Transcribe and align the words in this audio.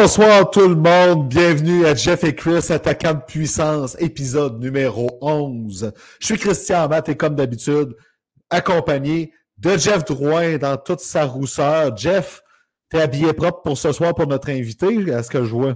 Bonsoir 0.00 0.48
tout 0.48 0.68
le 0.68 0.76
monde, 0.76 1.28
bienvenue 1.28 1.84
à 1.84 1.92
Jeff 1.92 2.22
et 2.22 2.32
Chris, 2.32 2.70
attaquant 2.70 3.14
de 3.14 3.20
puissance, 3.26 3.96
épisode 3.98 4.62
numéro 4.62 5.18
11. 5.20 5.92
Je 6.20 6.24
suis 6.24 6.38
Christian 6.38 6.88
Matt 6.88 7.08
et 7.08 7.16
comme 7.16 7.34
d'habitude, 7.34 7.96
accompagné 8.48 9.32
de 9.58 9.70
Jeff 9.76 10.04
Drouin 10.04 10.56
dans 10.56 10.76
toute 10.76 11.00
sa 11.00 11.24
rousseur. 11.24 11.96
Jeff, 11.96 12.42
t'es 12.88 13.00
habillé 13.00 13.32
propre 13.32 13.62
pour 13.62 13.76
ce 13.76 13.90
soir 13.90 14.14
pour 14.14 14.28
notre 14.28 14.50
invité, 14.50 14.86
est-ce 14.86 15.30
que 15.30 15.42
je 15.42 15.50
vois? 15.50 15.74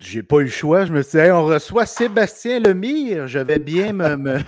J'ai 0.00 0.22
pas 0.22 0.40
eu 0.40 0.44
le 0.44 0.50
choix, 0.50 0.84
je 0.84 0.92
me 0.92 1.00
suis 1.00 1.18
dit, 1.18 1.30
on 1.30 1.46
reçoit 1.46 1.86
Sébastien 1.86 2.60
Lemire, 2.60 3.26
je 3.26 3.38
vais 3.38 3.58
bien 3.58 3.94
me, 3.94 4.38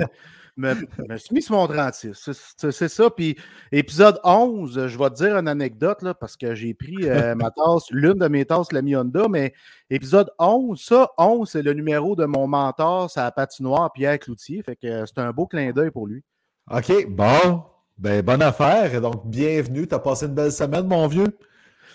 me 0.56 1.16
suis 1.16 1.34
mis 1.34 1.42
sur 1.42 1.54
mon 1.54 1.66
36. 1.66 2.30
C'est 2.56 2.88
ça. 2.88 3.10
Puis, 3.10 3.36
épisode 3.72 4.18
11, 4.24 4.86
je 4.86 4.98
vais 4.98 5.10
te 5.10 5.14
dire 5.14 5.36
une 5.36 5.48
anecdote, 5.48 6.02
là, 6.02 6.14
parce 6.14 6.36
que 6.36 6.54
j'ai 6.54 6.74
pris 6.74 6.96
euh, 7.02 7.34
ma 7.36 7.50
tasse, 7.50 7.90
l'une 7.90 8.14
de 8.14 8.28
mes 8.28 8.44
tasses, 8.44 8.72
la 8.72 8.80
Honda, 8.80 9.26
mais 9.28 9.52
épisode 9.90 10.30
11, 10.38 10.80
ça, 10.80 11.10
11, 11.18 11.48
c'est 11.48 11.62
le 11.62 11.72
numéro 11.72 12.16
de 12.16 12.24
mon 12.24 12.46
mentor, 12.46 13.10
c'est 13.10 13.20
la 13.20 13.32
patinoire, 13.32 13.92
Pierre 13.92 14.18
Cloutier. 14.18 14.62
Fait 14.62 14.76
que 14.76 15.04
c'est 15.06 15.18
un 15.18 15.30
beau 15.30 15.46
clin 15.46 15.72
d'œil 15.72 15.90
pour 15.90 16.06
lui. 16.06 16.22
OK, 16.70 17.06
bon. 17.08 17.62
Ben, 17.98 18.22
bonne 18.22 18.42
affaire. 18.42 19.00
Donc, 19.00 19.26
bienvenue. 19.26 19.86
Tu 19.86 19.94
as 19.94 19.98
passé 19.98 20.26
une 20.26 20.34
belle 20.34 20.52
semaine, 20.52 20.86
mon 20.86 21.06
vieux? 21.06 21.36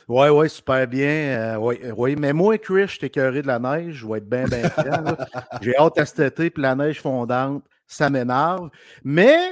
Oui, 0.08 0.28
oui, 0.30 0.50
super 0.50 0.88
bien. 0.88 1.08
Euh, 1.08 1.56
oui, 1.58 1.80
oui, 1.95 2.16
mais 2.17 2.34
moi, 2.34 2.58
Chris, 2.58 2.88
je 2.88 3.00
t'ai 3.00 3.09
de 3.09 3.48
la 3.48 3.59
neige. 3.59 3.95
Je 3.95 4.08
vais 4.08 4.17
être 4.17 4.28
bien, 4.28 4.45
bien 4.45 4.70
fier. 4.70 5.16
J'ai 5.62 5.78
hâte 5.78 6.00
à 6.00 6.06
cet 6.06 6.20
été, 6.20 6.50
puis 6.50 6.64
la 6.64 6.76
neige 6.76 7.02
fondante 7.02 7.64
ça 7.94 8.09
m'énerve. 8.09 8.70
Mais, 9.03 9.52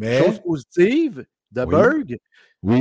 chose 0.00 0.40
positive, 0.40 1.24
de 1.50 1.64
Berg, 1.64 2.18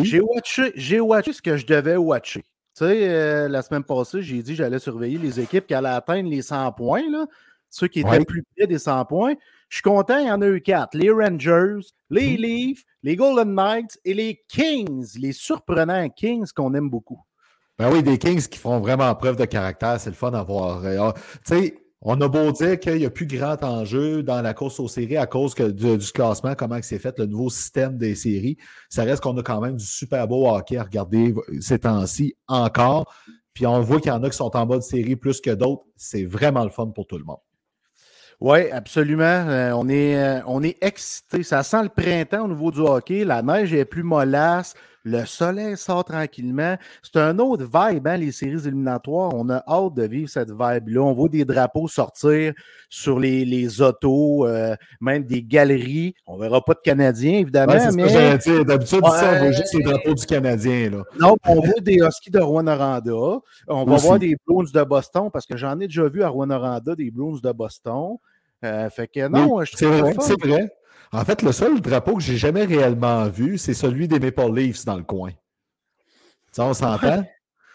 j'ai 0.03 0.21
watché, 0.21 0.99
watché 0.99 1.33
ce 1.33 1.41
que 1.41 1.57
je 1.57 1.65
devais 1.65 1.97
watcher. 1.97 2.41
Tu 2.41 2.85
sais, 2.85 3.09
euh, 3.09 3.47
la 3.49 3.61
semaine 3.61 3.83
passée, 3.83 4.21
j'ai 4.21 4.41
dit 4.41 4.51
que 4.51 4.57
j'allais 4.57 4.79
surveiller 4.79 5.17
les 5.17 5.39
équipes 5.39 5.67
qui 5.67 5.73
allaient 5.73 5.89
atteindre 5.89 6.29
les 6.29 6.41
100 6.41 6.71
points, 6.71 7.03
là, 7.09 7.25
ceux 7.69 7.87
qui 7.87 7.99
étaient 7.99 8.23
plus 8.23 8.43
près 8.55 8.67
des 8.67 8.79
100 8.79 9.05
points. 9.05 9.33
Je 9.67 9.77
suis 9.77 9.83
content, 9.83 10.19
il 10.19 10.27
y 10.27 10.31
en 10.31 10.41
a 10.41 10.47
eu 10.47 10.61
quatre. 10.61 10.95
Les 10.97 11.09
Rangers, 11.09 11.87
les 12.09 12.37
mmh. 12.37 12.41
Leafs, 12.41 12.83
les 13.03 13.15
Golden 13.15 13.55
Knights 13.55 13.99
et 14.05 14.13
les 14.13 14.41
Kings, 14.47 15.17
les 15.17 15.33
surprenants 15.33 16.09
Kings 16.09 16.47
qu'on 16.55 16.73
aime 16.73 16.89
beaucoup. 16.89 17.21
Ben 17.77 17.91
oui, 17.91 18.03
des 18.03 18.17
Kings 18.17 18.47
qui 18.47 18.59
font 18.59 18.79
vraiment 18.79 19.13
preuve 19.15 19.37
de 19.37 19.45
caractère, 19.45 19.99
c'est 19.99 20.09
le 20.09 20.15
fun 20.15 20.33
à 20.33 20.43
voir. 20.43 20.83
Euh, 20.85 20.97
ah, 20.99 21.13
tu 21.45 21.55
sais, 21.55 21.80
on 22.01 22.19
a 22.19 22.27
beau 22.27 22.51
dire 22.51 22.79
qu'il 22.79 22.95
n'y 22.95 23.05
a 23.05 23.11
plus 23.11 23.27
grand 23.27 23.63
enjeu 23.63 24.23
dans 24.23 24.41
la 24.41 24.53
course 24.53 24.79
aux 24.79 24.87
séries 24.87 25.17
à 25.17 25.27
cause 25.27 25.53
du, 25.53 25.97
classement, 26.11 26.55
comment 26.55 26.79
c'est 26.81 26.97
fait, 26.97 27.17
le 27.19 27.27
nouveau 27.27 27.49
système 27.49 27.97
des 27.97 28.15
séries. 28.15 28.57
Ça 28.89 29.03
reste 29.03 29.21
qu'on 29.21 29.37
a 29.37 29.43
quand 29.43 29.61
même 29.61 29.77
du 29.77 29.85
super 29.85 30.27
beau 30.27 30.49
hockey 30.49 30.77
à 30.77 30.83
regarder 30.83 31.33
ces 31.59 31.79
temps-ci 31.79 32.35
encore. 32.47 33.13
Puis 33.53 33.67
on 33.67 33.81
voit 33.81 33.99
qu'il 33.99 34.11
y 34.11 34.15
en 34.15 34.23
a 34.23 34.29
qui 34.29 34.37
sont 34.37 34.55
en 34.55 34.65
mode 34.65 34.81
série 34.81 35.15
plus 35.15 35.41
que 35.41 35.51
d'autres. 35.51 35.83
C'est 35.95 36.25
vraiment 36.25 36.63
le 36.63 36.71
fun 36.71 36.87
pour 36.87 37.05
tout 37.05 37.19
le 37.19 37.23
monde. 37.23 37.39
Oui, 38.39 38.71
absolument. 38.71 39.23
Euh, 39.23 39.71
on 39.73 39.87
est, 39.87 40.17
euh, 40.17 40.41
on 40.47 40.63
est. 40.63 40.77
Ça 41.43 41.61
sent 41.61 41.83
le 41.83 41.89
printemps 41.89 42.45
au 42.45 42.47
niveau 42.47 42.71
du 42.71 42.79
hockey. 42.79 43.23
La 43.23 43.43
neige 43.43 43.71
est 43.73 43.85
plus 43.85 44.01
mollasse. 44.01 44.73
Le 45.03 45.25
soleil 45.25 45.77
sort 45.77 46.03
tranquillement. 46.03 46.77
C'est 47.01 47.17
un 47.17 47.39
autre 47.39 47.63
vibe, 47.63 48.07
hein, 48.07 48.17
les 48.17 48.31
séries 48.31 48.67
éliminatoires. 48.67 49.31
On 49.33 49.49
a 49.49 49.63
hâte 49.67 49.95
de 49.95 50.03
vivre 50.03 50.29
cette 50.29 50.51
vibe-là. 50.51 51.01
On 51.01 51.13
voit 51.13 51.29
des 51.29 51.43
drapeaux 51.43 51.87
sortir 51.87 52.53
sur 52.89 53.19
les, 53.19 53.43
les 53.43 53.81
autos, 53.81 54.45
euh, 54.45 54.75
même 54.99 55.23
des 55.23 55.41
galeries. 55.41 56.13
On 56.27 56.37
verra 56.37 56.61
pas 56.63 56.73
de 56.73 56.81
Canadiens, 56.83 57.39
évidemment. 57.39 57.73
Ouais, 57.73 57.91
mais... 57.93 58.37
D'habitude, 58.63 58.99
on 59.03 59.09
voit 59.09 59.51
juste 59.51 59.73
les 59.73 59.83
drapeaux 59.83 60.13
du 60.13 60.25
Canadien. 60.25 60.91
Là. 60.91 61.03
Non, 61.19 61.35
on 61.47 61.61
voit 61.61 61.81
des 61.81 61.95
Huskies 61.95 62.31
de 62.31 62.39
Rouen-Noranda. 62.39 63.11
On 63.67 63.83
va 63.85 63.95
voir 63.95 64.19
des 64.19 64.37
Bruins 64.45 64.65
de 64.71 64.83
Boston, 64.83 65.29
parce 65.31 65.47
que 65.47 65.57
j'en 65.57 65.79
ai 65.79 65.87
déjà 65.87 66.07
vu 66.07 66.21
à 66.21 66.29
Rouen-Noranda 66.29 66.95
des 66.95 67.09
Bruins 67.09 67.39
de 67.41 67.51
Boston. 67.51 68.17
Euh, 68.63 68.89
fait 68.91 69.07
que 69.07 69.27
non, 69.27 69.63
je 69.63 69.71
C'est 69.75 69.87
vrai, 69.87 70.13
c'est 70.19 70.39
vrai. 70.39 70.71
En 71.13 71.25
fait, 71.25 71.41
le 71.41 71.51
seul 71.51 71.81
drapeau 71.81 72.15
que 72.15 72.21
j'ai 72.21 72.37
jamais 72.37 72.63
réellement 72.63 73.27
vu, 73.27 73.57
c'est 73.57 73.73
celui 73.73 74.07
des 74.07 74.19
Maple 74.19 74.53
Leafs 74.53 74.85
dans 74.85 74.95
le 74.95 75.03
coin. 75.03 75.31
Ça, 76.51 76.65
on 76.65 76.73
s'entend? 76.73 77.23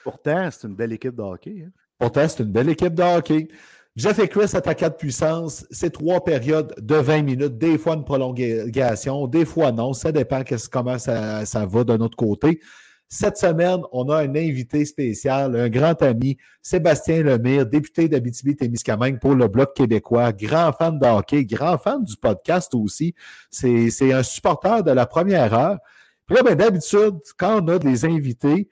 Pourtant, 0.05 0.49
c'est 0.51 0.67
une 0.67 0.75
belle 0.75 0.93
équipe 0.93 1.15
de 1.15 1.23
hockey. 1.23 1.65
Hein. 1.67 1.71
Pourtant, 1.99 2.27
c'est 2.29 2.43
une 2.43 2.53
belle 2.53 2.71
équipe 2.71 2.95
de 2.95 3.03
hockey. 3.03 3.49
Jeff 3.95 4.19
et 4.19 4.29
Chris 4.29 4.51
attaquant 4.55 4.89
de 4.89 4.95
puissance, 4.95 5.67
c'est 5.71 5.91
trois 5.91 6.23
périodes 6.23 6.75
de 6.79 6.97
20 6.97 7.23
minutes, 7.23 7.57
des 7.57 7.79
fois 7.79 7.95
une 7.95 8.05
prolongation, 8.05 9.27
des 9.27 9.47
fois 9.47 9.73
non. 9.73 9.95
Ça 9.95 10.13
dépend 10.13 10.43
comment 10.71 10.99
ça, 10.99 11.47
ça 11.47 11.65
va 11.65 11.85
de 11.85 11.97
notre 11.97 12.17
côté. 12.17 12.61
Cette 13.09 13.37
semaine, 13.37 13.83
on 13.93 14.09
a 14.09 14.23
un 14.23 14.35
invité 14.35 14.85
spécial, 14.85 15.55
un 15.55 15.69
grand 15.69 16.01
ami, 16.03 16.39
Sébastien 16.61 17.23
Lemire, 17.23 17.65
député 17.65 18.09
d'Abitibi-Témiscamingue 18.09 19.21
pour 19.21 19.37
le 19.37 19.47
Bloc 19.47 19.75
québécois, 19.77 20.33
grand 20.33 20.73
fan 20.73 20.99
de 20.99 21.07
hockey, 21.07 21.45
grand 21.45 21.79
fan 21.79 22.03
du 22.03 22.17
podcast 22.17 22.75
aussi. 22.75 23.15
C'est 23.51 24.13
un 24.13 24.25
supporter 24.25 24.83
de 24.83 24.91
la 24.91 25.07
première 25.07 25.55
heure. 25.55 25.79
Puis 26.27 26.35
là, 26.35 26.43
ben, 26.43 26.57
d'habitude, 26.57 27.15
quand 27.39 27.63
on 27.63 27.69
a 27.69 27.79
des 27.79 28.05
invités, 28.05 28.69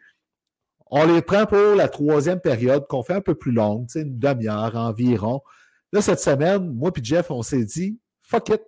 on 0.90 1.06
les 1.06 1.22
prend 1.22 1.46
pour 1.46 1.76
la 1.76 1.88
troisième 1.88 2.40
période, 2.40 2.86
qu'on 2.88 3.04
fait 3.04 3.14
un 3.14 3.20
peu 3.20 3.36
plus 3.36 3.52
longue, 3.52 3.86
une 3.94 4.18
demi-heure 4.18 4.74
environ. 4.74 5.42
Là, 5.92 6.02
cette 6.02 6.20
semaine, 6.20 6.74
moi 6.74 6.90
et 6.96 7.04
Jeff, 7.04 7.30
on 7.30 7.42
s'est 7.42 7.64
dit, 7.64 8.00
fuck 8.22 8.48
it, 8.48 8.62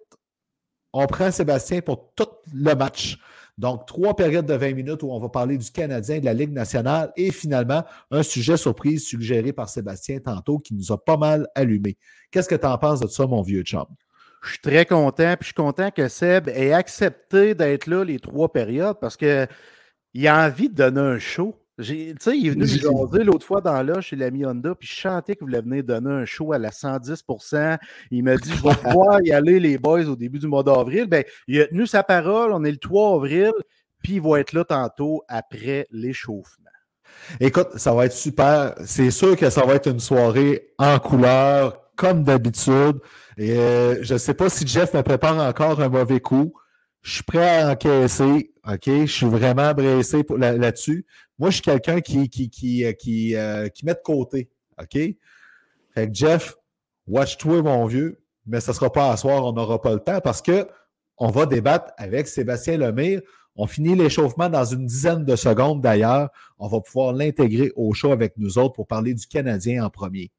on 0.93 1.07
prend 1.09 1.33
Sébastien 1.33 1.81
pour 1.81 2.13
tout 2.15 2.29
le 2.55 2.75
match. 2.75 3.19
Donc, 3.59 3.87
trois 3.87 4.15
périodes 4.15 4.45
de 4.45 4.55
20 4.55 4.75
minutes 4.75 5.03
où 5.03 5.11
on 5.11 5.19
va 5.19 5.31
parler 5.31 5.57
du 5.57 5.71
Canadien, 5.71 6.19
de 6.19 6.27
la 6.27 6.35
Ligue 6.35 6.53
nationale 6.53 7.11
et 7.17 7.31
finalement, 7.31 7.85
un 8.11 8.23
sujet 8.23 8.59
surprise 8.59 9.07
suggéré 9.07 9.53
par 9.53 9.69
Sébastien 9.69 10.19
tantôt 10.21 10.59
qui 10.59 10.75
nous 10.75 10.93
a 10.93 11.03
pas 11.03 11.17
mal 11.17 11.49
allumé. 11.55 11.97
Qu'est-ce 12.31 12.49
que 12.49 12.55
tu 12.55 12.67
en 12.67 12.77
penses 12.77 13.01
de 13.01 13.07
ça, 13.07 13.27
mon 13.27 13.41
vieux 13.41 13.63
chum? 13.63 13.87
Je 14.43 14.51
suis 14.51 14.59
très 14.61 14.85
content, 14.85 15.35
puis 15.37 15.41
je 15.41 15.47
suis 15.47 15.55
content 15.55 15.91
que 15.91 16.09
Seb 16.09 16.49
ait 16.49 16.73
accepté 16.73 17.55
d'être 17.55 17.87
là 17.87 18.05
les 18.05 18.19
trois 18.19 18.53
périodes 18.53 18.99
parce 19.01 19.17
qu'il 19.17 20.29
a 20.29 20.47
envie 20.47 20.69
de 20.69 20.75
donner 20.75 21.01
un 21.01 21.19
show. 21.19 21.55
Tu 21.79 22.15
sais, 22.21 22.39
il 22.39 22.47
est 22.47 22.51
venu 22.51 22.63
me 22.63 22.67
jaser 22.67 23.25
l'autre 23.25 23.45
fois 23.45 23.61
dans 23.61 23.83
là 23.83 24.01
chez 24.01 24.17
l'ami 24.17 24.47
Honda, 24.47 24.75
puis 24.75 24.89
je 24.89 24.95
chantais 24.95 25.37
qu'il 25.37 25.45
voulait 25.45 25.61
venir 25.61 25.85
donner 25.85 26.11
un 26.11 26.25
show 26.25 26.53
à 26.55 26.59
la 26.59 26.71
110% 26.71 27.77
Il 28.11 28.25
m'a 28.25 28.37
dit 28.37 28.51
Je 28.51 28.63
vais 28.63 28.75
pouvoir 28.83 29.21
y 29.23 29.31
aller, 29.33 29.61
les 29.61 29.77
boys, 29.77 30.07
au 30.07 30.17
début 30.17 30.39
du 30.39 30.47
mois 30.47 30.63
d'avril. 30.63 31.07
Ben, 31.07 31.23
il 31.47 31.61
a 31.61 31.67
tenu 31.67 31.87
sa 31.87 32.03
parole. 32.03 32.53
On 32.53 32.65
est 32.65 32.71
le 32.71 32.79
3 32.79 33.17
avril, 33.17 33.53
puis 34.03 34.15
il 34.15 34.23
va 34.23 34.41
être 34.41 34.55
là 34.55 34.65
tantôt 34.65 35.23
après 35.29 35.87
l'échauffement. 35.91 36.65
Écoute, 37.41 37.69
ça 37.77 37.93
va 37.93 38.07
être 38.07 38.13
super. 38.13 38.75
C'est 38.85 39.11
sûr 39.11 39.37
que 39.37 39.51
ça 39.51 39.65
va 39.67 39.75
être 39.75 39.91
une 39.91 40.01
soirée 40.01 40.73
en 40.79 40.99
couleur, 40.99 41.91
comme 41.97 42.25
d'habitude. 42.25 43.01
Et 43.37 43.57
euh, 43.59 44.03
je 44.03 44.15
ne 44.15 44.19
sais 44.19 44.35
pas 44.35 44.49
si 44.49 44.67
Jeff 44.67 44.95
me 44.95 45.03
prépare 45.03 45.39
encore 45.39 45.81
un 45.81 45.89
mauvais 45.89 46.21
coup. 46.21 46.55
Je 47.03 47.15
suis 47.15 47.23
prêt 47.23 47.61
à 47.61 47.71
encaisser. 47.71 48.55
OK? 48.67 48.87
Je 48.87 49.07
suis 49.07 49.27
vraiment 49.27 49.73
bressé 49.75 50.25
là-dessus. 50.37 51.07
Moi, 51.39 51.51
je 51.51 51.55
suis 51.57 51.63
quelqu'un 51.63 52.01
qui, 52.01 52.29
qui, 52.29 52.51
qui, 52.51 52.85
euh, 52.85 52.93
qui, 52.93 53.37
euh, 53.37 53.69
qui 53.69 53.85
met 53.85 53.95
de 53.95 54.01
côté. 54.03 54.51
OK? 54.81 54.93
Fait 54.93 56.09
que 56.09 56.15
Jeff, 56.15 56.55
watch-toi, 57.07 57.63
mon 57.63 57.87
vieux, 57.87 58.21
mais 58.47 58.61
ce 58.61 58.71
ne 58.71 58.75
sera 58.75 58.93
pas 58.93 59.11
à 59.11 59.17
soir, 59.17 59.45
on 59.45 59.53
n'aura 59.53 59.81
pas 59.81 59.93
le 59.93 60.01
temps 60.01 60.21
parce 60.21 60.43
que 60.43 60.67
on 61.19 61.31
va 61.31 61.47
débattre 61.47 61.93
avec 61.97 62.29
Sébastien 62.29 62.77
Lemire. 62.77 63.23
On 63.55 63.67
finit 63.67 63.95
l'échauffement 63.95 64.51
dans 64.51 64.65
une 64.67 64.85
dizaine 64.85 65.25
de 65.25 65.35
secondes 65.35 65.81
d'ailleurs. 65.81 66.29
On 66.59 66.69
va 66.69 66.81
pouvoir 66.81 67.15
l'intégrer 67.15 67.73
au 67.75 67.95
show 67.95 68.13
avec 68.13 68.37
nous 68.37 68.59
autres 68.59 68.75
pour 68.75 68.87
parler 68.87 69.15
du 69.15 69.27
Canadien 69.27 69.85
en 69.85 69.89
premier. 69.89 70.31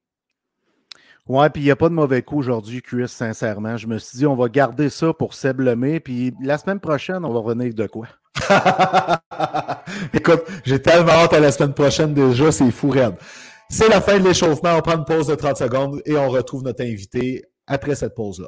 Ouais, 1.28 1.50
puis 1.50 1.62
il 1.62 1.66
n'y 1.66 1.72
a 1.72 1.76
pas 1.76 1.90
de 1.90 1.94
mauvais 1.94 2.22
coup 2.22 2.40
aujourd'hui, 2.40 2.82
Chris, 2.82 3.08
sincèrement. 3.10 3.76
Je 3.76 3.88
me 3.88 3.98
suis 3.98 4.20
dit, 4.20 4.26
on 4.26 4.36
va 4.36 4.48
garder 4.48 4.90
ça 4.90 5.12
pour 5.14 5.34
Seb 5.34 5.62
puis 6.04 6.34
la 6.42 6.58
semaine 6.58 6.80
prochaine, 6.80 7.26
on 7.26 7.34
va 7.34 7.40
revenir 7.40 7.74
de 7.74 7.88
quoi? 7.88 8.08
Écoute, 10.14 10.44
j'ai 10.64 10.82
tellement 10.82 11.12
hâte 11.12 11.34
à 11.34 11.40
la 11.40 11.52
semaine 11.52 11.74
prochaine 11.74 12.14
déjà, 12.14 12.52
c'est 12.52 12.72
fou 12.72 12.90
raide. 12.90 13.16
C'est 13.70 13.90
la 13.90 14.00
fin 14.00 14.18
de 14.20 14.24
l'échauffement, 14.24 14.76
on 14.78 14.82
prend 14.82 14.98
une 14.98 15.06
pause 15.06 15.28
de 15.28 15.36
30 15.36 15.58
secondes 15.58 16.02
et 16.06 16.16
on 16.16 16.30
retrouve 16.30 16.64
notre 16.64 16.84
invité 16.84 17.44
après 17.68 17.96
cette 17.96 18.16
pause-là. 18.16 18.48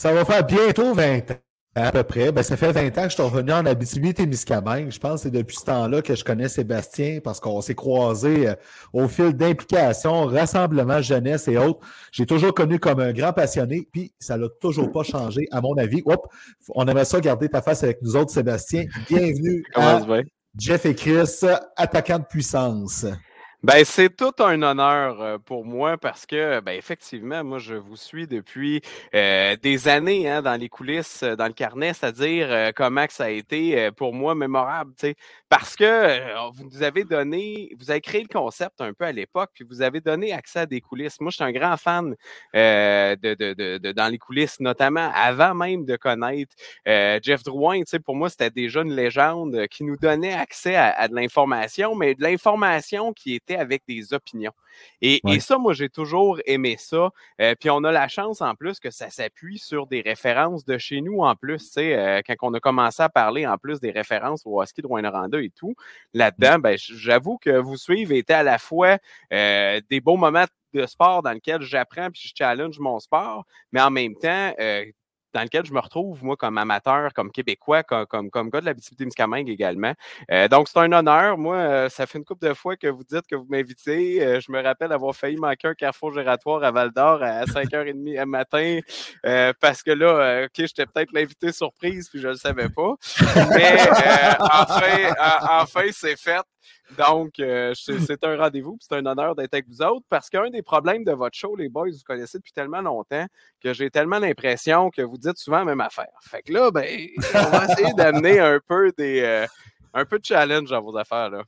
Ça 0.00 0.14
va 0.14 0.24
faire 0.24 0.46
bientôt 0.46 0.94
20 0.94 1.30
ans, 1.30 1.34
à 1.74 1.92
peu 1.92 2.02
près. 2.04 2.32
Ben, 2.32 2.42
ça 2.42 2.56
fait 2.56 2.72
20 2.72 2.86
ans 2.96 3.02
que 3.02 3.10
je 3.10 3.14
suis 3.16 3.22
revenu 3.22 3.52
en 3.52 3.66
Abitibi-Témiscamingue. 3.66 4.90
Je 4.90 4.98
pense 4.98 5.16
que 5.16 5.20
c'est 5.24 5.30
depuis 5.30 5.58
ce 5.58 5.66
temps-là 5.66 6.00
que 6.00 6.14
je 6.14 6.24
connais 6.24 6.48
Sébastien 6.48 7.18
parce 7.22 7.38
qu'on 7.38 7.60
s'est 7.60 7.74
croisés 7.74 8.48
euh, 8.48 8.54
au 8.94 9.08
fil 9.08 9.34
d'implications, 9.34 10.24
rassemblements, 10.24 11.02
jeunesse 11.02 11.48
et 11.48 11.58
autres. 11.58 11.80
J'ai 12.12 12.24
toujours 12.24 12.54
connu 12.54 12.78
comme 12.78 12.98
un 12.98 13.12
grand 13.12 13.34
passionné, 13.34 13.86
puis 13.92 14.14
ça 14.18 14.38
l'a 14.38 14.48
toujours 14.62 14.90
pas 14.90 15.02
changé, 15.02 15.46
à 15.50 15.60
mon 15.60 15.76
avis. 15.76 16.00
Hop, 16.06 16.28
on 16.70 16.86
aimerait 16.86 17.04
ça 17.04 17.20
garder 17.20 17.50
ta 17.50 17.60
face 17.60 17.84
avec 17.84 18.00
nous 18.00 18.16
autres, 18.16 18.30
Sébastien. 18.30 18.86
Bienvenue 19.06 19.66
à 19.74 20.00
Jeff 20.58 20.86
et 20.86 20.94
Chris, 20.94 21.42
attaquant 21.76 22.20
de 22.20 22.24
puissance. 22.24 23.04
Ben, 23.62 23.84
c'est 23.84 24.16
tout 24.16 24.32
un 24.38 24.62
honneur 24.62 25.20
euh, 25.20 25.36
pour 25.36 25.66
moi 25.66 25.98
parce 25.98 26.24
que, 26.24 26.60
ben, 26.60 26.72
effectivement, 26.72 27.44
moi, 27.44 27.58
je 27.58 27.74
vous 27.74 27.94
suis 27.96 28.26
depuis 28.26 28.80
euh, 29.14 29.54
des 29.62 29.86
années 29.86 30.30
hein, 30.30 30.40
dans 30.40 30.58
les 30.58 30.70
coulisses, 30.70 31.22
euh, 31.22 31.36
dans 31.36 31.44
le 31.46 31.52
carnet, 31.52 31.92
c'est-à-dire 31.92 32.72
comment 32.74 33.06
que 33.06 33.12
ça 33.12 33.24
a 33.24 33.28
été 33.28 33.90
pour 33.92 34.14
moi 34.14 34.34
mémorable, 34.34 34.92
tu 34.98 35.08
sais, 35.08 35.14
parce 35.50 35.76
que 35.76 36.50
vous 36.52 36.64
nous 36.72 36.82
avez 36.82 37.04
donné, 37.04 37.74
vous 37.78 37.90
avez 37.90 38.00
créé 38.00 38.22
le 38.22 38.28
concept 38.28 38.80
un 38.80 38.94
peu 38.94 39.04
à 39.04 39.12
l'époque, 39.12 39.50
puis 39.52 39.64
vous 39.68 39.82
avez 39.82 40.00
donné 40.00 40.32
accès 40.32 40.60
à 40.60 40.66
des 40.66 40.80
coulisses. 40.80 41.20
Moi, 41.20 41.30
je 41.30 41.36
suis 41.36 41.44
un 41.44 41.52
grand 41.52 41.76
fan 41.76 42.14
de, 42.54 43.14
de, 43.34 43.76
de, 43.78 43.92
dans 43.92 44.08
les 44.08 44.18
coulisses, 44.18 44.58
notamment 44.60 45.10
avant 45.14 45.54
même 45.54 45.84
de 45.84 45.96
connaître 45.96 46.54
Jeff 46.86 47.42
Drouin, 47.42 47.80
tu 47.80 47.84
sais, 47.88 47.98
pour 47.98 48.16
moi, 48.16 48.30
c'était 48.30 48.50
déjà 48.50 48.80
une 48.80 48.94
légende 48.94 49.66
qui 49.68 49.84
nous 49.84 49.96
donnait 49.98 50.32
accès 50.34 50.76
à, 50.76 50.90
à 50.90 51.08
de 51.08 51.14
l'information, 51.14 51.94
mais 51.94 52.14
de 52.14 52.22
l'information 52.22 53.12
qui 53.12 53.34
était 53.34 53.49
avec 53.56 53.82
des 53.86 54.12
opinions. 54.12 54.52
Et, 55.00 55.20
ça, 55.40 55.58
moi, 55.58 55.72
j'ai 55.72 55.88
toujours 55.88 56.38
aimé 56.46 56.76
ça. 56.78 57.10
Euh, 57.40 57.54
puis 57.58 57.70
on 57.70 57.84
a 57.84 57.92
la 57.92 58.08
chance 58.08 58.40
en 58.40 58.54
plus 58.54 58.78
que 58.78 58.90
ça 58.90 59.10
s'appuie 59.10 59.58
sur 59.58 59.86
des 59.86 60.00
références 60.00 60.64
de 60.64 60.78
chez 60.78 61.00
nous 61.00 61.20
en 61.20 61.34
plus. 61.34 61.72
Euh, 61.78 62.20
quand 62.26 62.34
on 62.42 62.54
a 62.54 62.60
commencé 62.60 63.02
à 63.02 63.08
parler 63.08 63.46
en 63.46 63.58
plus 63.58 63.80
des 63.80 63.90
références 63.90 64.42
au 64.44 64.64
ski 64.64 64.82
de 64.82 64.86
Rwanda 64.86 65.40
et 65.40 65.50
tout, 65.50 65.74
là-dedans, 66.14 66.58
ben, 66.58 66.76
j'avoue 66.78 67.38
que 67.38 67.50
vous 67.50 67.76
suivre 67.76 68.12
était 68.12 68.34
à 68.34 68.42
la 68.42 68.58
fois 68.58 68.98
euh, 69.32 69.80
des 69.90 70.00
beaux 70.00 70.16
moments 70.16 70.44
de 70.72 70.86
sport 70.86 71.22
dans 71.22 71.32
lesquels 71.32 71.62
j'apprends 71.62 72.10
puis 72.10 72.28
je 72.28 72.32
challenge 72.36 72.78
mon 72.78 73.00
sport, 73.00 73.44
mais 73.72 73.80
en 73.80 73.90
même 73.90 74.14
temps, 74.14 74.52
dans 75.32 75.42
lequel 75.42 75.64
je 75.64 75.72
me 75.72 75.80
retrouve, 75.80 76.22
moi, 76.24 76.36
comme 76.36 76.58
amateur, 76.58 77.12
comme 77.12 77.30
Québécois, 77.30 77.82
comme, 77.82 78.06
comme, 78.06 78.30
comme 78.30 78.50
gars 78.50 78.60
de 78.60 78.66
la 78.66 78.74
Témiscamingue 78.74 79.48
également. 79.48 79.92
Euh, 80.30 80.48
donc, 80.48 80.68
c'est 80.68 80.78
un 80.78 80.92
honneur. 80.92 81.38
Moi, 81.38 81.56
euh, 81.56 81.88
ça 81.88 82.06
fait 82.06 82.18
une 82.18 82.24
couple 82.24 82.46
de 82.46 82.54
fois 82.54 82.76
que 82.76 82.86
vous 82.86 83.04
dites 83.04 83.26
que 83.28 83.36
vous 83.36 83.46
m'invitez. 83.48 84.24
Euh, 84.24 84.40
je 84.40 84.50
me 84.50 84.62
rappelle 84.62 84.92
avoir 84.92 85.14
failli 85.14 85.36
manquer 85.36 85.68
un 85.68 85.74
carrefour 85.74 86.12
gératoire 86.12 86.62
à 86.64 86.70
Val 86.70 86.90
d'Or 86.90 87.22
à 87.22 87.44
5h30 87.44 88.18
le 88.18 88.24
matin 88.24 88.80
parce 89.60 89.82
que 89.82 89.90
là, 89.90 90.44
OK, 90.44 90.50
j'étais 90.56 90.86
peut-être 90.86 91.12
l'invité 91.12 91.52
surprise 91.52 92.08
puis 92.08 92.20
je 92.20 92.26
ne 92.28 92.32
le 92.32 92.38
savais 92.38 92.68
pas. 92.68 92.94
Mais 93.50 93.76
enfin, 94.40 95.14
enfin 95.48 95.84
c'est 95.92 96.18
fait. 96.18 96.42
Donc, 96.98 97.38
euh, 97.38 97.72
c'est 97.74 98.24
un 98.24 98.36
rendez-vous, 98.36 98.76
c'est 98.80 98.94
un 98.96 99.06
honneur 99.06 99.34
d'être 99.34 99.54
avec 99.54 99.68
vous 99.68 99.82
autres 99.82 100.06
parce 100.08 100.28
qu'un 100.28 100.50
des 100.50 100.62
problèmes 100.62 101.04
de 101.04 101.12
votre 101.12 101.36
show, 101.36 101.56
les 101.56 101.68
boys, 101.68 101.90
vous 101.90 102.04
connaissez 102.06 102.38
depuis 102.38 102.52
tellement 102.52 102.80
longtemps 102.80 103.26
que 103.62 103.72
j'ai 103.72 103.90
tellement 103.90 104.18
l'impression 104.18 104.90
que 104.90 105.02
vous 105.02 105.18
dites 105.18 105.38
souvent 105.38 105.58
la 105.58 105.64
même 105.66 105.80
affaire. 105.80 106.12
Fait 106.22 106.42
que 106.42 106.52
là, 106.52 106.70
ben, 106.70 106.84
on 107.34 107.50
va 107.50 107.66
essayer 107.66 107.92
d'amener 107.94 108.40
un 108.40 108.60
peu 108.66 108.92
des 108.96 109.22
euh, 109.22 109.46
un 109.94 110.04
peu 110.04 110.18
de 110.18 110.24
challenge 110.24 110.70
dans 110.70 110.82
vos 110.82 110.96
affaires. 110.96 111.30
Là. 111.30 111.42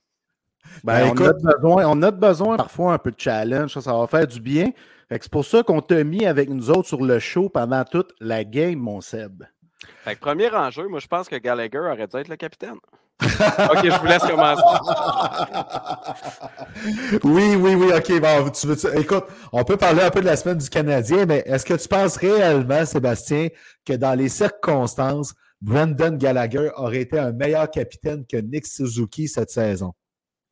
Ben, 0.85 1.11
on, 1.11 1.25
a 1.25 1.33
besoin, 1.33 1.87
on 1.87 2.03
a 2.03 2.11
besoin 2.11 2.57
parfois 2.57 2.95
un 2.95 2.99
peu 2.99 3.11
de 3.11 3.21
challenge, 3.21 3.75
ça, 3.75 3.81
ça 3.81 3.97
va 3.97 4.07
faire 4.07 4.27
du 4.27 4.41
bien. 4.41 4.71
C'est 5.11 5.31
pour 5.31 5.45
ça 5.45 5.63
qu'on 5.63 5.83
t'a 5.83 6.05
mis 6.05 6.25
avec 6.25 6.49
nous 6.49 6.71
autres 6.71 6.89
sur 6.89 7.03
le 7.03 7.19
show 7.19 7.51
pendant 7.51 7.85
toute 7.85 8.15
la 8.21 8.45
game, 8.45 8.79
mon 8.79 9.01
Seb. 9.03 9.45
Fait 10.05 10.15
que 10.15 10.21
premier 10.21 10.51
enjeu, 10.51 10.89
moi 10.89 11.01
je 11.01 11.07
pense 11.07 11.29
que 11.29 11.37
Gallagher 11.37 11.79
aurait 11.79 12.07
dû 12.07 12.17
être 12.17 12.29
le 12.29 12.37
capitaine. 12.37 12.79
OK, 13.23 13.85
je 13.85 14.01
vous 14.01 14.07
laisse 14.07 14.23
commencer. 14.23 14.63
oui, 17.25 17.57
oui, 17.57 17.75
oui, 17.75 17.93
OK. 17.97 18.21
Bon, 18.21 18.51
tu 18.51 18.67
veux, 18.67 18.99
écoute, 18.99 19.25
on 19.53 19.65
peut 19.65 19.77
parler 19.77 20.03
un 20.03 20.11
peu 20.11 20.21
de 20.21 20.27
la 20.27 20.37
semaine 20.37 20.59
du 20.59 20.69
Canadien, 20.69 21.27
mais 21.27 21.43
est-ce 21.47 21.65
que 21.65 21.75
tu 21.75 21.87
penses 21.89 22.17
réellement, 22.17 22.85
Sébastien, 22.85 23.49
que 23.85 23.93
dans 23.93 24.15
les 24.15 24.29
circonstances, 24.29 25.35
Brandon 25.61 26.17
Gallagher 26.17 26.71
aurait 26.77 27.03
été 27.03 27.19
un 27.19 27.33
meilleur 27.33 27.71
capitaine 27.71 28.25
que 28.27 28.37
Nick 28.39 28.67
Suzuki 28.67 29.29
cette 29.29 29.51
saison? 29.51 29.93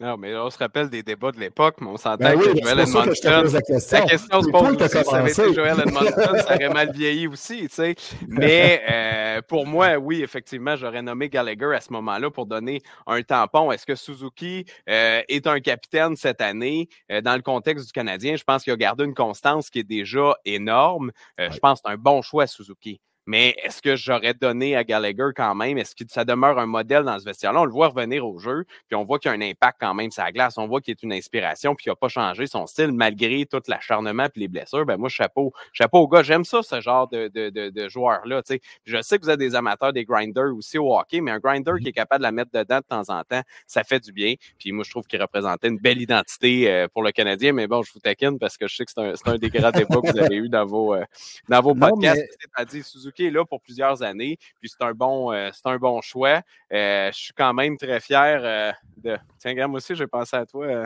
Non, 0.00 0.17
mais 0.17 0.35
on 0.35 0.49
se 0.49 0.56
rappelle 0.56 0.88
des 0.88 1.02
débats 1.02 1.31
de 1.31 1.38
l'époque, 1.38 1.76
mais 1.82 1.88
on 1.88 1.99
s'entend 1.99 2.25
ben 2.25 2.38
que 2.38 2.44
Joel 2.44 2.81
Edmondson. 2.81 3.00
La 3.00 3.61
question, 3.61 3.99
la 3.99 4.06
question 4.06 4.43
se 4.43 4.49
pose 4.49 4.76
aussi, 4.76 4.88
si 4.88 5.05
ça 5.05 5.17
avait 5.19 5.31
été 5.31 5.52
Joel 5.52 5.76
ça 5.76 6.55
aurait 6.55 6.69
mal 6.70 6.91
vieilli 6.91 7.26
aussi, 7.26 7.69
tu 7.69 7.75
sais. 7.75 7.94
Mais 8.26 8.82
euh, 8.91 9.43
pour 9.47 9.67
moi, 9.67 9.97
oui, 9.99 10.23
effectivement, 10.23 10.75
j'aurais 10.75 11.02
nommé 11.02 11.29
Gallagher 11.29 11.75
à 11.75 11.82
ce 11.82 11.93
moment-là 11.93 12.31
pour 12.31 12.47
donner 12.47 12.81
un 13.06 13.20
tampon. 13.23 13.72
Est-ce 13.72 13.84
que 13.84 13.94
Suzuki 13.94 14.65
euh, 14.89 15.20
est 15.29 15.46
un 15.46 15.60
capitaine 15.60 16.17
cette 16.17 16.41
année? 16.41 16.89
Euh, 17.13 17.20
dans 17.20 17.36
le 17.36 17.43
contexte 17.43 17.84
du 17.84 17.93
Canadien? 17.93 18.36
Je 18.36 18.44
pense 18.44 18.65
qu'il 18.65 18.72
a 18.72 18.77
gardé 18.77 19.05
une 19.05 19.15
constance 19.15 19.69
qui 19.69 19.81
est 19.81 19.84
déjà 19.84 20.34
énorme. 20.46 21.13
Je 21.39 21.58
pense 21.58 21.81
que 21.81 21.89
c'est 21.89 21.93
un 21.93 21.98
bon 21.98 22.22
choix, 22.22 22.46
Suzuki. 22.46 23.03
Mais 23.31 23.55
est-ce 23.63 23.81
que 23.81 23.94
j'aurais 23.94 24.34
donné 24.34 24.75
à 24.75 24.82
Gallagher 24.82 25.29
quand 25.37 25.55
même? 25.55 25.79
Est-ce 25.79 25.94
que 25.94 26.03
ça 26.08 26.25
demeure 26.25 26.58
un 26.58 26.67
modèle 26.67 27.05
dans 27.05 27.17
ce 27.17 27.25
vestiaire-là? 27.25 27.60
On 27.60 27.65
le 27.65 27.70
voit 27.70 27.87
revenir 27.87 28.27
au 28.27 28.41
jeu, 28.41 28.65
puis 28.89 28.96
on 28.96 29.05
voit 29.05 29.20
qu'il 29.20 29.31
y 29.31 29.32
a 29.32 29.37
un 29.37 29.41
impact 29.41 29.77
quand 29.81 29.94
même 29.94 30.10
sur 30.10 30.25
la 30.25 30.32
glace. 30.32 30.58
On 30.58 30.67
voit 30.67 30.81
qu'il 30.81 30.91
est 30.91 31.03
une 31.05 31.13
inspiration, 31.13 31.77
puis 31.77 31.84
il 31.87 31.91
n'a 31.91 31.94
pas 31.94 32.08
changé 32.08 32.49
son 32.49 32.67
style 32.67 32.91
malgré 32.91 33.46
tout 33.46 33.63
l'acharnement 33.69 34.25
et 34.25 34.31
les 34.41 34.49
blessures. 34.49 34.84
Ben 34.84 34.96
moi, 34.96 35.08
chapeau, 35.08 35.53
chapeau 35.72 35.99
au 35.99 36.08
gars. 36.08 36.25
J'aime 36.25 36.44
ça, 36.44 36.65
ce 36.65 36.81
genre 36.81 37.06
de, 37.06 37.29
de, 37.29 37.51
de, 37.51 37.70
de 37.70 37.89
joueur-là. 37.89 38.43
Je 38.84 39.01
sais 39.01 39.17
que 39.17 39.22
vous 39.22 39.31
êtes 39.31 39.39
des 39.39 39.55
amateurs 39.55 39.93
des 39.93 40.05
grinders 40.05 40.53
aussi 40.56 40.77
au 40.77 40.93
hockey, 40.93 41.20
mais 41.20 41.31
un 41.31 41.39
grinder 41.39 41.75
qui 41.81 41.91
est 41.91 41.93
capable 41.93 42.22
de 42.22 42.25
la 42.25 42.32
mettre 42.32 42.51
dedans 42.51 42.79
de 42.79 42.84
temps 42.89 43.15
en 43.17 43.22
temps, 43.22 43.43
ça 43.69 43.84
fait 43.84 44.01
du 44.01 44.10
bien. 44.10 44.34
Puis 44.58 44.72
moi, 44.72 44.82
je 44.82 44.91
trouve 44.91 45.06
qu'il 45.06 45.22
représentait 45.22 45.69
une 45.69 45.79
belle 45.79 46.03
identité 46.03 46.69
euh, 46.69 46.89
pour 46.93 47.05
le 47.05 47.13
Canadien. 47.13 47.53
Mais 47.53 47.69
bon, 47.69 47.84
je 47.84 47.93
vous 47.93 48.01
taquine 48.01 48.41
parce 48.41 48.56
que 48.56 48.67
je 48.67 48.75
sais 48.75 48.84
que 48.84 48.91
c'est 48.93 49.01
un, 49.01 49.34
un, 49.34 49.39
des 49.39 49.51
grands 49.51 49.70
débats 49.70 50.01
que 50.03 50.10
vous 50.10 50.19
avez 50.19 50.34
eu 50.34 50.49
dans 50.49 50.67
vos, 50.67 50.96
euh, 50.96 51.05
dans 51.49 51.60
vos 51.60 51.77
podcasts. 51.77 52.20
Mais... 52.58 52.81
Suzuki 52.82 53.19
est 53.27 53.31
là 53.31 53.44
pour 53.44 53.60
plusieurs 53.60 54.03
années. 54.03 54.39
Puis 54.60 54.70
c'est 54.70 54.84
un 54.84 54.93
bon, 54.93 55.32
euh, 55.32 55.50
c'est 55.53 55.69
un 55.69 55.77
bon 55.77 56.00
choix. 56.00 56.43
Euh, 56.72 57.10
je 57.12 57.19
suis 57.19 57.32
quand 57.32 57.55
même 57.55 57.77
très 57.77 58.00
fier 58.00 58.41
euh, 58.43 58.72
de. 58.98 59.17
Tiens, 59.39 59.53
regarde, 59.53 59.70
moi 59.70 59.79
aussi, 59.79 59.94
j'ai 59.94 60.06
pensé 60.06 60.36
à 60.36 60.46
toi. 60.46 60.84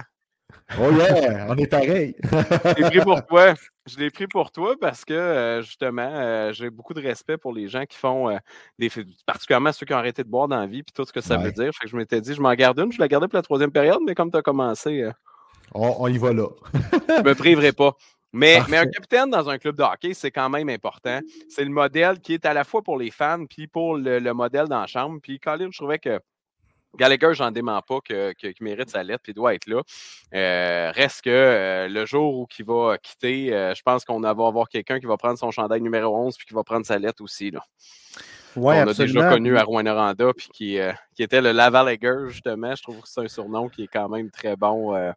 Oh 0.78 0.90
yeah, 0.92 1.46
on 1.48 1.56
est 1.56 1.66
pareil. 1.66 2.14
je 2.22 2.82
l'ai 2.82 2.90
pris 2.90 3.00
pour 3.00 3.26
toi. 3.26 3.54
Je 3.86 3.98
l'ai 3.98 4.10
pris 4.10 4.26
pour 4.26 4.52
toi 4.52 4.76
parce 4.80 5.04
que 5.04 5.60
justement, 5.64 6.52
j'ai 6.52 6.70
beaucoup 6.70 6.94
de 6.94 7.02
respect 7.02 7.36
pour 7.36 7.52
les 7.52 7.66
gens 7.66 7.84
qui 7.86 7.96
font 7.96 8.38
des 8.78 8.90
particulièrement 9.26 9.72
ceux 9.72 9.84
qui 9.84 9.94
ont 9.94 9.98
arrêté 9.98 10.22
de 10.22 10.28
boire 10.28 10.46
dans 10.46 10.60
la 10.60 10.66
vie 10.66 10.82
puis 10.82 10.92
tout 10.92 11.04
ce 11.04 11.12
que 11.12 11.20
ça 11.20 11.38
veut 11.38 11.50
dire. 11.50 11.70
Fait 11.74 11.84
que 11.84 11.88
je 11.88 11.96
m'étais 11.96 12.20
dit, 12.20 12.34
je 12.34 12.40
m'en 12.40 12.54
garde 12.54 12.78
une, 12.78 12.92
je 12.92 13.00
la 13.00 13.08
gardais 13.08 13.26
pour 13.26 13.36
la 13.36 13.42
troisième 13.42 13.72
période, 13.72 14.00
mais 14.06 14.14
comme 14.14 14.30
tu 14.30 14.36
as 14.36 14.42
commencé. 14.42 15.10
On, 15.74 15.96
on, 15.98 16.08
y 16.08 16.18
va 16.18 16.32
là. 16.32 16.46
je 16.72 17.22
me 17.22 17.34
priverai 17.34 17.72
pas. 17.72 17.96
Mais, 18.34 18.60
mais, 18.68 18.78
un 18.78 18.86
capitaine 18.86 19.30
dans 19.30 19.48
un 19.48 19.58
club 19.58 19.76
de 19.76 19.82
hockey, 19.84 20.12
c'est 20.12 20.32
quand 20.32 20.50
même 20.50 20.68
important. 20.68 21.20
C'est 21.48 21.62
le 21.62 21.70
modèle 21.70 22.18
qui 22.20 22.34
est 22.34 22.44
à 22.44 22.52
la 22.52 22.64
fois 22.64 22.82
pour 22.82 22.98
les 22.98 23.12
fans 23.12 23.46
puis 23.46 23.68
pour 23.68 23.96
le, 23.96 24.20
modèle 24.32 24.66
dans 24.66 24.80
la 24.80 24.86
chambre. 24.88 25.20
Puis 25.22 25.38
Colin, 25.38 25.68
je 25.70 25.78
trouvais 25.78 26.00
que 26.00 26.18
Gallagher, 26.96 27.32
j'en 27.32 27.52
dément 27.52 27.80
pas 27.82 28.00
qu'il 28.00 28.54
mérite 28.60 28.90
sa 28.90 29.04
lettre 29.04 29.28
et 29.28 29.32
doit 29.32 29.54
être 29.54 29.68
là. 29.68 29.82
Euh, 30.34 30.90
reste 30.92 31.22
que 31.22 31.30
euh, 31.30 31.88
le 31.88 32.06
jour 32.06 32.40
où 32.40 32.46
il 32.58 32.64
va 32.64 32.98
quitter, 32.98 33.52
euh, 33.52 33.72
je 33.74 33.82
pense 33.82 34.04
qu'on 34.04 34.20
va 34.20 34.30
avoir 34.30 34.68
quelqu'un 34.68 34.98
qui 34.98 35.06
va 35.06 35.16
prendre 35.16 35.38
son 35.38 35.52
chandail 35.52 35.80
numéro 35.80 36.16
11 36.16 36.36
puis 36.36 36.46
qui 36.46 36.54
va 36.54 36.64
prendre 36.64 36.86
sa 36.86 36.98
lettre 36.98 37.22
aussi. 37.22 37.52
Là. 37.52 37.64
Ouais, 38.56 38.82
qu'on 38.82 38.90
a 38.90 38.94
déjà 38.94 39.30
connu 39.30 39.56
à 39.56 39.64
Rouen-Noranda, 39.64 40.32
puis 40.36 40.48
qui, 40.52 40.78
euh, 40.78 40.92
qui 41.14 41.22
était 41.22 41.40
le 41.40 41.52
Laval 41.52 41.96
justement. 42.28 42.74
Je 42.74 42.82
trouve 42.82 43.00
que 43.00 43.08
c'est 43.08 43.20
un 43.20 43.28
surnom 43.28 43.68
qui 43.68 43.84
est 43.84 43.88
quand 43.88 44.08
même 44.08 44.30
très 44.30 44.56
bon 44.56 44.94
euh, 44.94 45.12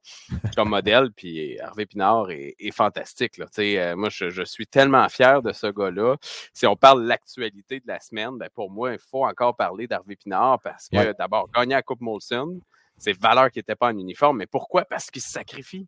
comme 0.56 0.70
modèle. 0.70 1.12
Puis 1.12 1.56
Hervé 1.56 1.86
Pinard 1.86 2.32
est, 2.32 2.56
fantastique. 2.72 3.38
Là. 3.38 3.46
Euh, 3.60 3.96
moi, 3.96 4.10
je, 4.10 4.44
suis 4.44 4.68
tellement 4.68 5.08
fier 5.10 5.42
de 5.42 5.52
ce 5.52 5.68
gars-là. 5.68 6.16
Si 6.54 6.66
on 6.66 6.76
parle 6.76 7.04
de 7.04 7.08
l'actualité 7.08 7.80
de 7.80 7.88
la 7.88 8.00
semaine, 8.00 8.38
ben, 8.38 8.50
pour 8.54 8.72
moi, 8.72 8.94
il 8.94 9.00
faut 9.00 9.26
encore 9.26 9.56
parler 9.56 9.88
d'Hervé 9.88 10.16
Pinard 10.16 10.60
parce 10.62 10.90
que 10.90 11.16
d'abord, 11.18 11.50
gagner 11.54 11.76
la 11.76 11.84
Coupe 11.84 12.02
Molson, 12.02 12.60
c'est 12.98 13.18
valeur 13.18 13.52
qui 13.52 13.60
n'était 13.60 13.76
pas 13.76 13.88
en 13.88 13.98
uniforme. 13.98 14.38
Mais 14.38 14.48
pourquoi? 14.48 14.86
Parce 14.86 15.12
qu'il 15.12 15.22
se 15.22 15.30
sacrifie 15.30 15.88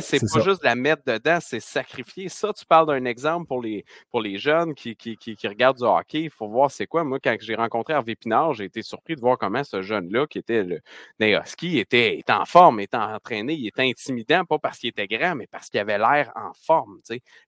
c'est 0.00 0.20
pas 0.20 0.40
juste 0.40 0.62
la 0.64 0.74
mettre 0.74 1.02
dedans, 1.06 1.38
c'est 1.40 1.60
sacrifier. 1.60 2.28
Ça, 2.28 2.52
tu 2.52 2.64
parles 2.64 2.86
d'un 2.86 3.04
exemple 3.04 3.46
pour 3.46 3.60
les, 3.60 3.84
pour 4.10 4.20
les 4.20 4.38
jeunes 4.38 4.74
qui, 4.74 4.96
qui, 4.96 5.16
qui, 5.16 5.48
regardent 5.48 5.78
du 5.78 5.84
hockey. 5.84 6.22
Il 6.22 6.30
faut 6.30 6.48
voir 6.48 6.70
c'est 6.70 6.86
quoi. 6.86 7.04
Moi, 7.04 7.18
quand 7.22 7.36
j'ai 7.40 7.54
rencontré 7.54 7.92
Hervé 7.92 8.16
Pinard, 8.16 8.54
j'ai 8.54 8.64
été 8.64 8.82
surpris 8.82 9.16
de 9.16 9.20
voir 9.20 9.38
comment 9.38 9.62
ce 9.64 9.82
jeune-là, 9.82 10.26
qui 10.26 10.38
était 10.38 10.62
le 10.62 10.80
Neoski, 11.20 11.78
était, 11.78 12.18
était 12.18 12.32
en 12.32 12.44
forme, 12.44 12.80
était 12.80 12.96
entraîné, 12.96 13.54
il 13.54 13.66
était 13.66 13.82
intimidant, 13.82 14.44
pas 14.44 14.58
parce 14.58 14.78
qu'il 14.78 14.88
était 14.88 15.06
grand, 15.06 15.34
mais 15.34 15.46
parce 15.46 15.68
qu'il 15.68 15.80
avait 15.80 15.98
l'air 15.98 16.32
en 16.34 16.52
forme. 16.54 17.00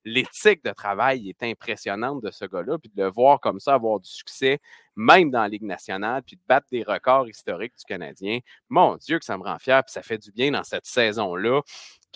L'éthique 0.05 0.63
de 0.63 0.71
travail 0.71 1.29
est 1.29 1.43
impressionnante 1.43 2.23
de 2.23 2.31
ce 2.31 2.45
gars-là. 2.45 2.77
Puis 2.77 2.91
de 2.95 3.03
le 3.03 3.09
voir 3.09 3.39
comme 3.39 3.59
ça 3.59 3.73
avoir 3.73 3.99
du 3.99 4.09
succès, 4.09 4.59
même 4.95 5.29
dans 5.29 5.41
la 5.41 5.47
Ligue 5.47 5.63
nationale, 5.63 6.23
puis 6.23 6.35
de 6.35 6.41
battre 6.47 6.67
des 6.71 6.83
records 6.83 7.29
historiques 7.29 7.73
du 7.77 7.85
Canadien. 7.85 8.39
Mon 8.69 8.95
Dieu, 8.97 9.19
que 9.19 9.25
ça 9.25 9.37
me 9.37 9.43
rend 9.43 9.57
fier, 9.59 9.83
puis 9.83 9.91
ça 9.91 10.01
fait 10.01 10.17
du 10.17 10.31
bien 10.31 10.51
dans 10.51 10.63
cette 10.63 10.85
saison-là 10.85 11.61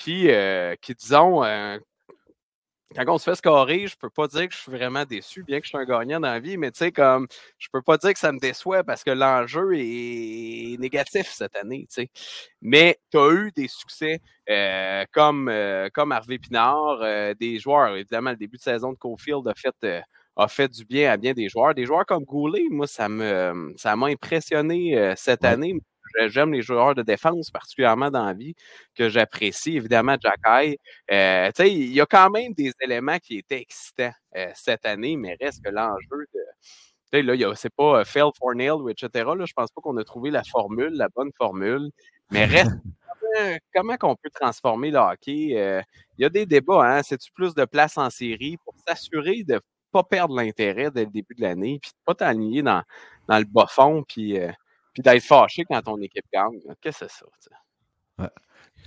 qui, 0.01 0.29
euh, 0.31 0.75
qui 0.81 0.95
disons, 0.95 1.43
euh, 1.43 1.77
quand 2.95 3.05
on 3.07 3.17
se 3.19 3.29
fait 3.29 3.35
scorer, 3.35 3.87
je 3.87 3.95
peux 3.97 4.09
pas 4.09 4.27
dire 4.27 4.49
que 4.49 4.53
je 4.53 4.59
suis 4.59 4.71
vraiment 4.71 5.05
déçu, 5.05 5.43
bien 5.43 5.59
que 5.59 5.65
je 5.65 5.69
suis 5.69 5.77
un 5.77 5.85
gagnant 5.85 6.19
dans 6.19 6.27
la 6.27 6.39
vie, 6.39 6.57
mais 6.57 6.71
tu 6.71 6.79
sais, 6.79 6.91
comme 6.91 7.27
je 7.57 7.67
peux 7.71 7.81
pas 7.81 7.97
dire 7.97 8.11
que 8.13 8.19
ça 8.19 8.31
me 8.33 8.39
déçoit 8.39 8.83
parce 8.83 9.03
que 9.03 9.11
l'enjeu 9.11 9.73
est 9.75 10.77
négatif 10.79 11.27
cette 11.31 11.55
année, 11.55 11.85
tu 11.87 12.01
sais. 12.01 12.09
Mais 12.61 12.99
tu 13.11 13.17
as 13.19 13.31
eu 13.31 13.51
des 13.55 13.67
succès 13.69 14.19
euh, 14.49 15.05
comme, 15.13 15.51
comme 15.93 16.11
Harvey 16.11 16.39
Pinard, 16.39 16.99
des 17.39 17.59
joueurs, 17.59 17.95
évidemment, 17.95 18.31
le 18.31 18.37
début 18.37 18.57
de 18.57 18.61
saison 18.63 18.91
de 18.91 18.97
Cofield 18.97 19.47
a 19.47 19.53
fait, 19.55 20.03
a 20.35 20.47
fait 20.49 20.67
du 20.67 20.83
bien 20.83 21.11
à 21.11 21.17
bien 21.17 21.33
des 21.33 21.47
joueurs. 21.47 21.73
Des 21.75 21.85
joueurs 21.85 22.05
comme 22.05 22.25
Goulet, 22.25 22.65
moi, 22.69 22.87
ça 22.87 23.07
me 23.07 23.73
ça 23.77 23.95
m'a 23.95 24.07
impressionné 24.07 25.13
cette 25.15 25.45
année 25.45 25.79
j'aime 26.27 26.53
les 26.53 26.61
joueurs 26.61 26.95
de 26.95 27.01
défense, 27.01 27.51
particulièrement 27.51 28.09
dans 28.09 28.25
la 28.25 28.33
vie, 28.33 28.55
que 28.95 29.09
j'apprécie. 29.09 29.77
Évidemment, 29.77 30.15
Jack 30.21 30.39
High. 30.45 30.77
Euh, 31.11 31.51
il 31.59 31.93
y 31.93 32.01
a 32.01 32.05
quand 32.05 32.29
même 32.29 32.53
des 32.53 32.71
éléments 32.81 33.19
qui 33.19 33.37
étaient 33.37 33.61
excitants 33.61 34.13
euh, 34.35 34.47
cette 34.53 34.85
année, 34.85 35.17
mais 35.17 35.37
reste 35.39 35.63
que 35.63 35.69
l'enjeu 35.69 36.25
de. 36.33 36.39
Là, 37.13 37.55
c'est 37.55 37.73
pas 37.75 37.99
euh, 37.99 38.05
fail 38.05 38.29
for 38.39 38.55
nail, 38.55 38.89
etc. 38.89 39.09
Là, 39.37 39.45
je 39.45 39.53
pense 39.53 39.69
pas 39.71 39.81
qu'on 39.81 39.97
a 39.97 40.03
trouvé 40.03 40.31
la 40.31 40.43
formule, 40.43 40.93
la 40.93 41.09
bonne 41.09 41.31
formule. 41.37 41.91
Mais 42.31 42.45
reste 42.45 42.71
comment, 43.75 43.97
qu'on 43.97 44.15
peut 44.15 44.29
transformer 44.29 44.91
le 44.91 44.99
hockey? 44.99 45.83
Il 46.17 46.21
y 46.21 46.25
a 46.25 46.29
des 46.29 46.45
débats, 46.45 46.85
hein? 46.85 47.01
C'est-tu 47.03 47.31
plus 47.33 47.53
de 47.53 47.65
place 47.65 47.97
en 47.97 48.09
série 48.09 48.57
pour 48.63 48.75
s'assurer 48.87 49.43
de 49.43 49.55
ne 49.55 49.59
pas 49.91 50.03
perdre 50.03 50.35
l'intérêt 50.35 50.89
dès 50.89 51.03
le 51.03 51.11
début 51.11 51.35
de 51.35 51.41
l'année, 51.41 51.79
puis 51.81 51.91
de 51.91 51.97
ne 51.97 52.05
pas 52.05 52.15
t'aligner 52.15 52.63
dans, 52.63 52.81
dans 53.27 53.39
le 53.39 53.45
bas 53.45 53.67
fond, 53.67 54.05
puis 54.07 54.39
puis 54.93 55.03
d'être 55.03 55.23
fâché 55.23 55.63
quand 55.65 55.81
ton 55.81 55.97
équipe 56.01 56.25
gagne. 56.33 56.59
Qu'est-ce 56.81 57.05
que 57.05 57.07
c'est 57.09 57.11
ça? 57.11 57.25
Ouais. 58.19 58.29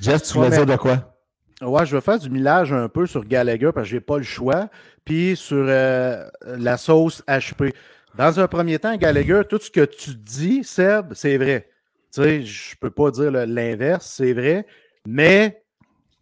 Jess, 0.00 0.22
tu 0.24 0.38
voulais 0.38 0.50
dire 0.50 0.66
de 0.66 0.76
quoi? 0.76 1.14
Ouais, 1.60 1.86
je 1.86 1.96
vais 1.96 2.00
faire 2.00 2.18
du 2.18 2.30
millage 2.30 2.72
un 2.72 2.88
peu 2.88 3.06
sur 3.06 3.24
Gallagher 3.24 3.70
parce 3.72 3.86
que 3.86 3.90
je 3.90 3.94
n'ai 3.96 4.00
pas 4.00 4.18
le 4.18 4.24
choix. 4.24 4.68
Puis 5.04 5.36
sur 5.36 5.64
euh, 5.68 6.28
la 6.44 6.76
sauce 6.76 7.22
HP. 7.28 7.72
Dans 8.16 8.38
un 8.38 8.46
premier 8.46 8.78
temps, 8.78 8.96
Gallagher, 8.96 9.42
tout 9.48 9.58
ce 9.58 9.70
que 9.70 9.84
tu 9.84 10.14
dis, 10.14 10.62
Seb, 10.62 11.14
c'est 11.14 11.36
vrai. 11.36 11.68
Tu 12.12 12.22
sais, 12.22 12.42
je 12.42 12.74
ne 12.74 12.76
peux 12.78 12.90
pas 12.90 13.10
dire 13.10 13.30
l'inverse, 13.30 14.06
c'est 14.06 14.32
vrai. 14.32 14.66
Mais, 15.06 15.64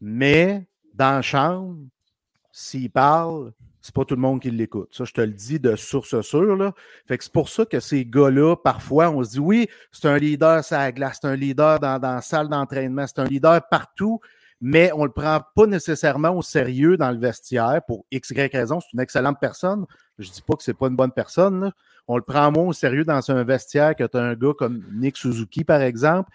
mais, 0.00 0.64
dans 0.94 1.16
la 1.16 1.22
chambre, 1.22 1.76
s'il 2.50 2.90
parle, 2.90 3.52
c'est 3.82 3.94
pas 3.94 4.04
tout 4.04 4.14
le 4.14 4.20
monde 4.20 4.40
qui 4.40 4.50
l'écoute. 4.50 4.88
Ça, 4.92 5.04
je 5.04 5.12
te 5.12 5.20
le 5.20 5.32
dis 5.32 5.58
de 5.58 5.74
source 5.74 6.20
sûre. 6.22 6.56
Là. 6.56 6.72
Fait 7.06 7.18
que 7.18 7.24
c'est 7.24 7.32
pour 7.32 7.48
ça 7.48 7.66
que 7.66 7.80
ces 7.80 8.04
gars-là, 8.04 8.54
parfois, 8.56 9.10
on 9.10 9.22
se 9.24 9.30
dit 9.30 9.40
oui, 9.40 9.68
c'est 9.90 10.08
un 10.08 10.18
leader 10.18 10.64
ça 10.64 10.78
la 10.78 10.92
glace, 10.92 11.18
c'est 11.20 11.28
un 11.28 11.36
leader 11.36 11.80
dans, 11.80 11.98
dans 11.98 12.14
la 12.14 12.20
salle 12.20 12.48
d'entraînement, 12.48 13.04
c'est 13.06 13.20
un 13.20 13.24
leader 13.24 13.60
partout, 13.68 14.20
mais 14.60 14.92
on 14.94 15.00
ne 15.00 15.06
le 15.06 15.12
prend 15.12 15.40
pas 15.56 15.66
nécessairement 15.66 16.30
au 16.30 16.42
sérieux 16.42 16.96
dans 16.96 17.10
le 17.10 17.18
vestiaire 17.18 17.80
pour 17.86 18.06
X, 18.12 18.30
Y 18.30 18.52
raison. 18.52 18.78
C'est 18.80 18.92
une 18.92 19.00
excellente 19.00 19.38
personne. 19.40 19.84
Je 20.18 20.28
ne 20.28 20.32
dis 20.32 20.42
pas 20.42 20.54
que 20.54 20.62
c'est 20.62 20.74
pas 20.74 20.86
une 20.86 20.96
bonne 20.96 21.10
personne. 21.10 21.72
On 22.06 22.16
le 22.16 22.22
prend 22.22 22.52
moins 22.52 22.66
au 22.66 22.72
sérieux 22.72 23.04
dans 23.04 23.28
un 23.30 23.42
vestiaire 23.42 23.96
que 23.96 24.04
tu 24.04 24.16
as 24.16 24.20
un 24.20 24.34
gars 24.34 24.52
comme 24.56 24.84
Nick 24.92 25.16
Suzuki, 25.16 25.64
par 25.64 25.82
exemple. 25.82 26.30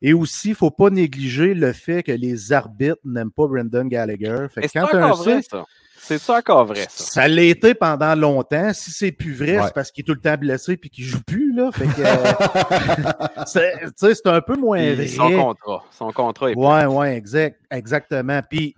Et 0.00 0.14
aussi, 0.14 0.48
il 0.48 0.52
ne 0.52 0.56
faut 0.56 0.70
pas 0.70 0.90
négliger 0.90 1.54
le 1.54 1.72
fait 1.72 2.02
que 2.02 2.12
les 2.12 2.52
arbitres 2.52 3.00
n'aiment 3.04 3.30
pas 3.30 3.46
Brendan 3.46 3.88
Gallagher. 3.88 4.46
Fait 4.52 4.62
que 4.62 4.72
quand 4.72 4.94
un 4.94 5.42
ça? 5.42 5.64
C'est 6.02 6.18
ça 6.18 6.38
encore 6.38 6.66
vrai, 6.66 6.86
ça. 6.90 7.04
Ça 7.04 7.28
l'a 7.28 7.42
été 7.42 7.74
pendant 7.74 8.16
longtemps. 8.16 8.72
Si 8.72 8.90
c'est 8.90 9.12
plus 9.12 9.34
vrai, 9.34 9.58
c'est 9.64 9.72
parce 9.72 9.92
qu'il 9.92 10.02
est 10.02 10.06
tout 10.06 10.14
le 10.14 10.20
temps 10.20 10.36
blessé 10.36 10.72
et 10.72 10.88
qu'il 10.88 11.04
joue 11.04 11.22
plus, 11.22 11.54
là. 11.54 11.70
Fait 11.70 11.86
que, 11.86 12.00
euh, 12.00 13.90
c'est 14.12 14.26
un 14.26 14.40
peu 14.40 14.56
moins 14.56 14.94
vrai. 14.94 15.06
Son 15.06 15.30
contrat. 15.30 15.84
Son 15.92 16.10
contrat 16.10 16.50
est 16.50 16.56
Ouais, 16.56 16.86
ouais, 16.86 17.16
exact, 17.16 17.60
exactement. 17.70 18.40
Puis 18.50 18.74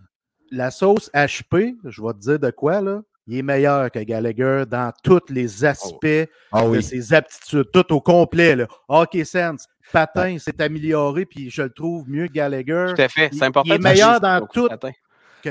la 0.50 0.70
sauce 0.70 1.10
HP, 1.14 1.76
je 1.84 2.02
vais 2.02 2.12
te 2.12 2.18
dire 2.18 2.38
de 2.38 2.50
quoi, 2.50 2.82
là. 2.82 3.00
Il 3.26 3.38
est 3.38 3.42
meilleur 3.42 3.90
que 3.90 4.00
Gallagher 4.00 4.64
dans 4.68 4.92
tous 5.02 5.22
les 5.30 5.64
aspects 5.64 6.28
ah 6.52 6.68
de 6.68 6.80
ses 6.82 7.14
aptitudes, 7.14 7.70
tout 7.72 7.90
au 7.94 8.00
complet. 8.02 8.54
Là. 8.54 8.66
Hockey 8.86 9.24
sense, 9.24 9.66
patin, 9.94 10.36
s'est 10.38 10.60
amélioré, 10.60 11.24
puis 11.24 11.48
je 11.48 11.62
le 11.62 11.70
trouve 11.70 12.04
mieux 12.06 12.26
que 12.28 12.32
Gallagher. 12.32 12.92
Tout 12.94 13.00
à 13.00 13.08
fait, 13.08 13.30
c'est 13.32 13.44
important. 13.44 13.66
Il 13.66 13.76
est 13.76 13.78
meilleur 13.78 14.20
dans 14.20 14.46
tout, 14.46 14.68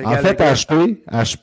en 0.03 0.17
fait, 0.17 0.39
HP, 0.39 0.99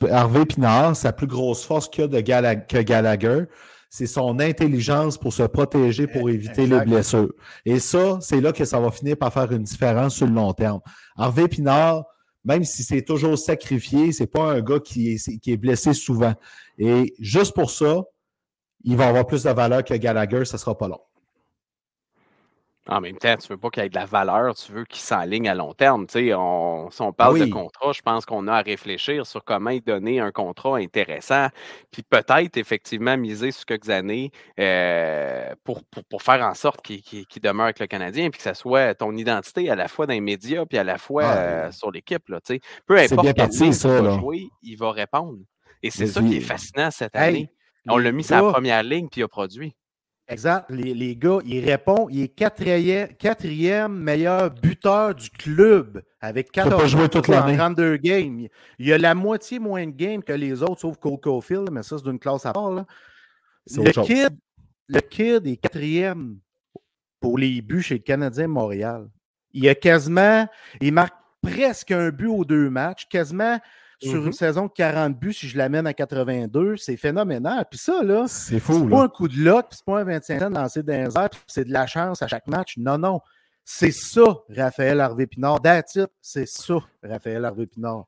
Harvey 0.09 0.45
Pinard, 0.45 0.95
sa 0.95 1.13
plus 1.13 1.27
grosse 1.27 1.63
force 1.63 1.87
qu'il 1.87 2.03
a 2.03 2.07
de 2.07 2.21
que 2.67 2.81
Gallagher, 2.81 3.45
c'est 3.89 4.07
son 4.07 4.39
intelligence 4.39 5.17
pour 5.17 5.33
se 5.33 5.43
protéger, 5.43 6.07
pour 6.07 6.29
eh, 6.29 6.33
éviter 6.33 6.65
les 6.65 6.79
blessures. 6.81 7.33
Et 7.65 7.79
ça, 7.79 8.19
c'est 8.21 8.39
là 8.39 8.53
que 8.53 8.63
ça 8.63 8.79
va 8.79 8.89
finir 8.89 9.17
par 9.17 9.33
faire 9.33 9.51
une 9.51 9.63
différence 9.63 10.15
sur 10.15 10.27
le 10.27 10.33
long 10.33 10.53
terme. 10.53 10.79
Harvey 11.17 11.47
Pinard, 11.49 12.05
même 12.45 12.63
si 12.63 12.83
c'est 12.83 13.01
toujours 13.01 13.37
sacrifié, 13.37 14.13
c'est 14.13 14.27
pas 14.27 14.53
un 14.53 14.61
gars 14.61 14.79
qui 14.79 15.13
est, 15.13 15.39
qui 15.39 15.51
est 15.51 15.57
blessé 15.57 15.93
souvent. 15.93 16.33
Et 16.77 17.13
juste 17.19 17.53
pour 17.53 17.69
ça, 17.69 18.01
il 18.83 18.95
va 18.95 19.09
avoir 19.09 19.27
plus 19.27 19.43
de 19.43 19.49
valeur 19.49 19.83
que 19.83 19.93
Gallagher, 19.93 20.45
ça 20.45 20.57
sera 20.57 20.77
pas 20.77 20.87
long. 20.87 21.01
En 22.87 22.99
même 22.99 23.17
temps, 23.17 23.35
tu 23.37 23.47
veux 23.47 23.57
pas 23.57 23.69
qu'il 23.69 23.83
y 23.83 23.85
ait 23.85 23.89
de 23.89 23.95
la 23.95 24.05
valeur, 24.05 24.55
tu 24.55 24.71
veux 24.71 24.85
qu'il 24.85 25.01
s'enligne 25.01 25.47
à 25.47 25.53
long 25.53 25.73
terme. 25.73 26.07
on, 26.15 26.89
si 26.89 27.01
on 27.01 27.13
parle 27.13 27.39
de 27.39 27.45
contrat, 27.45 27.91
je 27.91 28.01
pense 28.01 28.25
qu'on 28.25 28.47
a 28.47 28.55
à 28.55 28.61
réfléchir 28.61 29.27
sur 29.27 29.43
comment 29.43 29.71
donner 29.85 30.19
un 30.19 30.31
contrat 30.31 30.77
intéressant, 30.77 31.47
puis 31.91 32.01
peut-être 32.01 32.57
effectivement 32.57 33.17
miser 33.17 33.51
sur 33.51 33.65
quelques 33.65 33.91
années 33.91 34.31
euh, 34.59 35.53
pour, 35.63 35.83
pour, 35.83 36.23
faire 36.23 36.41
en 36.41 36.55
sorte 36.55 36.81
qu'il 36.81 37.25
demeure 37.43 37.65
avec 37.65 37.79
le 37.79 37.87
Canadien, 37.87 38.31
puis 38.31 38.37
que 38.37 38.43
ça 38.43 38.55
soit 38.55 38.95
ton 38.95 39.15
identité 39.15 39.69
à 39.69 39.75
la 39.75 39.87
fois 39.87 40.07
dans 40.07 40.13
les 40.13 40.21
médias, 40.21 40.65
puis 40.65 40.79
à 40.79 40.83
la 40.83 40.97
fois 40.97 41.23
euh, 41.23 41.71
sur 41.71 41.91
l'équipe. 41.91 42.23
Peu 42.87 42.97
importe 42.97 43.27
il 43.27 43.73
va 43.73 44.17
jouer, 44.17 44.47
il 44.63 44.75
va 44.75 44.91
répondre. 44.91 45.39
Et 45.83 45.91
c'est 45.91 46.07
ça 46.07 46.21
qui 46.21 46.37
est 46.37 46.41
fascinant 46.41 46.89
cette 46.89 47.15
année. 47.15 47.49
on 47.87 47.97
l'a 47.97 48.11
mis 48.11 48.23
sur 48.23 48.43
la 48.43 48.51
première 48.51 48.81
ligne, 48.81 49.07
puis 49.07 49.21
il 49.21 49.23
a 49.23 49.27
produit. 49.27 49.75
Exact. 50.31 50.69
Les, 50.69 51.15
gars, 51.17 51.39
il 51.45 51.69
répond, 51.69 52.07
il 52.09 52.21
est 52.21 52.29
quatrième, 52.29 53.93
meilleur 53.93 54.49
buteur 54.49 55.13
du 55.13 55.29
club 55.29 56.01
avec 56.21 56.51
14 56.53 56.95
en 56.95 57.09
32 57.09 57.97
games. 57.97 58.47
Il 58.79 58.93
a 58.93 58.97
la 58.97 59.13
moitié 59.13 59.59
moins 59.59 59.85
de 59.85 59.91
games 59.91 60.23
que 60.23 60.31
les 60.31 60.63
autres, 60.63 60.79
sauf 60.79 60.97
Cole 60.97 61.19
Caulfield, 61.19 61.69
mais 61.69 61.83
ça, 61.83 61.97
c'est 61.97 62.05
d'une 62.05 62.17
classe 62.17 62.45
à 62.45 62.53
part. 62.53 62.71
Le, 62.71 63.91
kid, 64.03 64.37
le 64.87 65.01
kid 65.01 65.45
est 65.45 65.57
quatrième 65.57 66.39
pour 67.19 67.37
les 67.37 67.61
buts 67.61 67.81
chez 67.81 67.95
le 67.95 67.99
Canadien 67.99 68.47
Montréal. 68.47 69.09
Il 69.51 69.67
a 69.67 69.75
quasiment, 69.75 70.47
il 70.79 70.93
marque 70.93 71.15
presque 71.41 71.91
un 71.91 72.09
but 72.09 72.27
aux 72.27 72.45
deux 72.45 72.69
matchs, 72.69 73.05
quasiment 73.09 73.59
sur 74.01 74.15
une 74.15 74.29
mm-hmm. 74.29 74.33
saison 74.33 74.65
de 74.65 74.71
40 74.71 75.19
buts, 75.19 75.33
si 75.33 75.47
je 75.47 75.57
l'amène 75.57 75.85
à 75.85 75.93
82, 75.93 76.77
c'est 76.77 76.97
phénoménal. 76.97 77.65
Puis 77.69 77.79
ça, 77.79 78.03
là, 78.03 78.25
c'est 78.27 78.59
pas 78.59 79.03
un 79.03 79.07
coup 79.07 79.27
de 79.27 79.37
luck, 79.37 79.67
c'est 79.71 79.85
pas 79.85 79.99
un 79.99 80.03
25 80.03 80.41
ans 80.41 80.49
lancé 80.49 80.83
dans 80.83 80.93
les 80.93 81.17
airs, 81.17 81.29
c'est 81.47 81.65
de 81.65 81.71
la 81.71 81.85
chance 81.87 82.21
à 82.21 82.27
chaque 82.27 82.47
match. 82.47 82.77
Non, 82.77 82.97
non. 82.97 83.21
C'est 83.63 83.91
ça, 83.91 84.23
Raphaël 84.49 84.99
Harvey-Pinard. 84.99 85.59
c'est 86.21 86.47
ça, 86.47 86.77
Raphaël 87.03 87.45
Harvey-Pinard. 87.45 88.05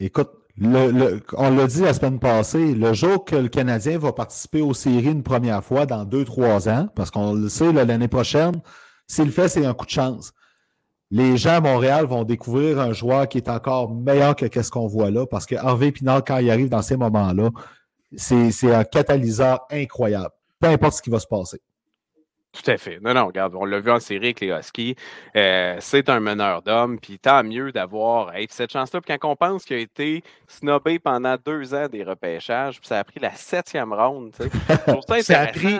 Écoute, 0.00 0.30
on 0.62 1.50
l'a 1.50 1.66
dit 1.66 1.82
la 1.82 1.92
semaine 1.92 2.18
passée, 2.18 2.74
le 2.74 2.94
jour 2.94 3.24
que 3.24 3.36
le 3.36 3.48
Canadien 3.48 3.98
va 3.98 4.12
participer 4.12 4.62
aux 4.62 4.74
séries 4.74 5.12
une 5.12 5.24
première 5.24 5.62
fois 5.62 5.86
dans 5.86 6.04
deux, 6.04 6.24
trois 6.24 6.68
ans, 6.68 6.88
parce 6.94 7.10
qu'on 7.10 7.34
le 7.34 7.48
sait, 7.48 7.72
l'année 7.72 8.08
prochaine, 8.08 8.62
s'il 9.06 9.26
le 9.26 9.30
fait, 9.32 9.48
c'est 9.48 9.66
un 9.66 9.74
coup 9.74 9.86
de 9.86 9.90
chance 9.90 10.32
les 11.10 11.36
gens 11.36 11.56
à 11.56 11.60
Montréal 11.60 12.06
vont 12.06 12.24
découvrir 12.24 12.80
un 12.80 12.92
joueur 12.92 13.28
qui 13.28 13.38
est 13.38 13.48
encore 13.48 13.94
meilleur 13.94 14.34
que 14.34 14.62
ce 14.62 14.70
qu'on 14.70 14.86
voit 14.86 15.10
là, 15.10 15.26
parce 15.26 15.46
que 15.46 15.54
Harvey 15.54 15.92
Pinard, 15.92 16.24
quand 16.24 16.38
il 16.38 16.50
arrive 16.50 16.68
dans 16.68 16.82
ces 16.82 16.96
moments-là, 16.96 17.50
c'est 18.16 18.74
un 18.74 18.84
catalyseur 18.84 19.60
incroyable. 19.70 20.30
Peu 20.60 20.68
importe 20.68 20.94
ce 20.94 21.02
qui 21.02 21.10
va 21.10 21.20
se 21.20 21.26
passer. 21.26 21.60
Tout 22.56 22.70
à 22.70 22.78
fait. 22.78 22.98
Non, 23.00 23.12
non, 23.12 23.26
regarde, 23.26 23.54
on 23.54 23.66
l'a 23.66 23.80
vu 23.80 23.90
en 23.90 24.00
série 24.00 24.26
avec 24.26 24.40
les 24.40 24.48
Huskies. 24.48 24.96
Euh, 25.36 25.76
c'est 25.80 26.08
un 26.08 26.20
meneur 26.20 26.62
d'hommes, 26.62 26.98
puis 26.98 27.18
tant 27.18 27.44
mieux 27.44 27.70
d'avoir 27.70 28.32
cette 28.48 28.72
chance-là. 28.72 29.00
Puis 29.02 29.18
quand 29.18 29.30
on 29.30 29.36
pense 29.36 29.64
qu'il 29.64 29.76
a 29.76 29.80
été 29.80 30.22
snobé 30.48 30.98
pendant 30.98 31.36
deux 31.36 31.74
ans 31.74 31.88
des 31.88 32.02
repêchages, 32.02 32.80
puis 32.80 32.88
ça 32.88 32.98
a 32.98 33.04
pris 33.04 33.20
la 33.20 33.32
septième 33.32 33.92
ronde, 33.92 34.32
tu 34.32 34.44
sais. 34.44 35.22
ça, 35.22 35.42
a 35.42 35.46
pris, 35.48 35.78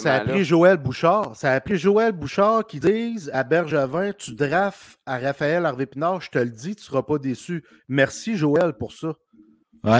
ça, 0.00 0.14
a 0.14 0.20
pris 0.20 0.44
Joël 0.44 0.78
Bouchard. 0.78 1.36
Ça 1.36 1.52
a 1.52 1.60
pris 1.60 1.76
Joël 1.76 2.12
Bouchard 2.12 2.66
qui 2.66 2.80
dise 2.80 3.30
à 3.34 3.44
Bergevin, 3.44 4.12
tu 4.12 4.34
drafts 4.34 4.98
à 5.04 5.18
Raphaël 5.18 5.66
Harvey-Pinard, 5.66 6.22
je 6.22 6.30
te 6.30 6.38
le 6.38 6.50
dis, 6.50 6.74
tu 6.74 6.82
ne 6.82 6.86
seras 6.86 7.02
pas 7.02 7.18
déçu. 7.18 7.64
Merci 7.88 8.36
Joël 8.36 8.72
pour 8.72 8.92
ça. 8.92 9.14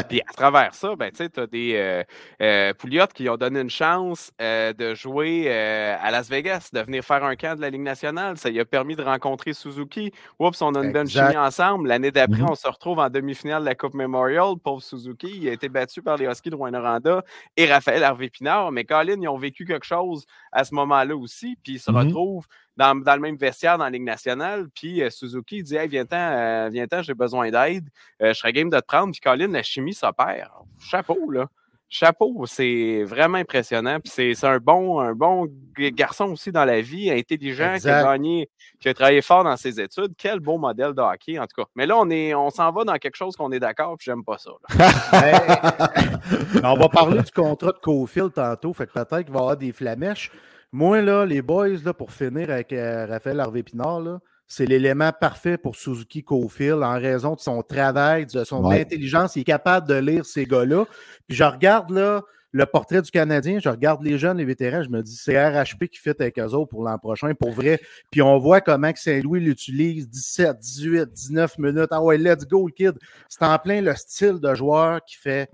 Puis 0.08 0.20
à 0.20 0.32
travers 0.32 0.74
ça, 0.74 0.94
ben, 0.96 1.10
tu 1.10 1.22
as 1.22 1.46
des 1.46 1.74
euh, 1.76 2.02
euh, 2.42 2.74
Pouliot 2.74 3.06
qui 3.14 3.28
ont 3.28 3.36
donné 3.36 3.60
une 3.60 3.70
chance 3.70 4.30
euh, 4.40 4.72
de 4.72 4.94
jouer 4.94 5.44
euh, 5.46 5.96
à 6.00 6.10
Las 6.10 6.28
Vegas, 6.28 6.70
de 6.72 6.80
venir 6.80 7.04
faire 7.04 7.24
un 7.24 7.36
camp 7.36 7.56
de 7.56 7.60
la 7.60 7.70
Ligue 7.70 7.82
nationale. 7.82 8.36
Ça 8.38 8.50
lui 8.50 8.60
a 8.60 8.64
permis 8.64 8.96
de 8.96 9.02
rencontrer 9.02 9.52
Suzuki. 9.52 10.12
Oups, 10.38 10.60
on 10.62 10.74
a 10.74 10.84
une 10.84 10.92
bonne 10.92 11.08
chimie 11.08 11.36
ensemble. 11.36 11.88
L'année 11.88 12.10
d'après, 12.10 12.42
mm-hmm. 12.42 12.52
on 12.52 12.54
se 12.54 12.68
retrouve 12.68 12.98
en 12.98 13.10
demi-finale 13.10 13.62
de 13.62 13.66
la 13.66 13.74
Coupe 13.74 13.94
Memorial. 13.94 14.54
Pauvre 14.62 14.82
Suzuki, 14.82 15.30
il 15.42 15.48
a 15.48 15.52
été 15.52 15.68
battu 15.68 16.02
par 16.02 16.16
les 16.16 16.26
Huskies 16.26 16.50
de 16.50 16.56
Rwanda 16.56 17.22
et 17.56 17.66
Raphaël 17.66 18.04
Harvey-Pinard. 18.04 18.72
Mais 18.72 18.84
Colin, 18.84 19.20
ils 19.20 19.28
ont 19.28 19.38
vécu 19.38 19.64
quelque 19.64 19.86
chose 19.86 20.26
à 20.52 20.64
ce 20.64 20.74
moment-là 20.74 21.16
aussi. 21.16 21.56
Puis 21.62 21.74
ils 21.74 21.80
se 21.80 21.90
mm-hmm. 21.90 22.06
retrouvent 22.06 22.46
dans, 22.78 23.14
le 23.14 23.20
même 23.20 23.36
vestiaire 23.36 23.76
dans 23.76 23.84
la 23.84 23.90
Ligue 23.90 24.04
nationale. 24.04 24.68
Puis 24.74 25.02
euh, 25.02 25.10
Suzuki 25.10 25.62
dit 25.62 25.76
Hey, 25.76 25.88
viens-t'en, 25.88 26.16
euh, 26.16 26.68
viens-t'en, 26.70 27.02
j'ai 27.02 27.14
besoin 27.14 27.50
d'aide. 27.50 27.88
Euh, 28.22 28.32
je 28.32 28.38
serais 28.38 28.52
game 28.52 28.70
de 28.70 28.78
te 28.78 28.86
prendre. 28.86 29.10
Puis 29.10 29.20
Colin, 29.20 29.48
la 29.48 29.62
chimie 29.62 29.94
s'opère. 29.94 30.52
Chapeau, 30.78 31.30
là. 31.30 31.46
Chapeau, 31.90 32.44
c'est 32.44 33.02
vraiment 33.04 33.38
impressionnant. 33.38 33.98
Puis 33.98 34.34
c'est, 34.36 34.44
un 34.46 34.58
bon, 34.58 35.00
un 35.00 35.14
bon 35.14 35.48
garçon 35.78 36.26
aussi 36.26 36.52
dans 36.52 36.66
la 36.66 36.82
vie, 36.82 37.10
intelligent, 37.10 37.76
qui 37.80 37.88
a 37.88 38.02
gagné, 38.02 38.50
qui 38.78 38.90
a 38.90 38.94
travaillé 38.94 39.22
fort 39.22 39.42
dans 39.42 39.56
ses 39.56 39.80
études. 39.80 40.12
Quel 40.18 40.38
beau 40.38 40.58
modèle 40.58 40.92
de 40.92 41.00
hockey, 41.00 41.38
en 41.38 41.46
tout 41.46 41.62
cas. 41.62 41.68
Mais 41.74 41.86
là, 41.86 41.96
on, 41.96 42.10
est, 42.10 42.34
on 42.34 42.50
s'en 42.50 42.70
va 42.72 42.84
dans 42.84 42.96
quelque 42.96 43.16
chose 43.16 43.36
qu'on 43.36 43.50
est 43.52 43.58
d'accord, 43.58 43.96
puis 43.96 44.04
j'aime 44.04 44.22
pas 44.22 44.36
ça. 44.36 44.50
on 46.62 46.74
va 46.74 46.88
parler 46.90 47.22
du 47.22 47.32
contrat 47.32 47.72
de 47.72 47.78
Cofield 47.78 48.34
tantôt, 48.34 48.74
fait 48.74 48.86
que 48.86 48.92
peut-être 48.92 49.24
qu'il 49.24 49.32
va 49.32 49.38
y 49.38 49.42
avoir 49.42 49.56
des 49.56 49.72
flamèches. 49.72 50.30
Moi, 50.72 51.00
là, 51.00 51.24
les 51.24 51.40
boys, 51.40 51.78
là, 51.84 51.94
pour 51.94 52.12
finir 52.12 52.50
avec 52.50 52.72
euh, 52.72 53.06
Raphaël 53.06 53.40
Harvey-Pinard, 53.40 54.20
c'est 54.46 54.66
l'élément 54.66 55.12
parfait 55.12 55.58
pour 55.58 55.76
Suzuki 55.76 56.24
Cofield 56.24 56.82
en 56.82 56.94
raison 56.94 57.34
de 57.34 57.40
son 57.40 57.62
travail, 57.62 58.26
de 58.26 58.44
son 58.44 58.64
intelligence. 58.70 59.36
Il 59.36 59.40
est 59.40 59.44
capable 59.44 59.86
de 59.86 59.94
lire 59.94 60.24
ces 60.24 60.46
gars-là. 60.46 60.86
Puis 61.26 61.36
je 61.36 61.44
regarde 61.44 61.90
là, 61.90 62.22
le 62.52 62.64
portrait 62.64 63.02
du 63.02 63.10
Canadien, 63.10 63.58
je 63.58 63.68
regarde 63.68 64.02
les 64.02 64.18
jeunes, 64.18 64.38
les 64.38 64.44
vétérans, 64.46 64.82
je 64.82 64.88
me 64.88 65.02
dis 65.02 65.16
c'est 65.16 65.38
RHP 65.38 65.86
qui 65.88 65.98
fait 65.98 66.18
avec 66.20 66.38
eux 66.38 66.54
autres 66.54 66.70
pour 66.70 66.82
l'an 66.82 66.98
prochain, 66.98 67.34
pour 67.34 67.52
vrai. 67.52 67.78
Puis 68.10 68.22
on 68.22 68.38
voit 68.38 68.62
comment 68.62 68.90
Saint-Louis 68.94 69.40
l'utilise 69.40 70.08
17, 70.08 70.58
18, 70.58 71.12
19 71.12 71.58
minutes. 71.58 71.88
Ah 71.90 72.02
ouais, 72.02 72.16
let's 72.16 72.46
go, 72.46 72.66
le 72.66 72.72
kid. 72.72 72.98
C'est 73.28 73.44
en 73.44 73.58
plein 73.58 73.82
le 73.82 73.94
style 73.94 74.40
de 74.40 74.54
joueur 74.54 75.04
qui 75.04 75.16
fait, 75.16 75.50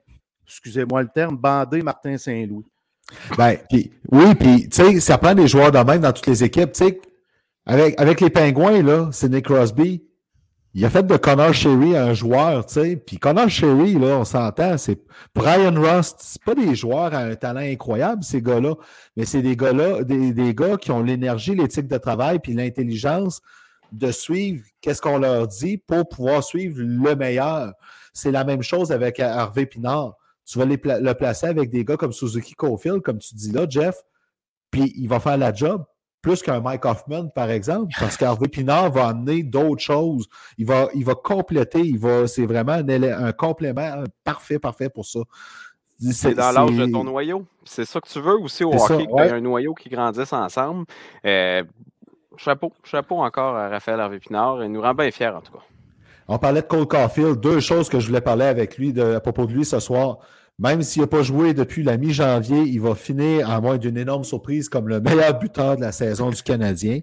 excusez-moi 0.46 1.02
le 1.02 1.08
terme, 1.08 1.36
bander 1.36 1.82
Martin 1.82 2.16
Saint-Louis. 2.16 2.64
Ben, 3.36 3.56
oui, 4.10 4.34
puis, 4.34 4.68
tu 4.68 4.82
sais, 4.82 5.00
ça 5.00 5.18
prend 5.18 5.34
des 5.34 5.48
joueurs 5.48 5.72
de 5.72 5.78
même 5.78 6.00
dans 6.00 6.12
toutes 6.12 6.26
les 6.26 6.44
équipes. 6.44 6.72
Tu 6.72 6.84
sais, 6.86 7.00
avec, 7.66 8.00
avec 8.00 8.20
les 8.20 8.30
Pingouins, 8.30 8.82
là, 8.82 9.08
c'est 9.12 9.28
Nick 9.28 9.46
Crosby. 9.46 10.04
Il 10.76 10.84
a 10.84 10.90
fait 10.90 11.06
de 11.06 11.16
Connor 11.16 11.54
Sherry 11.54 11.96
un 11.96 12.14
joueur, 12.14 12.66
tu 12.66 12.74
sais. 12.74 12.96
Puis 12.96 13.18
Connor 13.18 13.48
Sherry, 13.48 13.94
là, 13.94 14.18
on 14.18 14.24
s'entend, 14.24 14.76
c'est 14.76 14.98
Brian 15.32 15.72
Rust. 15.80 16.16
C'est 16.18 16.42
pas 16.42 16.56
des 16.56 16.74
joueurs 16.74 17.14
à 17.14 17.18
un 17.18 17.36
talent 17.36 17.60
incroyable, 17.60 18.24
ces 18.24 18.42
gars-là. 18.42 18.74
Mais 19.16 19.24
c'est 19.24 19.40
des 19.40 19.56
gars-là, 19.56 20.02
des, 20.02 20.32
des, 20.32 20.52
gars 20.52 20.76
qui 20.76 20.90
ont 20.90 21.00
l'énergie, 21.00 21.54
l'éthique 21.54 21.86
de 21.86 21.96
travail, 21.96 22.40
puis 22.40 22.54
l'intelligence 22.54 23.40
de 23.92 24.10
suivre 24.10 24.64
qu'est-ce 24.80 25.00
qu'on 25.00 25.18
leur 25.18 25.46
dit 25.46 25.78
pour 25.78 26.08
pouvoir 26.08 26.42
suivre 26.42 26.80
le 26.80 27.14
meilleur. 27.14 27.72
C'est 28.12 28.32
la 28.32 28.42
même 28.42 28.62
chose 28.62 28.90
avec 28.90 29.20
Harvey 29.20 29.66
Pinard 29.66 30.16
tu 30.46 30.58
vas 30.58 30.64
le 30.64 31.12
placer 31.14 31.46
avec 31.46 31.70
des 31.70 31.84
gars 31.84 31.96
comme 31.96 32.12
Suzuki 32.12 32.54
Cofield, 32.54 33.02
comme 33.02 33.18
tu 33.18 33.34
dis 33.34 33.50
là, 33.52 33.66
Jeff, 33.68 33.96
puis 34.70 34.92
il 34.96 35.08
va 35.08 35.20
faire 35.20 35.38
la 35.38 35.52
job 35.52 35.84
plus 36.24 36.42
qu'un 36.42 36.60
Mike 36.60 36.86
Hoffman, 36.86 37.28
par 37.28 37.50
exemple, 37.50 37.94
parce 38.00 38.16
qu'Harvey 38.16 38.48
Pinard 38.48 38.90
va 38.90 39.08
amener 39.08 39.42
d'autres 39.42 39.82
choses. 39.82 40.26
Il 40.56 40.64
va, 40.64 40.88
il 40.94 41.04
va 41.04 41.14
compléter, 41.14 41.80
il 41.80 41.98
va, 41.98 42.26
c'est 42.26 42.46
vraiment 42.46 42.72
un, 42.72 43.32
complément 43.32 44.04
parfait, 44.24 44.58
parfait 44.58 44.88
pour 44.88 45.04
ça. 45.04 45.20
C'est 46.00 46.34
dans 46.34 46.50
l'âge 46.50 46.76
de 46.76 46.86
ton 46.86 47.04
noyau. 47.04 47.44
C'est 47.64 47.84
ça 47.84 48.00
que 48.00 48.08
tu 48.08 48.20
veux 48.20 48.38
aussi 48.38 48.64
au 48.64 48.72
hockey, 48.72 49.06
un 49.16 49.40
noyau 49.40 49.74
qui 49.74 49.90
grandisse 49.90 50.32
ensemble? 50.32 50.86
Euh, 51.26 51.62
chapeau, 52.38 52.72
chapeau 52.84 53.16
encore 53.16 53.54
à 53.54 53.68
Raphaël 53.68 54.00
Harvey 54.00 54.18
Pinard. 54.18 54.64
Il 54.64 54.72
nous 54.72 54.80
rend 54.80 54.94
bien 54.94 55.10
fiers, 55.10 55.28
en 55.28 55.42
tout 55.42 55.52
cas. 55.52 55.62
On 56.28 56.38
parlait 56.38 56.62
de 56.62 56.66
Cole 56.66 56.86
Caulfield. 56.86 57.40
Deux 57.40 57.60
choses 57.60 57.88
que 57.88 58.00
je 58.00 58.06
voulais 58.06 58.20
parler 58.20 58.46
avec 58.46 58.78
lui 58.78 58.98
à 59.00 59.20
propos 59.20 59.46
de 59.46 59.52
lui 59.52 59.64
ce 59.64 59.80
soir. 59.80 60.18
Même 60.58 60.82
s'il 60.82 61.02
n'a 61.02 61.08
pas 61.08 61.22
joué 61.22 61.52
depuis 61.52 61.82
la 61.82 61.96
mi-janvier, 61.96 62.62
il 62.62 62.80
va 62.80 62.94
finir, 62.94 63.50
à 63.50 63.60
moins 63.60 63.76
d'une 63.76 63.96
énorme 63.96 64.24
surprise, 64.24 64.68
comme 64.68 64.88
le 64.88 65.00
meilleur 65.00 65.36
buteur 65.38 65.76
de 65.76 65.80
la 65.80 65.90
saison 65.90 66.30
du 66.30 66.42
Canadien. 66.42 67.00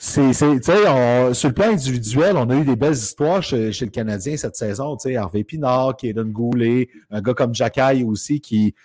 C'est, 0.00 0.32
sur 0.32 0.46
le 0.46 1.52
plan 1.52 1.72
individuel, 1.72 2.36
on 2.36 2.48
a 2.50 2.54
eu 2.54 2.64
des 2.64 2.76
belles 2.76 2.92
histoires 2.92 3.42
chez, 3.42 3.70
le 3.70 3.86
Canadien 3.86 4.36
cette 4.36 4.54
saison. 4.54 4.96
Harvey 5.16 5.42
Pinard, 5.42 5.96
Kaden 5.96 6.30
Goulet, 6.30 6.88
un 7.10 7.20
gars 7.20 7.34
comme 7.34 7.52
Jacky 7.52 8.04
aussi, 8.04 8.40
qui, 8.40 8.76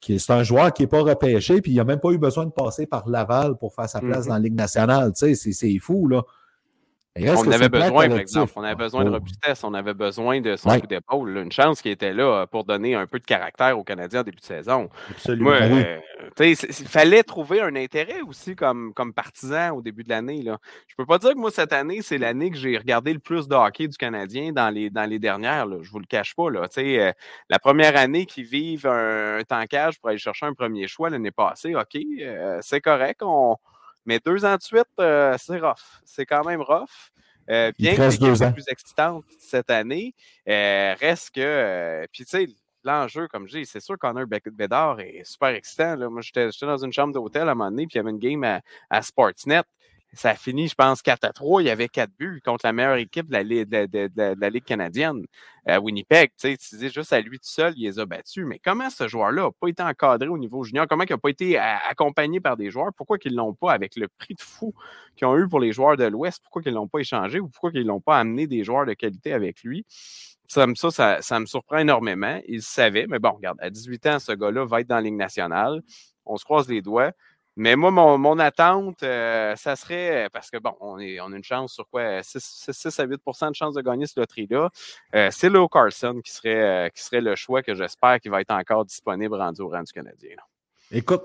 qui 0.00 0.18
c'est 0.18 0.32
un 0.32 0.42
joueur 0.42 0.72
qui 0.72 0.82
n'est 0.82 0.88
pas 0.88 1.02
repêché, 1.02 1.60
puis 1.60 1.70
il 1.70 1.76
n'a 1.76 1.84
même 1.84 2.00
pas 2.00 2.10
eu 2.10 2.18
besoin 2.18 2.46
de 2.46 2.50
passer 2.50 2.86
par 2.86 3.08
Laval 3.08 3.56
pour 3.56 3.72
faire 3.72 3.88
sa 3.88 4.00
place 4.00 4.24
mm-hmm. 4.24 4.28
dans 4.28 4.34
la 4.34 4.40
Ligue 4.40 4.56
nationale. 4.56 5.12
C'est, 5.14 5.36
c'est 5.36 5.78
fou, 5.78 6.08
là 6.08 6.24
on 7.18 7.50
avait 7.50 7.68
besoin, 7.68 8.08
par 8.08 8.18
exemple. 8.18 8.52
On 8.56 8.62
avait 8.62 8.74
besoin 8.74 9.04
de 9.04 9.10
robustesse, 9.10 9.64
on 9.64 9.74
avait 9.74 9.94
besoin 9.94 10.40
de 10.40 10.56
son 10.56 10.80
coup 10.80 10.86
d'épaule. 10.86 11.36
Une 11.38 11.52
chance 11.52 11.82
qui 11.82 11.90
était 11.90 12.12
là 12.12 12.46
pour 12.46 12.64
donner 12.64 12.94
un 12.94 13.06
peu 13.06 13.18
de 13.18 13.24
caractère 13.24 13.78
aux 13.78 13.84
Canadiens 13.84 14.20
en 14.20 14.24
début 14.24 14.38
de 14.38 14.44
saison. 14.44 14.88
Absolument. 15.10 15.50
Euh, 15.50 15.98
il 16.40 16.56
fallait 16.56 17.22
trouver 17.22 17.60
un 17.60 17.76
intérêt 17.76 18.20
aussi 18.22 18.56
comme, 18.56 18.92
comme 18.94 19.12
partisan 19.12 19.76
au 19.76 19.82
début 19.82 20.04
de 20.04 20.08
l'année. 20.10 20.42
Je 20.42 20.50
ne 20.50 20.56
peux 20.96 21.06
pas 21.06 21.18
dire 21.18 21.32
que 21.32 21.38
moi, 21.38 21.50
cette 21.50 21.72
année, 21.72 22.02
c'est 22.02 22.18
l'année 22.18 22.50
que 22.50 22.56
j'ai 22.56 22.76
regardé 22.76 23.12
le 23.12 23.18
plus 23.18 23.48
de 23.48 23.54
hockey 23.54 23.88
du 23.88 23.96
Canadien 23.96 24.52
dans 24.52 24.70
les, 24.70 24.90
dans 24.90 25.08
les 25.08 25.18
dernières. 25.18 25.66
Je 25.68 25.76
ne 25.76 25.84
vous 25.84 25.98
le 25.98 26.06
cache 26.06 26.34
pas. 26.34 26.50
Là. 26.50 26.66
Euh, 26.78 27.12
la 27.48 27.58
première 27.58 27.96
année 27.96 28.26
qu'ils 28.26 28.44
vivent 28.44 28.86
un, 28.86 29.40
tankage 29.48 29.98
pour 30.00 30.10
aller 30.10 30.18
chercher 30.18 30.46
un 30.46 30.54
premier 30.54 30.88
choix 30.88 31.10
l'année 31.10 31.30
passée, 31.30 31.74
OK, 31.74 31.96
euh, 32.20 32.58
c'est 32.60 32.80
correct. 32.80 33.22
On, 33.22 33.56
mais 34.06 34.20
deux 34.24 34.44
ans 34.44 34.56
de 34.56 34.62
suite, 34.62 34.86
euh, 35.00 35.36
c'est 35.38 35.58
rough. 35.58 36.00
C'est 36.04 36.24
quand 36.24 36.44
même 36.44 36.62
rough. 36.62 37.12
Euh, 37.48 37.70
bien 37.78 37.94
que 37.94 38.10
c'est 38.10 38.52
plus 38.52 38.68
excitante 38.68 39.24
cette 39.38 39.70
année, 39.70 40.14
euh, 40.48 40.94
reste 40.98 41.32
que. 41.32 42.04
puis 42.12 42.24
tu 42.24 42.30
sais, 42.30 42.46
l'enjeu, 42.82 43.28
comme 43.28 43.46
je 43.46 43.58
dis, 43.58 43.66
c'est 43.66 43.78
sûr 43.78 43.96
qu'Honneur 43.98 44.26
Bédard 44.26 44.98
est 44.98 45.22
super 45.24 45.50
excitant. 45.50 45.94
Là. 45.94 46.08
Moi, 46.08 46.22
j'étais 46.22 46.48
dans 46.62 46.84
une 46.84 46.92
chambre 46.92 47.12
d'hôtel 47.12 47.48
à 47.48 47.52
un 47.52 47.54
moment 47.54 47.70
donné, 47.70 47.86
puis 47.86 47.94
il 47.94 47.96
y 47.98 48.00
avait 48.00 48.10
une 48.10 48.18
game 48.18 48.42
à, 48.42 48.62
à 48.90 49.02
Sportsnet 49.02 49.62
ça 50.16 50.30
a 50.30 50.34
fini, 50.34 50.68
je 50.68 50.74
pense, 50.74 51.02
4 51.02 51.24
à 51.24 51.32
3. 51.32 51.62
Il 51.62 51.66
y 51.66 51.70
avait 51.70 51.88
4 51.88 52.10
buts 52.18 52.40
contre 52.44 52.66
la 52.66 52.72
meilleure 52.72 52.96
équipe 52.96 53.28
de 53.28 53.34
la, 54.40 54.50
Ligue 54.50 54.64
canadienne, 54.64 55.24
à 55.66 55.80
Winnipeg. 55.80 56.30
Tu, 56.40 56.56
sais, 56.58 56.88
juste 56.90 57.12
à 57.12 57.20
lui 57.20 57.38
tout 57.38 57.48
seul, 57.48 57.74
il 57.76 57.84
les 57.84 57.98
a 57.98 58.06
battus. 58.06 58.44
Mais 58.46 58.58
comment 58.58 58.90
ce 58.90 59.08
joueur-là 59.08 59.42
n'a 59.42 59.50
pas 59.60 59.68
été 59.68 59.82
encadré 59.82 60.28
au 60.28 60.38
niveau 60.38 60.64
junior? 60.64 60.86
Comment 60.88 61.04
il 61.04 61.12
n'a 61.12 61.18
pas 61.18 61.28
été 61.28 61.58
accompagné 61.58 62.40
par 62.40 62.56
des 62.56 62.70
joueurs? 62.70 62.92
Pourquoi 62.96 63.18
ils 63.24 63.32
ne 63.32 63.36
l'ont 63.36 63.54
pas, 63.54 63.72
avec 63.72 63.96
le 63.96 64.08
prix 64.08 64.34
de 64.34 64.40
fou 64.40 64.74
qu'ils 65.16 65.26
ont 65.26 65.36
eu 65.36 65.48
pour 65.48 65.60
les 65.60 65.72
joueurs 65.72 65.96
de 65.96 66.04
l'Ouest, 66.04 66.40
pourquoi 66.42 66.62
ils 66.64 66.70
ne 66.70 66.74
l'ont 66.74 66.88
pas 66.88 66.98
échangé 67.00 67.40
ou 67.40 67.48
pourquoi 67.48 67.70
ils 67.74 67.82
ne 67.82 67.88
l'ont 67.88 68.00
pas 68.00 68.18
amené 68.18 68.46
des 68.46 68.64
joueurs 68.64 68.86
de 68.86 68.94
qualité 68.94 69.32
avec 69.32 69.62
lui? 69.62 69.84
Ça, 70.48 70.66
ça, 70.76 71.22
ça, 71.22 71.40
me 71.40 71.46
surprend 71.46 71.78
énormément. 71.78 72.40
Il 72.46 72.62
savait, 72.62 73.06
mais 73.08 73.18
bon, 73.18 73.32
regarde, 73.32 73.58
à 73.60 73.68
18 73.70 74.06
ans, 74.06 74.18
ce 74.18 74.32
gars-là 74.32 74.64
va 74.64 74.80
être 74.80 74.86
dans 74.86 74.96
la 74.96 75.02
Ligue 75.02 75.14
nationale. 75.14 75.82
On 76.24 76.36
se 76.36 76.44
croise 76.44 76.68
les 76.68 76.82
doigts. 76.82 77.12
Mais 77.58 77.74
moi, 77.74 77.90
mon, 77.90 78.38
attente, 78.38 79.02
euh, 79.02 79.56
ça 79.56 79.76
serait, 79.76 80.28
parce 80.30 80.50
que 80.50 80.58
bon, 80.58 80.74
on, 80.80 80.98
est, 80.98 81.20
on 81.20 81.32
a 81.32 81.36
une 81.36 81.42
chance 81.42 81.72
sur 81.72 81.88
quoi? 81.88 82.22
6, 82.22 82.68
à 82.98 83.06
8% 83.06 83.48
de 83.48 83.54
chance 83.54 83.74
de 83.74 83.80
gagner 83.80 84.06
ce 84.06 84.20
loterie-là. 84.20 84.68
Euh, 85.14 85.28
c'est 85.32 85.48
Leo 85.48 85.66
Carson 85.66 86.20
qui 86.22 86.32
serait, 86.32 86.62
euh, 86.62 86.88
qui 86.90 87.02
serait 87.02 87.22
le 87.22 87.34
choix 87.34 87.62
que 87.62 87.74
j'espère 87.74 88.20
qu'il 88.20 88.30
va 88.30 88.42
être 88.42 88.52
encore 88.52 88.84
disponible 88.84 89.34
rendu 89.36 89.62
au 89.62 89.68
rang 89.68 89.82
du 89.82 89.92
Canadien. 89.92 90.36
Écoute, 90.92 91.22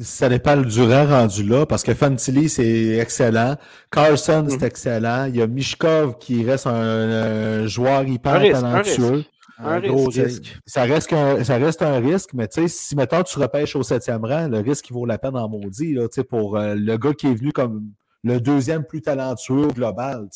ça 0.00 0.30
dépend 0.30 0.56
du 0.56 0.82
rang 0.82 1.06
rendu 1.06 1.42
là, 1.42 1.66
parce 1.66 1.82
que 1.82 1.92
Fantilli, 1.92 2.48
c'est 2.48 2.96
excellent. 2.96 3.56
Carson, 3.90 4.46
c'est 4.48 4.56
mm-hmm. 4.56 4.64
excellent. 4.64 5.24
Il 5.26 5.36
y 5.36 5.42
a 5.42 5.46
Mishkov 5.46 6.16
qui 6.16 6.42
reste 6.42 6.66
un, 6.66 7.66
joueur 7.66 8.04
hyper 8.04 8.40
talentueux. 8.40 9.24
Un, 9.58 9.80
gros 9.80 10.06
risque. 10.06 10.58
Ça 10.66 10.82
reste, 10.82 11.12
un, 11.12 11.42
ça 11.42 11.56
reste 11.56 11.82
un 11.82 11.98
risque, 11.98 12.34
mais 12.34 12.46
tu 12.46 12.62
sais, 12.62 12.68
si 12.68 12.94
maintenant 12.94 13.22
tu 13.22 13.38
repêches 13.38 13.74
au 13.74 13.82
septième 13.82 14.24
rang, 14.24 14.48
le 14.48 14.58
risque 14.58 14.90
il 14.90 14.92
vaut 14.92 15.06
la 15.06 15.18
peine 15.18 15.36
en 15.36 15.48
maudit 15.48 15.94
là, 15.94 16.06
pour 16.28 16.56
euh, 16.56 16.74
le 16.74 16.96
gars 16.98 17.14
qui 17.14 17.26
est 17.26 17.34
venu 17.34 17.52
comme 17.52 17.90
le 18.22 18.40
deuxième 18.40 18.84
plus 18.84 19.00
talentueux 19.00 19.68
global. 19.68 20.28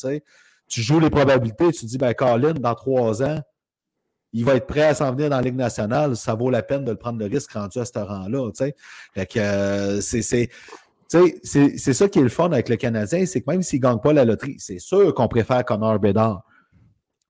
Tu 0.67 0.81
joues 0.81 0.99
les 0.99 1.09
probabilités, 1.09 1.71
tu 1.71 1.85
dis, 1.85 1.97
ben 1.97 2.13
Colin, 2.13 2.53
dans 2.53 2.73
trois 2.73 3.21
ans, 3.21 3.39
il 4.33 4.45
va 4.45 4.55
être 4.55 4.67
prêt 4.67 4.83
à 4.83 4.95
s'en 4.95 5.11
venir 5.11 5.29
dans 5.29 5.35
la 5.35 5.41
Ligue 5.41 5.55
nationale, 5.55 6.15
ça 6.15 6.33
vaut 6.33 6.49
la 6.49 6.63
peine 6.63 6.85
de 6.85 6.91
le 6.91 6.97
prendre 6.97 7.19
le 7.19 7.25
risque 7.25 7.51
rendu 7.51 7.77
à 7.79 7.85
ce 7.85 7.99
rang-là. 7.99 8.49
Fait 9.13 9.25
que 9.25 9.39
euh, 9.39 10.01
c'est. 10.01 10.49
C'est 11.43 11.93
ça 11.93 12.07
qui 12.07 12.19
est 12.19 12.23
le 12.23 12.29
fun 12.29 12.45
avec 12.53 12.69
le 12.69 12.77
Canadien, 12.77 13.25
c'est 13.25 13.41
que 13.41 13.51
même 13.51 13.61
s'il 13.61 13.81
ne 13.81 13.83
gagne 13.83 13.99
pas 13.99 14.13
la 14.13 14.23
loterie, 14.23 14.55
c'est 14.59 14.79
sûr 14.79 15.13
qu'on 15.13 15.27
préfère 15.27 15.65
Connor 15.65 15.99
Bedard. 15.99 16.45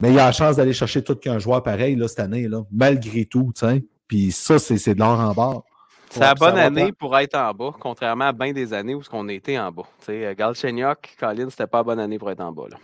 Mais 0.02 0.12
il 0.12 0.20
a 0.20 0.26
la 0.26 0.32
chance 0.32 0.56
d'aller 0.56 0.74
chercher 0.74 1.04
tout 1.04 1.16
qu'un 1.16 1.40
joueur 1.40 1.62
pareil 1.62 1.96
là, 1.96 2.08
cette 2.08 2.20
année, 2.20 2.48
là, 2.48 2.64
malgré 2.72 3.26
tout. 3.26 3.52
Puis 4.08 4.32
ça, 4.32 4.60
c'est 4.60 4.94
de 4.94 5.00
l'or 5.00 5.20
en 5.20 5.34
bas. 5.34 5.62
C'est 6.10 6.20
la 6.20 6.34
bonne 6.34 6.58
année 6.58 6.92
pour 6.92 7.18
être 7.18 7.36
en 7.36 7.54
bas, 7.54 7.72
contrairement 7.80 8.26
à 8.26 8.32
bien 8.34 8.52
des 8.52 8.74
années 8.74 8.96
où 8.96 9.02
on 9.14 9.30
était 9.30 9.58
en 9.58 9.72
bas. 9.72 9.84
Euh, 10.10 10.36
Galchenyuk, 10.36 11.16
Colin, 11.18 11.50
c'était 11.50 11.68
pas 11.68 11.78
la 11.78 11.84
bonne 11.84 12.00
année 12.00 12.20
pour 12.20 12.30
être 12.30 12.42
en 12.42 12.52
bas. 12.52 12.66
Là. 12.70 12.78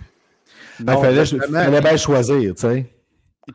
Ben, 0.79 0.93
il 0.93 1.25
fallait, 1.25 1.81
bien 1.81 1.97
choisir, 1.97 2.55
tu 2.55 2.61
sais. 2.61 2.85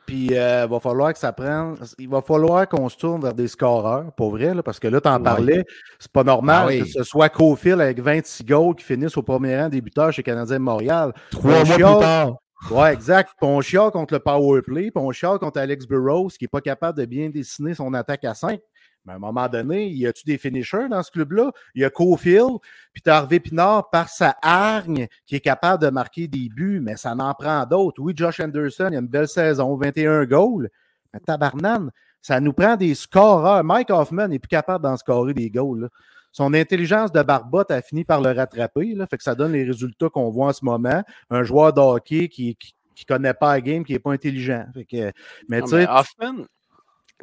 Puis 0.06 0.26
il 0.30 0.36
euh, 0.36 0.66
va 0.66 0.80
falloir 0.80 1.12
que 1.12 1.18
ça 1.18 1.32
prenne. 1.32 1.76
Il 1.98 2.08
va 2.08 2.20
falloir 2.20 2.68
qu'on 2.68 2.88
se 2.88 2.96
tourne 2.96 3.22
vers 3.22 3.32
des 3.32 3.48
scoreurs, 3.48 4.12
pour 4.12 4.30
vrai, 4.30 4.54
parce 4.62 4.78
que 4.78 4.88
là, 4.88 5.00
tu 5.00 5.08
en 5.08 5.20
parlais. 5.22 5.64
C'est 5.98 6.12
pas 6.12 6.24
normal 6.24 6.68
ben 6.68 6.82
que 6.82 6.88
ce 6.88 7.02
soit 7.02 7.28
Cofield 7.28 7.80
avec 7.80 8.00
26 8.00 8.44
goals 8.44 8.74
qui 8.74 8.84
finissent 8.84 9.16
au 9.16 9.22
premier 9.22 9.58
rang 9.58 9.68
débuteur 9.68 10.12
chez 10.12 10.22
Canadien 10.22 10.58
Montréal. 10.58 11.12
Trois 11.30 11.64
mois 11.64 11.74
plus 11.74 11.82
tard. 11.82 12.41
Oui, 12.70 12.88
exact. 12.88 13.30
Puis 13.40 13.76
contre 13.92 14.14
le 14.14 14.20
power 14.20 14.62
play, 14.62 14.90
contre 14.90 15.58
Alex 15.58 15.86
Burrows, 15.86 16.28
qui 16.28 16.44
n'est 16.44 16.48
pas 16.48 16.60
capable 16.60 16.98
de 16.98 17.04
bien 17.04 17.28
dessiner 17.28 17.74
son 17.74 17.92
attaque 17.92 18.24
à 18.24 18.34
5. 18.34 18.60
Mais 19.04 19.14
à 19.14 19.16
un 19.16 19.18
moment 19.18 19.48
donné, 19.48 19.88
y 19.88 20.06
a-tu 20.06 20.24
des 20.24 20.38
finishers 20.38 20.88
dans 20.88 21.02
ce 21.02 21.10
club-là? 21.10 21.50
Il 21.74 21.82
y 21.82 21.84
a 21.84 21.90
Cofield, 21.90 22.58
puis 22.92 23.02
tu 23.02 23.10
as 23.10 23.16
Harvey 23.16 23.40
Pinard 23.40 23.90
par 23.90 24.08
sa 24.08 24.36
hargne 24.42 25.08
qui 25.26 25.34
est 25.34 25.40
capable 25.40 25.82
de 25.82 25.90
marquer 25.90 26.28
des 26.28 26.48
buts, 26.48 26.78
mais 26.80 26.96
ça 26.96 27.14
n'en 27.16 27.34
prend 27.34 27.66
d'autres. 27.66 28.00
Oui, 28.00 28.12
Josh 28.16 28.38
Anderson, 28.38 28.88
il 28.90 28.96
a 28.96 29.00
une 29.00 29.08
belle 29.08 29.26
saison, 29.26 29.76
21 29.76 30.24
goals. 30.26 30.70
Mais 31.12 31.18
tabarnane, 31.18 31.90
ça 32.20 32.38
nous 32.38 32.52
prend 32.52 32.76
des 32.76 32.94
scoreurs. 32.94 33.64
Mike 33.64 33.90
Hoffman 33.90 34.28
n'est 34.28 34.38
plus 34.38 34.48
capable 34.48 34.84
d'en 34.84 34.96
scorer 34.96 35.34
des 35.34 35.50
goals. 35.50 35.90
Son 36.32 36.54
intelligence 36.54 37.12
de 37.12 37.22
barbotte 37.22 37.70
a 37.70 37.82
fini 37.82 38.04
par 38.04 38.20
le 38.20 38.32
rattraper. 38.32 38.94
Là, 38.94 39.06
fait 39.06 39.18
que 39.18 39.22
ça 39.22 39.34
donne 39.34 39.52
les 39.52 39.64
résultats 39.64 40.08
qu'on 40.08 40.30
voit 40.30 40.48
en 40.48 40.52
ce 40.52 40.64
moment. 40.64 41.02
Un 41.30 41.44
joueur 41.44 41.72
de 41.72 41.80
hockey 41.80 42.28
qui, 42.28 42.56
qui, 42.94 43.04
connaît 43.04 43.34
pas 43.34 43.54
la 43.54 43.60
game, 43.60 43.84
qui 43.84 43.92
n'est 43.92 43.98
pas 43.98 44.12
intelligent. 44.12 44.64
Fait 44.72 44.84
que, 44.84 45.12
mais 45.48 45.60
tu 45.60 45.68
sais. 45.68 45.86
Hoffman, 45.88 46.44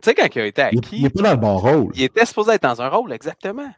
tu 0.01 0.09
sais, 0.09 0.13
quand 0.13 0.27
il 0.33 0.41
a 0.41 0.45
été 0.45 0.61
acquis. 0.61 0.97
Il 0.97 1.03
n'est 1.03 1.09
pas 1.09 1.23
dans 1.23 1.31
le 1.31 1.37
bon 1.37 1.57
rôle. 1.57 1.91
Il 1.95 2.03
était 2.03 2.25
supposé 2.25 2.53
être 2.53 2.63
dans 2.63 2.81
un 2.81 2.87
rôle, 2.87 3.11
exactement. 3.11 3.69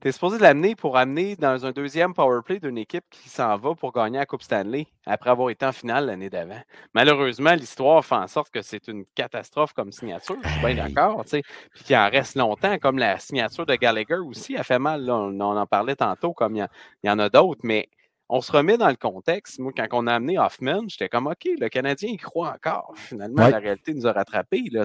Tu 0.00 0.08
es 0.08 0.12
supposé 0.12 0.38
l'amener 0.38 0.74
pour 0.74 0.98
amener 0.98 1.34
dans 1.36 1.64
un 1.64 1.72
deuxième 1.72 2.12
power 2.12 2.40
play 2.44 2.60
d'une 2.60 2.76
équipe 2.76 3.04
qui 3.10 3.28
s'en 3.28 3.56
va 3.56 3.74
pour 3.74 3.90
gagner 3.92 4.18
la 4.18 4.26
Coupe 4.26 4.42
Stanley 4.42 4.86
après 5.06 5.30
avoir 5.30 5.48
été 5.50 5.64
en 5.64 5.72
finale 5.72 6.06
l'année 6.06 6.28
d'avant. 6.28 6.60
Malheureusement, 6.92 7.54
l'histoire 7.54 8.04
fait 8.04 8.16
en 8.16 8.26
sorte 8.26 8.50
que 8.50 8.60
c'est 8.60 8.86
une 8.88 9.04
catastrophe 9.14 9.72
comme 9.72 9.92
signature. 9.92 10.36
Je 10.42 10.48
suis 10.48 10.60
bien 10.60 10.88
d'accord. 10.88 11.24
Puis 11.24 11.84
qu'il 11.84 11.96
en 11.96 12.10
reste 12.10 12.36
longtemps, 12.36 12.78
comme 12.78 12.98
la 12.98 13.18
signature 13.18 13.64
de 13.64 13.74
Gallagher 13.76 14.16
aussi 14.16 14.56
a 14.56 14.62
fait 14.62 14.78
mal. 14.78 15.08
On, 15.10 15.40
en 15.40 15.66
parlait 15.66 15.96
tantôt, 15.96 16.34
comme 16.34 16.56
il 16.56 16.66
y 17.02 17.10
en 17.10 17.18
a 17.18 17.28
d'autres. 17.30 17.60
Mais 17.64 17.88
on 18.34 18.40
se 18.40 18.50
remet 18.50 18.76
dans 18.76 18.88
le 18.88 18.96
contexte. 18.96 19.60
Moi, 19.60 19.70
quand 19.76 19.86
on 19.92 20.08
a 20.08 20.14
amené 20.14 20.40
Hoffman, 20.40 20.82
j'étais 20.88 21.08
comme 21.08 21.28
OK, 21.28 21.48
le 21.56 21.68
Canadien 21.68 22.10
il 22.12 22.20
croit 22.20 22.48
encore. 22.48 22.92
Finalement, 22.96 23.46
la 23.46 23.60
réalité 23.60 23.94
nous 23.94 24.08
a 24.08 24.12
rattrapés. 24.12 24.64
Là, 24.72 24.84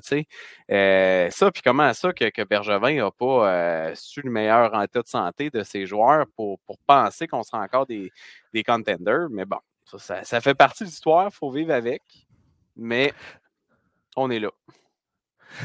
euh, 0.70 1.30
ça, 1.32 1.52
puis 1.52 1.64
comment 1.64 1.92
ça 1.96 2.14
que, 2.14 2.30
que 2.30 2.44
Bergevin 2.44 2.94
n'a 2.94 3.10
pas 3.10 3.50
euh, 3.50 3.92
su 3.96 4.22
le 4.22 4.30
meilleur 4.30 4.72
en 4.76 4.84
état 4.84 5.02
de 5.02 5.08
santé 5.08 5.50
de 5.50 5.64
ses 5.64 5.88
joueurs 5.88 6.28
pour, 6.36 6.60
pour 6.60 6.78
penser 6.86 7.26
qu'on 7.26 7.42
sera 7.42 7.64
encore 7.64 7.88
des, 7.88 8.12
des 8.54 8.64
contenders. 8.64 9.30
Mais 9.32 9.46
bon, 9.46 9.58
ça, 9.98 10.24
ça, 10.24 10.42
fait 10.42 10.54
partie 10.54 10.84
de 10.84 10.90
l'histoire, 10.90 11.30
il 11.34 11.36
faut 11.36 11.50
vivre 11.50 11.74
avec. 11.74 12.04
Mais 12.76 13.14
on 14.16 14.30
est 14.30 14.40
là. 14.40 14.52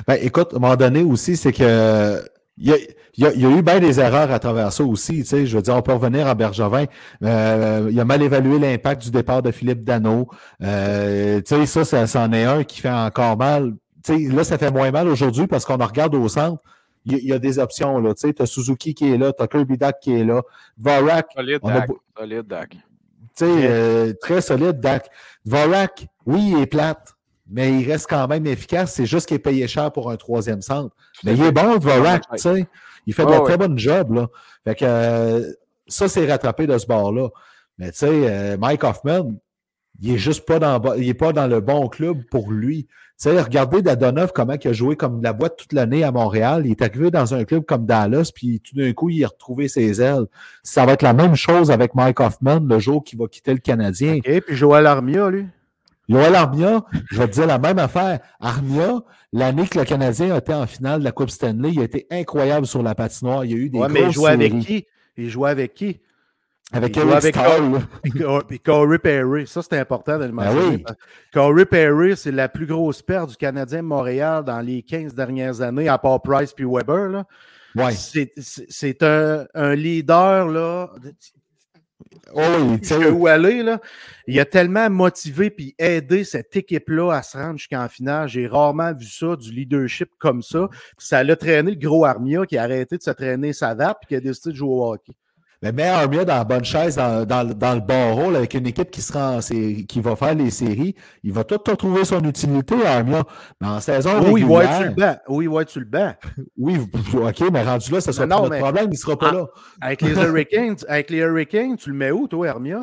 Ben, 0.06 0.16
écoute, 0.22 0.54
à 0.54 0.56
un 0.56 0.60
moment 0.60 0.76
donné 0.76 1.02
aussi, 1.02 1.36
c'est 1.36 1.52
que 1.52 2.24
il 2.56 2.68
y, 3.16 3.24
a, 3.24 3.32
eu 3.34 3.62
bien 3.62 3.80
des 3.80 3.98
erreurs 3.98 4.30
à 4.30 4.38
travers 4.38 4.72
ça 4.72 4.84
aussi. 4.84 5.18
Tu 5.18 5.24
sais, 5.24 5.46
je 5.46 5.56
veux 5.56 5.62
dire, 5.62 5.74
on 5.74 5.82
peut 5.82 5.92
revenir 5.92 6.28
à 6.28 6.34
Bergevin. 6.34 6.84
Euh, 7.22 7.88
il 7.90 7.98
a 7.98 8.04
mal 8.04 8.22
évalué 8.22 8.58
l'impact 8.58 9.02
du 9.02 9.10
départ 9.10 9.42
de 9.42 9.50
Philippe 9.50 9.82
Dano. 9.82 10.28
Euh, 10.62 11.40
tu 11.40 11.54
sais, 11.54 11.66
ça, 11.66 11.84
ça, 11.84 12.06
c'en 12.06 12.32
est 12.32 12.44
un 12.44 12.62
qui 12.62 12.80
fait 12.80 12.90
encore 12.90 13.36
mal. 13.36 13.72
Tu 14.04 14.28
sais, 14.28 14.32
là, 14.32 14.44
ça 14.44 14.58
fait 14.58 14.70
moins 14.70 14.90
mal 14.92 15.08
aujourd'hui 15.08 15.46
parce 15.48 15.64
qu'on 15.64 15.76
regarde 15.76 16.14
au 16.14 16.28
centre. 16.28 16.62
Il 17.06 17.18
y, 17.18 17.32
a 17.32 17.38
des 17.38 17.58
options. 17.58 18.02
Tu 18.02 18.12
sais, 18.16 18.40
as 18.40 18.46
Suzuki 18.46 18.94
qui 18.94 19.12
est 19.12 19.18
là, 19.18 19.32
tu 19.32 19.42
as 19.42 19.46
Kirby 19.46 19.76
Dak 19.76 20.00
qui 20.00 20.14
est 20.14 20.24
là. 20.24 20.40
Varak. 20.78 21.26
Solide 21.34 21.60
Dak. 21.62 21.90
Solide 22.16 22.46
Dak. 22.46 22.70
Tu 22.70 22.78
sais, 23.34 23.46
euh, 23.46 24.12
très 24.20 24.40
solide 24.40 24.80
Dak. 24.80 25.10
Varak, 25.44 26.06
oui, 26.24 26.52
il 26.54 26.62
est 26.62 26.66
plate 26.66 27.13
mais 27.48 27.80
il 27.80 27.90
reste 27.90 28.06
quand 28.08 28.26
même 28.28 28.46
efficace. 28.46 28.94
C'est 28.94 29.06
juste 29.06 29.26
qu'il 29.26 29.36
est 29.36 29.40
payé 29.40 29.68
cher 29.68 29.92
pour 29.92 30.10
un 30.10 30.16
troisième 30.16 30.62
centre. 30.62 30.94
Mais 31.24 31.34
il 31.34 31.42
est 31.42 31.52
bon, 31.52 31.76
Dvorak, 31.76 32.22
tu 32.32 32.38
sais. 32.38 32.66
Il 33.06 33.14
fait 33.14 33.26
de 33.26 33.30
la 33.30 33.40
très 33.40 33.58
bonne 33.58 33.78
job, 33.78 34.14
là. 34.14 34.28
Fait 34.64 34.74
que 34.74 34.84
euh, 34.84 35.52
ça, 35.86 36.08
c'est 36.08 36.26
rattrapé 36.26 36.66
de 36.66 36.76
ce 36.78 36.86
bord-là. 36.86 37.28
Mais 37.78 37.90
tu 37.92 37.98
sais, 37.98 38.06
euh, 38.08 38.56
Mike 38.56 38.84
Hoffman, 38.84 39.32
il 40.00 40.14
est 40.14 40.18
juste 40.18 40.46
pas 40.46 40.58
dans, 40.58 40.94
il 40.94 41.08
est 41.08 41.14
pas 41.14 41.32
dans 41.32 41.46
le 41.46 41.60
bon 41.60 41.88
club 41.88 42.22
pour 42.30 42.50
lui. 42.50 42.84
Tu 42.84 43.28
sais, 43.30 43.40
regardez 43.40 43.82
Dadonov, 43.82 44.32
comment 44.32 44.54
il 44.54 44.68
a 44.68 44.72
joué 44.72 44.96
comme 44.96 45.22
la 45.22 45.32
boîte 45.32 45.56
toute 45.56 45.72
l'année 45.72 46.02
à 46.02 46.10
Montréal. 46.10 46.62
Il 46.64 46.72
est 46.72 46.82
arrivé 46.82 47.10
dans 47.10 47.34
un 47.34 47.44
club 47.44 47.64
comme 47.64 47.86
Dallas, 47.86 48.32
puis 48.34 48.60
tout 48.60 48.74
d'un 48.74 48.92
coup, 48.92 49.10
il 49.10 49.22
a 49.24 49.28
retrouvé 49.28 49.68
ses 49.68 50.00
ailes. 50.00 50.26
Ça 50.62 50.84
va 50.86 50.94
être 50.94 51.02
la 51.02 51.12
même 51.12 51.36
chose 51.36 51.70
avec 51.70 51.94
Mike 51.94 52.18
Hoffman 52.20 52.60
le 52.60 52.78
jour 52.78 53.04
qu'il 53.04 53.18
va 53.18 53.28
quitter 53.28 53.52
le 53.52 53.60
Canadien. 53.60 54.18
Et 54.24 54.40
puis 54.40 54.56
Joël 54.56 54.86
Armia, 54.86 55.30
lui. 55.30 55.46
Yoel 56.08 56.34
Armia, 56.34 56.84
je 57.10 57.18
vais 57.18 57.26
te 57.28 57.32
dire 57.32 57.46
la 57.46 57.58
même 57.58 57.78
affaire. 57.78 58.20
Armia, 58.40 59.00
l'année 59.32 59.66
que 59.66 59.78
le 59.78 59.84
Canadien 59.84 60.34
a 60.34 60.38
été 60.38 60.52
en 60.52 60.66
finale 60.66 61.00
de 61.00 61.04
la 61.04 61.12
Coupe 61.12 61.30
Stanley, 61.30 61.70
il 61.72 61.80
a 61.80 61.84
été 61.84 62.06
incroyable 62.10 62.66
sur 62.66 62.82
la 62.82 62.94
patinoire. 62.94 63.44
Il 63.44 63.50
y 63.50 63.54
a 63.54 63.56
eu 63.56 63.70
des 63.70 63.78
ouais, 63.78 63.88
mais 63.88 64.02
il 64.02 64.12
jouait 64.12 64.32
avec 64.32 64.58
qui? 64.60 64.86
Il 65.16 65.30
jouait 65.30 65.50
avec 65.50 65.74
qui? 65.74 66.00
Avec 66.72 66.96
Eric 66.96 67.36
avec 67.36 68.62
Corey 68.64 68.98
Perry. 68.98 69.46
Ça, 69.46 69.62
c'est 69.62 69.78
important 69.78 70.18
de 70.18 70.24
le 70.24 70.32
ben 70.32 70.44
mentionner. 70.44 70.84
Corey 71.32 71.66
Perry, 71.66 72.16
c'est 72.16 72.32
la 72.32 72.48
plus 72.48 72.66
grosse 72.66 73.00
perte 73.00 73.30
du 73.30 73.36
Canadien 73.36 73.82
Montréal 73.82 74.44
dans 74.44 74.60
les 74.60 74.82
15 74.82 75.14
dernières 75.14 75.60
années, 75.60 75.88
à 75.88 75.98
part 75.98 76.20
Price 76.22 76.52
puis 76.52 76.64
Weber. 76.64 77.08
Là. 77.08 77.26
Ouais. 77.76 77.92
C'est 77.92 79.02
un, 79.02 79.46
un, 79.54 79.74
leader, 79.74 80.48
là. 80.48 80.90
Oh, 82.34 82.76
où 83.12 83.26
aller, 83.26 83.62
là. 83.62 83.80
Il 84.26 84.38
a 84.40 84.44
tellement 84.44 84.90
motivé 84.90 85.50
puis 85.50 85.74
aidé 85.78 86.24
cette 86.24 86.56
équipe-là 86.56 87.12
à 87.12 87.22
se 87.22 87.36
rendre 87.36 87.58
jusqu'en 87.58 87.88
finale. 87.88 88.28
J'ai 88.28 88.46
rarement 88.46 88.92
vu 88.92 89.06
ça, 89.06 89.36
du 89.36 89.52
leadership 89.52 90.10
comme 90.18 90.42
ça. 90.42 90.68
ça 90.98 91.22
l'a 91.22 91.36
traîné 91.36 91.70
le 91.72 91.78
gros 91.78 92.04
Armia 92.04 92.46
qui 92.46 92.56
a 92.56 92.62
arrêté 92.62 92.96
de 92.96 93.02
se 93.02 93.10
traîner 93.10 93.52
sa 93.52 93.74
vape 93.74 93.98
et 94.02 94.06
qui 94.06 94.16
a 94.16 94.20
décidé 94.20 94.50
de 94.50 94.56
jouer 94.56 94.70
au 94.70 94.92
hockey. 94.92 95.12
Mais 95.62 95.72
mets 95.72 95.84
Armia 95.84 96.24
dans 96.24 96.36
la 96.36 96.44
bonne 96.44 96.64
chaise, 96.64 96.96
dans, 96.96 97.26
dans, 97.26 97.74
le 97.74 97.80
bon 97.80 98.14
rôle, 98.14 98.36
avec 98.36 98.54
une 98.54 98.66
équipe 98.66 98.90
qui 98.90 99.00
sera 99.00 99.40
qui 99.40 100.00
va 100.00 100.14
faire 100.16 100.34
les 100.34 100.50
séries. 100.50 100.94
Il 101.22 101.32
va 101.32 101.44
tout 101.44 101.60
retrouver 101.66 102.04
son 102.04 102.22
utilité, 102.24 102.74
Armia. 102.84 103.22
Mais 103.60 103.68
en 103.68 103.80
saison 103.80 104.30
oui, 104.30 104.42
il 104.42 104.46
va 104.46 104.64
être 104.64 104.76
sur 104.76 104.84
le 104.84 104.94
banc. 104.94 105.16
Oui, 105.28 105.44
il 105.44 105.50
va 105.50 105.62
être 105.62 105.70
sur 105.70 105.80
le 105.80 105.86
banc. 105.86 106.14
oui, 106.58 106.78
OK, 107.14 107.50
mais 107.52 107.62
rendu 107.62 107.92
là, 107.92 108.00
ça 108.00 108.12
sera 108.12 108.26
pas 108.26 108.40
notre 108.40 108.58
problème, 108.58 108.86
il 108.86 108.90
ne 108.90 108.96
sera 108.96 109.18
pas 109.18 109.32
là. 109.32 109.46
Avec 109.80 110.02
les 110.02 110.12
Hurricanes, 110.12 110.76
avec 110.88 111.10
les 111.10 111.18
Hurricanes, 111.18 111.76
tu 111.76 111.90
le 111.90 111.96
mets 111.96 112.10
où, 112.10 112.28
toi, 112.28 112.48
Armia? 112.48 112.80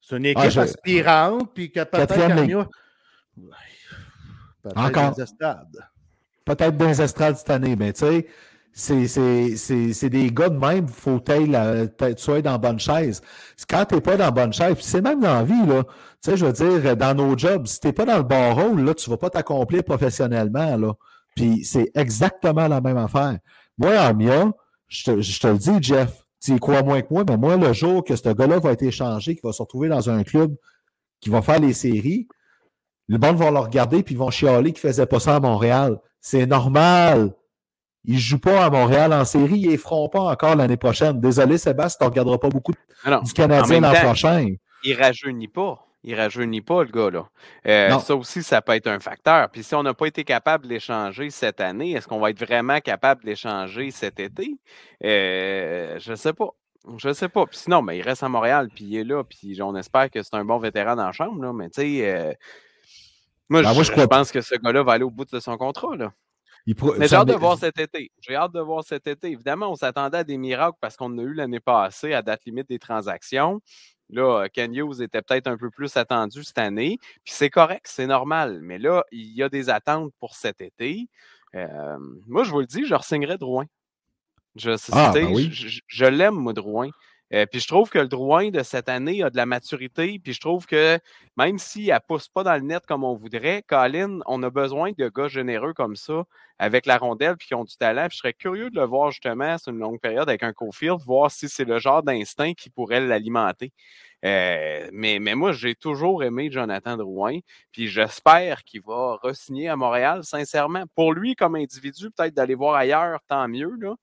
C'est 0.00 0.16
une 0.16 0.26
équipe 0.26 0.52
ah, 0.56 0.60
aspirante, 0.60 1.54
puis 1.54 1.72
que 1.72 1.82
peut-être 1.82 2.18
Armia... 2.18 2.68
Peut-être 4.62 4.78
Encore. 4.78 5.14
Peut-être 6.44 6.76
des 6.76 7.02
estrades 7.02 7.36
cette 7.36 7.50
année, 7.50 7.74
mais 7.76 7.92
tu 7.92 8.00
sais, 8.00 8.26
c'est 8.74 10.08
des 10.10 10.30
gars 10.32 10.48
de 10.48 10.58
même, 10.58 10.88
faut 10.88 11.20
que 11.20 11.86
tu 11.86 12.22
sois 12.22 12.42
dans 12.42 12.58
bonne 12.58 12.80
chaise. 12.80 13.22
Quand 13.68 13.84
tu 13.84 13.94
n'es 13.94 14.00
pas 14.00 14.16
dans 14.16 14.32
bonne 14.32 14.52
chaise, 14.52 14.76
c'est 14.80 15.00
même 15.00 15.20
dans 15.20 15.34
la 15.34 15.44
vie, 15.44 15.66
là. 15.66 15.84
Tu 16.22 16.30
sais, 16.30 16.36
je 16.36 16.46
veux 16.46 16.52
dire, 16.52 16.96
dans 16.96 17.14
nos 17.14 17.38
jobs, 17.38 17.66
si 17.66 17.78
tu 17.78 17.86
n'es 17.86 17.92
pas 17.92 18.04
dans 18.04 18.16
le 18.16 18.24
bon 18.24 18.54
rôle, 18.54 18.80
là, 18.80 18.94
tu 18.94 19.08
ne 19.08 19.14
vas 19.14 19.18
pas 19.18 19.30
t'accomplir 19.30 19.84
professionnellement, 19.84 20.76
là. 20.76 20.92
Puis 21.36 21.64
c'est 21.64 21.90
exactement 21.94 22.66
la 22.66 22.80
même 22.80 22.96
affaire. 22.96 23.38
Moi, 23.78 23.92
je 24.88 25.04
te, 25.04 25.20
je 25.20 25.40
te 25.40 25.46
le 25.46 25.58
dis, 25.58 25.76
Jeff, 25.80 26.24
tu 26.40 26.54
y 26.54 26.58
crois 26.58 26.82
moins 26.82 27.00
que 27.00 27.12
moi, 27.12 27.24
mais 27.28 27.36
moi, 27.36 27.56
le 27.56 27.72
jour 27.72 28.04
que 28.04 28.16
ce 28.16 28.28
gars-là 28.28 28.58
va 28.58 28.72
être 28.72 28.82
échangé, 28.82 29.34
qu'il 29.34 29.42
va 29.44 29.52
se 29.52 29.62
retrouver 29.62 29.88
dans 29.88 30.10
un 30.10 30.22
club 30.24 30.54
qui 31.20 31.30
va 31.30 31.42
faire 31.42 31.60
les 31.60 31.72
séries, 31.72 32.28
le 33.08 33.18
monde 33.18 33.36
va 33.36 33.50
le 33.50 33.58
regarder 33.58 34.02
puis 34.02 34.14
ils 34.14 34.18
vont 34.18 34.30
chialer 34.30 34.72
qu'il 34.72 34.86
ne 34.86 34.92
faisait 34.92 35.06
pas 35.06 35.20
ça 35.20 35.36
à 35.36 35.40
Montréal. 35.40 35.98
C'est 36.20 36.46
normal. 36.46 37.34
Ils 38.04 38.14
ne 38.14 38.20
jouent 38.20 38.38
pas 38.38 38.64
à 38.66 38.70
Montréal 38.70 39.12
en 39.12 39.24
série. 39.24 39.58
Ils 39.60 39.72
ne 39.72 39.76
feront 39.76 40.08
pas 40.08 40.20
encore 40.20 40.56
l'année 40.56 40.76
prochaine. 40.76 41.20
Désolé, 41.20 41.58
Sébastien, 41.58 41.98
tu 41.98 42.04
ne 42.04 42.10
regarderas 42.10 42.38
pas 42.38 42.48
beaucoup 42.48 42.72
du 42.72 43.32
Canadien 43.32 43.80
l'an 43.80 43.92
prochain. 43.94 44.54
Il 44.82 44.96
ne 44.96 45.02
rajeunit 45.02 45.48
pas. 45.48 45.80
Il 46.06 46.12
ne 46.14 46.18
rajeunit 46.20 46.60
pas, 46.60 46.84
le 46.84 46.90
gars. 46.90 47.10
là. 47.10 47.26
Euh, 47.66 47.98
ça 47.98 48.14
aussi, 48.14 48.42
ça 48.42 48.60
peut 48.60 48.74
être 48.74 48.88
un 48.88 49.00
facteur. 49.00 49.48
Puis 49.48 49.62
si 49.62 49.74
on 49.74 49.82
n'a 49.82 49.94
pas 49.94 50.04
été 50.06 50.22
capable 50.22 50.64
de 50.64 50.70
l'échanger 50.74 51.30
cette 51.30 51.62
année, 51.62 51.92
est-ce 51.92 52.06
qu'on 52.06 52.20
va 52.20 52.28
être 52.28 52.44
vraiment 52.44 52.78
capable 52.80 53.22
de 53.22 53.30
l'échanger 53.30 53.90
cet 53.90 54.20
été? 54.20 54.54
Euh, 55.02 55.98
je 55.98 56.10
ne 56.10 56.16
sais 56.16 56.34
pas. 56.34 56.50
Je 56.98 57.10
sais 57.14 57.30
pas. 57.30 57.46
Puis 57.46 57.56
sinon, 57.56 57.82
ben, 57.82 57.94
il 57.94 58.02
reste 58.02 58.22
à 58.22 58.28
Montréal, 58.28 58.68
puis 58.74 58.84
il 58.84 58.96
est 58.98 59.04
là, 59.04 59.24
puis 59.24 59.58
on 59.62 59.74
espère 59.76 60.10
que 60.10 60.22
c'est 60.22 60.34
un 60.34 60.44
bon 60.44 60.58
vétéran 60.58 60.94
dans 60.96 61.06
la 61.06 61.12
chambre. 61.12 61.42
Là, 61.42 61.54
mais 61.54 61.70
tu 61.70 61.80
sais, 61.80 62.00
euh, 62.14 62.32
Moi, 63.48 63.62
Ben, 63.62 63.70
je, 63.70 63.74
moi, 63.74 63.84
je 63.84 64.06
pense 64.06 64.30
que 64.30 64.42
ce 64.42 64.56
gars-là 64.56 64.82
va 64.82 64.92
aller 64.92 65.04
au 65.04 65.10
bout 65.10 65.24
de 65.24 65.40
son 65.40 65.56
contrat. 65.56 65.96
Là. 65.96 66.12
J'ai 67.08 67.14
hâte 67.16 67.28
de 67.28 67.32
voir 67.40 67.58
cet 67.58 67.78
été. 67.78 68.10
J'ai 68.20 68.34
hâte 68.36 68.52
de 68.52 68.60
voir 68.60 68.84
cet 68.84 69.06
été. 69.06 69.30
Évidemment, 69.30 69.70
on 69.70 69.74
s'attendait 69.74 70.18
à 70.18 70.24
des 70.24 70.38
miracles 70.38 70.78
parce 70.80 70.96
qu'on 70.96 71.16
a 71.18 71.22
eu 71.22 71.34
l'année 71.34 71.60
passée 71.60 72.14
à 72.14 72.22
date 72.22 72.44
limite 72.46 72.68
des 72.68 72.78
transactions. 72.78 73.60
Là, 74.10 74.48
Ken 74.48 74.74
Hughes 74.74 75.00
était 75.02 75.22
peut-être 75.22 75.46
un 75.46 75.56
peu 75.56 75.70
plus 75.70 75.96
attendu 75.96 76.42
cette 76.44 76.58
année. 76.58 76.98
Puis 77.24 77.34
c'est 77.34 77.50
correct, 77.50 77.86
c'est 77.88 78.06
normal. 78.06 78.60
Mais 78.62 78.78
là, 78.78 79.04
il 79.12 79.34
y 79.34 79.42
a 79.42 79.48
des 79.48 79.68
attentes 79.70 80.12
pour 80.20 80.34
cet 80.36 80.60
été. 80.60 81.08
Euh, 81.54 81.96
moi, 82.26 82.44
je 82.44 82.50
vous 82.50 82.60
le 82.60 82.66
dis, 82.66 82.84
je 82.86 82.94
re-signerais 82.94 83.38
Drouin. 83.38 83.64
Je, 84.56 84.70
Ah, 84.92 85.10
ben 85.12 85.32
oui. 85.34 85.48
je, 85.52 85.68
je- 85.68 85.80
je 85.86 86.04
l'aime, 86.04 86.34
moi, 86.34 86.52
Drouin. 86.52 86.90
Euh, 87.34 87.46
puis 87.46 87.60
je 87.60 87.66
trouve 87.66 87.90
que 87.90 87.98
le 87.98 88.06
Drouin 88.06 88.50
de 88.50 88.62
cette 88.62 88.88
année 88.88 89.22
a 89.22 89.30
de 89.30 89.36
la 89.36 89.46
maturité. 89.46 90.20
Puis 90.22 90.34
je 90.34 90.40
trouve 90.40 90.66
que 90.66 90.98
même 91.36 91.58
s'il 91.58 91.88
ne 91.88 91.98
pousse 92.06 92.28
pas 92.28 92.44
dans 92.44 92.54
le 92.54 92.60
net 92.60 92.86
comme 92.86 93.02
on 93.02 93.14
voudrait, 93.14 93.62
Colin, 93.66 94.20
on 94.26 94.42
a 94.44 94.50
besoin 94.50 94.92
de 94.96 95.08
gars 95.08 95.26
généreux 95.26 95.74
comme 95.74 95.96
ça, 95.96 96.24
avec 96.60 96.86
la 96.86 96.96
rondelle, 96.96 97.36
puis 97.36 97.48
qui 97.48 97.54
ont 97.54 97.64
du 97.64 97.76
talent. 97.76 98.06
Puis 98.08 98.16
je 98.16 98.18
serais 98.18 98.34
curieux 98.34 98.70
de 98.70 98.78
le 98.78 98.86
voir 98.86 99.10
justement 99.10 99.58
sur 99.58 99.72
une 99.72 99.80
longue 99.80 100.00
période 100.00 100.28
avec 100.28 100.44
un 100.44 100.52
Cofield, 100.52 101.00
voir 101.04 101.30
si 101.30 101.48
c'est 101.48 101.64
le 101.64 101.80
genre 101.80 102.04
d'instinct 102.04 102.54
qui 102.54 102.70
pourrait 102.70 103.00
l'alimenter. 103.00 103.72
Euh, 104.24 104.88
mais, 104.92 105.18
mais 105.18 105.34
moi, 105.34 105.52
j'ai 105.52 105.74
toujours 105.74 106.22
aimé 106.22 106.50
Jonathan 106.50 106.96
Drouin, 106.96 107.40
puis 107.72 107.88
j'espère 107.88 108.64
qu'il 108.64 108.80
va 108.82 109.16
re-signer 109.22 109.68
à 109.68 109.76
Montréal, 109.76 110.20
sincèrement. 110.24 110.84
Pour 110.94 111.12
lui, 111.12 111.34
comme 111.34 111.56
individu, 111.56 112.10
peut-être 112.10 112.34
d'aller 112.34 112.54
voir 112.54 112.74
ailleurs, 112.76 113.20
tant 113.28 113.48
mieux. 113.48 113.72
Là. 113.80 113.96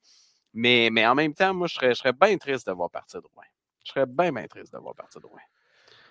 Mais, 0.53 0.89
mais 0.91 1.05
en 1.05 1.15
même 1.15 1.33
temps, 1.33 1.53
moi, 1.53 1.67
je 1.67 1.75
serais, 1.75 1.89
je 1.89 1.99
serais 1.99 2.13
bien 2.13 2.37
triste 2.37 2.67
de 2.67 2.71
voir 2.73 2.89
partir 2.89 3.21
Drouin. 3.21 3.43
Je 3.85 3.91
serais 3.91 4.05
bien, 4.05 4.31
bien 4.31 4.47
triste 4.47 4.73
de 4.73 4.79
voir 4.79 4.93
partir 4.95 5.21
Drouin. 5.21 5.39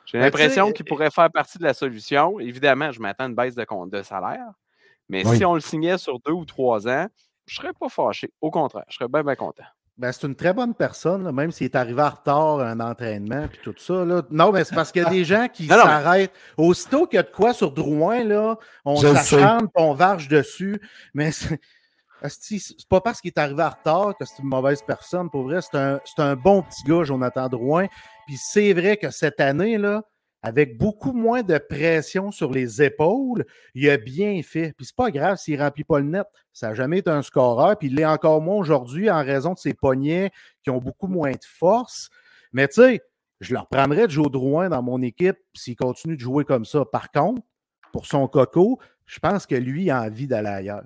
J'ai 0.06 0.18
Ben, 0.18 0.24
l'impression 0.24 0.72
qu'il 0.72 0.84
pourrait 0.84 1.10
faire 1.10 1.30
partie 1.30 1.58
de 1.58 1.64
la 1.64 1.74
solution. 1.74 2.40
Évidemment, 2.40 2.90
je 2.90 3.00
m'attends 3.00 3.24
à 3.24 3.26
une 3.28 3.34
baisse 3.34 3.54
de, 3.54 3.64
compte 3.64 3.90
de 3.90 4.02
salaire. 4.02 4.46
Mais 5.08 5.26
Oui. 5.26 5.36
si 5.36 5.44
on 5.44 5.54
le 5.54 5.60
signait 5.60 5.98
sur 5.98 6.18
deux 6.20 6.32
ou 6.32 6.44
trois 6.44 6.88
ans, 6.88 7.06
je 7.46 7.58
ne 7.58 7.62
serais 7.62 7.72
pas 7.78 7.88
fâché. 7.88 8.32
Au 8.40 8.50
contraire, 8.50 8.84
je 8.88 8.96
serais 8.96 9.08
bien, 9.08 9.22
bien 9.22 9.34
content. 9.36 9.64
Ben, 9.98 10.12
c'est 10.12 10.26
une 10.26 10.34
très 10.34 10.54
bonne 10.54 10.74
personne, 10.74 11.24
là, 11.24 11.30
même 11.32 11.50
s'il 11.50 11.66
est 11.66 11.76
arrivé 11.76 12.00
en 12.00 12.08
retard 12.08 12.60
à 12.60 12.70
un 12.70 12.80
entraînement 12.80 13.46
puis 13.48 13.60
tout 13.62 13.74
ça. 13.76 14.04
Là. 14.04 14.22
Non, 14.30 14.50
mais 14.50 14.64
c'est 14.64 14.74
parce 14.74 14.90
qu'il 14.92 15.02
y 15.02 15.04
a 15.04 15.10
des 15.10 15.24
gens 15.24 15.46
qui 15.48 15.66
s'arrêtent. 15.68 16.32
Aussitôt 16.56 17.06
qu'il 17.06 17.16
y 17.16 17.20
a 17.20 17.22
de 17.22 17.30
quoi 17.30 17.52
sur 17.52 17.70
Drouin, 17.70 18.24
là, 18.24 18.56
on 18.86 18.96
s'acharne 18.96 19.68
on 19.74 19.92
varge 19.92 20.28
dessus. 20.28 20.80
Mais 21.12 21.30
c'est 22.28 22.88
pas 22.88 23.00
parce 23.00 23.20
qu'il 23.20 23.28
est 23.28 23.38
arrivé 23.38 23.62
en 23.62 23.70
retard 23.70 24.16
que 24.16 24.24
c'est 24.24 24.42
une 24.42 24.48
mauvaise 24.48 24.82
personne. 24.82 25.30
Pour 25.30 25.44
vrai, 25.44 25.60
c'est 25.62 25.76
un, 26.18 26.36
bon 26.36 26.62
petit 26.62 26.82
gars, 26.84 27.04
Jonathan 27.04 27.48
Drouin. 27.48 27.86
Puis 28.26 28.36
c'est 28.36 28.72
vrai 28.72 28.96
que 28.96 29.10
cette 29.10 29.40
année, 29.40 29.78
là, 29.78 30.02
avec 30.42 30.78
beaucoup 30.78 31.12
moins 31.12 31.42
de 31.42 31.58
pression 31.58 32.30
sur 32.30 32.50
les 32.50 32.82
épaules, 32.82 33.44
il 33.74 33.88
a 33.90 33.96
bien 33.96 34.40
fait. 34.42 34.72
Puis 34.76 34.86
c'est 34.86 34.96
pas 34.96 35.10
grave 35.10 35.36
s'il 35.36 35.60
remplit 35.60 35.84
pas 35.84 35.98
le 35.98 36.06
net. 36.06 36.26
Ça 36.52 36.68
n'a 36.68 36.74
jamais 36.74 36.98
été 36.98 37.10
un 37.10 37.22
scoreur. 37.22 37.78
Puis 37.78 37.88
il 37.88 37.96
l'est 37.96 38.06
encore 38.06 38.40
moins 38.40 38.56
aujourd'hui 38.56 39.10
en 39.10 39.22
raison 39.22 39.52
de 39.54 39.58
ses 39.58 39.74
poignets 39.74 40.30
qui 40.62 40.70
ont 40.70 40.78
beaucoup 40.78 41.08
moins 41.08 41.32
de 41.32 41.44
force. 41.44 42.08
Mais 42.52 42.68
tu 42.68 42.82
sais, 42.82 43.00
je 43.40 43.54
leur 43.54 43.68
prendrais 43.68 44.06
de 44.06 44.12
Joe 44.12 44.30
Drouin 44.30 44.68
dans 44.68 44.82
mon 44.82 45.00
équipe 45.02 45.38
s'il 45.54 45.76
continue 45.76 46.16
de 46.16 46.20
jouer 46.20 46.44
comme 46.44 46.64
ça. 46.64 46.84
Par 46.84 47.10
contre, 47.10 47.42
pour 47.92 48.06
son 48.06 48.26
coco, 48.28 48.78
je 49.06 49.18
pense 49.18 49.46
que 49.46 49.54
lui 49.54 49.90
a 49.90 50.02
envie 50.02 50.26
d'aller 50.26 50.48
ailleurs. 50.48 50.84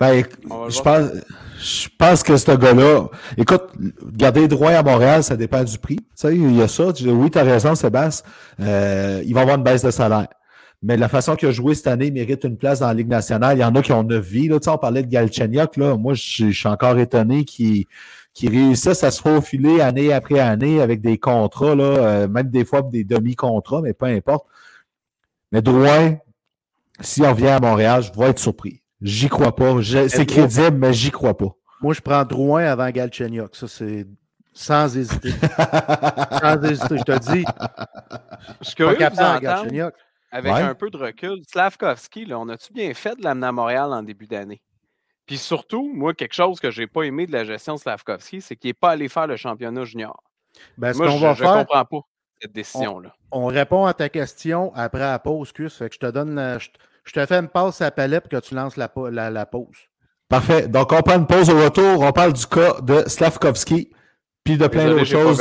Ben, 0.00 0.24
je 0.68 0.80
pense, 0.80 1.10
je 1.58 1.88
pense 1.98 2.22
que 2.22 2.36
ce 2.38 2.52
gars-là, 2.52 3.08
écoute, 3.36 3.64
garder 4.02 4.48
droit 4.48 4.70
à 4.70 4.82
Montréal, 4.82 5.22
ça 5.22 5.36
dépend 5.36 5.62
du 5.62 5.78
prix. 5.78 5.96
Tu 5.96 6.04
sais, 6.14 6.34
il 6.34 6.56
y 6.56 6.62
a 6.62 6.68
ça. 6.68 6.92
Tu 6.92 7.02
dis, 7.02 7.10
oui, 7.10 7.30
tu 7.30 7.38
as 7.38 7.42
raison, 7.42 7.74
Sébastien. 7.74 8.28
Euh, 8.60 9.22
il 9.26 9.34
va 9.34 9.42
avoir 9.42 9.56
une 9.56 9.62
baisse 9.62 9.84
de 9.84 9.90
salaire. 9.90 10.28
Mais 10.82 10.96
la 10.96 11.10
façon 11.10 11.36
qu'il 11.36 11.48
a 11.48 11.52
joué 11.52 11.74
cette 11.74 11.88
année 11.88 12.06
il 12.06 12.14
mérite 12.14 12.42
une 12.44 12.56
place 12.56 12.80
dans 12.80 12.86
la 12.86 12.94
Ligue 12.94 13.08
nationale. 13.08 13.58
Il 13.58 13.60
y 13.60 13.64
en 13.64 13.74
a 13.74 13.82
qui 13.82 13.92
ont 13.92 14.02
neuf 14.02 14.24
vies. 14.24 14.48
Là. 14.48 14.58
Tu 14.58 14.64
sais, 14.64 14.70
on 14.70 14.78
parlait 14.78 15.02
de 15.02 15.08
Galchenyuk. 15.08 15.76
Là. 15.76 15.98
Moi, 15.98 16.14
je, 16.14 16.48
je 16.50 16.58
suis 16.58 16.68
encore 16.68 16.98
étonné 16.98 17.44
qu'il 17.44 17.84
qu'il 18.32 18.50
réussisse 18.50 19.02
à 19.02 19.10
se 19.10 19.20
faufiler 19.20 19.80
année 19.80 20.12
après 20.12 20.38
année 20.38 20.80
avec 20.80 21.00
des 21.00 21.18
contrats, 21.18 21.74
là, 21.74 21.84
euh, 21.84 22.28
même 22.28 22.48
des 22.48 22.64
fois 22.64 22.82
des 22.82 23.04
demi-contrats, 23.04 23.82
mais 23.82 23.92
peu 23.92 24.06
importe. 24.06 24.46
Mais 25.52 25.62
Drouin, 25.62 26.16
si 27.00 27.22
on 27.22 27.32
vient 27.32 27.56
à 27.56 27.60
Montréal, 27.60 28.02
je 28.02 28.18
vais 28.18 28.30
être 28.30 28.38
surpris. 28.38 28.82
J'y 29.02 29.28
crois 29.28 29.54
pas. 29.54 29.80
Je- 29.80 30.08
C'est 30.08 30.26
crédible, 30.26 30.76
mais 30.76 30.92
j'y 30.92 31.10
crois 31.10 31.36
pas. 31.36 31.48
Moi, 31.82 31.94
je 31.94 32.00
prends 32.00 32.24
Drouin 32.24 32.64
avant 32.64 32.90
Galchenyuk. 32.90 33.54
Ça, 33.56 33.66
c'est 33.68 34.06
sans 34.52 34.94
hésiter. 34.96 35.30
sans 35.30 36.62
hésiter, 36.64 36.98
je 36.98 37.02
te 37.04 37.18
dis. 37.32 37.44
Je 38.60 38.66
suis 38.68 38.76
Pas 38.76 38.94
curieux 38.94 39.10
de. 39.10 39.92
Avec 40.32 40.52
Ouais. 40.52 40.60
un 40.62 40.74
peu 40.76 40.90
de 40.90 40.96
recul, 40.96 41.42
Slavkovski, 41.50 42.24
là, 42.24 42.38
on 42.38 42.48
a-tu 42.50 42.72
bien 42.72 42.94
fait 42.94 43.16
de 43.18 43.24
l'amener 43.24 43.48
à 43.48 43.52
Montréal 43.52 43.92
en 43.92 44.02
début 44.02 44.28
d'année? 44.28 44.62
Puis 45.26 45.38
surtout, 45.38 45.90
moi, 45.92 46.14
quelque 46.14 46.34
chose 46.34 46.60
que 46.60 46.70
j'ai 46.70 46.86
pas 46.86 47.02
aimé 47.02 47.26
de 47.26 47.32
la 47.32 47.44
gestion 47.44 47.74
de 47.74 47.80
Slavkovski, 47.80 48.40
c'est 48.40 48.54
qu'il 48.54 48.68
n'est 48.68 48.74
pas 48.74 48.90
allé 48.90 49.08
faire 49.08 49.26
le 49.26 49.36
championnat 49.36 49.84
junior. 49.84 50.22
Ben, 50.78 50.92
ce 50.92 50.98
moi, 50.98 51.08
je 51.08 51.26
ne 51.26 51.34
faire, 51.34 51.52
comprends 51.66 51.84
pas 51.84 52.00
cette 52.40 52.52
décision-là. 52.52 53.12
on 53.32 53.46
répond 53.46 53.86
à 53.86 53.94
ta 53.94 54.08
question 54.08 54.72
après 54.76 55.00
la 55.00 55.18
pause, 55.18 55.50
Cus. 55.52 55.70
Fait 55.70 55.88
que 55.88 55.94
je 55.96 56.00
te 56.00 56.06
donne 56.10 56.34
la- 56.36 56.58
je, 56.58 56.68
je 57.04 57.12
te 57.12 57.24
fais 57.26 57.36
une 57.36 57.48
passe 57.48 57.80
à 57.80 57.84
la 57.86 57.90
palette 57.90 58.28
pour 58.28 58.40
que 58.40 58.44
tu 58.46 58.54
lances 58.54 58.76
la, 58.76 58.88
pa- 58.88 59.10
la- 59.10 59.30
la 59.30 59.46
pause. 59.46 59.76
Parfait. 60.28 60.68
Donc, 60.68 60.92
on 60.92 61.02
prend 61.02 61.16
une 61.16 61.26
pause 61.26 61.50
au 61.50 61.58
retour. 61.62 62.00
On 62.02 62.12
parle 62.12 62.32
du 62.32 62.46
cas 62.46 62.80
de 62.82 63.02
Slavkovski, 63.08 63.90
puis 64.44 64.56
de 64.56 64.66
plein 64.68 64.84
d'autres 64.90 65.04
choses. 65.24 65.38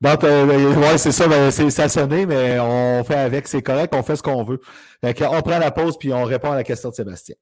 Donc, 0.00 0.24
euh, 0.24 0.74
ouais, 0.74 0.98
c'est 0.98 1.12
ça, 1.12 1.26
ben, 1.28 1.50
c'est 1.50 1.70
stationné, 1.70 2.26
mais 2.26 2.58
on 2.60 3.02
fait 3.04 3.14
avec, 3.16 3.48
c'est 3.48 3.62
correct, 3.62 3.94
on 3.94 4.02
fait 4.02 4.16
ce 4.16 4.22
qu'on 4.22 4.42
veut. 4.44 4.60
Fait 5.02 5.26
on 5.26 5.40
prend 5.40 5.58
la 5.58 5.70
pause, 5.70 5.96
puis 5.98 6.12
on 6.12 6.24
répond 6.24 6.50
à 6.52 6.56
la 6.56 6.64
question 6.64 6.90
de 6.90 6.94
Sébastien. 6.94 7.36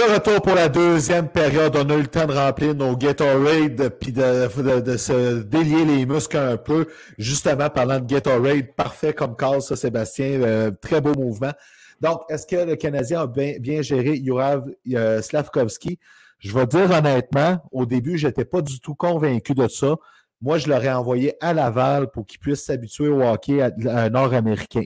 De 0.00 0.14
retour 0.14 0.40
pour 0.40 0.54
la 0.54 0.70
deuxième 0.70 1.28
période, 1.28 1.76
on 1.76 1.90
a 1.90 1.94
eu 1.94 2.00
le 2.00 2.06
temps 2.06 2.24
de 2.24 2.32
remplir 2.32 2.74
nos 2.74 2.96
Gatorade 2.96 3.90
puis 4.00 4.12
de, 4.12 4.48
de, 4.62 4.80
de 4.80 4.96
se 4.96 5.42
délier 5.42 5.84
les 5.84 6.06
muscles 6.06 6.38
un 6.38 6.56
peu. 6.56 6.86
Justement, 7.18 7.68
parlant 7.68 8.00
de 8.00 8.06
Gatorade, 8.06 8.74
parfait 8.74 9.12
comme 9.12 9.36
cause, 9.36 9.66
ça, 9.66 9.76
Sébastien. 9.76 10.40
euh, 10.40 10.70
très 10.70 11.02
beau 11.02 11.12
mouvement. 11.14 11.52
Donc, 12.00 12.22
est-ce 12.30 12.46
que 12.46 12.56
le 12.56 12.76
Canadien 12.76 13.20
a 13.20 13.26
bien, 13.26 13.82
géré 13.82 14.16
Jurav 14.24 14.64
euh, 14.94 15.20
Slavkovski? 15.20 15.98
Je 16.38 16.54
vais 16.54 16.66
dire 16.66 16.90
honnêtement, 16.90 17.58
au 17.70 17.84
début, 17.84 18.16
je 18.16 18.28
n'étais 18.28 18.46
pas 18.46 18.62
du 18.62 18.80
tout 18.80 18.94
convaincu 18.94 19.52
de 19.52 19.68
ça. 19.68 19.96
Moi, 20.40 20.56
je 20.56 20.70
l'aurais 20.70 20.92
envoyé 20.92 21.34
à 21.42 21.52
Laval 21.52 22.10
pour 22.10 22.24
qu'il 22.24 22.40
puisse 22.40 22.64
s'habituer 22.64 23.08
au 23.08 23.20
hockey 23.22 23.60
à 23.60 24.08
nord-américain. 24.08 24.84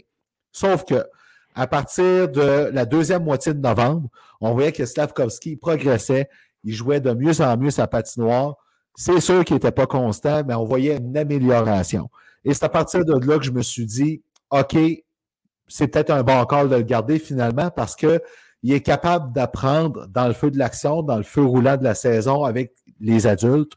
Sauf 0.51 0.85
que, 0.85 1.05
à 1.55 1.67
partir 1.67 2.29
de 2.29 2.71
la 2.73 2.85
deuxième 2.85 3.25
moitié 3.25 3.55
de 3.55 3.61
novembre, 3.61 4.09
on 4.41 4.53
voyait 4.53 4.73
que 4.73 4.85
Slavkovski 4.85 5.57
progressait, 5.57 6.29
il 6.65 6.75
jouait 6.75 7.01
de 7.01 7.13
mieux 7.13 7.41
en 7.41 7.57
mieux 7.57 7.71
sa 7.71 7.87
patinoire. 7.87 8.57
C'est 8.97 9.21
sûr 9.21 9.45
qu'il 9.45 9.55
n'était 9.55 9.71
pas 9.73 9.87
constant, 9.87 10.43
mais 10.47 10.55
on 10.55 10.65
voyait 10.65 10.97
une 10.97 11.17
amélioration. 11.17 12.11
Et 12.45 12.55
c'est 12.55 12.65
à 12.65 12.69
partir 12.69 13.05
de 13.05 13.15
là 13.27 13.39
que 13.39 13.45
je 13.45 13.53
me 13.53 13.63
suis 13.63 13.87
dit, 13.87 14.23
OK, 14.51 14.77
c'est 15.67 15.89
peut-être 15.89 16.11
un 16.11 16.23
bon 16.23 16.45
call 16.45 16.69
de 16.69 16.77
le 16.77 16.83
garder 16.83 17.19
finalement 17.19 17.71
parce 17.71 17.97
qu'il 17.97 18.21
est 18.65 18.81
capable 18.81 19.33
d'apprendre 19.33 20.07
dans 20.09 20.27
le 20.27 20.35
feu 20.35 20.51
de 20.51 20.59
l'action, 20.59 21.03
dans 21.03 21.17
le 21.17 21.23
feu 21.23 21.43
roulant 21.43 21.77
de 21.77 21.85
la 21.85 21.95
saison 21.95 22.45
avec 22.45 22.73
les 23.01 23.27
adultes, 23.27 23.73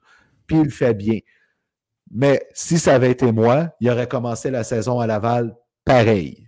puis 0.47 0.57
il 0.57 0.63
le 0.65 0.69
fait 0.69 0.93
bien. 0.93 1.19
Mais 2.11 2.47
si 2.53 2.79
ça 2.79 2.95
avait 2.95 3.11
été 3.11 3.31
moi, 3.31 3.69
il 3.79 3.89
aurait 3.89 4.07
commencé 4.07 4.49
la 4.49 4.63
saison 4.63 4.99
à 4.99 5.07
Laval 5.07 5.55
pareil. 5.85 6.46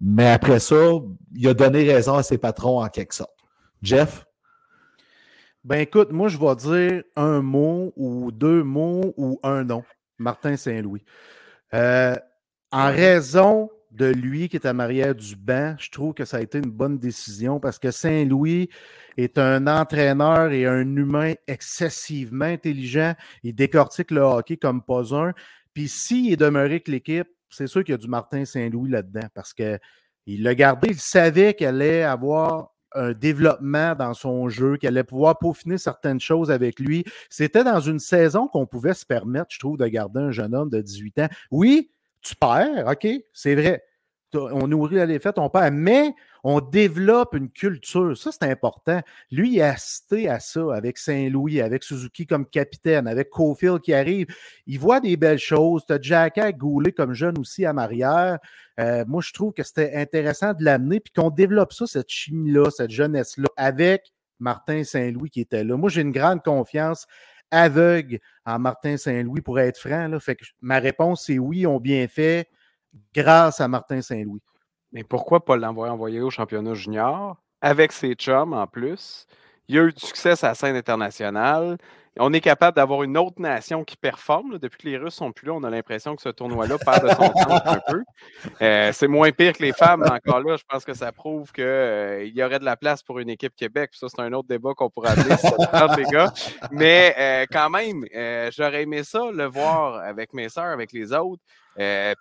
Mais 0.00 0.30
après 0.30 0.60
ça, 0.60 0.92
il 1.34 1.48
a 1.48 1.54
donné 1.54 1.82
raison 1.84 2.14
à 2.14 2.22
ses 2.22 2.38
patrons 2.38 2.82
en 2.82 2.88
quelque 2.88 3.14
sorte. 3.14 3.36
Jeff? 3.82 4.24
Ben 5.64 5.80
écoute, 5.80 6.12
moi, 6.12 6.28
je 6.28 6.38
vais 6.38 6.56
dire 6.56 7.02
un 7.16 7.42
mot 7.42 7.92
ou 7.96 8.30
deux 8.30 8.62
mots 8.62 9.12
ou 9.16 9.40
un 9.42 9.64
nom. 9.64 9.82
Martin 10.18 10.56
Saint-Louis. 10.56 11.04
Euh, 11.74 12.16
en 12.70 12.86
raison 12.86 13.70
de 13.90 14.06
lui 14.06 14.48
qui 14.48 14.56
est 14.56 14.66
à 14.66 14.72
marière 14.72 15.14
du 15.14 15.34
banc, 15.34 15.74
je 15.78 15.90
trouve 15.90 16.14
que 16.14 16.24
ça 16.24 16.38
a 16.38 16.40
été 16.40 16.58
une 16.58 16.70
bonne 16.70 16.98
décision 16.98 17.58
parce 17.58 17.78
que 17.78 17.90
Saint-Louis 17.90 18.68
est 19.16 19.38
un 19.38 19.66
entraîneur 19.66 20.52
et 20.52 20.66
un 20.66 20.96
humain 20.96 21.34
excessivement 21.46 22.44
intelligent. 22.44 23.14
Il 23.42 23.54
décortique 23.54 24.10
le 24.10 24.20
hockey 24.20 24.56
comme 24.56 24.82
pas 24.82 25.14
un. 25.14 25.32
Puis 25.74 25.88
s'il 25.88 26.32
est 26.32 26.36
demeuré 26.36 26.66
avec 26.66 26.88
l'équipe, 26.88 27.28
c'est 27.50 27.66
sûr 27.66 27.84
qu'il 27.84 27.92
y 27.92 27.94
a 27.94 27.98
du 27.98 28.08
Martin 28.08 28.44
Saint-Louis 28.44 28.90
là-dedans 28.90 29.28
parce 29.34 29.52
qu'il 29.52 29.78
l'a 30.26 30.54
gardé, 30.54 30.88
il 30.90 30.98
savait 30.98 31.54
qu'elle 31.54 31.76
allait 31.82 32.02
avoir 32.02 32.70
un 32.94 33.12
développement 33.12 33.94
dans 33.94 34.14
son 34.14 34.48
jeu, 34.48 34.76
qu'elle 34.76 34.96
allait 34.96 35.04
pouvoir 35.04 35.38
peaufiner 35.38 35.78
certaines 35.78 36.20
choses 36.20 36.50
avec 36.50 36.80
lui. 36.80 37.04
C'était 37.28 37.64
dans 37.64 37.80
une 37.80 37.98
saison 37.98 38.48
qu'on 38.48 38.66
pouvait 38.66 38.94
se 38.94 39.04
permettre, 39.04 39.48
je 39.50 39.58
trouve, 39.58 39.76
de 39.76 39.86
garder 39.86 40.20
un 40.20 40.30
jeune 40.30 40.54
homme 40.54 40.70
de 40.70 40.80
18 40.80 41.18
ans. 41.20 41.28
Oui, 41.50 41.90
tu 42.22 42.34
perds, 42.34 42.86
OK, 42.86 43.06
c'est 43.32 43.54
vrai. 43.54 43.82
On 44.34 44.68
nourrit 44.68 44.96
la 44.96 45.06
défaite, 45.06 45.38
on 45.38 45.48
perd, 45.48 45.74
mais 45.74 46.14
on 46.44 46.60
développe 46.60 47.34
une 47.34 47.50
culture. 47.50 48.16
Ça, 48.16 48.30
c'est 48.32 48.44
important. 48.44 49.00
Lui, 49.30 49.54
il 49.54 49.62
a 49.62 49.70
assisté 49.70 50.28
à 50.28 50.40
ça 50.40 50.74
avec 50.74 50.98
Saint-Louis, 50.98 51.60
avec 51.60 51.82
Suzuki 51.82 52.26
comme 52.26 52.46
capitaine, 52.46 53.06
avec 53.06 53.30
Cofield 53.30 53.80
qui 53.80 53.94
arrive. 53.94 54.26
Il 54.66 54.78
voit 54.78 55.00
des 55.00 55.16
belles 55.16 55.38
choses. 55.38 55.84
Tu 55.86 55.92
as 55.92 56.00
Jacka 56.00 56.52
Goulet 56.52 56.92
comme 56.92 57.14
jeune 57.14 57.38
aussi 57.38 57.64
à 57.64 57.72
Marière. 57.72 58.38
Euh, 58.78 59.04
moi, 59.06 59.22
je 59.22 59.32
trouve 59.32 59.52
que 59.52 59.62
c'était 59.62 59.94
intéressant 59.94 60.52
de 60.52 60.64
l'amener 60.64 61.00
puis 61.00 61.12
qu'on 61.12 61.30
développe 61.30 61.72
ça, 61.72 61.86
cette 61.86 62.10
chimie-là, 62.10 62.70
cette 62.70 62.90
jeunesse-là, 62.90 63.48
avec 63.56 64.12
Martin 64.38 64.84
Saint-Louis 64.84 65.30
qui 65.30 65.40
était 65.40 65.64
là. 65.64 65.76
Moi, 65.76 65.90
j'ai 65.90 66.02
une 66.02 66.12
grande 66.12 66.42
confiance 66.42 67.06
aveugle 67.50 68.18
en 68.44 68.58
Martin 68.58 68.96
Saint-Louis, 68.96 69.40
pour 69.40 69.58
être 69.58 69.78
franc. 69.78 70.10
Ma 70.60 70.78
réponse, 70.78 71.24
c'est 71.26 71.38
oui, 71.38 71.66
ont 71.66 71.80
bien 71.80 72.06
fait 72.08 72.48
grâce 73.14 73.60
à 73.60 73.68
Martin 73.68 74.02
Saint-Louis. 74.02 74.40
Mais 74.92 75.04
pourquoi 75.04 75.44
pas 75.44 75.56
l'envoyer 75.56 75.92
envoyer 75.92 76.20
au 76.20 76.30
championnat 76.30 76.74
junior 76.74 77.36
avec 77.60 77.92
ses 77.92 78.14
chums 78.14 78.52
en 78.54 78.66
plus? 78.66 79.26
Il 79.68 79.78
a 79.78 79.84
eu 79.84 79.92
du 79.92 80.00
succès 80.00 80.32
à 80.44 80.48
la 80.48 80.54
scène 80.54 80.76
internationale. 80.76 81.78
On 82.20 82.32
est 82.32 82.40
capable 82.40 82.76
d'avoir 82.76 83.02
une 83.04 83.16
autre 83.16 83.40
nation 83.40 83.84
qui 83.84 83.96
performe. 83.96 84.58
Depuis 84.58 84.78
que 84.78 84.88
les 84.88 84.96
Russes 84.96 85.14
sont 85.14 85.32
plus 85.32 85.46
là, 85.46 85.54
on 85.54 85.62
a 85.62 85.70
l'impression 85.70 86.16
que 86.16 86.22
ce 86.22 86.28
tournoi-là 86.28 86.76
perd 86.78 87.04
de 87.04 87.10
son 87.10 87.28
temps 87.28 87.60
un 87.64 87.80
peu. 87.86 88.02
Euh, 88.60 88.92
c'est 88.92 89.08
moins 89.08 89.30
pire 89.30 89.52
que 89.52 89.62
les 89.62 89.72
femmes, 89.72 90.02
mais 90.04 90.10
encore 90.10 90.40
là, 90.40 90.56
je 90.56 90.64
pense 90.68 90.84
que 90.84 90.94
ça 90.94 91.12
prouve 91.12 91.52
qu'il 91.52 91.64
euh, 91.64 92.24
y 92.24 92.42
aurait 92.42 92.58
de 92.58 92.64
la 92.64 92.76
place 92.76 93.02
pour 93.02 93.18
une 93.20 93.30
équipe 93.30 93.54
Québec. 93.54 93.90
ça, 93.92 94.08
c'est 94.08 94.20
un 94.20 94.32
autre 94.32 94.48
débat 94.48 94.74
qu'on 94.74 94.90
pourrait 94.90 95.10
amener 95.10 95.36
si 95.36 95.46
ça 95.46 95.94
les 95.96 96.04
gars. 96.04 96.32
Mais 96.72 97.14
euh, 97.18 97.46
quand 97.50 97.70
même, 97.70 98.04
j'aurais 98.50 98.82
aimé 98.82 99.04
ça, 99.04 99.30
le 99.32 99.44
voir 99.44 99.96
avec 99.96 100.32
mes 100.32 100.48
sœurs, 100.48 100.72
avec 100.72 100.92
les 100.92 101.12
autres. 101.12 101.42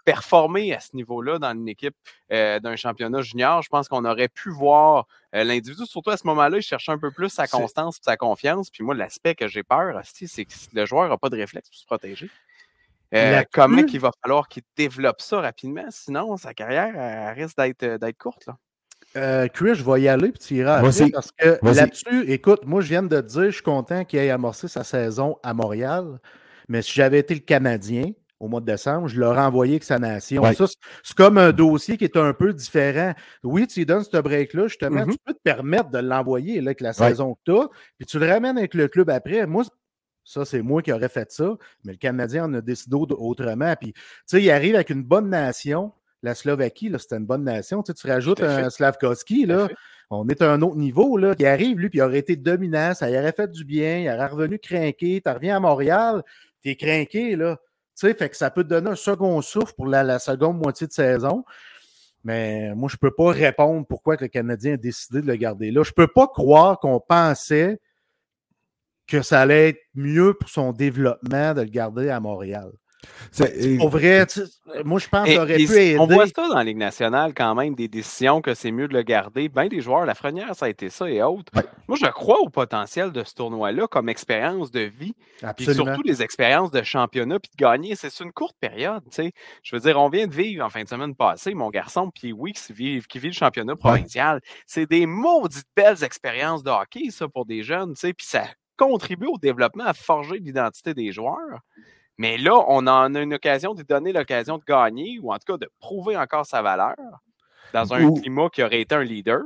Performer 0.05 0.75
à 0.75 0.79
ce 0.79 0.95
niveau-là 0.95 1.39
dans 1.39 1.51
une 1.51 1.67
équipe 1.67 1.95
d'un 2.29 2.75
championnat 2.75 3.21
junior. 3.23 3.63
Je 3.63 3.69
pense 3.69 3.88
qu'on 3.88 4.05
aurait 4.05 4.27
pu 4.27 4.51
voir 4.51 5.07
l'individu, 5.33 5.86
surtout 5.88 6.12
à 6.12 6.17
ce 6.17 6.27
moment-là, 6.27 6.57
il 6.57 6.62
cherchait 6.62 6.91
un 6.91 6.99
peu 6.99 7.10
plus 7.10 7.29
sa 7.29 7.47
constance 7.47 7.97
et 7.97 8.03
sa 8.03 8.17
confiance. 8.17 8.69
Puis 8.69 8.83
moi, 8.83 8.93
l'aspect 8.93 9.33
que 9.33 9.47
j'ai 9.47 9.63
peur, 9.63 9.87
c'est 10.04 10.45
que 10.45 10.54
le 10.73 10.86
joueur 10.86 11.10
n'a 11.10 11.17
pas 11.17 11.30
de 11.30 11.38
réflexe 11.38 11.69
pour 11.69 11.78
se 11.78 11.86
protéger. 11.86 12.30
comment 13.52 13.84
il 13.88 14.00
va 14.00 14.12
falloir 14.21 14.47
qu'il 14.47 14.63
développe 14.76 15.21
ça 15.21 15.41
rapidement, 15.41 15.86
sinon 15.89 16.38
sa 16.38 16.54
carrière 16.54 17.36
risque 17.36 17.58
d'être 17.58 18.17
courte. 18.17 18.45
Là. 18.47 18.58
Chris, 19.50 19.76
je 19.76 19.84
vais 19.84 20.02
y 20.02 20.08
aller 20.08 20.32
puis 20.32 20.39
tu 20.39 20.56
iras 20.56 20.78
après 20.78 21.10
parce 21.10 21.32
que 21.32 21.60
là-dessus, 21.63 22.30
écoute, 22.30 22.65
moi 22.65 22.82
je 22.82 22.89
viens 22.89 23.04
de 23.04 23.21
te 23.21 23.26
dire, 23.26 23.45
je 23.45 23.52
suis 23.52 23.63
content 23.63 24.06
qu'il 24.06 24.19
ait 24.19 24.30
amorcé 24.30 24.67
sa 24.67 24.84
saison 24.84 25.38
à 25.43 25.54
Montréal, 25.54 26.19
mais 26.67 26.82
si 26.82 26.93
j'avais 26.93 27.19
été 27.19 27.34
le 27.34 27.39
Canadien, 27.39 28.12
au 28.39 28.47
mois 28.47 28.62
de 28.62 28.65
décembre, 28.65 29.08
je 29.08 29.19
l'aurais 29.19 29.41
envoyé 29.41 29.73
avec 29.73 29.84
sa 29.84 30.00
nation. 30.00 30.43
c'est 30.54 31.15
comme 31.15 31.38
un 31.38 31.52
dossier 31.52 31.97
qui 31.97 32.04
est 32.04 32.17
un 32.17 32.34
peu 32.34 32.54
différent. 32.54 33.13
Oui, 33.43 33.67
tu 33.67 33.80
lui 33.80 33.86
donnes 33.86 34.04
ce 34.04 34.17
break-là, 34.17 34.67
justement, 34.67 35.02
mm-hmm. 35.02 35.12
tu 35.12 35.17
peux 35.26 35.34
te 35.34 35.41
permettre 35.41 35.89
de 35.89 36.00
l'envoyer 36.00 36.60
avec 36.60 36.82
la 36.82 36.93
saison 36.93 37.36
que 37.36 37.39
tu 37.45 37.52
as, 37.52 37.67
puis 37.97 38.06
tu 38.06 38.19
le 38.19 38.28
ramènes 38.28 38.58
avec 38.58 38.73
le 38.73 38.88
club 38.88 39.10
après. 39.10 39.45
Moi, 39.47 39.63
ça, 40.23 40.45
c'est 40.45 40.62
moi 40.62 40.82
qui 40.82 40.91
aurais 40.91 41.10
fait 41.10 41.32
ça, 41.32 41.56
mais 41.84 41.93
le 41.93 41.97
Canadien 41.97 42.45
en 42.45 42.54
a 42.54 42.62
décidé 42.62 42.95
autrement. 42.95 43.73
Puis, 43.80 43.93
tu 43.93 44.02
sais, 44.26 44.43
il 44.43 44.52
arrive 44.52 44.76
avec 44.76 44.89
une 44.89 45.04
bonne 45.04 45.30
nation. 45.30 45.93
La 46.21 46.36
Slovaquie, 46.36 46.89
là, 46.89 47.00
c'était 47.00 47.17
une 47.17 47.26
bonne 47.26 47.43
nation. 47.43 47.82
Tu, 47.82 47.93
tu 47.93 48.08
rajoutes 48.08 48.41
un 48.41 48.69
Slavkovski, 48.69 49.45
là. 49.45 49.67
On 50.10 50.28
est 50.30 50.41
à 50.41 50.52
un 50.52 50.62
autre 50.62 50.78
niveau, 50.78 51.17
là. 51.17 51.34
Il 51.38 51.45
arrive, 51.45 51.80
lui, 51.80 51.89
puis 51.89 52.00
il 52.00 52.02
aurait 52.02 52.19
été 52.19 52.36
dominant, 52.36 52.93
ça 52.93 53.10
y 53.10 53.17
aurait 53.17 53.32
fait 53.34 53.50
du 53.50 53.65
bien, 53.65 54.00
il 54.00 54.10
aurait 54.10 54.28
revenu 54.28 54.58
craqué, 54.60 55.21
tu 55.23 55.30
reviens 55.30 55.58
à 55.58 55.60
Montréal, 55.60 56.23
tu 56.62 56.69
es 56.69 56.76
craqué, 56.76 57.36
là 57.36 57.58
sais, 57.99 58.13
fait 58.13 58.29
que 58.29 58.38
ça 58.38 58.51
peut 58.51 58.63
te 58.63 58.69
donner 58.69 58.91
un 58.91 58.95
second 58.95 59.41
souffle 59.41 59.73
pour 59.75 59.88
la, 59.88 60.19
seconde 60.19 60.57
moitié 60.57 60.88
de 60.88 60.91
saison. 60.91 61.43
Mais 62.23 62.73
moi, 62.75 62.89
je 62.89 62.95
ne 62.95 62.99
peux 62.99 63.13
pas 63.13 63.31
répondre 63.31 63.86
pourquoi 63.88 64.17
le 64.19 64.27
Canadien 64.27 64.73
a 64.73 64.77
décidé 64.77 65.21
de 65.21 65.27
le 65.27 65.36
garder 65.36 65.71
là. 65.71 65.83
Je 65.83 65.91
ne 65.91 65.95
peux 65.95 66.07
pas 66.07 66.27
croire 66.27 66.79
qu'on 66.79 66.99
pensait 66.99 67.79
que 69.07 69.21
ça 69.21 69.41
allait 69.41 69.69
être 69.69 69.81
mieux 69.95 70.33
pour 70.33 70.49
son 70.49 70.73
développement 70.73 71.53
de 71.53 71.62
le 71.62 71.69
garder 71.69 72.10
à 72.10 72.19
Montréal. 72.19 72.71
C'est 73.31 73.77
vrai, 73.77 74.25
moi 74.83 74.99
je 74.99 75.07
pense 75.07 75.27
qu'il 75.27 75.38
aurait 75.38 75.57
pu 75.57 75.63
aider. 75.63 75.97
On 75.99 76.07
voit 76.07 76.27
ça 76.27 76.47
dans 76.47 76.55
la 76.55 76.63
Ligue 76.63 76.77
nationale 76.77 77.33
quand 77.33 77.55
même, 77.55 77.75
des 77.75 77.88
décisions 77.88 78.41
que 78.41 78.53
c'est 78.53 78.71
mieux 78.71 78.88
de 78.88 78.93
le 78.93 79.03
garder. 79.03 79.49
Bien 79.49 79.67
des 79.67 79.81
joueurs, 79.81 80.05
la 80.05 80.15
première, 80.15 80.55
ça 80.55 80.65
a 80.65 80.69
été 80.69 80.89
ça 80.89 81.10
et 81.10 81.21
autres. 81.21 81.51
Moi, 81.88 81.97
je 81.99 82.07
crois 82.07 82.39
au 82.39 82.49
potentiel 82.49 83.12
de 83.12 83.23
ce 83.23 83.33
tournoi-là 83.36 83.88
comme 83.88 84.10
expérience 84.10 84.71
de 84.71 84.81
vie. 84.81 85.13
Puis 85.55 85.73
surtout 85.73 86.01
les 86.03 86.21
expériences 86.21 86.71
de 86.71 86.81
championnat 86.83 87.39
puis 87.39 87.51
de 87.55 87.63
gagner. 87.63 87.95
C'est 87.95 88.19
une 88.19 88.31
courte 88.31 88.55
période. 88.60 89.03
sais. 89.12 89.31
Je 89.63 89.75
veux 89.75 89.81
dire, 89.81 89.99
on 89.99 90.10
vient 90.10 90.27
de 90.27 90.36
vivre 90.36 90.65
en 90.65 90.69
fin 90.69 90.83
de 90.83 90.89
semaine 90.89 91.15
passée, 91.15 91.53
mon 91.53 91.69
garçon, 91.69 92.12
puis 92.13 92.33
oui, 92.33 92.53
qui 92.53 92.73
vit, 92.73 93.01
qui 93.07 93.19
vit 93.19 93.27
le 93.27 93.33
championnat 93.33 93.75
provincial. 93.75 94.41
C'est 94.65 94.89
des 94.89 95.05
maudites 95.05 95.67
belles 95.75 96.03
expériences 96.03 96.63
de 96.63 96.69
hockey, 96.71 97.10
ça, 97.12 97.27
pour 97.27 97.45
des 97.45 97.63
jeunes. 97.63 97.93
Puis 97.95 98.13
ça 98.21 98.45
contribue 98.77 99.27
au 99.27 99.38
développement, 99.38 99.86
à 99.86 99.93
forger 99.93 100.38
l'identité 100.39 100.93
des 100.93 101.12
joueurs. 101.12 101.62
Mais 102.17 102.38
là, 102.38 102.53
on 102.67 102.88
en 102.88 103.13
a 103.15 103.21
une 103.21 103.34
occasion 103.34 103.73
de 103.73 103.84
donner 103.84 104.12
l'occasion 104.12 104.58
de 104.58 104.63
gagner 104.63 105.19
ou 105.21 105.32
en 105.32 105.38
tout 105.38 105.53
cas 105.53 105.58
de 105.58 105.69
prouver 105.80 106.17
encore 106.17 106.45
sa 106.45 106.62
valeur 106.62 106.95
dans 107.73 107.93
un 107.93 108.12
climat 108.13 108.49
qui 108.51 108.63
aurait 108.63 108.82
été 108.82 108.95
un 108.95 109.03
leader. 109.03 109.41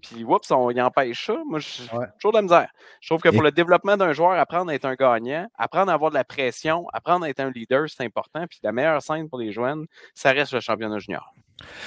Puis, 0.00 0.22
oups, 0.22 0.50
on 0.50 0.70
y 0.70 0.82
empêche 0.82 1.26
ça. 1.26 1.36
Moi, 1.46 1.60
je 1.60 1.82
toujours 2.18 2.32
de 2.32 2.36
la 2.36 2.42
misère. 2.42 2.68
Je 3.00 3.08
trouve 3.08 3.22
que 3.22 3.30
pour 3.30 3.42
le 3.42 3.50
développement 3.50 3.96
d'un 3.96 4.12
joueur, 4.12 4.32
apprendre 4.32 4.70
à 4.70 4.74
être 4.74 4.84
un 4.84 4.96
gagnant, 4.96 5.46
apprendre 5.56 5.90
à 5.90 5.94
avoir 5.94 6.10
de 6.10 6.16
la 6.16 6.24
pression, 6.24 6.86
apprendre 6.92 7.24
à 7.24 7.30
être 7.30 7.40
un 7.40 7.50
leader, 7.50 7.88
c'est 7.88 8.04
important. 8.04 8.44
Puis 8.48 8.58
la 8.62 8.72
meilleure 8.72 9.00
scène 9.00 9.30
pour 9.30 9.38
les 9.38 9.52
jeunes, 9.52 9.86
ça 10.14 10.32
reste 10.32 10.52
le 10.52 10.60
championnat 10.60 10.98
junior. 10.98 11.32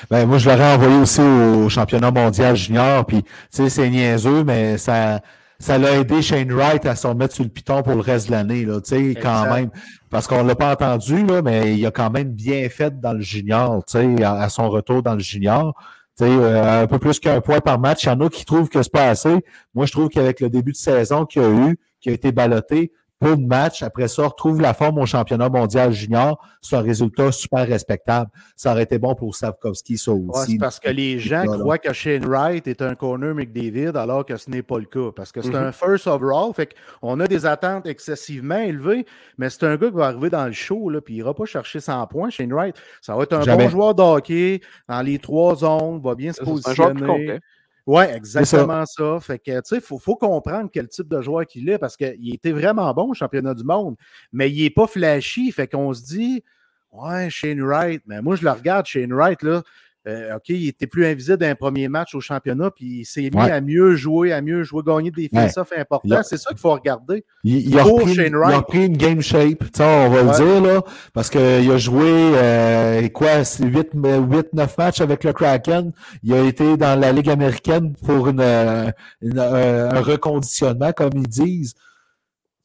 Ben, 0.10 0.26
moi, 0.26 0.40
je 0.40 0.50
l'aurais 0.50 0.74
envoyé 0.74 0.96
aussi 0.98 1.22
au 1.22 1.70
championnat 1.70 2.10
mondial 2.10 2.56
junior. 2.56 3.06
Puis, 3.06 3.22
tu 3.22 3.30
sais, 3.52 3.70
c'est 3.70 3.90
niaiseux, 3.90 4.44
mais 4.44 4.80
ça, 4.80 5.20
ça 5.60 5.78
l'a 5.78 5.98
aidé 5.98 6.22
Shane 6.22 6.52
Wright 6.52 6.86
à 6.86 6.96
se 6.96 7.08
remettre 7.08 7.34
sur 7.34 7.44
le 7.44 7.50
piton 7.50 7.82
pour 7.82 7.96
le 7.96 8.02
reste 8.02 8.28
de 8.28 8.32
l'année, 8.32 8.64
là, 8.66 8.80
tu 8.80 8.90
sais, 8.90 9.16
quand 9.16 9.52
même. 9.54 9.70
Parce 10.10 10.28
qu'on 10.28 10.44
ne 10.44 10.48
l'a 10.48 10.56
pas 10.56 10.72
entendu, 10.72 11.26
là, 11.26 11.42
mais 11.42 11.76
il 11.76 11.86
a 11.86 11.92
quand 11.92 12.12
même 12.12 12.32
bien 12.32 12.70
fait 12.70 13.00
dans 13.00 13.14
le 13.14 13.22
junior, 13.22 13.84
tu 13.86 13.98
sais, 13.98 14.24
à, 14.24 14.50
son 14.50 14.70
retour 14.70 15.02
dans 15.02 15.16
le 15.16 15.20
junior. 15.20 15.74
Tu 16.18 16.26
sais, 16.26 16.32
euh, 16.32 16.84
un 16.84 16.88
peu 16.88 17.00
plus 17.00 17.20
qu'un 17.20 17.42
point 17.42 17.60
par 17.60 17.80
match. 17.80 18.04
Il 18.04 18.08
y 18.08 18.10
en 18.12 18.22
a 18.22 18.30
qui 18.30 18.46
trouvent 18.46 18.70
que 18.70 18.82
c'est 18.82 18.92
pas 18.92 19.10
assez. 19.10 19.44
Moi, 19.74 19.86
je 19.86 19.92
trouve 19.92 20.10
qu'avec 20.10 20.40
le 20.40 20.50
début 20.50 20.72
de 20.72 20.78
saison 20.78 21.26
qu'il 21.26 21.42
a 21.42 21.50
eu, 21.50 21.78
qui 22.00 22.10
a 22.10 22.14
été 22.14 22.32
ballotté, 22.32 22.92
peu 23.20 23.36
de 23.36 23.46
matchs. 23.46 23.84
Après 23.84 24.08
ça, 24.08 24.28
retrouve 24.28 24.62
la 24.62 24.74
forme 24.74 25.00
au 25.00 25.06
championnat 25.06 25.50
mondial 25.50 25.92
junior. 25.92 26.44
C'est 26.62 26.76
un 26.76 26.82
résultat 26.82 27.32
super 27.32 27.68
respectable. 27.68 28.30
Ça 28.56 28.72
aurait 28.72 28.84
été 28.84 29.00
bon 29.00 29.16
pour 29.16 29.36
Savkovski, 29.36 29.98
ça 29.98 30.12
aussi. 30.12 30.52
c'est 30.52 30.58
parce 30.58 30.80
que 30.80 30.90
les 30.90 31.20
gens 31.20 31.44
croient 31.46 31.78
que 31.78 31.94
Shane 31.94 32.26
Wright 32.26 32.68
est 32.68 32.82
un 32.82 32.96
corner 32.96 33.34
McDavid, 33.34 33.98
alors 33.98 34.26
que 34.26 34.38
ce 34.38 34.50
n'est 34.50 34.64
pas 34.64 34.80
le 34.80 34.86
cas. 34.86 35.12
Parce 35.16 35.32
que 35.32 35.42
c'est 35.42 35.50
mm-hmm. 35.50 35.68
un 35.68 35.72
first 35.72 36.08
overall. 36.08 36.54
Fait 36.54 36.74
qu'on 37.02 37.20
a 37.20 37.28
des 37.28 37.46
attentes 37.46 37.86
excessivement 37.86 38.60
élevées, 38.60 39.06
mais 39.38 39.50
c'est 39.50 39.64
un 39.64 39.76
gars 39.78 39.90
qui 39.90 39.96
va 39.96 40.08
arriver 40.08 40.30
dans 40.30 40.46
le 40.46 40.52
show, 40.52 40.90
là, 40.90 41.02
puis 41.02 41.16
il 41.16 41.18
n'ira 41.18 41.34
pas 41.34 41.46
chercher 41.46 41.80
100 41.80 42.08
points. 42.08 42.30
Shane 42.30 42.54
Wright, 42.54 42.76
ça 43.02 43.16
va 43.16 43.24
être 43.24 43.34
un 43.34 43.58
bon 43.58 43.70
joueur 43.70 43.96
de 43.96 44.02
hockey 44.02 44.62
dans 44.88 45.02
les 45.02 45.20
trois 45.20 45.56
zones, 45.56 46.02
va 46.02 46.16
bien 46.16 46.34
se 46.34 46.42
positionner. 46.42 47.40
Oui, 47.88 48.04
exactement 48.04 48.86
ça. 48.86 49.18
Fait 49.22 49.40
que, 49.40 49.62
tu 49.62 49.62
sais, 49.64 49.78
il 49.78 49.82
faut, 49.82 50.16
comprendre 50.18 50.70
quel 50.72 50.90
type 50.90 51.08
de 51.08 51.22
joueur 51.22 51.46
qu'il 51.48 51.70
est 51.70 51.78
parce 51.78 51.96
qu'il 51.96 52.34
était 52.34 52.52
vraiment 52.52 52.94
bon 52.94 53.12
au 53.12 53.14
championnat 53.14 53.54
du 53.54 53.64
monde, 53.64 53.96
mais 54.34 54.52
il 54.52 54.62
n'est 54.62 54.70
pas 54.70 54.88
flashy. 54.88 55.54
Fait 55.54 55.68
qu'on 55.68 55.94
se 55.94 56.04
dit, 56.04 56.44
ouais, 56.92 57.30
Shane 57.30 57.62
Wright, 57.62 58.04
mais 58.06 58.22
moi, 58.22 58.36
je 58.36 58.44
le 58.44 58.52
regarde, 58.52 58.86
Shane 58.86 59.14
Wright, 59.14 59.42
là, 59.42 59.64
euh, 60.08 60.36
OK, 60.36 60.50
il 60.50 60.70
était 60.70 60.88
plus 60.88 61.06
invisible 61.06 61.38
dans 61.38 61.48
un 61.48 61.56
premier 61.56 61.90
match 61.90 62.16
au 62.16 62.22
championnat, 62.22 62.72
puis 62.72 63.00
il 63.00 63.06
s'est 63.06 63.30
mis 63.34 63.40
à 63.40 63.60
mieux 63.60 63.96
jouer, 63.96 64.32
à 64.32 64.42
mieux 64.42 64.64
jouer, 64.64 64.82
gagner 64.86 65.12
des 65.12 65.30
face-offs 65.30 65.74
importants. 65.78 66.24
C'est 66.24 66.38
ça 66.38 66.52
qu'il 66.52 66.60
faut 66.60 66.72
regarder. 66.72 67.26
Il, 67.44 67.78
a 67.78 67.84
repris, 67.84 68.86
une 68.86 68.98
game 68.98 69.22
shape, 69.22 69.64
on 69.80 70.10
va 70.10 70.24
le 70.24 70.36
dire, 70.38 70.62
là, 70.62 70.82
parce 71.14 71.30
qu'il 71.30 71.40
a 71.42 71.78
joué 71.78 72.06
euh, 72.08 73.08
quoi, 73.10 73.42
8-9 73.42 74.68
matchs 74.78 75.02
avec 75.02 75.24
le 75.24 75.34
Kraken. 75.34 75.92
Il 76.24 76.34
a 76.34 76.44
été 76.44 76.78
dans 76.78 77.00
la 77.00 77.12
Ligue 77.12 77.30
américaine 77.30 77.94
pour 78.06 78.30
une, 78.30 78.40
euh, 78.42 78.92
un 79.22 80.02
reconditionnement, 80.02 80.92
comme 80.94 81.12
ils 81.16 81.28
disent. 81.28 81.74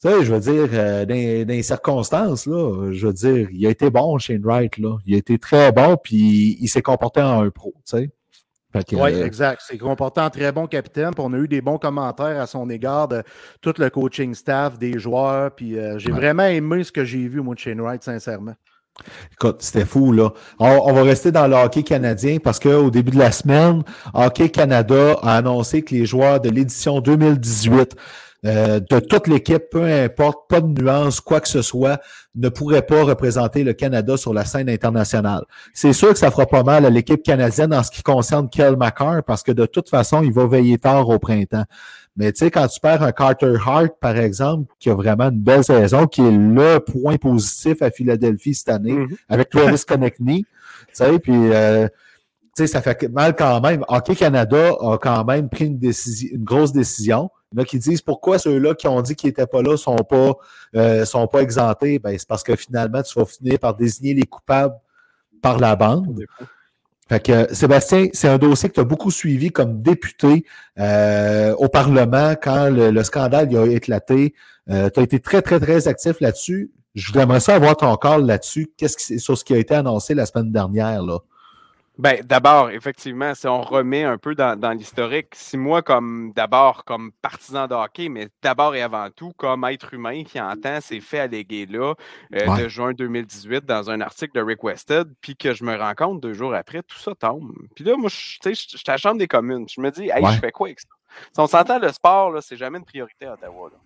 Tu 0.03 0.09
sais, 0.09 0.25
je 0.25 0.33
veux 0.33 0.39
dire, 0.41 0.67
euh, 0.73 1.05
dans, 1.05 1.13
les 1.15 1.63
circonstances, 1.63 2.45
là, 2.45 2.91
je 2.91 3.07
veux 3.07 3.13
dire, 3.13 3.47
il 3.53 3.65
a 3.65 3.69
été 3.69 3.89
bon, 3.89 4.17
Shane 4.17 4.41
Wright, 4.43 4.77
là. 4.77 4.97
Il 5.05 5.15
a 5.15 5.17
été 5.17 5.37
très 5.37 5.71
bon, 5.71 5.95
puis 5.95 6.57
il 6.59 6.67
s'est 6.67 6.81
comporté 6.81 7.21
en 7.21 7.41
un 7.41 7.49
pro, 7.49 7.73
tu 7.87 7.97
sais. 7.97 8.09
Oui, 8.91 9.13
euh, 9.13 9.25
exact. 9.25 9.61
Il 9.63 9.73
s'est 9.73 9.77
comporté 9.77 10.19
en 10.19 10.29
très 10.29 10.51
bon 10.51 10.67
capitaine. 10.67 11.11
Puis 11.11 11.23
on 11.25 11.31
a 11.31 11.37
eu 11.37 11.47
des 11.47 11.61
bons 11.61 11.77
commentaires 11.77 12.41
à 12.41 12.47
son 12.47 12.69
égard 12.69 13.07
de 13.07 13.23
tout 13.61 13.73
le 13.77 13.89
coaching 13.89 14.33
staff, 14.33 14.77
des 14.77 14.99
joueurs. 14.99 15.51
Puis 15.51 15.77
euh, 15.77 15.97
j'ai 15.99 16.11
vraiment 16.11 16.47
aimé 16.47 16.83
ce 16.83 16.91
que 16.91 17.05
j'ai 17.05 17.27
vu, 17.27 17.39
moi, 17.39 17.55
de 17.55 17.59
Shane 17.59 17.79
Wright, 17.79 18.03
sincèrement. 18.03 18.55
Écoute, 19.31 19.61
c'était 19.61 19.85
fou, 19.85 20.11
là. 20.11 20.33
On, 20.59 20.91
va 20.91 21.03
rester 21.03 21.31
dans 21.31 21.47
le 21.47 21.55
hockey 21.55 21.83
canadien 21.83 22.39
parce 22.43 22.59
qu'au 22.59 22.89
début 22.89 23.11
de 23.11 23.19
la 23.19 23.31
semaine, 23.31 23.83
Hockey 24.13 24.49
Canada 24.49 25.17
a 25.21 25.37
annoncé 25.37 25.81
que 25.83 25.95
les 25.95 26.05
joueurs 26.05 26.41
de 26.41 26.49
l'édition 26.49 26.99
2018 26.99 27.95
euh, 28.45 28.79
de 28.79 28.99
toute 28.99 29.27
l'équipe, 29.27 29.63
peu 29.71 29.83
importe, 29.83 30.49
pas 30.49 30.61
de 30.61 30.81
nuance, 30.81 31.21
quoi 31.21 31.39
que 31.39 31.47
ce 31.47 31.61
soit, 31.61 32.01
ne 32.35 32.49
pourraient 32.49 32.85
pas 32.85 33.03
représenter 33.03 33.63
le 33.63 33.73
Canada 33.73 34.17
sur 34.17 34.33
la 34.33 34.43
scène 34.43 34.69
internationale. 34.69 35.43
C'est 35.73 35.93
sûr 35.93 36.09
que 36.09 36.17
ça 36.17 36.29
fera 36.31 36.45
pas 36.45 36.63
mal 36.63 36.85
à 36.85 36.89
l'équipe 36.89 37.23
canadienne 37.23 37.73
en 37.73 37.83
ce 37.83 37.91
qui 37.91 38.03
concerne 38.03 38.49
Kel 38.49 38.75
McCarr 38.75 39.23
parce 39.23 39.43
que 39.43 39.51
de 39.51 39.65
toute 39.65 39.89
façon, 39.89 40.23
il 40.23 40.33
va 40.33 40.45
veiller 40.45 40.77
tard 40.77 41.07
au 41.07 41.19
printemps. 41.19 41.65
Mais 42.15 42.31
tu 42.31 42.39
sais, 42.39 42.51
quand 42.51 42.67
tu 42.67 42.79
perds 42.79 43.01
un 43.01 43.11
Carter 43.11 43.55
Hart, 43.65 43.93
par 43.99 44.17
exemple, 44.17 44.71
qui 44.79 44.89
a 44.89 44.93
vraiment 44.93 45.29
une 45.29 45.39
belle 45.39 45.63
saison, 45.63 46.05
qui 46.05 46.21
est 46.21 46.31
le 46.31 46.79
point 46.79 47.17
positif 47.17 47.81
à 47.81 47.89
Philadelphie 47.89 48.53
cette 48.53 48.69
année, 48.69 48.93
mm-hmm. 48.93 49.17
avec 49.29 49.49
Travis 49.49 49.83
Connectney, 49.87 50.43
tu 50.43 50.93
sais, 50.93 51.17
puis 51.17 51.33
euh, 51.33 51.87
tu 52.55 52.63
sais, 52.63 52.67
ça 52.67 52.81
fait 52.81 53.09
mal 53.09 53.35
quand 53.35 53.61
même. 53.61 53.83
Hockey 53.87 54.15
Canada 54.15 54.75
a 54.79 54.97
quand 54.99 55.25
même 55.25 55.49
pris 55.49 55.65
une, 55.65 55.79
décision, 55.79 56.29
une 56.33 56.43
grosse 56.43 56.71
décision. 56.71 57.31
Il 57.53 57.57
y 57.57 57.59
en 57.59 57.63
a 57.63 57.65
qui 57.65 57.77
disent 57.77 58.01
pourquoi 58.01 58.39
ceux-là 58.39 58.73
qui 58.73 58.87
ont 58.87 59.01
dit 59.01 59.15
qu'ils 59.15 59.29
n'étaient 59.29 59.45
pas 59.45 59.61
là 59.61 59.77
sont 59.77 59.95
pas, 59.97 60.33
euh, 60.75 61.05
sont 61.05 61.27
pas 61.27 61.41
exemptés? 61.41 61.99
Ben, 61.99 62.17
c'est 62.17 62.27
parce 62.27 62.41
que 62.41 62.55
finalement, 62.55 63.03
tu 63.03 63.17
vas 63.17 63.25
finir 63.25 63.59
par 63.59 63.75
désigner 63.75 64.15
les 64.15 64.25
coupables 64.25 64.75
par 65.41 65.59
la 65.59 65.75
bande. 65.75 66.25
Fait 67.09 67.19
que, 67.19 67.53
Sébastien, 67.53 68.07
c'est 68.13 68.27
un 68.27 68.37
dossier 68.39 68.69
que 68.69 68.75
tu 68.75 68.79
as 68.79 68.85
beaucoup 68.85 69.11
suivi 69.11 69.51
comme 69.51 69.81
député 69.81 70.45
euh, 70.79 71.53
au 71.55 71.67
Parlement 71.67 72.33
quand 72.41 72.69
le, 72.71 73.03
scandale 73.03 73.55
a 73.55 73.67
éclaté. 73.67 74.33
Euh, 74.69 74.89
tu 74.89 74.99
as 74.99 75.03
été 75.03 75.19
très, 75.19 75.41
très, 75.41 75.59
très 75.59 75.87
actif 75.87 76.19
là-dessus. 76.21 76.71
Je 76.95 77.11
voudrais 77.11 77.39
ça 77.39 77.55
avoir 77.55 77.77
ton 77.77 77.95
call 77.97 78.25
là-dessus. 78.25 78.71
Qu'est-ce 78.77 78.97
qui, 78.97 79.19
sur 79.19 79.37
ce 79.37 79.43
qui 79.43 79.53
a 79.53 79.57
été 79.57 79.75
annoncé 79.75 80.13
la 80.13 80.25
semaine 80.25 80.51
dernière, 80.51 81.03
là? 81.03 81.19
Ben, 81.99 82.21
d'abord, 82.23 82.71
effectivement, 82.71 83.35
si 83.35 83.47
on 83.47 83.61
remet 83.61 84.03
un 84.03 84.17
peu 84.17 84.33
dans, 84.33 84.75
l'historique, 84.75 85.27
si 85.33 85.57
moi, 85.57 85.83
comme 85.83 86.31
d'abord 86.35 86.85
comme 86.85 87.11
partisan 87.21 87.67
de 87.67 87.75
hockey, 87.75 88.09
mais 88.09 88.29
d'abord 88.41 88.73
et 88.73 88.81
avant 88.81 89.09
tout 89.11 89.31
comme 89.37 89.63
être 89.65 89.93
humain 89.93 90.23
qui 90.23 90.41
entend 90.41 90.81
ces 90.81 90.99
faits 90.99 91.21
allégués 91.21 91.67
là 91.67 91.93
euh, 92.33 92.57
de 92.57 92.67
juin 92.67 92.93
2018 92.93 93.65
dans 93.65 93.91
un 93.91 94.01
article 94.01 94.33
de 94.33 94.41
Rick 94.41 94.63
Wested, 94.63 95.13
puis 95.21 95.35
que 95.35 95.53
je 95.53 95.63
me 95.63 95.77
rends 95.77 95.93
compte 95.93 96.19
deux 96.19 96.33
jours 96.33 96.55
après, 96.55 96.81
tout 96.81 96.97
ça 96.97 97.13
tombe. 97.13 97.53
Puis 97.75 97.83
là, 97.85 97.95
moi, 97.95 98.09
je 98.09 98.15
suis 98.15 98.83
à 98.87 98.91
la 98.91 98.97
Chambre 98.97 99.19
des 99.19 99.27
communes. 99.27 99.67
Je 99.69 99.79
me 99.79 99.91
dis, 99.91 100.09
hey, 100.09 100.25
je 100.25 100.39
fais 100.39 100.51
quoi 100.51 100.69
avec 100.69 100.79
ça? 100.79 100.87
Si 101.31 101.39
on 101.39 101.45
s'entend, 101.45 101.77
le 101.77 101.91
sport, 101.91 102.31
là, 102.31 102.41
c'est 102.41 102.57
jamais 102.57 102.79
une 102.79 102.85
priorité 102.85 103.27
à 103.27 103.33
Ottawa. 103.33 103.69
Là. 103.71 103.77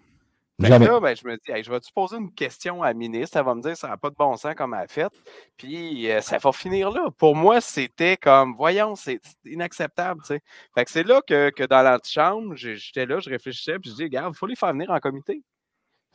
Là, 0.60 0.80
ben, 1.00 1.16
je 1.16 1.28
me 1.28 1.36
dis, 1.36 1.64
je 1.64 1.70
vais-tu 1.70 1.92
poser 1.94 2.18
une 2.18 2.34
question 2.34 2.82
à 2.82 2.88
la 2.88 2.94
ministre? 2.96 3.38
Elle 3.38 3.46
va 3.46 3.54
me 3.54 3.62
dire, 3.62 3.78
ça 3.78 3.90
n'a 3.90 3.98
pas 3.98 4.10
de 4.10 4.16
bon 4.16 4.36
sens 4.38 4.56
comme 4.56 4.74
elle 4.74 4.82
a 4.82 4.88
fait. 4.88 5.12
Puis, 5.56 6.10
euh, 6.10 6.20
ça 6.22 6.40
va 6.40 6.52
finir 6.52 6.90
là. 6.90 7.10
Pour 7.18 7.36
moi, 7.36 7.62
c'était 7.62 8.18
comme, 8.18 8.56
voyons, 8.56 8.96
c'est 8.96 9.22
inacceptable. 9.46 10.22
Fait 10.26 10.42
que 10.86 10.90
c'est 10.90 11.04
là 11.04 11.22
que, 11.22 11.52
que 11.52 11.64
dans 11.64 11.84
l'antichambre, 11.84 12.56
j'étais 12.56 13.06
là, 13.06 13.20
je 13.20 13.30
réfléchissais, 13.30 13.78
puis 13.78 13.92
je 13.92 13.96
dis, 13.96 14.04
regarde, 14.06 14.34
il 14.34 14.38
faut 14.38 14.48
les 14.48 14.56
faire 14.56 14.74
venir 14.74 14.90
en 14.90 15.00
comité. 15.00 15.44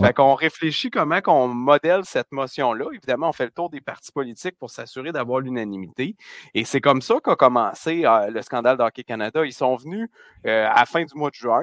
Fait 0.03 0.12
qu'on 0.12 0.34
réfléchit 0.34 0.90
comment 0.90 1.20
qu'on 1.20 1.47
modèle 1.47 2.05
cette 2.05 2.32
motion-là. 2.32 2.86
Évidemment, 2.93 3.28
on 3.28 3.32
fait 3.32 3.45
le 3.45 3.53
tour 3.53 3.70
des 3.70 3.80
partis 3.80 4.11
politiques 4.11 4.59
pour 4.59 4.70
s'assurer 4.70 5.12
d'avoir 5.12 5.38
l'unanimité. 5.38 6.16
Et 6.55 6.64
c'est 6.64 6.80
comme 6.80 7.03
ça 7.03 7.16
qu'a 7.22 7.36
commencé 7.36 8.05
euh, 8.05 8.28
le 8.28 8.43
scandale 8.43 8.76
d'Hockey 8.76 9.05
Canada. 9.05 9.45
Ils 9.47 9.53
sont 9.53 9.76
venus 9.76 10.09
euh, 10.47 10.66
à 10.66 10.80
la 10.80 10.86
fin 10.86 11.05
du 11.05 11.14
mois 11.14 11.30
de 11.30 11.36
juin. 11.36 11.62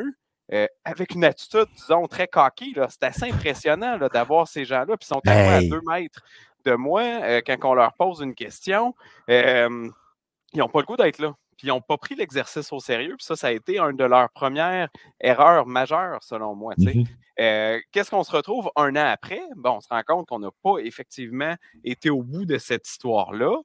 Euh, 0.52 0.68
avec 0.84 1.14
une 1.14 1.24
attitude, 1.24 1.68
disons, 1.76 2.08
très 2.08 2.28
coquille. 2.28 2.76
C'est 2.90 3.04
assez 3.04 3.26
impressionnant 3.26 3.98
d'avoir 4.12 4.48
ces 4.48 4.66
gens-là. 4.66 4.98
Puis 4.98 5.06
ils 5.06 5.14
sont 5.14 5.22
à 5.28 5.62
deux 5.62 5.82
mètres 5.88 6.22
de 6.66 6.74
moi 6.74 7.02
euh, 7.02 7.42
quand 7.46 7.58
on 7.64 7.74
leur 7.74 7.94
pose 7.94 8.22
une 8.22 8.34
question. 8.34 8.96
Euh, 9.30 9.90
ils 10.54 10.60
n'ont 10.60 10.70
pas 10.70 10.80
le 10.80 10.86
goût 10.86 10.98
d'être 10.98 11.20
là. 11.20 11.34
Puis 11.56 11.68
ils 11.68 11.70
n'ont 11.70 11.82
pas 11.82 11.98
pris 11.98 12.16
l'exercice 12.16 12.72
au 12.74 12.80
sérieux. 12.80 13.16
Puis 13.18 13.26
ça, 13.26 13.36
ça 13.36 13.48
a 13.48 13.52
été 13.52 13.80
une 13.80 13.96
de 13.96 14.04
leurs 14.06 14.30
premières 14.32 14.90
erreurs 15.20 15.68
majeures, 15.68 16.24
selon 16.24 16.56
moi. 16.56 16.74
Mm-hmm. 16.78 17.82
Qu'est-ce 17.92 18.10
qu'on 18.10 18.24
se 18.24 18.32
retrouve 18.32 18.72
un 18.76 18.96
an 18.96 19.06
après? 19.06 19.42
Bon, 19.56 19.76
on 19.78 19.82
se 19.82 19.90
rend 19.90 20.02
compte 20.06 20.28
qu'on 20.28 20.40
n'a 20.40 20.50
pas 20.64 20.78
effectivement 20.80 21.56
été 21.84 22.10
au 22.10 22.24
bout 22.24 22.46
de 22.46 22.58
cette 22.58 22.88
histoire-là 22.88 23.56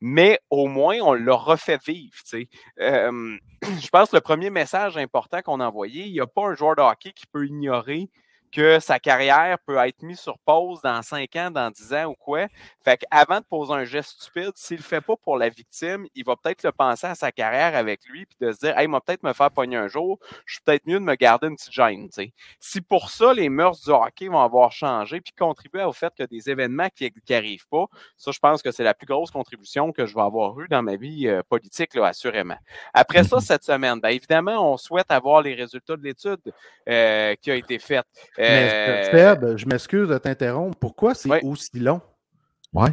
mais 0.00 0.40
au 0.50 0.66
moins, 0.66 0.98
on 1.00 1.12
l'a 1.12 1.34
refait 1.34 1.78
vivre. 1.84 2.16
je 2.78 3.88
pense 3.90 4.10
que 4.10 4.16
le 4.16 4.20
premier 4.20 4.50
message 4.50 4.96
important 4.96 5.42
qu'on 5.42 5.60
a 5.60 5.66
envoyé, 5.66 6.04
il 6.06 6.12
n'y 6.12 6.20
a 6.20 6.26
pas 6.26 6.46
un 6.46 6.54
joueur 6.54 6.76
de 6.76 6.82
hockey 6.82 7.12
qui 7.12 7.26
peut 7.26 7.46
ignorer 7.46 8.08
que 8.52 8.80
sa 8.80 8.98
carrière 8.98 9.58
peut 9.66 9.76
être 9.76 10.02
mise 10.02 10.20
sur 10.20 10.38
pause 10.38 10.80
dans 10.82 11.02
5 11.02 11.36
ans, 11.36 11.50
dans 11.50 11.70
10 11.70 11.94
ans 11.94 12.04
ou 12.06 12.14
quoi. 12.14 12.46
Fait 12.84 12.98
qu'avant 12.98 13.40
de 13.40 13.44
poser 13.44 13.72
un 13.72 13.84
geste 13.84 14.20
stupide, 14.20 14.52
s'il 14.54 14.78
le 14.78 14.82
fait 14.82 15.00
pas 15.00 15.16
pour 15.16 15.36
la 15.36 15.48
victime, 15.48 16.06
il 16.14 16.24
va 16.24 16.36
peut-être 16.36 16.62
le 16.62 16.72
penser 16.72 17.06
à 17.06 17.14
sa 17.14 17.32
carrière 17.32 17.76
avec 17.76 18.04
lui 18.06 18.26
puis 18.26 18.36
de 18.40 18.52
se 18.52 18.60
dire, 18.60 18.78
hey, 18.78 18.86
il 18.86 18.90
va 18.90 19.00
peut-être 19.00 19.22
me 19.22 19.32
faire 19.32 19.50
pogner 19.50 19.76
un 19.76 19.88
jour, 19.88 20.18
je 20.44 20.54
suis 20.54 20.62
peut-être 20.62 20.86
mieux 20.86 20.98
de 20.98 21.04
me 21.04 21.14
garder 21.14 21.48
une 21.48 21.56
petite 21.56 21.72
gêne. 21.72 22.08
Si 22.58 22.80
pour 22.80 23.10
ça, 23.10 23.32
les 23.32 23.48
mœurs 23.48 23.80
du 23.82 23.90
hockey 23.90 24.28
vont 24.28 24.40
avoir 24.40 24.72
changé 24.72 25.20
puis 25.20 25.32
contribuer 25.32 25.84
au 25.84 25.92
fait 25.92 26.12
que 26.16 26.24
des 26.24 26.50
événements 26.50 26.88
qui 26.94 27.12
n'arrivent 27.28 27.68
pas, 27.68 27.86
ça, 28.16 28.30
je 28.30 28.38
pense 28.38 28.62
que 28.62 28.70
c'est 28.70 28.84
la 28.84 28.94
plus 28.94 29.06
grosse 29.06 29.30
contribution 29.30 29.92
que 29.92 30.06
je 30.06 30.14
vais 30.14 30.22
avoir 30.22 30.58
eue 30.60 30.68
dans 30.68 30.82
ma 30.82 30.96
vie 30.96 31.28
euh, 31.28 31.42
politique, 31.48 31.94
là, 31.94 32.06
assurément. 32.06 32.58
Après 32.94 33.24
ça, 33.24 33.36
mm-hmm. 33.36 33.40
cette 33.40 33.64
semaine, 33.64 34.00
bien 34.00 34.10
évidemment, 34.10 34.72
on 34.72 34.76
souhaite 34.76 35.10
avoir 35.10 35.42
les 35.42 35.54
résultats 35.54 35.96
de 35.96 36.02
l'étude 36.02 36.40
euh, 36.88 37.34
qui 37.40 37.50
a 37.50 37.54
été 37.54 37.78
faite. 37.78 38.06
Mais 38.40 39.04
Seb, 39.10 39.56
je 39.56 39.66
m'excuse 39.66 40.08
de 40.08 40.18
t'interrompre. 40.18 40.76
Pourquoi 40.78 41.14
c'est 41.14 41.42
aussi 41.44 41.78
long? 41.78 42.00
Ouais. 42.72 42.90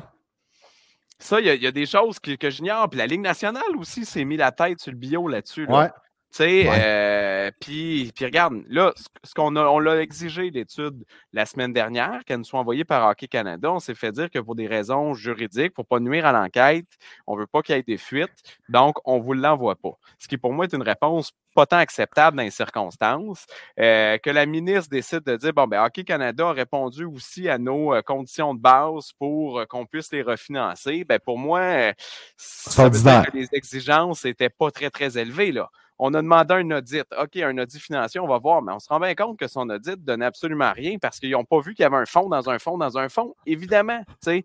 Ça, 1.19 1.39
il 1.39 1.47
y, 1.47 1.67
a 1.67 1.71
des 1.71 1.85
choses 1.85 2.19
que, 2.19 2.35
que 2.35 2.49
j'ignore. 2.49 2.89
Puis 2.89 2.99
la 2.99 3.07
Ligue 3.07 3.21
nationale 3.21 3.75
aussi 3.77 4.05
s'est 4.05 4.23
mis 4.23 4.37
la 4.37 4.51
tête 4.51 4.79
sur 4.79 4.91
le 4.91 4.97
bio 4.97 5.27
là-dessus. 5.27 5.65
Ouais. 5.65 5.89
Tu 6.31 6.43
sais, 6.43 6.65
euh, 6.67 7.51
puis, 7.59 8.11
regarde, 8.21 8.61
là, 8.67 8.93
ce 9.23 9.33
qu'on 9.33 9.55
a, 9.55 9.63
on 9.63 9.79
l'a 9.79 10.01
exigé 10.01 10.51
l'étude 10.51 11.05
la 11.31 11.45
semaine 11.45 11.71
dernière, 11.71 12.25
qu'elle 12.25 12.39
nous 12.39 12.43
soit 12.43 12.59
envoyée 12.59 12.83
par 12.83 13.07
Hockey 13.09 13.27
Canada. 13.27 13.71
On 13.71 13.79
s'est 13.79 13.95
fait 13.95 14.11
dire 14.11 14.29
que 14.29 14.39
pour 14.39 14.55
des 14.55 14.67
raisons 14.67 15.13
juridiques, 15.13 15.73
pour 15.73 15.85
ne 15.85 15.87
pas 15.87 15.99
nuire 15.99 16.25
à 16.25 16.33
l'enquête, 16.33 16.85
on 17.27 17.35
ne 17.35 17.41
veut 17.41 17.47
pas 17.47 17.61
qu'il 17.61 17.75
y 17.75 17.79
ait 17.79 17.83
des 17.83 17.97
fuites, 17.97 18.59
donc 18.67 18.97
on 19.05 19.17
ne 19.17 19.23
vous 19.23 19.33
l'envoie 19.33 19.75
pas. 19.75 19.93
Ce 20.19 20.27
qui 20.27 20.37
pour 20.37 20.51
moi 20.51 20.65
est 20.65 20.73
une 20.73 20.83
réponse 20.83 21.31
pas 21.55 21.65
tant 21.65 21.77
acceptable 21.77 22.37
dans 22.37 22.43
les 22.43 22.51
circonstances. 22.51 23.47
Euh, 23.79 24.19
que 24.19 24.29
la 24.29 24.45
ministre 24.45 24.89
décide 24.91 25.21
de 25.21 25.37
dire 25.37 25.53
bon, 25.53 25.65
ben, 25.65 25.83
Hockey 25.83 26.03
Canada 26.03 26.49
a 26.49 26.51
répondu 26.51 27.05
aussi 27.05 27.49
à 27.49 27.57
nos 27.57 27.95
euh, 27.95 28.01
conditions 28.01 28.53
de 28.53 28.59
base 28.59 29.11
pour 29.17 29.65
qu'on 29.67 29.85
puisse 29.85 30.11
les 30.11 30.21
refinancer. 30.21 31.03
Ben, 31.03 31.19
pour 31.19 31.39
moi, 31.39 31.93
ça 32.35 32.89
veut 32.89 33.01
dire 33.01 33.23
que 33.31 33.35
les 33.35 33.47
exigences 33.53 34.25
n'étaient 34.25 34.49
pas 34.49 34.69
très, 34.69 34.91
très 34.91 35.17
élevées. 35.17 35.51
Là 35.51 35.69
on 35.99 36.13
a 36.13 36.21
demandé 36.21 36.53
un 36.53 36.71
audit. 36.71 37.05
OK, 37.19 37.37
un 37.37 37.57
audit 37.57 37.79
financier, 37.79 38.19
on 38.19 38.27
va 38.27 38.37
voir, 38.37 38.61
mais 38.61 38.73
on 38.73 38.79
se 38.79 38.89
rend 38.89 38.99
bien 38.99 39.15
compte 39.15 39.37
que 39.37 39.47
son 39.47 39.69
audit 39.69 39.91
ne 39.91 39.95
donnait 39.95 40.25
absolument 40.25 40.71
rien 40.71 40.97
parce 40.99 41.19
qu'ils 41.19 41.31
n'ont 41.31 41.45
pas 41.45 41.59
vu 41.59 41.73
qu'il 41.73 41.83
y 41.83 41.85
avait 41.85 41.97
un 41.97 42.05
fonds 42.05 42.29
dans 42.29 42.49
un 42.49 42.59
fonds 42.59 42.77
dans 42.77 42.97
un 42.97 43.09
fonds, 43.09 43.35
évidemment. 43.45 44.01
Fait 44.23 44.43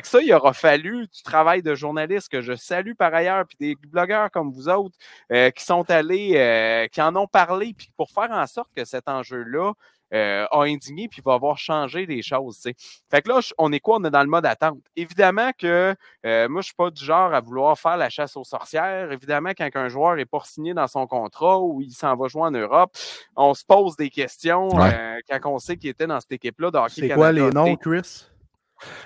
que 0.00 0.08
ça, 0.08 0.20
il 0.20 0.32
aura 0.32 0.52
fallu 0.52 1.06
du 1.06 1.22
travail 1.22 1.62
de 1.62 1.74
journaliste 1.74 2.28
que 2.28 2.40
je 2.40 2.54
salue 2.54 2.94
par 2.94 3.12
ailleurs, 3.14 3.44
puis 3.46 3.56
des 3.58 3.76
blogueurs 3.88 4.30
comme 4.30 4.52
vous 4.52 4.68
autres 4.68 4.96
euh, 5.32 5.50
qui 5.50 5.64
sont 5.64 5.90
allés, 5.90 6.32
euh, 6.36 6.86
qui 6.88 7.02
en 7.02 7.14
ont 7.16 7.26
parlé, 7.26 7.74
puis 7.76 7.90
pour 7.96 8.10
faire 8.10 8.30
en 8.30 8.46
sorte 8.46 8.70
que 8.74 8.84
cet 8.84 9.08
enjeu-là 9.08 9.72
euh, 10.12 10.46
a 10.50 10.62
indigné 10.62 11.08
puis 11.08 11.22
va 11.24 11.34
avoir 11.34 11.58
changé 11.58 12.06
les 12.06 12.22
choses. 12.22 12.68
Fait 13.10 13.22
que 13.22 13.28
là, 13.28 13.40
on 13.58 13.72
est 13.72 13.80
quoi? 13.80 13.96
On 13.98 14.04
est 14.04 14.10
dans 14.10 14.22
le 14.22 14.28
mode 14.28 14.46
attente. 14.46 14.78
Évidemment 14.96 15.50
que 15.58 15.94
euh, 16.26 16.48
moi, 16.48 16.60
je 16.60 16.66
suis 16.66 16.74
pas 16.74 16.90
du 16.90 17.04
genre 17.04 17.32
à 17.34 17.40
vouloir 17.40 17.78
faire 17.78 17.96
la 17.96 18.10
chasse 18.10 18.36
aux 18.36 18.44
sorcières. 18.44 19.10
Évidemment, 19.12 19.50
quand 19.56 19.68
un 19.74 19.88
joueur 19.88 20.18
est 20.18 20.26
pas 20.26 20.40
signé 20.44 20.74
dans 20.74 20.86
son 20.86 21.06
contrat 21.06 21.60
ou 21.60 21.80
il 21.80 21.92
s'en 21.92 22.14
va 22.16 22.28
jouer 22.28 22.42
en 22.42 22.50
Europe, 22.50 22.92
on 23.36 23.54
se 23.54 23.64
pose 23.64 23.96
des 23.96 24.10
questions 24.10 24.68
euh, 24.80 25.18
quand 25.28 25.52
on 25.52 25.58
sait 25.58 25.76
qu'il 25.76 25.90
était 25.90 26.06
dans 26.06 26.20
cette 26.20 26.32
équipe-là 26.32 26.70
C'est 26.88 27.08
quoi 27.10 27.32
les 27.32 27.50
noms, 27.50 27.76
Chris? 27.76 28.26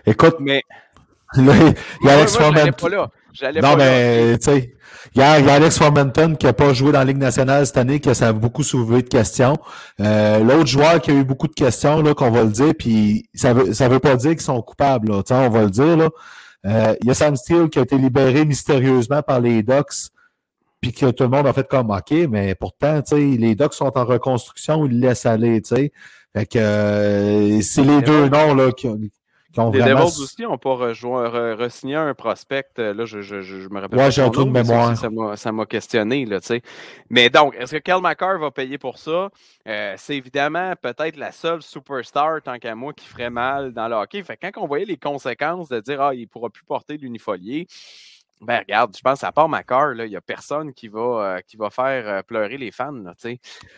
Écoute, 0.04 0.36
mais 0.40 0.62
il 1.36 1.44
y 2.02 2.08
a 2.08 2.12
Alex 2.12 2.36
Formenton. 2.36 3.08
Non, 3.62 3.76
mais 3.76 4.38
tu 4.38 4.50
sais, 4.50 4.74
il 5.14 5.20
y, 5.20 5.24
a 5.24 5.32
Alex 5.32 5.78
Formenton 5.78 6.34
qui 6.34 6.46
n'a 6.46 6.52
pas 6.52 6.72
joué 6.72 6.92
dans 6.92 6.98
la 6.98 7.04
Ligue 7.04 7.18
nationale 7.18 7.66
cette 7.66 7.76
année, 7.76 8.00
que 8.00 8.14
ça 8.14 8.28
a 8.28 8.32
beaucoup 8.32 8.62
soulevé 8.62 9.02
de 9.02 9.08
questions. 9.08 9.56
Euh, 10.00 10.40
l'autre 10.40 10.66
joueur 10.66 11.00
qui 11.00 11.10
a 11.10 11.14
eu 11.14 11.24
beaucoup 11.24 11.48
de 11.48 11.54
questions, 11.54 12.02
là, 12.02 12.14
qu'on 12.14 12.30
va 12.30 12.44
le 12.44 12.50
dire, 12.50 12.74
puis 12.78 13.28
ça 13.34 13.54
veut, 13.54 13.72
ça 13.72 13.88
veut 13.88 14.00
pas 14.00 14.16
dire 14.16 14.32
qu'ils 14.32 14.40
sont 14.40 14.60
coupables, 14.60 15.08
là, 15.08 15.22
on 15.30 15.48
va 15.48 15.62
le 15.62 15.70
dire. 15.70 15.96
Là. 15.96 16.08
Euh, 16.66 16.94
il 17.00 17.08
y 17.08 17.10
a 17.10 17.14
Sam 17.14 17.36
Steele 17.36 17.68
qui 17.70 17.78
a 17.78 17.82
été 17.82 17.96
libéré 17.96 18.44
mystérieusement 18.44 19.22
par 19.22 19.40
les 19.40 19.62
Ducks, 19.62 20.10
puis 20.80 20.92
que 20.92 21.10
tout 21.10 21.24
le 21.24 21.30
monde 21.30 21.46
a 21.46 21.52
fait 21.52 21.66
comme 21.66 21.90
OK, 21.90 22.12
mais 22.28 22.54
pourtant, 22.54 23.00
tu 23.02 23.16
sais, 23.16 23.38
les 23.38 23.54
Ducks 23.54 23.74
sont 23.74 23.96
en 23.96 24.04
reconstruction, 24.04 24.84
ils 24.86 25.00
le 25.00 25.08
laissent 25.08 25.26
aller, 25.26 25.62
tu 25.62 25.76
sais. 25.76 25.92
Fait 26.36 26.46
que 26.46 26.58
euh, 26.58 27.60
c'est 27.62 27.82
les 27.82 28.02
deux 28.02 28.28
noms 28.28 28.54
là, 28.54 28.70
qui 28.72 28.86
ont 28.86 28.98
les 29.72 29.82
Devils 29.82 30.20
aussi 30.22 30.42
n'ont 30.42 30.58
pas 30.58 30.74
re-signé 30.74 31.96
un 31.96 32.14
prospect. 32.14 32.66
Là, 32.76 33.04
je, 33.04 33.20
je, 33.20 33.40
je 33.40 33.68
me 33.68 33.80
rappelle 33.80 33.98
ouais, 33.98 34.10
j'ai 34.10 34.22
un 34.22 34.30
trou 34.30 34.44
de 34.44 34.50
mémoire. 34.50 34.96
Ça 35.36 35.52
m'a 35.52 35.66
questionné. 35.66 36.24
Là, 36.24 36.38
Mais 37.10 37.30
donc, 37.30 37.54
est-ce 37.56 37.72
que 37.72 37.78
Kel 37.78 38.00
McCarr 38.00 38.38
va 38.38 38.50
payer 38.50 38.78
pour 38.78 38.98
ça? 38.98 39.30
Euh, 39.66 39.94
c'est 39.96 40.16
évidemment 40.16 40.72
peut-être 40.80 41.16
la 41.16 41.32
seule 41.32 41.62
superstar, 41.62 42.42
tant 42.42 42.58
qu'à 42.58 42.74
moi, 42.74 42.92
qui 42.92 43.06
ferait 43.06 43.30
mal 43.30 43.72
dans 43.72 43.88
le 43.88 43.94
hockey. 43.94 44.22
Fait 44.22 44.36
quand 44.36 44.50
on 44.62 44.66
voyait 44.66 44.84
les 44.86 44.96
conséquences 44.96 45.68
de 45.68 45.80
dire 45.80 46.00
Ah, 46.00 46.14
il 46.14 46.22
ne 46.22 46.26
pourra 46.26 46.50
plus 46.50 46.64
porter 46.64 46.96
l'unifolier, 46.96 47.66
ben 48.40 48.60
regarde, 48.60 48.96
je 48.96 49.02
pense 49.02 49.24
à 49.24 49.32
part 49.32 49.48
Macar, 49.48 49.94
il 49.94 50.08
n'y 50.08 50.16
a 50.16 50.20
personne 50.20 50.72
qui 50.72 50.88
va, 50.88 51.00
euh, 51.00 51.40
qui 51.46 51.56
va 51.56 51.70
faire 51.70 52.08
euh, 52.08 52.22
pleurer 52.22 52.56
les 52.56 52.70
fans. 52.70 52.94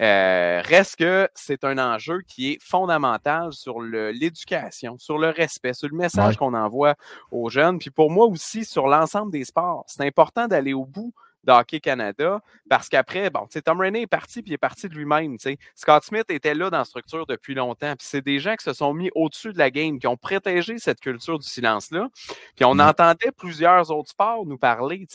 euh, 0.00 0.62
reste 0.64 0.96
que 0.96 1.28
c'est 1.34 1.64
un 1.64 1.78
enjeu 1.78 2.20
qui 2.26 2.52
est 2.52 2.62
fondamental 2.62 3.52
sur 3.52 3.80
l'éducation, 3.80 4.98
sur 4.98 5.18
le 5.18 5.30
respect, 5.30 5.72
sur 5.72 5.88
le 5.88 5.96
message 5.96 6.36
qu'on 6.36 6.54
envoie 6.54 6.94
aux 7.30 7.48
jeunes. 7.48 7.78
Puis 7.78 7.90
pour 7.90 8.11
moi 8.11 8.26
aussi, 8.26 8.64
sur 8.64 8.86
l'ensemble 8.86 9.32
des 9.32 9.44
sports, 9.44 9.84
c'est 9.86 10.06
important 10.06 10.46
d'aller 10.46 10.74
au 10.74 10.84
bout 10.84 11.14
d'Hockey 11.45 11.80
Canada. 11.80 12.41
Parce 12.68 12.88
qu'après, 12.88 13.30
bon, 13.30 13.47
Tom 13.64 13.80
Rainey 13.80 14.03
est 14.03 14.07
parti, 14.07 14.43
puis 14.43 14.53
il 14.53 14.55
est 14.55 14.59
parti 14.59 14.88
de 14.88 14.95
lui-même. 14.95 15.36
Scott 15.74 16.05
Smith 16.05 16.30
était 16.30 16.55
là 16.55 16.70
dans 16.70 16.78
la 16.78 16.84
structure 16.84 17.26
depuis 17.26 17.55
longtemps. 17.55 17.95
Puis 17.97 18.07
c'est 18.09 18.24
des 18.24 18.38
gens 18.38 18.55
qui 18.57 18.64
se 18.64 18.72
sont 18.72 18.95
mis 18.95 19.11
au-dessus 19.14 19.53
de 19.53 19.59
la 19.59 19.70
game, 19.70 19.99
qui 19.99 20.07
ont 20.07 20.16
protégé 20.16 20.78
cette 20.78 21.01
culture 21.01 21.38
du 21.38 21.47
silence-là. 21.47 22.09
Puis 22.57 22.64
on 22.64 22.78
entendait 22.78 23.32
plusieurs 23.36 23.91
autres 23.91 24.11
sports 24.11 24.45
nous 24.47 24.59
parler, 24.59 25.07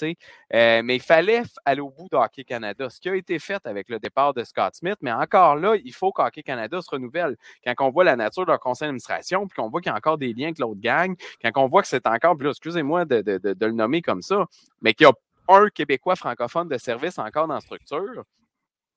euh, 0.54 0.82
mais 0.84 0.96
il 0.96 1.02
fallait 1.02 1.44
aller 1.66 1.82
au 1.82 1.90
bout 1.90 2.08
d'Hockey 2.12 2.44
Canada. 2.44 2.90
Ce 2.90 3.00
qui 3.00 3.10
a 3.10 3.16
été 3.16 3.40
fait 3.40 3.66
avec 3.66 3.90
le 3.90 4.00
départ 4.00 4.34
de 4.34 4.44
Scott 4.44 4.76
Smith, 4.76 4.98
mais 5.02 5.12
encore 5.12 5.56
là, 5.56 5.76
il 5.84 5.94
faut 5.94 6.12
qu'Hockey 6.12 6.44
Canada 6.44 6.82
se 6.82 6.90
renouvelle. 6.90 7.36
Quand 7.64 7.74
on 7.80 7.90
voit 7.92 8.04
la 8.04 8.16
nature 8.16 8.46
de 8.46 8.52
leur 8.52 8.60
conseil 8.60 8.88
d'administration, 8.88 9.48
puis 9.48 9.56
qu'on 9.56 9.70
voit 9.70 9.82
qu'il 9.82 9.92
y 9.92 9.94
a 9.94 9.98
encore 9.98 10.18
des 10.18 10.34
liens 10.34 10.48
avec 10.48 10.60
l'autre 10.60 10.82
gang, 10.82 11.16
quand 11.42 11.52
on 11.56 11.68
voit 11.68 11.82
que 11.82 11.88
c'est 11.88 12.08
encore, 12.08 12.38
puis 12.38 12.48
excusez-moi 12.48 13.06
de, 13.06 13.22
de, 13.22 13.66
le 13.66 13.72
nommer 13.72 14.02
comme 14.02 14.22
ça, 14.22 14.46
mais 14.82 14.94
qu'il 14.94 15.06
y 15.06 15.10
a 15.10 15.14
un 15.48 15.70
Québécois 15.70 16.16
francophone 16.16 16.68
de 16.68 16.78
service 16.78 17.20
encore 17.20 17.48
dans 17.48 17.60
structure, 17.60 18.24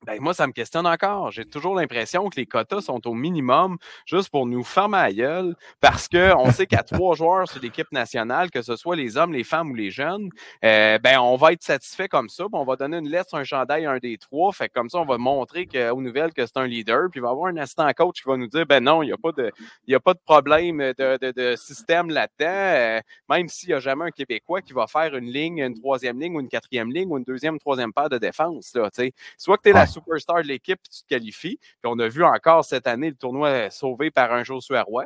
ben, 0.05 0.17
moi, 0.21 0.33
ça 0.33 0.47
me 0.47 0.53
questionne 0.53 0.87
encore. 0.87 1.31
J'ai 1.31 1.43
toujours 1.43 1.75
l'impression 1.75 2.29
que 2.29 2.37
les 2.37 2.45
quotas 2.45 2.81
sont 2.81 3.05
au 3.05 3.13
minimum 3.13 3.77
juste 4.05 4.29
pour 4.29 4.45
nous 4.45 4.63
fermer 4.63 4.97
à 4.97 5.11
gueule 5.11 5.55
parce 5.81 6.07
qu'on 6.07 6.51
sait 6.53 6.67
qu'à 6.67 6.83
trois 6.83 7.15
joueurs 7.15 7.49
sur 7.49 7.61
l'équipe 7.61 7.91
nationale, 7.91 8.49
que 8.49 8.61
ce 8.61 8.77
soit 8.77 8.95
les 8.95 9.17
hommes, 9.17 9.33
les 9.33 9.43
femmes 9.43 9.71
ou 9.71 9.75
les 9.75 9.91
jeunes, 9.91 10.29
euh, 10.63 10.97
ben, 10.99 11.19
on 11.19 11.35
va 11.35 11.51
être 11.51 11.63
satisfait 11.63 12.07
comme 12.07 12.29
ça. 12.29 12.45
on 12.53 12.63
va 12.63 12.77
donner 12.77 12.97
une 12.97 13.09
lettre 13.09 13.35
un 13.35 13.43
chandail 13.43 13.85
à 13.85 13.91
un 13.91 13.97
des 13.97 14.17
trois. 14.17 14.53
Fait 14.53 14.69
comme 14.69 14.89
ça, 14.89 14.99
on 14.99 15.05
va 15.05 15.17
montrer 15.17 15.65
que, 15.65 15.91
aux 15.91 16.01
nouvelles 16.01 16.31
que 16.31 16.45
c'est 16.45 16.57
un 16.57 16.67
leader. 16.67 17.09
Puis 17.11 17.19
il 17.19 17.21
va 17.21 17.27
y 17.27 17.31
avoir 17.31 17.49
un 17.49 17.57
assistant 17.57 17.91
coach 17.91 18.21
qui 18.21 18.29
va 18.29 18.37
nous 18.37 18.47
dire 18.47 18.65
ben 18.65 18.81
non, 18.81 19.03
il 19.03 19.07
n'y 19.07 19.11
a, 19.11 19.17
pas 19.17 19.33
de, 19.33 19.51
a 19.93 19.99
pas 19.99 20.13
de 20.13 20.19
problème 20.25 20.77
de, 20.77 21.31
de, 21.31 21.55
système 21.57 22.09
là-dedans. 22.09 22.45
Euh, 22.47 23.01
même 23.27 23.49
s'il 23.49 23.69
n'y 23.69 23.75
a 23.75 23.79
jamais 23.79 24.05
un 24.05 24.11
Québécois 24.11 24.61
qui 24.61 24.71
va 24.71 24.87
faire 24.87 25.13
une 25.15 25.29
ligne, 25.29 25.59
une 25.59 25.77
troisième 25.77 26.21
ligne 26.21 26.37
ou 26.37 26.39
une 26.39 26.47
quatrième 26.47 26.89
ligne 26.89 27.11
ou 27.11 27.17
une 27.17 27.25
deuxième, 27.25 27.59
troisième 27.59 27.91
paire 27.91 28.07
de 28.07 28.17
défense. 28.17 28.73
Là, 28.75 28.89
soit 29.37 29.57
que 29.57 29.63
tu 29.63 29.69
es 29.69 29.73
la 29.73 29.88
superstar 29.89 30.37
de 30.37 30.47
l'équipe, 30.47 30.79
tu 30.83 31.01
te 31.01 31.07
qualifies. 31.07 31.57
Puis 31.57 31.85
on 31.85 31.99
a 31.99 32.07
vu 32.07 32.23
encore 32.23 32.63
cette 32.65 32.87
année 32.87 33.09
le 33.09 33.15
tournoi 33.15 33.69
sauvé 33.69 34.11
par 34.11 34.31
un 34.31 34.43
Josué 34.43 34.79
Roy. 34.79 35.05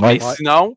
Ouais, 0.00 0.18
sinon, 0.18 0.76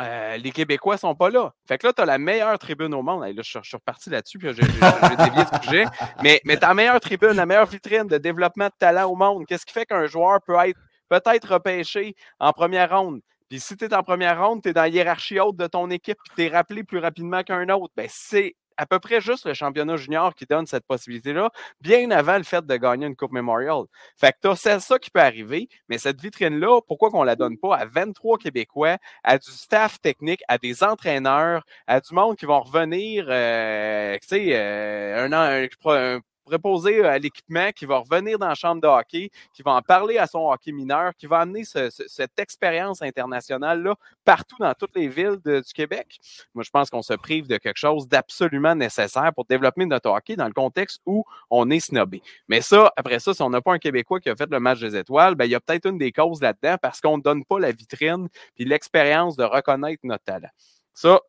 euh, 0.00 0.36
les 0.36 0.50
Québécois 0.50 0.94
ne 0.96 1.00
sont 1.00 1.14
pas 1.14 1.30
là. 1.30 1.54
Fait 1.66 1.78
que 1.78 1.86
là, 1.86 1.92
tu 1.92 2.02
as 2.02 2.04
la 2.04 2.18
meilleure 2.18 2.58
tribune 2.58 2.92
au 2.92 3.02
monde. 3.02 3.24
là, 3.24 3.32
je, 3.42 3.42
suis 3.42 3.76
reparti 3.76 4.10
là-dessus, 4.10 4.38
puis 4.38 4.48
j'ai 4.52 4.62
dévié 4.62 5.44
ce 5.52 5.62
sujet. 5.62 5.84
Mais, 6.22 6.40
mais 6.44 6.56
ta 6.58 6.74
meilleure 6.74 7.00
tribune, 7.00 7.32
la 7.32 7.46
meilleure 7.46 7.66
vitrine 7.66 8.06
de 8.06 8.18
développement 8.18 8.66
de 8.66 8.74
talent 8.78 9.10
au 9.10 9.16
monde, 9.16 9.46
qu'est-ce 9.46 9.64
qui 9.64 9.72
fait 9.72 9.86
qu'un 9.86 10.06
joueur 10.06 10.40
peut 10.42 10.56
être 10.66 10.78
peut-être 11.08 11.54
repêché 11.54 12.14
en 12.38 12.52
première 12.52 12.90
ronde? 12.98 13.20
Puis 13.48 13.60
si 13.60 13.76
tu 13.76 13.84
es 13.84 13.94
en 13.94 14.02
première 14.02 14.44
ronde, 14.44 14.62
tu 14.62 14.68
es 14.68 14.72
dans 14.72 14.82
la 14.82 14.88
hiérarchie 14.88 15.40
haute 15.40 15.56
de 15.56 15.66
ton 15.66 15.88
équipe, 15.90 16.18
puis 16.24 16.32
tu 16.36 16.42
es 16.42 16.54
rappelé 16.54 16.84
plus 16.84 16.98
rapidement 16.98 17.42
qu'un 17.42 17.68
autre, 17.70 17.92
ben 17.96 18.08
c'est 18.10 18.54
à 18.76 18.86
peu 18.86 18.98
près 18.98 19.20
juste 19.20 19.46
le 19.46 19.54
championnat 19.54 19.96
junior 19.96 20.34
qui 20.34 20.46
donne 20.46 20.66
cette 20.66 20.86
possibilité-là, 20.86 21.50
bien 21.80 22.10
avant 22.10 22.36
le 22.36 22.44
fait 22.44 22.64
de 22.66 22.76
gagner 22.76 23.06
une 23.06 23.16
Coupe 23.16 23.32
Memorial. 23.32 23.84
Fait 24.16 24.34
que 24.42 24.54
c'est 24.54 24.80
ça 24.80 24.98
qui 24.98 25.10
peut 25.10 25.20
arriver, 25.20 25.68
mais 25.88 25.98
cette 25.98 26.20
vitrine-là, 26.20 26.80
pourquoi 26.86 27.10
qu'on 27.10 27.22
la 27.24 27.36
donne 27.36 27.58
pas 27.58 27.76
à 27.76 27.84
23 27.86 28.38
Québécois, 28.38 28.98
à 29.24 29.38
du 29.38 29.50
staff 29.50 30.00
technique, 30.00 30.42
à 30.48 30.58
des 30.58 30.82
entraîneurs, 30.84 31.64
à 31.86 32.00
du 32.00 32.14
monde 32.14 32.36
qui 32.36 32.46
vont 32.46 32.60
revenir, 32.60 33.26
euh, 33.28 34.14
tu 34.22 34.28
sais, 34.28 34.48
euh, 34.52 35.26
un, 35.26 35.32
un, 35.32 35.66
un 35.86 36.20
préposé 36.46 37.04
à 37.04 37.18
l'équipement, 37.18 37.70
qui 37.72 37.84
va 37.84 37.98
revenir 37.98 38.38
dans 38.38 38.48
la 38.48 38.54
chambre 38.54 38.80
de 38.80 38.86
hockey, 38.86 39.30
qui 39.52 39.62
va 39.62 39.72
en 39.72 39.82
parler 39.82 40.16
à 40.16 40.26
son 40.26 40.48
hockey 40.50 40.72
mineur, 40.72 41.12
qui 41.16 41.26
va 41.26 41.40
amener 41.40 41.64
cette 41.64 42.38
expérience 42.38 43.02
internationale-là 43.02 43.96
partout 44.24 44.56
dans 44.60 44.72
toutes 44.72 44.96
les 44.96 45.08
villes 45.08 45.38
du 45.44 45.72
Québec. 45.74 46.18
Moi, 46.54 46.64
je 46.64 46.70
pense 46.70 46.88
qu'on 46.88 47.02
se 47.02 47.14
prive 47.14 47.46
de 47.46 47.58
quelque 47.58 47.76
chose 47.76 48.08
d'absolument 48.08 48.74
nécessaire 48.74 49.32
pour 49.34 49.44
développer 49.44 49.84
notre 49.84 50.08
hockey 50.08 50.36
dans 50.36 50.46
le 50.46 50.52
contexte 50.52 51.00
où 51.04 51.24
on 51.50 51.68
est 51.70 51.80
snobé. 51.80 52.22
Mais 52.48 52.60
ça, 52.60 52.92
après 52.96 53.18
ça, 53.18 53.34
si 53.34 53.42
on 53.42 53.50
n'a 53.50 53.60
pas 53.60 53.72
un 53.72 53.78
Québécois 53.78 54.20
qui 54.20 54.30
a 54.30 54.36
fait 54.36 54.50
le 54.50 54.60
match 54.60 54.80
des 54.80 54.96
étoiles, 54.96 55.34
ben, 55.34 55.44
il 55.44 55.50
y 55.50 55.54
a 55.54 55.60
peut-être 55.60 55.86
une 55.86 55.98
des 55.98 56.12
causes 56.12 56.40
là-dedans 56.40 56.76
parce 56.80 57.00
qu'on 57.00 57.18
ne 57.18 57.22
donne 57.22 57.44
pas 57.44 57.58
la 57.58 57.72
vitrine 57.72 58.28
puis 58.54 58.64
l'expérience 58.64 59.36
de 59.36 59.44
reconnaître 59.44 60.00
notre 60.04 60.24
talent. 60.24 60.50
Ça, 60.94 61.20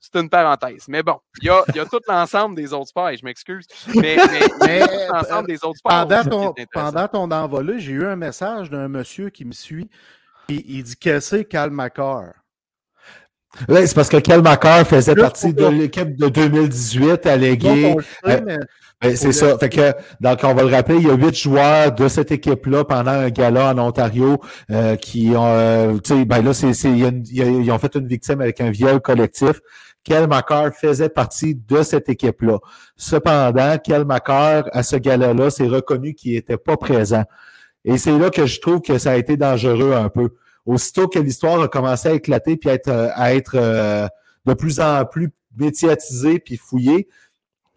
c'est 0.00 0.20
une 0.20 0.28
parenthèse. 0.28 0.84
Mais 0.88 1.02
bon, 1.02 1.18
il 1.40 1.46
y 1.46 1.50
a, 1.50 1.62
y 1.74 1.78
a, 1.78 1.84
tout 1.84 2.00
l'ensemble 2.08 2.56
des 2.56 2.72
autres 2.72 2.88
sports, 2.88 3.10
et 3.10 3.16
je 3.16 3.24
m'excuse. 3.24 3.66
Mais, 3.94 4.16
mais, 4.60 4.80
l'ensemble 5.12 5.48
des 5.48 5.64
autres 5.64 5.78
sports. 5.78 6.06
Pendant 6.06 6.24
ton, 6.24 6.54
pendant 6.72 7.08
ton 7.08 7.30
envolé, 7.30 7.80
j'ai 7.80 7.92
eu 7.92 8.06
un 8.06 8.16
message 8.16 8.70
d'un 8.70 8.88
monsieur 8.88 9.30
qui 9.30 9.44
me 9.44 9.52
suit. 9.52 9.88
Et 10.48 10.64
il 10.66 10.82
dit 10.82 10.96
que 10.96 11.20
c'est 11.20 11.44
Cal 11.44 11.70
McCarr. 11.70 12.32
Oui, 13.68 13.86
c'est 13.86 13.94
parce 13.94 14.08
que 14.08 14.18
Cal 14.18 14.42
McCarr 14.42 14.86
faisait 14.86 15.14
partie 15.14 15.52
de 15.52 15.66
l'équipe 15.66 16.16
de 16.16 16.28
2018 16.28 17.26
allégué. 17.26 17.96
Ben, 18.22 18.58
c'est 19.02 19.32
ça. 19.32 19.56
Fait 19.58 19.70
que, 19.70 19.92
donc, 20.20 20.40
on 20.42 20.54
va 20.54 20.62
le 20.62 20.74
rappeler, 20.74 20.96
il 20.96 21.06
y 21.06 21.10
a 21.10 21.14
huit 21.14 21.34
joueurs 21.34 21.92
de 21.92 22.06
cette 22.08 22.32
équipe-là 22.32 22.84
pendant 22.84 23.12
un 23.12 23.30
gala 23.30 23.72
en 23.72 23.78
Ontario 23.78 24.38
euh, 24.70 24.96
qui 24.96 25.32
ont, 25.34 25.46
euh, 25.46 25.96
tu 25.98 26.14
sais, 26.14 26.24
ben 26.26 26.42
là, 26.42 26.52
c'est, 26.52 26.72
ils 26.72 27.70
ont 27.72 27.78
fait 27.78 27.94
une 27.94 28.06
victime 28.06 28.42
avec 28.42 28.60
un 28.60 28.70
viol 28.70 29.00
collectif. 29.00 29.60
Kel 30.04 30.28
McCarr 30.28 30.72
faisait 30.74 31.08
partie 31.08 31.54
de 31.54 31.82
cette 31.82 32.08
équipe-là. 32.08 32.58
Cependant, 32.96 33.78
Kel 33.78 34.04
McCarr, 34.04 34.64
à 34.72 34.82
ce 34.82 34.96
gala-là, 34.96 35.50
c'est 35.50 35.66
reconnu 35.66 36.14
qu'il 36.14 36.32
n'était 36.32 36.56
pas 36.58 36.76
présent. 36.76 37.24
Et 37.84 37.96
c'est 37.96 38.18
là 38.18 38.28
que 38.30 38.44
je 38.44 38.60
trouve 38.60 38.82
que 38.82 38.98
ça 38.98 39.12
a 39.12 39.16
été 39.16 39.36
dangereux 39.36 39.94
un 39.94 40.10
peu. 40.10 40.30
Aussitôt 40.66 41.08
que 41.08 41.18
l'histoire 41.18 41.60
a 41.62 41.68
commencé 41.68 42.08
à 42.08 42.12
éclater 42.12 42.56
puis 42.56 42.68
à 42.68 42.74
être, 42.74 42.90
à 43.14 43.34
être 43.34 43.52
euh, 43.54 44.06
de 44.44 44.54
plus 44.54 44.80
en 44.80 45.04
plus 45.06 45.30
médiatisée 45.56 46.38
puis 46.38 46.56
fouillée, 46.56 47.08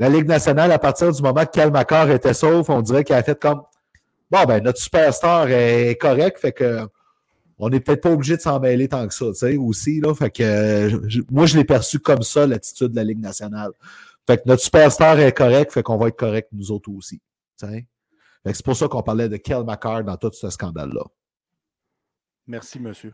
la 0.04 0.10
Ligue 0.10 0.28
nationale, 0.28 0.72
à 0.72 0.80
partir 0.80 1.12
du 1.12 1.22
moment 1.22 1.46
que 1.46 1.84
Cal 1.86 2.12
était 2.12 2.34
sauf, 2.34 2.70
on 2.70 2.82
dirait 2.82 3.04
qu'elle 3.06 3.18
a 3.18 3.24
fait 3.24 3.40
comme 3.40 3.62
Bon, 4.30 4.44
ben, 4.46 4.62
notre 4.64 4.80
superstar 4.80 5.50
est 5.50 5.96
correct, 5.96 6.40
fait 6.40 6.52
que 6.52 6.80
on 7.58 7.70
n'est 7.70 7.80
peut-être 7.80 8.02
pas 8.02 8.12
obligé 8.12 8.36
de 8.36 8.42
s'en 8.42 8.60
mêler 8.60 8.90
tant 8.90 9.08
que 9.08 9.14
ça, 9.14 9.28
tu 9.28 9.36
sais, 9.36 9.56
aussi, 9.56 10.02
là. 10.02 10.14
Fait 10.14 10.32
que 10.32 10.90
moi, 11.32 11.46
je 11.46 11.56
l'ai 11.56 11.64
perçu 11.64 12.00
comme 12.00 12.24
ça, 12.24 12.46
l'attitude 12.46 12.88
de 12.88 12.96
la 12.96 13.04
Ligue 13.04 13.22
nationale. 13.22 13.72
Fait 14.28 14.38
que 14.38 14.44
notre 14.46 14.62
superstar 14.62 15.20
est 15.20 15.32
correct, 15.32 15.72
fait 15.72 15.84
qu'on 15.84 15.98
va 15.98 16.08
être 16.08 16.18
correct 16.18 16.50
nous 16.52 16.72
autres 16.72 16.90
aussi. 16.92 17.22
C'est 17.58 18.66
pour 18.66 18.76
ça 18.76 18.88
qu'on 18.90 19.04
parlait 19.04 19.30
de 19.30 19.38
Kel 19.38 19.64
McCarr 19.64 20.04
dans 20.04 20.18
tout 20.18 20.32
ce 20.34 20.50
scandale-là. 20.50 21.04
Merci, 22.48 22.80
monsieur. 22.80 23.14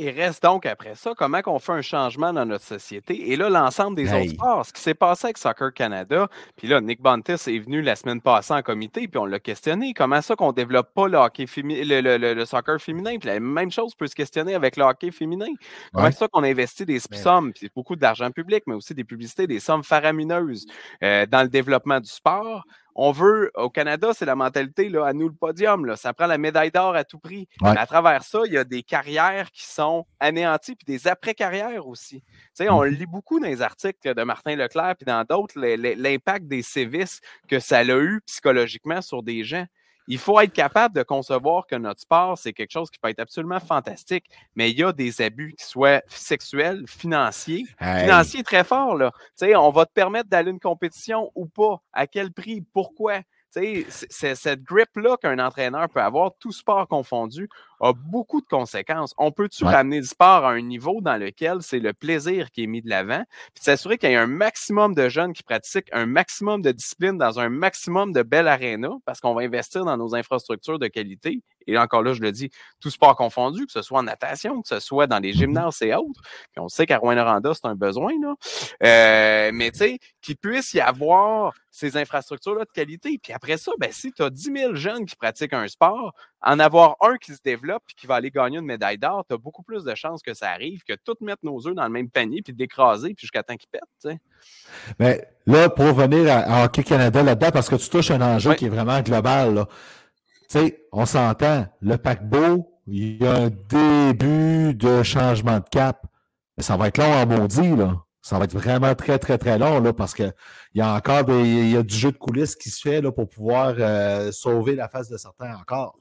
Et 0.00 0.12
reste 0.12 0.44
donc 0.44 0.64
après 0.64 0.94
ça, 0.94 1.12
comment 1.16 1.42
qu'on 1.42 1.58
fait 1.58 1.72
un 1.72 1.82
changement 1.82 2.32
dans 2.32 2.46
notre 2.46 2.64
société? 2.64 3.32
Et 3.32 3.36
là, 3.36 3.50
l'ensemble 3.50 3.96
des 3.96 4.12
autres 4.12 4.30
sports, 4.30 4.64
ce 4.64 4.72
qui 4.72 4.80
s'est 4.80 4.94
passé 4.94 5.26
avec 5.26 5.38
Soccer 5.38 5.74
Canada, 5.74 6.28
puis 6.56 6.68
là, 6.68 6.80
Nick 6.80 7.02
Bontis 7.02 7.32
est 7.32 7.58
venu 7.58 7.82
la 7.82 7.96
semaine 7.96 8.20
passée 8.20 8.54
en 8.54 8.62
comité, 8.62 9.08
puis 9.08 9.18
on 9.18 9.26
l'a 9.26 9.40
questionné. 9.40 9.94
Comment 9.94 10.22
ça 10.22 10.36
qu'on 10.36 10.52
développe 10.52 10.94
pas 10.94 11.08
le 11.08 11.18
hockey 11.18 11.46
le, 11.64 12.44
soccer 12.44 12.80
féminin? 12.80 13.18
Puis 13.18 13.28
la 13.28 13.40
même 13.40 13.72
chose 13.72 13.96
peut 13.96 14.06
se 14.06 14.14
questionner 14.14 14.54
avec 14.54 14.76
le 14.76 14.84
hockey 14.84 15.10
féminin. 15.10 15.52
Comment 15.92 16.12
ça 16.12 16.28
qu'on 16.28 16.44
investit 16.44 16.86
des 16.86 17.00
sommes, 17.00 17.52
puis 17.52 17.68
beaucoup 17.74 17.96
d'argent 17.96 18.30
public, 18.30 18.62
mais 18.68 18.74
aussi 18.74 18.94
des 18.94 19.04
publicités, 19.04 19.48
des 19.48 19.58
sommes 19.58 19.82
faramineuses 19.82 20.66
euh, 21.02 21.26
dans 21.26 21.42
le 21.42 21.48
développement 21.48 21.98
du 21.98 22.08
sport? 22.08 22.64
On 23.00 23.12
veut, 23.12 23.52
au 23.54 23.70
Canada, 23.70 24.10
c'est 24.12 24.24
la 24.24 24.34
mentalité, 24.34 24.88
là, 24.88 25.06
à 25.06 25.12
nous 25.12 25.28
le 25.28 25.34
podium, 25.34 25.86
là, 25.86 25.94
ça 25.94 26.12
prend 26.12 26.26
la 26.26 26.36
médaille 26.36 26.72
d'or 26.72 26.96
à 26.96 27.04
tout 27.04 27.20
prix. 27.20 27.48
Mais 27.62 27.78
à 27.78 27.86
travers 27.86 28.24
ça, 28.24 28.40
il 28.44 28.52
y 28.52 28.58
a 28.58 28.64
des 28.64 28.82
carrières 28.82 29.52
qui 29.52 29.64
sont 29.64 30.04
anéanties, 30.18 30.74
puis 30.74 30.84
des 30.84 31.06
après-carrières 31.06 31.86
aussi. 31.86 32.22
Tu 32.22 32.28
sais, 32.54 32.68
on 32.68 32.82
mmh 32.82 32.88
lit 32.88 33.06
beaucoup 33.06 33.38
dans 33.38 33.46
les 33.46 33.62
articles 33.62 34.12
de 34.12 34.22
Martin 34.24 34.56
Leclerc, 34.56 34.96
puis 34.96 35.04
dans 35.06 35.22
d'autres, 35.22 35.54
l'impact 35.60 36.48
des 36.48 36.62
sévices 36.62 37.20
que 37.46 37.60
ça 37.60 37.78
a 37.78 37.84
eu 37.84 38.20
psychologiquement 38.26 39.00
sur 39.00 39.22
des 39.22 39.44
gens 39.44 39.66
il 40.08 40.18
faut 40.18 40.40
être 40.40 40.54
capable 40.54 40.94
de 40.94 41.02
concevoir 41.02 41.66
que 41.66 41.76
notre 41.76 42.00
sport, 42.00 42.38
c'est 42.38 42.54
quelque 42.54 42.72
chose 42.72 42.90
qui 42.90 42.98
peut 42.98 43.10
être 43.10 43.20
absolument 43.20 43.60
fantastique, 43.60 44.24
mais 44.56 44.70
il 44.70 44.78
y 44.78 44.82
a 44.82 44.92
des 44.92 45.20
abus 45.20 45.54
qui 45.56 45.66
soient 45.66 46.02
sexuels, 46.08 46.84
financiers. 46.88 47.66
Financiers 47.78 48.42
très 48.42 48.64
forts, 48.64 48.96
là. 48.96 49.12
Tu 49.38 49.46
sais, 49.46 49.54
on 49.54 49.70
va 49.70 49.84
te 49.84 49.92
permettre 49.92 50.30
d'aller 50.30 50.48
à 50.48 50.52
une 50.52 50.60
compétition 50.60 51.30
ou 51.34 51.44
pas. 51.44 51.82
À 51.92 52.06
quel 52.06 52.32
prix? 52.32 52.62
Pourquoi? 52.72 53.20
Cette 53.50 54.62
grip-là 54.62 55.16
qu'un 55.16 55.38
entraîneur 55.38 55.88
peut 55.88 56.00
avoir, 56.00 56.32
tout 56.38 56.52
sport 56.52 56.86
confondu, 56.86 57.48
a 57.80 57.92
beaucoup 57.92 58.40
de 58.40 58.46
conséquences. 58.46 59.14
On 59.18 59.30
peut-tu 59.30 59.64
ramener 59.64 59.98
le 59.98 60.04
sport 60.04 60.44
à 60.44 60.50
un 60.50 60.60
niveau 60.60 61.00
dans 61.00 61.16
lequel 61.16 61.62
c'est 61.62 61.78
le 61.78 61.92
plaisir 61.92 62.50
qui 62.50 62.64
est 62.64 62.66
mis 62.66 62.82
de 62.82 62.88
l'avant, 62.88 63.22
puis 63.54 63.62
s'assurer 63.64 63.98
qu'il 63.98 64.10
y 64.10 64.12
ait 64.12 64.16
un 64.16 64.26
maximum 64.26 64.94
de 64.94 65.08
jeunes 65.08 65.32
qui 65.32 65.42
pratiquent 65.42 65.88
un 65.92 66.06
maximum 66.06 66.62
de 66.62 66.72
disciplines 66.72 67.18
dans 67.18 67.38
un 67.40 67.48
maximum 67.48 68.12
de 68.12 68.22
belles 68.22 68.48
arénas, 68.48 68.96
parce 69.04 69.20
qu'on 69.20 69.34
va 69.34 69.42
investir 69.42 69.84
dans 69.84 69.96
nos 69.96 70.14
infrastructures 70.14 70.78
de 70.78 70.88
qualité. 70.88 71.42
Et 71.68 71.78
encore 71.78 72.02
là, 72.02 72.12
je 72.12 72.20
le 72.20 72.32
dis, 72.32 72.50
tout 72.80 72.90
sport 72.90 73.14
confondu, 73.16 73.66
que 73.66 73.72
ce 73.72 73.82
soit 73.82 74.00
en 74.00 74.04
natation, 74.04 74.62
que 74.62 74.68
ce 74.68 74.80
soit 74.80 75.06
dans 75.06 75.18
les 75.18 75.32
mm-hmm. 75.32 75.38
gymnases 75.38 75.82
et 75.82 75.94
autres. 75.94 76.20
Puis 76.52 76.60
on 76.60 76.68
sait 76.68 76.86
qu'à 76.86 76.98
Rouen-Noranda, 76.98 77.52
c'est 77.54 77.66
un 77.66 77.74
besoin, 77.74 78.12
là. 78.20 78.34
Euh, 78.82 79.50
mais 79.52 79.70
tu 79.70 79.78
sais, 79.78 79.98
qu'il 80.20 80.36
puisse 80.36 80.72
y 80.74 80.80
avoir 80.80 81.54
ces 81.70 81.96
infrastructures-là 81.96 82.64
de 82.64 82.70
qualité. 82.72 83.18
Puis 83.22 83.32
après 83.32 83.56
ça, 83.56 83.72
ben, 83.78 83.90
si 83.92 84.12
tu 84.12 84.22
as 84.22 84.30
10 84.30 84.52
000 84.52 84.74
jeunes 84.74 85.06
qui 85.06 85.16
pratiquent 85.16 85.52
un 85.52 85.68
sport, 85.68 86.12
en 86.42 86.58
avoir 86.58 86.96
un 87.00 87.16
qui 87.16 87.34
se 87.34 87.40
développe 87.42 87.82
et 87.90 87.94
qui 87.94 88.06
va 88.06 88.16
aller 88.16 88.30
gagner 88.30 88.58
une 88.58 88.64
médaille 88.64 88.98
d'or, 88.98 89.24
tu 89.28 89.34
as 89.34 89.38
beaucoup 89.38 89.62
plus 89.62 89.84
de 89.84 89.94
chances 89.94 90.22
que 90.22 90.34
ça 90.34 90.50
arrive 90.50 90.82
que 90.86 90.94
tout 91.04 91.16
mettre 91.20 91.44
nos 91.44 91.66
œufs 91.66 91.74
dans 91.74 91.84
le 91.84 91.90
même 91.90 92.10
panier 92.10 92.42
puis 92.42 92.52
d'écraser 92.52 93.14
puis 93.14 93.22
jusqu'à 93.22 93.42
temps 93.42 93.56
qu'ils 93.56 93.68
pètent. 93.70 94.18
Mais 94.98 95.26
là, 95.46 95.68
pour 95.68 95.86
revenir 95.86 96.30
à, 96.30 96.64
Hockey 96.64 96.84
Canada 96.84 97.22
là-dedans, 97.22 97.50
parce 97.52 97.68
que 97.68 97.76
tu 97.76 97.88
touches 97.88 98.10
un 98.10 98.20
enjeu 98.20 98.54
qui 98.54 98.66
est 98.66 98.70
vraiment 98.70 99.00
global, 99.00 99.66
Tu 99.66 100.07
sais, 100.48 100.84
on 100.92 101.06
s'entend, 101.06 101.66
le 101.80 101.96
paquebot, 101.96 102.70
il 102.86 103.22
y 103.22 103.26
a 103.26 103.34
un 103.34 103.50
début 103.50 104.74
de 104.74 105.02
changement 105.02 105.58
de 105.58 105.68
cap. 105.70 106.06
Mais 106.56 106.62
ça 106.62 106.76
va 106.76 106.88
être 106.88 106.98
long 106.98 107.12
en 107.12 107.26
maudit, 107.26 107.76
là. 107.76 108.02
Ça 108.20 108.38
va 108.38 108.44
être 108.44 108.54
vraiment 108.54 108.94
très, 108.94 109.18
très, 109.18 109.38
très 109.38 109.58
long, 109.58 109.80
là, 109.80 109.92
parce 109.92 110.14
qu'il 110.14 110.34
y 110.74 110.80
a 110.80 110.94
encore 110.94 111.24
des, 111.24 111.40
il 111.40 111.70
y 111.70 111.76
a 111.76 111.82
du 111.82 111.94
jeu 111.94 112.12
de 112.12 112.18
coulisses 112.18 112.56
qui 112.56 112.68
se 112.68 112.80
fait 112.80 113.00
là, 113.00 113.12
pour 113.12 113.28
pouvoir 113.28 113.74
euh, 113.78 114.32
sauver 114.32 114.74
la 114.74 114.88
face 114.88 115.08
de 115.08 115.16
certains 115.16 115.54
encore 115.56 115.96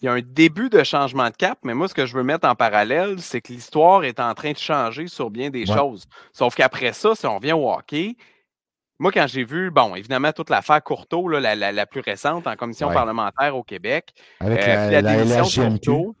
il 0.00 0.04
y 0.04 0.08
a 0.08 0.12
un 0.12 0.20
début 0.20 0.70
de 0.70 0.82
changement 0.84 1.28
de 1.28 1.34
cap, 1.34 1.58
mais 1.64 1.74
moi, 1.74 1.88
ce 1.88 1.94
que 1.94 2.06
je 2.06 2.16
veux 2.16 2.22
mettre 2.22 2.46
en 2.48 2.54
parallèle, 2.54 3.20
c'est 3.20 3.40
que 3.40 3.52
l'histoire 3.52 4.04
est 4.04 4.20
en 4.20 4.32
train 4.34 4.52
de 4.52 4.58
changer 4.58 5.08
sur 5.08 5.30
bien 5.30 5.50
des 5.50 5.66
choses. 5.66 6.06
Sauf 6.32 6.54
qu'après 6.54 6.92
ça, 6.92 7.14
si 7.14 7.26
on 7.26 7.36
revient 7.36 7.52
au 7.52 7.70
hockey, 7.70 8.16
moi, 8.98 9.12
quand 9.12 9.26
j'ai 9.26 9.44
vu, 9.44 9.70
bon, 9.70 9.94
évidemment, 9.94 10.32
toute 10.32 10.50
l'affaire 10.50 10.82
Courteau, 10.82 11.28
la, 11.28 11.54
la, 11.54 11.86
plus 11.86 12.00
récente 12.00 12.46
en 12.46 12.56
commission 12.56 12.92
parlementaire 12.92 13.56
au 13.56 13.62
Québec, 13.62 14.12
avec 14.40 14.62
euh, 14.62 14.90
la, 14.90 15.02
la, 15.02 15.24
décision 15.24 15.70
Courteau, 15.70 16.16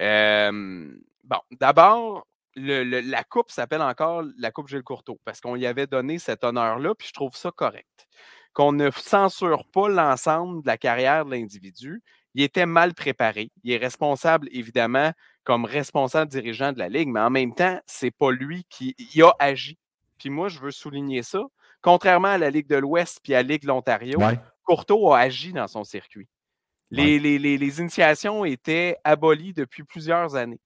euh, 0.00 0.88
bon, 1.24 1.38
d'abord, 1.58 2.26
la 2.56 3.24
coupe 3.24 3.50
s'appelle 3.50 3.82
encore 3.82 4.24
la 4.38 4.50
coupe 4.50 4.68
Gilles 4.68 4.82
Courteau 4.82 5.18
parce 5.24 5.40
qu'on 5.40 5.56
y 5.56 5.66
avait 5.66 5.86
donné 5.86 6.18
cet 6.18 6.44
honneur-là, 6.44 6.94
puis 6.94 7.08
je 7.08 7.12
trouve 7.12 7.36
ça 7.36 7.50
correct. 7.50 8.06
Qu'on 8.52 8.72
ne 8.72 8.90
censure 8.90 9.64
pas 9.72 9.88
l'ensemble 9.88 10.62
de 10.62 10.66
la 10.66 10.76
carrière 10.76 11.24
de 11.24 11.30
l'individu, 11.30 12.02
il 12.34 12.42
était 12.42 12.66
mal 12.66 12.94
préparé. 12.94 13.50
Il 13.62 13.72
est 13.72 13.76
responsable, 13.76 14.48
évidemment, 14.50 15.12
comme 15.44 15.64
responsable 15.64 16.30
dirigeant 16.30 16.72
de 16.72 16.78
la 16.78 16.88
Ligue, 16.88 17.08
mais 17.08 17.20
en 17.20 17.30
même 17.30 17.54
temps, 17.54 17.80
c'est 17.86 18.10
pas 18.10 18.30
lui 18.32 18.64
qui 18.68 18.94
a 19.22 19.32
agi. 19.38 19.78
Puis 20.18 20.30
moi, 20.30 20.48
je 20.48 20.58
veux 20.58 20.70
souligner 20.70 21.22
ça. 21.22 21.44
Contrairement 21.82 22.28
à 22.28 22.38
la 22.38 22.50
Ligue 22.50 22.68
de 22.68 22.76
l'Ouest 22.76 23.20
puis 23.22 23.34
à 23.34 23.42
la 23.42 23.48
Ligue 23.48 23.62
de 23.62 23.68
l'Ontario, 23.68 24.18
Courteau 24.64 25.12
a 25.12 25.20
agi 25.20 25.52
dans 25.52 25.66
son 25.66 25.84
circuit. 25.84 26.28
Les, 26.90 27.18
les, 27.18 27.80
initiations 27.80 28.44
étaient 28.44 28.96
abolies 29.04 29.52
depuis 29.52 29.84
plusieurs 29.84 30.34
années. 30.34 30.60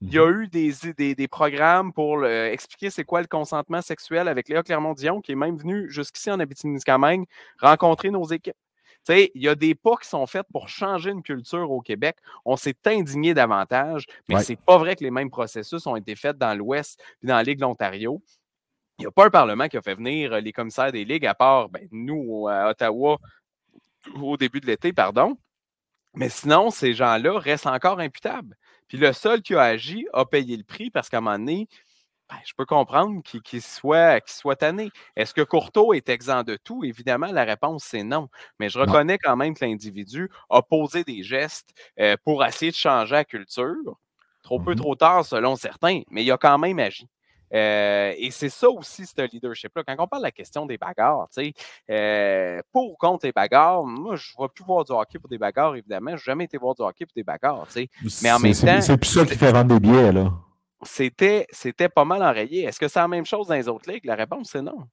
Il 0.00 0.12
y 0.12 0.18
a 0.18 0.26
mmh 0.26 0.42
eu 0.42 0.48
des, 0.48 1.14
des, 1.14 1.28
programmes 1.28 1.92
pour 1.92 2.24
expliquer 2.24 2.88
c'est 2.88 3.04
quoi 3.04 3.20
le 3.20 3.26
consentement 3.26 3.82
sexuel 3.82 4.28
avec 4.28 4.48
Léa 4.48 4.62
Clermont-Dion, 4.62 5.20
qui 5.20 5.32
est 5.32 5.36
même 5.36 5.56
venu 5.56 5.90
jusqu'ici 5.90 6.30
en 6.30 6.38
Abitibi-Témiscamingue 6.38 7.26
rencontrer 7.60 8.10
nos 8.10 8.24
équipes 8.24 8.56
il 9.14 9.42
y 9.42 9.48
a 9.48 9.54
des 9.54 9.74
pas 9.74 9.96
qui 9.96 10.08
sont 10.08 10.26
faits 10.26 10.46
pour 10.52 10.68
changer 10.68 11.10
une 11.10 11.22
culture 11.22 11.70
au 11.70 11.80
Québec. 11.80 12.16
On 12.44 12.56
s'est 12.56 12.76
indigné 12.86 13.34
davantage, 13.34 14.04
mais 14.28 14.40
c'est 14.42 14.56
pas 14.56 14.78
vrai 14.78 14.96
que 14.96 15.04
les 15.04 15.10
mêmes 15.10 15.30
processus 15.30 15.86
ont 15.86 15.96
été 15.96 16.14
faits 16.14 16.36
dans 16.36 16.54
l'Ouest 16.56 17.00
et 17.22 17.26
dans 17.26 17.36
la 17.36 17.42
Ligue 17.42 17.58
de 17.58 17.62
l'Ontario. 17.62 18.22
Il 18.98 19.02
n'y 19.02 19.06
a 19.06 19.12
pas 19.12 19.26
un 19.26 19.30
Parlement 19.30 19.68
qui 19.68 19.76
a 19.76 19.82
fait 19.82 19.94
venir 19.94 20.32
euh, 20.32 20.40
les 20.40 20.52
commissaires 20.52 20.90
des 20.92 21.04
ligues, 21.04 21.26
à 21.26 21.34
part 21.34 21.68
ben, 21.68 21.86
nous 21.92 22.48
à 22.48 22.70
Ottawa 22.70 23.18
au 24.20 24.36
début 24.36 24.60
de 24.60 24.66
l'été, 24.66 24.92
pardon. 24.92 25.36
Mais 26.14 26.28
sinon, 26.28 26.70
ces 26.70 26.94
gens-là 26.94 27.38
restent 27.38 27.66
encore 27.66 28.00
imputables. 28.00 28.56
Puis 28.88 28.98
le 28.98 29.12
seul 29.12 29.42
qui 29.42 29.54
a 29.54 29.62
agi 29.62 30.06
a 30.12 30.24
payé 30.24 30.56
le 30.56 30.64
prix 30.64 30.90
parce 30.90 31.08
qu'à 31.08 31.18
un 31.18 31.20
moment 31.20 31.38
donné, 31.38 31.68
ben, 32.28 32.36
je 32.44 32.52
peux 32.56 32.66
comprendre 32.66 33.22
qu'il 33.22 33.62
soit, 33.62 34.20
soit 34.28 34.56
tanné. 34.56 34.90
Est-ce 35.16 35.32
que 35.32 35.42
Courteau 35.42 35.94
est 35.94 36.08
exempt 36.08 36.44
de 36.44 36.56
tout? 36.56 36.84
Évidemment, 36.84 37.28
la 37.28 37.44
réponse, 37.44 37.84
c'est 37.84 38.02
non. 38.02 38.28
Mais 38.58 38.68
je 38.68 38.78
reconnais 38.78 39.18
quand 39.18 39.36
même 39.36 39.54
que 39.54 39.64
l'individu 39.64 40.28
a 40.50 40.60
posé 40.60 41.04
des 41.04 41.22
gestes 41.22 41.70
euh, 42.00 42.16
pour 42.24 42.44
essayer 42.44 42.70
de 42.70 42.76
changer 42.76 43.14
la 43.14 43.24
culture. 43.24 43.98
Trop 44.42 44.60
peu, 44.60 44.72
mmh 44.72 44.76
trop 44.76 44.94
tard, 44.94 45.24
selon 45.24 45.56
certains, 45.56 46.02
mais 46.10 46.24
il 46.24 46.32
a 46.32 46.38
quand 46.38 46.58
même 46.58 46.78
agi. 46.78 47.08
Euh, 47.54 48.12
et 48.16 48.30
c'est 48.30 48.48
ça 48.48 48.68
aussi, 48.68 49.06
ce 49.06 49.20
leadership-là. 49.32 49.82
Quand 49.86 49.94
on 49.98 50.06
parle 50.06 50.22
de 50.22 50.26
la 50.26 50.32
question 50.32 50.66
des 50.66 50.78
bagarres, 50.78 51.28
euh, 51.90 52.60
pour 52.72 52.92
ou 52.92 52.96
contre 52.96 53.26
les 53.26 53.32
bagarres, 53.32 53.84
moi, 53.84 54.16
je 54.16 54.32
ne 54.38 54.42
vais 54.42 54.48
plus 54.48 54.64
voir 54.64 54.84
du 54.84 54.92
hockey 54.92 55.18
pour 55.18 55.28
des 55.28 55.38
bagarres, 55.38 55.76
évidemment. 55.76 56.10
Je 56.10 56.16
n'ai 56.16 56.18
jamais 56.22 56.44
été 56.44 56.58
voir 56.58 56.74
du 56.74 56.82
hockey 56.82 57.06
pour 57.06 57.14
des 57.14 57.24
bagarres. 57.24 57.66
Mais 58.22 58.32
en 58.32 58.38
même 58.38 58.54
temps. 58.54 58.80
C'est 58.80 58.96
plus 58.96 59.08
ça 59.08 59.24
qui 59.24 59.36
fait 59.36 59.52
vendre 59.52 59.74
des 59.74 59.80
billets, 59.80 60.12
là 60.12 60.32
c'était, 60.82 61.46
c'était 61.50 61.88
pas 61.88 62.04
mal 62.04 62.22
enrayé. 62.22 62.64
Est-ce 62.64 62.78
que 62.78 62.88
c'est 62.88 63.00
la 63.00 63.08
même 63.08 63.26
chose 63.26 63.48
dans 63.48 63.54
les 63.54 63.68
autres 63.68 63.90
ligues? 63.90 64.04
La 64.04 64.14
réponse, 64.14 64.50
c'est 64.52 64.62
non. 64.62 64.86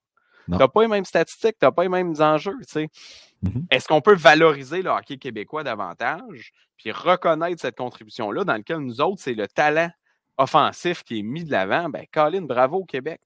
Tu 0.45 0.51
n'as 0.51 0.67
pas 0.67 0.81
les 0.81 0.87
mêmes 0.87 1.05
statistiques, 1.05 1.57
tu 1.59 1.65
n'as 1.65 1.71
pas 1.71 1.83
les 1.83 1.89
mêmes 1.89 2.13
enjeux. 2.19 2.57
Mm-hmm. 2.61 3.65
Est-ce 3.71 3.87
qu'on 3.87 4.01
peut 4.01 4.15
valoriser 4.15 4.83
le 4.83 4.91
hockey 4.91 5.17
québécois 5.17 5.63
davantage, 5.63 6.51
puis 6.77 6.91
reconnaître 6.91 7.59
cette 7.61 7.77
contribution-là 7.77 8.43
dans 8.43 8.53
laquelle 8.53 8.77
nous 8.77 9.01
autres, 9.01 9.21
c'est 9.21 9.33
le 9.33 9.47
talent 9.47 9.89
offensif 10.37 11.03
qui 11.03 11.19
est 11.19 11.23
mis 11.23 11.43
de 11.43 11.51
l'avant? 11.51 11.89
Ben, 11.89 12.05
Colin, 12.11 12.41
bravo 12.41 12.77
au 12.77 12.85
Québec. 12.85 13.21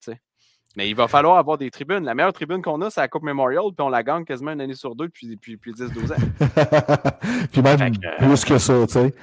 Mais 0.76 0.90
il 0.90 0.96
va 0.96 1.08
falloir 1.08 1.38
avoir 1.38 1.58
des 1.58 1.72
tribunes. 1.72 2.06
La 2.06 2.14
meilleure 2.14 2.34
tribune 2.34 2.62
qu'on 2.62 2.82
a, 2.82 2.90
c'est 2.90 3.02
la 3.02 3.08
Coupe 3.08 3.24
Memorial, 3.24 3.64
puis 3.76 3.86
on 3.86 3.90
la 3.90 4.04
gagne 4.04 4.24
quasiment 4.24 4.52
une 4.52 4.62
année 4.62 4.76
sur 4.76 4.96
deux 4.96 5.08
depuis, 5.08 5.28
depuis, 5.28 5.72
10-12 5.72 6.14
ans. 6.14 7.08
puis 7.52 7.62
même 7.62 7.92
plus 8.20 8.46
que 8.46 8.58
ça, 8.58 8.86
tu 8.86 8.94
sais. 8.94 9.14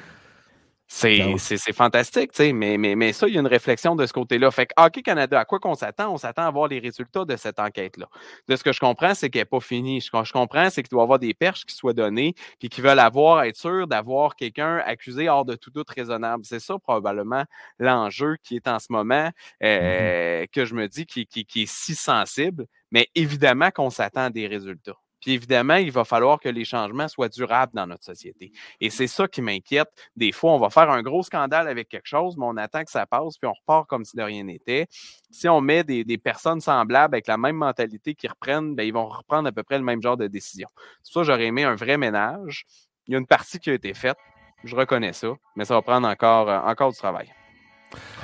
Ben 1.02 1.36
c'est 1.36 1.72
fantastique, 1.72 2.32
tu 2.32 2.44
sais, 2.44 2.52
mais, 2.52 2.78
mais, 2.78 2.94
mais 2.94 3.12
ça, 3.12 3.26
il 3.26 3.34
y 3.34 3.36
a 3.36 3.40
une 3.40 3.46
réflexion 3.48 3.96
de 3.96 4.06
ce 4.06 4.12
côté-là. 4.12 4.50
Fait 4.52 4.66
que 4.66 4.72
Hockey 4.76 5.02
Canada, 5.02 5.38
à 5.40 5.44
quoi 5.44 5.58
qu'on 5.58 5.74
s'attend? 5.74 6.12
On 6.12 6.16
s'attend 6.16 6.42
à 6.42 6.50
voir 6.50 6.68
les 6.68 6.78
résultats 6.78 7.24
de 7.24 7.36
cette 7.36 7.58
enquête-là. 7.58 8.08
De 8.48 8.56
ce 8.56 8.62
que 8.62 8.72
je 8.72 8.78
comprends, 8.78 9.14
c'est 9.14 9.28
qu'elle 9.28 9.42
n'est 9.42 9.44
pas 9.46 9.60
finie. 9.60 10.00
Ce 10.00 10.10
que 10.10 10.24
je 10.24 10.32
comprends, 10.32 10.70
c'est 10.70 10.82
qu'il 10.82 10.90
doit 10.90 11.02
y 11.02 11.04
avoir 11.04 11.18
des 11.18 11.34
perches 11.34 11.64
qui 11.66 11.74
soient 11.74 11.92
données, 11.92 12.34
puis 12.60 12.68
qu'ils 12.68 12.84
veulent 12.84 13.00
avoir, 13.00 13.42
être 13.42 13.56
sûr 13.56 13.88
d'avoir 13.88 14.36
quelqu'un 14.36 14.78
accusé 14.86 15.28
hors 15.28 15.44
de 15.44 15.56
tout 15.56 15.70
doute 15.70 15.90
raisonnable. 15.90 16.44
C'est 16.46 16.60
ça, 16.60 16.78
probablement, 16.78 17.44
l'enjeu 17.78 18.36
qui 18.42 18.56
est 18.56 18.68
en 18.68 18.78
ce 18.78 18.86
moment, 18.90 19.28
mmh 19.28 19.32
euh, 19.64 20.46
que 20.52 20.64
je 20.64 20.74
me 20.74 20.86
dis 20.88 21.04
qui, 21.06 21.26
qui, 21.26 21.44
qui 21.44 21.62
est 21.62 21.70
si 21.70 21.94
sensible. 21.94 22.66
Mais 22.92 23.08
évidemment 23.14 23.70
qu'on 23.70 23.90
s'attend 23.90 24.26
à 24.26 24.30
des 24.30 24.46
résultats. 24.46 24.96
Puis 25.20 25.32
évidemment, 25.32 25.76
il 25.76 25.90
va 25.90 26.04
falloir 26.04 26.40
que 26.40 26.48
les 26.48 26.64
changements 26.64 27.08
soient 27.08 27.28
durables 27.28 27.72
dans 27.74 27.86
notre 27.86 28.04
société. 28.04 28.52
Et 28.80 28.90
c'est 28.90 29.06
ça 29.06 29.26
qui 29.28 29.42
m'inquiète. 29.42 29.88
Des 30.14 30.32
fois, 30.32 30.52
on 30.52 30.58
va 30.58 30.70
faire 30.70 30.90
un 30.90 31.02
gros 31.02 31.22
scandale 31.22 31.68
avec 31.68 31.88
quelque 31.88 32.06
chose, 32.06 32.36
mais 32.36 32.46
on 32.46 32.56
attend 32.56 32.84
que 32.84 32.90
ça 32.90 33.06
passe, 33.06 33.38
puis 33.38 33.48
on 33.48 33.52
repart 33.52 33.86
comme 33.88 34.04
si 34.04 34.16
de 34.16 34.22
rien 34.22 34.44
n'était. 34.44 34.86
Si 35.30 35.48
on 35.48 35.60
met 35.60 35.84
des, 35.84 36.18
personnes 36.18 36.60
semblables 36.60 37.14
avec 37.14 37.26
la 37.26 37.36
même 37.36 37.56
mentalité 37.56 38.14
qui 38.14 38.26
reprennent, 38.26 38.74
bien, 38.74 38.84
ils 38.84 38.92
vont 38.92 39.06
reprendre 39.06 39.48
à 39.48 39.52
peu 39.52 39.62
près 39.62 39.78
le 39.78 39.84
même 39.84 40.02
genre 40.02 40.16
de 40.16 40.26
décision. 40.26 40.68
C'est 41.02 41.12
pour 41.12 41.24
ça 41.24 41.32
j'aurais 41.32 41.46
aimé 41.46 41.64
un 41.64 41.74
vrai 41.74 41.98
ménage. 41.98 42.64
Il 43.06 43.12
y 43.12 43.14
a 43.14 43.18
une 43.18 43.26
partie 43.26 43.58
qui 43.58 43.70
a 43.70 43.74
été 43.74 43.94
faite. 43.94 44.16
Je 44.64 44.74
reconnais 44.74 45.12
ça, 45.12 45.28
mais 45.54 45.64
ça 45.64 45.74
va 45.74 45.82
prendre 45.82 46.08
encore, 46.08 46.48
euh, 46.48 46.58
encore 46.60 46.90
du 46.90 46.98
travail. 46.98 47.32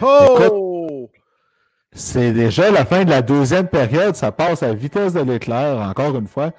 Oh! 0.01 1.09
C'est 1.95 2.32
déjà 2.32 2.70
la 2.70 2.86
fin 2.86 3.05
de 3.05 3.11
la 3.11 3.20
deuxième 3.20 3.68
période. 3.68 4.16
Ça 4.16 4.32
passe 4.32 4.62
à 4.62 4.68
la 4.68 4.74
vitesse 4.74 5.12
de 5.12 5.20
l'éclair, 5.20 5.78
encore 5.78 6.16
une 6.16 6.26
fois. 6.26 6.53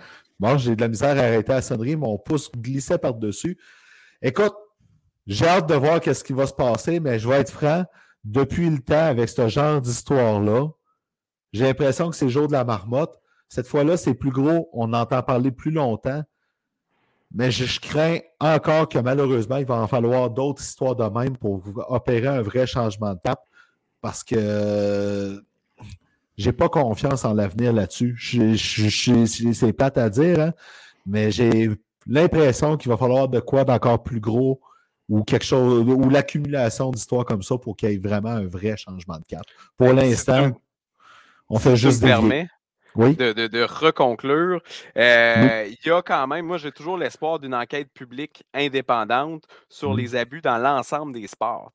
Bon, 0.43 0.57
j'ai 0.57 0.75
de 0.75 0.81
la 0.81 0.89
misère 0.89 1.17
à 1.17 1.21
arrêter 1.21 1.53
la 1.53 1.61
sonnerie, 1.61 1.95
mon 1.95 2.17
pouce 2.17 2.51
glissait 2.51 2.97
par-dessus. 2.97 3.57
Écoute, 4.21 4.53
j'ai 5.25 5.47
hâte 5.47 5.69
de 5.69 5.73
voir 5.73 6.01
qu'est-ce 6.01 6.21
qui 6.21 6.33
va 6.33 6.45
se 6.45 6.53
passer, 6.53 6.99
mais 6.99 7.17
je 7.17 7.29
vais 7.29 7.37
être 7.37 7.49
franc, 7.49 7.85
depuis 8.25 8.69
le 8.69 8.79
temps, 8.79 9.05
avec 9.05 9.29
ce 9.29 9.47
genre 9.47 9.79
d'histoire-là, 9.79 10.67
j'ai 11.53 11.63
l'impression 11.63 12.09
que 12.09 12.17
c'est 12.17 12.25
le 12.25 12.31
jour 12.31 12.47
de 12.47 12.51
la 12.51 12.65
marmotte. 12.65 13.17
Cette 13.47 13.67
fois-là, 13.67 13.95
c'est 13.95 14.15
plus 14.15 14.31
gros, 14.31 14.69
on 14.73 14.91
entend 14.91 15.23
parler 15.23 15.53
plus 15.53 15.71
longtemps. 15.71 16.23
Mais 17.31 17.49
je, 17.49 17.79
crains 17.79 18.19
encore 18.41 18.89
que 18.89 18.99
malheureusement, 18.99 19.55
il 19.55 19.65
va 19.65 19.75
en 19.75 19.87
falloir 19.87 20.29
d'autres 20.29 20.61
histoires 20.61 20.97
de 20.97 21.05
même 21.05 21.37
pour 21.37 21.63
opérer 21.87 22.27
un 22.27 22.41
vrai 22.41 22.67
changement 22.67 23.13
de 23.13 23.19
tape. 23.19 23.45
Parce 24.01 24.25
que 24.25 25.41
j'ai 26.37 26.51
pas 26.51 26.69
confiance 26.69 27.25
en 27.25 27.33
l'avenir 27.33 27.73
là-dessus. 27.73 28.17
C'est 29.53 29.73
plate 29.73 29.97
à 29.97 30.09
dire, 30.09 30.39
hein, 30.39 30.53
mais 31.05 31.31
j'ai 31.31 31.69
l'impression 32.07 32.77
qu'il 32.77 32.89
va 32.89 32.97
falloir 32.97 33.27
de 33.27 33.39
quoi 33.39 33.63
d'encore 33.63 34.01
plus 34.03 34.19
gros 34.19 34.59
ou 35.09 35.23
quelque 35.23 35.45
chose, 35.45 35.87
ou 35.87 36.09
l'accumulation 36.09 36.89
d'histoires 36.91 37.25
comme 37.25 37.43
ça 37.43 37.57
pour 37.57 37.75
qu'il 37.75 37.89
y 37.89 37.93
ait 37.93 37.97
vraiment 37.97 38.29
un 38.29 38.47
vrai 38.47 38.75
changement 38.77 39.17
de 39.17 39.25
cap. 39.27 39.43
Pour 39.77 39.93
l'instant, 39.93 40.51
on 41.49 41.59
fait 41.59 41.75
juste 41.75 42.01
des. 42.01 42.47
De, 42.95 43.63
reconclure. 43.63 44.61
Euh, 44.97 45.67
il 45.67 45.87
y 45.87 45.91
a 45.91 46.01
quand 46.01 46.27
même, 46.27 46.45
moi 46.45 46.57
j'ai 46.57 46.71
toujours 46.71 46.97
l'espoir 46.97 47.39
d'une 47.39 47.55
enquête 47.55 47.89
publique 47.93 48.43
indépendante 48.53 49.45
sur 49.69 49.93
les 49.93 50.15
abus 50.15 50.41
dans 50.41 50.57
l'ensemble 50.57 51.13
des 51.13 51.27
sports. 51.27 51.71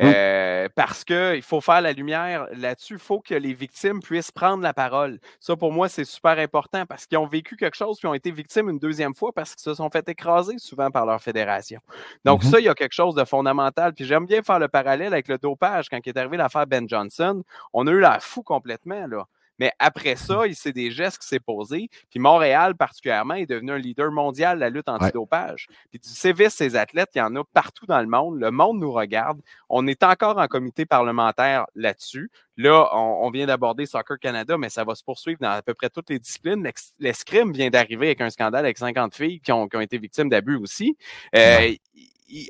Euh, 0.00 0.68
parce 0.74 1.04
qu'il 1.04 1.42
faut 1.42 1.60
faire 1.60 1.80
la 1.80 1.92
lumière 1.92 2.46
là-dessus, 2.56 2.94
il 2.94 2.98
faut 2.98 3.20
que 3.20 3.34
les 3.34 3.54
victimes 3.54 4.00
puissent 4.00 4.32
prendre 4.32 4.62
la 4.62 4.74
parole. 4.74 5.18
Ça, 5.40 5.56
pour 5.56 5.72
moi, 5.72 5.88
c'est 5.88 6.04
super 6.04 6.38
important 6.38 6.86
parce 6.86 7.06
qu'ils 7.06 7.18
ont 7.18 7.26
vécu 7.26 7.56
quelque 7.56 7.76
chose 7.76 7.98
puis 7.98 8.08
ont 8.08 8.14
été 8.14 8.30
victimes 8.30 8.68
une 8.68 8.78
deuxième 8.78 9.14
fois 9.14 9.32
parce 9.32 9.54
qu'ils 9.54 9.62
se 9.62 9.74
sont 9.74 9.90
fait 9.90 10.08
écraser 10.08 10.58
souvent 10.58 10.90
par 10.90 11.06
leur 11.06 11.20
fédération. 11.20 11.80
Donc, 12.24 12.42
mm-hmm. 12.42 12.50
ça, 12.50 12.60
il 12.60 12.64
y 12.64 12.68
a 12.68 12.74
quelque 12.74 12.94
chose 12.94 13.14
de 13.14 13.24
fondamental. 13.24 13.92
Puis 13.94 14.04
j'aime 14.04 14.26
bien 14.26 14.42
faire 14.42 14.58
le 14.58 14.68
parallèle 14.68 15.12
avec 15.12 15.28
le 15.28 15.38
dopage 15.38 15.88
quand 15.88 15.98
il 16.04 16.08
est 16.08 16.18
arrivé 16.18 16.36
l'affaire 16.36 16.66
Ben 16.66 16.88
Johnson. 16.88 17.42
On 17.72 17.86
a 17.86 17.90
eu 17.90 18.00
la 18.00 18.20
fou 18.20 18.42
complètement. 18.42 19.06
Là. 19.06 19.26
Mais 19.58 19.72
après 19.78 20.16
ça, 20.16 20.42
c'est 20.52 20.72
des 20.72 20.90
gestes 20.90 21.18
qui 21.18 21.28
s'est 21.28 21.40
posé. 21.40 21.88
Puis 22.10 22.20
Montréal, 22.20 22.74
particulièrement, 22.74 23.34
est 23.34 23.46
devenu 23.46 23.72
un 23.72 23.78
leader 23.78 24.10
mondial 24.10 24.56
de 24.56 24.60
la 24.60 24.70
lutte 24.70 24.88
antidopage. 24.88 25.68
Puis 25.90 25.98
du 25.98 26.08
service 26.08 26.54
ces 26.54 26.76
athlètes, 26.76 27.10
il 27.14 27.18
y 27.18 27.22
en 27.22 27.34
a 27.36 27.44
partout 27.44 27.86
dans 27.86 28.00
le 28.00 28.06
monde. 28.06 28.40
Le 28.40 28.50
monde 28.50 28.78
nous 28.80 28.92
regarde. 28.92 29.40
On 29.68 29.86
est 29.86 30.02
encore 30.02 30.38
en 30.38 30.46
comité 30.46 30.86
parlementaire 30.86 31.66
là-dessus. 31.74 32.30
Là, 32.56 32.88
on, 32.94 33.30
vient 33.30 33.46
d'aborder 33.46 33.84
Soccer 33.84 34.18
Canada, 34.18 34.56
mais 34.56 34.68
ça 34.68 34.84
va 34.84 34.94
se 34.94 35.02
poursuivre 35.02 35.38
dans 35.40 35.50
à 35.50 35.62
peu 35.62 35.74
près 35.74 35.90
toutes 35.90 36.10
les 36.10 36.20
disciplines. 36.20 36.68
L'escrime 37.00 37.52
vient 37.52 37.68
d'arriver 37.68 38.06
avec 38.06 38.20
un 38.20 38.30
scandale 38.30 38.64
avec 38.64 38.78
50 38.78 39.14
filles 39.14 39.40
qui 39.40 39.50
ont, 39.50 39.66
été 39.66 39.98
victimes 39.98 40.28
d'abus 40.28 40.56
aussi. 40.56 40.96
Euh, 41.34 41.74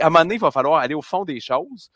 à 0.00 0.06
un 0.06 0.10
moment 0.10 0.20
donné, 0.20 0.34
il 0.34 0.40
va 0.40 0.50
falloir 0.50 0.80
aller 0.80 0.94
au 0.94 1.02
fond 1.02 1.24
des 1.24 1.40
choses. 1.40 1.90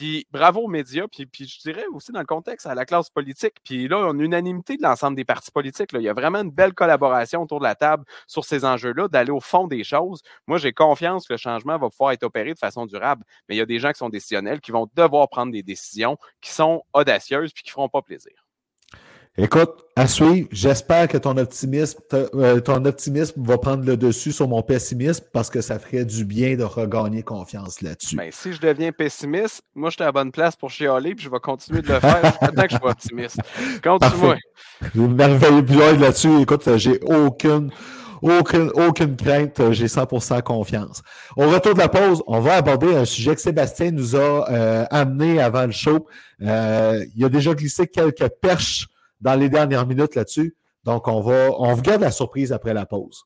Puis 0.00 0.26
bravo 0.30 0.62
aux 0.62 0.66
médias, 0.66 1.08
puis, 1.08 1.28
je 1.46 1.60
dirais 1.60 1.84
aussi 1.92 2.10
dans 2.10 2.20
le 2.20 2.24
contexte 2.24 2.64
à 2.66 2.74
la 2.74 2.86
classe 2.86 3.10
politique. 3.10 3.56
Puis 3.62 3.86
là, 3.86 3.98
on 3.98 4.14
une 4.14 4.22
unanimité 4.22 4.78
de 4.78 4.82
l'ensemble 4.82 5.14
des 5.14 5.26
partis 5.26 5.50
politiques. 5.50 5.90
Il 5.92 6.00
y 6.00 6.08
a 6.08 6.14
vraiment 6.14 6.38
une 6.38 6.50
belle 6.50 6.72
collaboration 6.72 7.42
autour 7.42 7.58
de 7.58 7.64
la 7.64 7.74
table 7.74 8.06
sur 8.26 8.46
ces 8.46 8.64
enjeux-là, 8.64 9.08
d'aller 9.08 9.30
au 9.30 9.40
fond 9.40 9.66
des 9.66 9.84
choses. 9.84 10.22
Moi, 10.46 10.56
j'ai 10.56 10.72
confiance 10.72 11.28
que 11.28 11.34
le 11.34 11.36
changement 11.36 11.76
va 11.76 11.90
pouvoir 11.90 12.12
être 12.12 12.22
opéré 12.22 12.54
de 12.54 12.58
façon 12.58 12.86
durable, 12.86 13.26
mais 13.46 13.56
il 13.56 13.58
y 13.58 13.60
a 13.60 13.66
des 13.66 13.78
gens 13.78 13.92
qui 13.92 13.98
sont 13.98 14.08
décisionnels, 14.08 14.62
qui 14.62 14.70
vont 14.70 14.88
devoir 14.94 15.28
prendre 15.28 15.52
des 15.52 15.62
décisions 15.62 16.16
qui 16.40 16.50
sont 16.50 16.82
audacieuses 16.94 17.52
puis 17.52 17.62
qui 17.62 17.68
ne 17.68 17.72
feront 17.72 17.90
pas 17.90 18.00
plaisir. 18.00 18.32
Écoute, 19.42 19.70
à 19.96 20.06
suivre, 20.06 20.48
j'espère 20.52 21.08
que 21.08 21.16
ton 21.16 21.34
optimisme, 21.38 21.98
euh, 22.12 22.60
ton 22.60 22.84
optimisme 22.84 23.42
va 23.42 23.56
prendre 23.56 23.86
le 23.86 23.96
dessus 23.96 24.32
sur 24.32 24.46
mon 24.46 24.60
pessimisme 24.60 25.24
parce 25.32 25.48
que 25.48 25.62
ça 25.62 25.78
ferait 25.78 26.04
du 26.04 26.26
bien 26.26 26.56
de 26.56 26.62
regagner 26.62 27.22
confiance 27.22 27.80
là-dessus. 27.80 28.16
Ben, 28.16 28.28
si 28.30 28.52
je 28.52 28.60
deviens 28.60 28.92
pessimiste, 28.92 29.62
moi, 29.74 29.88
je 29.88 29.94
suis 29.94 30.02
à 30.02 30.06
la 30.06 30.12
bonne 30.12 30.30
place 30.30 30.56
pour 30.56 30.68
chialer 30.68 31.14
puis 31.14 31.24
je 31.24 31.30
vais 31.30 31.40
continuer 31.40 31.80
de 31.80 31.88
le 31.88 32.00
faire 32.00 32.22
jusqu'à 32.22 32.66
que 32.66 32.74
je 32.74 32.76
sois 32.76 32.90
optimiste. 32.90 33.38
Continue-moi. 33.82 34.36
Merveilleux 34.94 35.96
là-dessus. 35.96 36.42
Écoute, 36.42 36.76
j'ai 36.76 37.00
aucune, 37.00 37.70
aucune, 38.20 38.70
aucune 38.74 39.16
crainte, 39.16 39.72
j'ai 39.72 39.86
100% 39.86 40.42
confiance. 40.42 41.02
Au 41.38 41.48
retour 41.48 41.72
de 41.72 41.78
la 41.78 41.88
pause, 41.88 42.22
on 42.26 42.40
va 42.40 42.56
aborder 42.56 42.94
un 42.94 43.06
sujet 43.06 43.34
que 43.34 43.40
Sébastien 43.40 43.90
nous 43.90 44.16
a 44.16 44.50
euh, 44.50 44.84
amené 44.90 45.40
avant 45.40 45.64
le 45.64 45.72
show. 45.72 46.06
Euh, 46.42 47.02
il 47.16 47.24
a 47.24 47.30
déjà 47.30 47.54
glissé 47.54 47.86
quelques 47.86 48.28
perches 48.42 48.86
dans 49.20 49.34
les 49.34 49.48
dernières 49.48 49.86
minutes 49.86 50.14
là-dessus. 50.14 50.56
Donc, 50.84 51.08
on 51.08 51.20
va, 51.20 51.50
on 51.58 51.74
vous 51.74 51.82
garde 51.82 52.00
la 52.00 52.10
surprise 52.10 52.52
après 52.52 52.74
la 52.74 52.86
pause. 52.86 53.24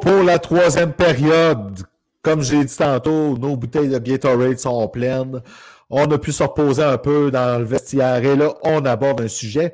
Pour 0.00 0.22
la 0.22 0.38
troisième 0.38 0.92
période. 0.92 1.82
Comme 2.22 2.42
j'ai 2.42 2.64
dit 2.64 2.76
tantôt, 2.76 3.36
nos 3.36 3.56
bouteilles 3.56 3.88
de 3.88 3.98
Gatorade 3.98 4.58
sont 4.58 4.88
pleines. 4.88 5.42
On 5.88 6.10
a 6.10 6.18
pu 6.18 6.32
se 6.32 6.42
reposer 6.42 6.82
un 6.82 6.98
peu 6.98 7.30
dans 7.30 7.58
le 7.58 7.64
vestiaire 7.64 8.24
et 8.24 8.36
là, 8.36 8.54
on 8.62 8.84
aborde 8.84 9.20
un 9.20 9.28
sujet 9.28 9.72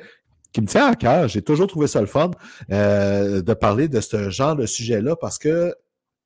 qui 0.52 0.60
me 0.60 0.66
tient 0.66 0.88
à 0.88 0.94
cœur. 0.94 1.28
J'ai 1.28 1.42
toujours 1.42 1.66
trouvé 1.66 1.86
ça 1.86 2.00
le 2.00 2.06
fun 2.06 2.30
euh, 2.72 3.42
de 3.42 3.54
parler 3.54 3.88
de 3.88 4.00
ce 4.00 4.30
genre 4.30 4.56
de 4.56 4.66
sujet-là 4.66 5.16
parce 5.16 5.38
que 5.38 5.74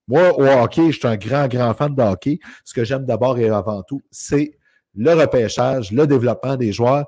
moi, 0.09 0.39
au 0.39 0.45
hockey, 0.45 0.93
je 0.93 0.99
suis 0.99 1.09
un 1.09 1.17
grand, 1.17 1.49
grand 1.49 1.75
fan 1.75 1.95
de 1.95 2.03
hockey. 2.03 2.39
Ce 2.65 2.75
que 2.75 2.85
j'aime 2.85 3.05
d'abord 3.05 3.39
et 3.39 3.49
avant 3.49 3.83
tout, 3.83 4.03
c'est 4.11 4.59
le 4.97 5.13
repêchage, 5.13 5.93
le 5.93 6.07
développement 6.07 6.57
des 6.57 6.73
joueurs. 6.73 7.07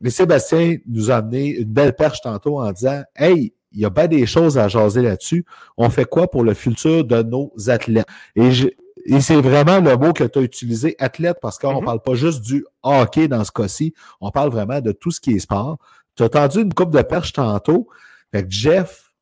Mais 0.00 0.10
Sébastien 0.10 0.76
nous 0.88 1.10
a 1.10 1.16
amené 1.16 1.56
une 1.56 1.72
belle 1.72 1.94
perche 1.94 2.20
tantôt 2.20 2.60
en 2.60 2.70
disant 2.72 3.02
Hey, 3.14 3.52
il 3.76 3.82
y 3.82 3.84
a 3.84 3.90
bien 3.90 4.08
des 4.08 4.24
choses 4.24 4.56
à 4.56 4.68
jaser 4.68 5.02
là-dessus. 5.02 5.44
On 5.76 5.90
fait 5.90 6.06
quoi 6.06 6.30
pour 6.30 6.42
le 6.42 6.54
futur 6.54 7.04
de 7.04 7.22
nos 7.22 7.52
athlètes? 7.68 8.06
Et, 8.34 8.50
c'est 9.20 9.40
vraiment 9.40 9.80
le 9.80 9.96
mot 9.96 10.12
que 10.12 10.24
tu 10.24 10.38
as 10.38 10.42
utilisé, 10.42 10.96
athlète, 10.98 11.36
parce 11.40 11.58
qu'on 11.58 11.74
ne 11.74 11.80
mm-hmm. 11.80 11.84
parle 11.84 12.00
pas 12.00 12.14
juste 12.14 12.40
du 12.40 12.64
hockey 12.82 13.28
dans 13.28 13.44
ce 13.44 13.52
cas-ci, 13.52 13.94
on 14.20 14.30
parle 14.30 14.50
vraiment 14.50 14.80
de 14.80 14.90
tout 14.90 15.10
ce 15.10 15.20
qui 15.20 15.32
est 15.32 15.38
sport. 15.38 15.78
Tu 16.16 16.24
as 16.24 16.28
tendu 16.30 16.62
une 16.62 16.72
coupe 16.72 16.90
de 16.90 17.02
perche 17.02 17.34
tantôt. 17.34 17.86
Fait 18.32 18.42
que 18.42 18.50
Jeff, 18.50 19.12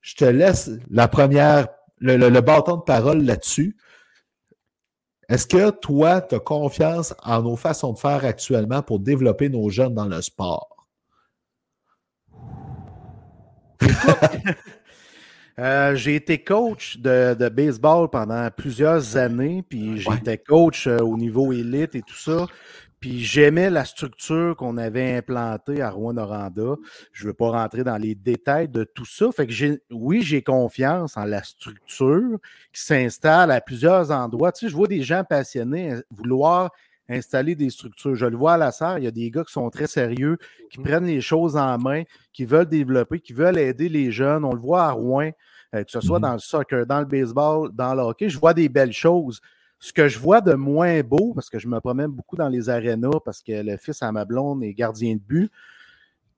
je 0.00 0.16
te 0.16 0.24
laisse 0.24 0.70
la 0.90 1.06
première, 1.08 1.68
le, 1.98 2.16
le 2.16 2.40
bâton 2.40 2.76
de 2.76 2.82
parole 2.82 3.22
là-dessus. 3.22 3.76
Est-ce 5.28 5.46
que 5.46 5.70
toi, 5.70 6.20
tu 6.20 6.34
as 6.34 6.40
confiance 6.40 7.14
en 7.22 7.42
nos 7.42 7.56
façons 7.56 7.92
de 7.92 7.98
faire 7.98 8.24
actuellement 8.24 8.82
pour 8.82 8.98
développer 8.98 9.48
nos 9.48 9.70
jeunes 9.70 9.94
dans 9.94 10.06
le 10.06 10.20
sport? 10.20 10.79
Euh, 15.58 15.94
j'ai 15.94 16.14
été 16.14 16.42
coach 16.42 16.96
de, 16.96 17.48
baseball 17.50 18.08
pendant 18.08 18.48
plusieurs 18.50 19.18
années, 19.18 19.62
puis 19.68 20.00
j'étais 20.00 20.38
coach 20.38 20.86
euh, 20.86 21.00
au 21.00 21.18
niveau 21.18 21.52
élite 21.52 21.94
et 21.94 22.00
tout 22.00 22.16
ça. 22.16 22.46
Puis 22.98 23.22
j'aimais 23.24 23.68
la 23.68 23.84
structure 23.84 24.56
qu'on 24.56 24.78
avait 24.78 25.16
implantée 25.16 25.82
à 25.82 25.90
Rouen-Noranda. 25.90 26.76
Je 27.12 27.24
ne 27.24 27.28
veux 27.28 27.34
pas 27.34 27.50
rentrer 27.50 27.84
dans 27.84 27.96
les 27.98 28.14
détails 28.14 28.68
de 28.68 28.84
tout 28.84 29.04
ça. 29.04 29.32
Fait 29.32 29.46
que 29.46 29.80
oui, 29.90 30.22
j'ai 30.22 30.42
confiance 30.42 31.18
en 31.18 31.24
la 31.24 31.42
structure 31.42 32.38
qui 32.72 32.82
s'installe 32.82 33.50
à 33.50 33.60
plusieurs 33.60 34.10
endroits. 34.10 34.52
Tu 34.52 34.66
sais, 34.66 34.70
je 34.70 34.76
vois 34.76 34.86
des 34.86 35.02
gens 35.02 35.24
passionnés 35.24 35.94
vouloir 36.10 36.70
installer 37.10 37.54
des 37.54 37.70
structures. 37.70 38.14
Je 38.14 38.26
le 38.26 38.36
vois 38.36 38.54
à 38.54 38.56
la 38.56 38.72
serre, 38.72 38.98
il 38.98 39.04
y 39.04 39.08
a 39.08 39.10
des 39.10 39.30
gars 39.30 39.44
qui 39.44 39.52
sont 39.52 39.68
très 39.68 39.86
sérieux, 39.86 40.38
qui 40.70 40.80
mmh. 40.80 40.82
prennent 40.84 41.06
les 41.06 41.20
choses 41.20 41.56
en 41.56 41.76
main, 41.78 42.04
qui 42.32 42.44
veulent 42.44 42.68
développer, 42.68 43.20
qui 43.20 43.32
veulent 43.32 43.58
aider 43.58 43.88
les 43.88 44.12
jeunes. 44.12 44.44
On 44.44 44.52
le 44.52 44.60
voit 44.60 44.84
à 44.84 44.90
Rouen, 44.92 45.30
euh, 45.74 45.84
que 45.84 45.90
ce 45.90 46.00
soit 46.00 46.18
mmh 46.18 46.22
dans 46.22 46.32
le 46.32 46.38
soccer, 46.38 46.86
dans 46.86 47.00
le 47.00 47.06
baseball, 47.06 47.70
dans 47.72 47.94
le 47.94 48.02
hockey. 48.02 48.28
Je 48.28 48.38
vois 48.38 48.54
des 48.54 48.68
belles 48.68 48.92
choses. 48.92 49.40
Ce 49.78 49.92
que 49.92 50.08
je 50.08 50.18
vois 50.18 50.40
de 50.40 50.54
moins 50.54 51.00
beau, 51.02 51.32
parce 51.34 51.50
que 51.50 51.58
je 51.58 51.66
me 51.66 51.80
promène 51.80 52.10
beaucoup 52.10 52.36
dans 52.36 52.48
les 52.48 52.68
arénas, 52.68 53.20
parce 53.24 53.42
que 53.42 53.52
le 53.52 53.76
fils 53.76 54.02
à 54.02 54.12
ma 54.12 54.24
blonde 54.24 54.62
est 54.62 54.74
gardien 54.74 55.14
de 55.14 55.20
but, 55.20 55.50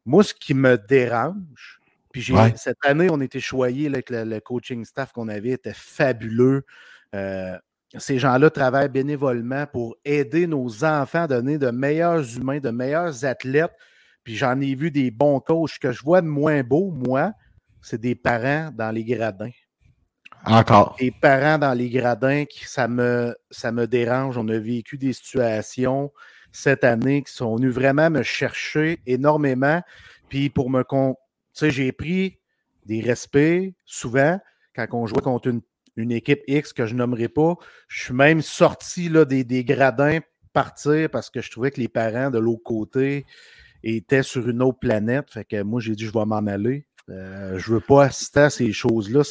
moi, 0.07 0.25
ce 0.25 0.35
qui 0.35 0.55
me 0.55 0.77
dérange, 0.77 1.81
puis 2.13 2.25
cette 2.57 2.85
année, 2.85 3.09
on 3.11 3.21
était 3.21 3.41
choyés 3.41 3.87
avec 3.87 4.11
le, 4.11 4.39
coaching 4.41 4.85
staff 4.85 5.13
qu'on 5.13 5.29
avait, 5.29 5.51
était 5.51 5.73
fabuleux. 5.75 6.65
Euh, 7.15 7.59
ces 7.99 8.19
gens-là 8.19 8.51
travaillent 8.51 8.89
bénévolement 8.89 9.67
pour 9.67 9.97
aider 10.05 10.47
nos 10.47 10.85
enfants 10.85 11.23
à 11.23 11.27
donner 11.27 11.59
de 11.59 11.71
meilleurs 11.71 12.37
humains, 12.37 12.59
de 12.59 12.71
meilleurs 12.71 13.25
athlètes. 13.25 13.73
Puis 14.25 14.37
j'en 14.37 14.61
ai 14.61 14.75
vu 14.75 14.91
des 14.91 15.11
bons 15.11 15.41
coachs 15.41 15.79
que 15.79 15.93
je 15.93 16.03
vois 16.03 16.23
de 16.23 16.27
moins 16.27 16.63
beaux, 16.63 16.91
moi, 16.91 17.33
c'est 17.83 18.01
des 18.01 18.15
parents 18.15 18.71
dans 18.73 18.91
les 18.91 19.05
gradins. 19.05 19.51
Encore. 20.45 20.97
Des 20.99 21.11
parents 21.11 21.59
dans 21.59 21.75
les 21.75 21.91
gradins, 21.91 22.45
qui, 22.45 22.65
ça, 22.65 22.89
me, 22.89 23.35
ça 23.51 23.71
me 23.73 23.87
dérange. 23.87 24.39
On 24.39 24.49
a 24.49 24.59
vécu 24.59 24.99
des 24.99 25.13
situations 25.13 26.13
cette 26.51 26.85
année 26.85 27.23
qui 27.23 27.33
sont 27.33 27.57
venues 27.57 27.71
vraiment 27.71 28.11
me 28.11 28.23
chercher 28.23 29.01
énormément. 29.07 29.83
Puis 30.29 30.51
pour 30.51 30.71
me. 30.71 30.83
Tu 30.83 31.15
sais, 31.53 31.71
j'ai 31.71 31.93
pris 31.93 32.41
des 32.87 33.01
respects 33.01 33.73
souvent 33.85 34.41
quand 34.75 34.87
on 34.93 35.07
jouait 35.07 35.21
contre 35.21 35.49
une 35.49 35.63
une 35.97 36.13
équipe 36.13 36.43
X 36.47 36.73
que 36.73 36.87
je 36.87 36.95
nommerai 36.95 37.29
pas. 37.29 37.57
Je 37.89 38.05
suis 38.05 38.15
même 38.15 38.43
sorti 38.43 39.11
des, 39.29 39.45
des, 39.45 39.65
gradins 39.65 40.21
partir 40.53 41.11
parce 41.11 41.31
que 41.31 41.41
je 41.41 41.51
trouvais 41.51 41.71
que 41.71 41.81
les 41.81 41.89
parents 41.89 42.31
de 42.31 42.39
l'autre 42.39 42.63
côté 42.63 43.27
étaient 43.83 44.23
sur 44.23 44.49
une 44.49 44.63
autre 44.63 44.79
planète. 44.79 45.31
Fait 45.31 45.45
que 45.45 45.63
moi, 45.63 45.81
j'ai 45.81 45.95
dit, 45.95 46.05
je 46.05 46.13
vais 46.13 46.25
m'en 46.25 46.47
aller. 46.47 46.87
Euh, 47.09 47.59
je 47.59 47.73
veux 47.73 47.81
pas 47.81 48.05
assister 48.05 48.41
à 48.41 48.51
ces 48.51 48.73
choses-là. 48.73 49.23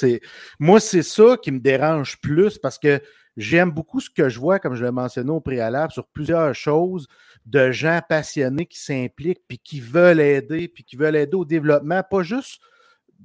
Moi, 0.60 0.80
c'est 0.80 1.04
ça 1.04 1.38
qui 1.42 1.52
me 1.52 1.60
dérange 1.60 2.20
plus 2.20 2.58
parce 2.58 2.78
que 2.78 3.02
j'aime 3.38 3.72
beaucoup 3.72 4.00
ce 4.00 4.10
que 4.10 4.30
je 4.30 4.40
vois, 4.40 4.60
comme 4.60 4.76
je 4.76 4.84
l'ai 4.84 4.92
mentionné 4.92 5.32
au 5.32 5.40
préalable, 5.40 5.94
sur 5.94 6.06
plusieurs 6.08 6.54
choses, 6.54 7.08
de 7.46 7.72
gens 7.72 8.02
passionnés 8.08 8.66
qui 8.66 8.80
s'impliquent, 8.80 9.42
puis 9.48 9.58
qui 9.58 9.80
veulent 9.80 10.20
aider, 10.20 10.68
puis 10.68 10.84
qui 10.84 10.96
veulent 10.96 11.16
aider 11.16 11.36
au 11.36 11.46
développement, 11.46 12.04
pas 12.04 12.24
juste 12.24 12.62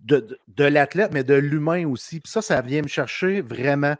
de, 0.05 0.65
l'athlète, 0.65 1.11
mais 1.13 1.25
de 1.25 1.35
l'humain 1.35 1.87
aussi. 1.89 2.21
Puis 2.21 2.31
ça, 2.31 2.43
ça 2.43 2.61
vient 2.61 2.83
me 2.83 2.89
chercher 2.89 3.41
vraiment. 3.41 3.97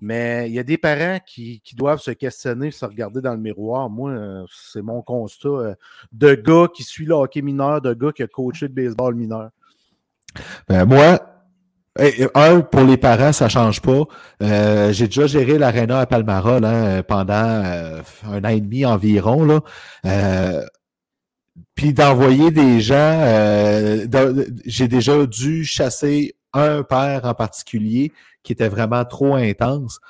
Mais 0.00 0.48
il 0.48 0.54
y 0.54 0.58
a 0.58 0.62
des 0.62 0.76
parents 0.76 1.18
qui, 1.24 1.62
doivent 1.74 2.00
se 2.00 2.10
questionner, 2.10 2.70
se 2.70 2.84
regarder 2.84 3.22
dans 3.22 3.32
le 3.32 3.40
miroir. 3.40 3.88
Moi, 3.88 4.10
euh, 4.10 4.44
c'est 4.52 4.82
mon 4.82 5.00
constat 5.00 5.48
euh, 5.48 5.74
de 6.12 6.34
gars 6.34 6.68
qui 6.74 6.82
suit 6.82 7.06
le 7.06 7.14
hockey 7.14 7.40
mineur, 7.40 7.80
de 7.80 7.94
gars 7.94 8.12
qui 8.12 8.22
a 8.22 8.26
coaché 8.26 8.68
le 8.68 8.74
baseball 8.74 9.14
mineur. 9.14 9.50
Ben, 10.68 10.84
moi, 10.84 11.18
un, 12.34 12.60
pour 12.60 12.82
les 12.82 12.98
parents, 12.98 13.32
ça 13.32 13.48
change 13.48 13.80
pas. 13.80 14.02
Euh, 14.42 14.92
j'ai 14.92 15.06
déjà 15.06 15.26
géré 15.26 15.56
l'aréna 15.56 16.00
à 16.00 16.06
Palmara 16.06 16.60
pendant 17.04 17.32
un 17.32 18.44
an 18.44 18.48
et 18.48 18.60
demi 18.60 18.84
environ. 18.84 19.62
Puis 21.74 21.92
d'envoyer 21.92 22.50
des 22.50 22.80
gens, 22.80 23.20
j'ai 24.64 24.88
déjà 24.88 25.26
dû 25.26 25.64
chasser 25.64 26.36
un 26.52 26.82
père 26.82 27.24
en 27.24 27.34
particulier 27.34 28.12
qui 28.42 28.52
était 28.52 28.68
vraiment 28.68 29.04
trop 29.04 29.34
intense. 29.34 30.00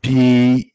Puis 0.00 0.72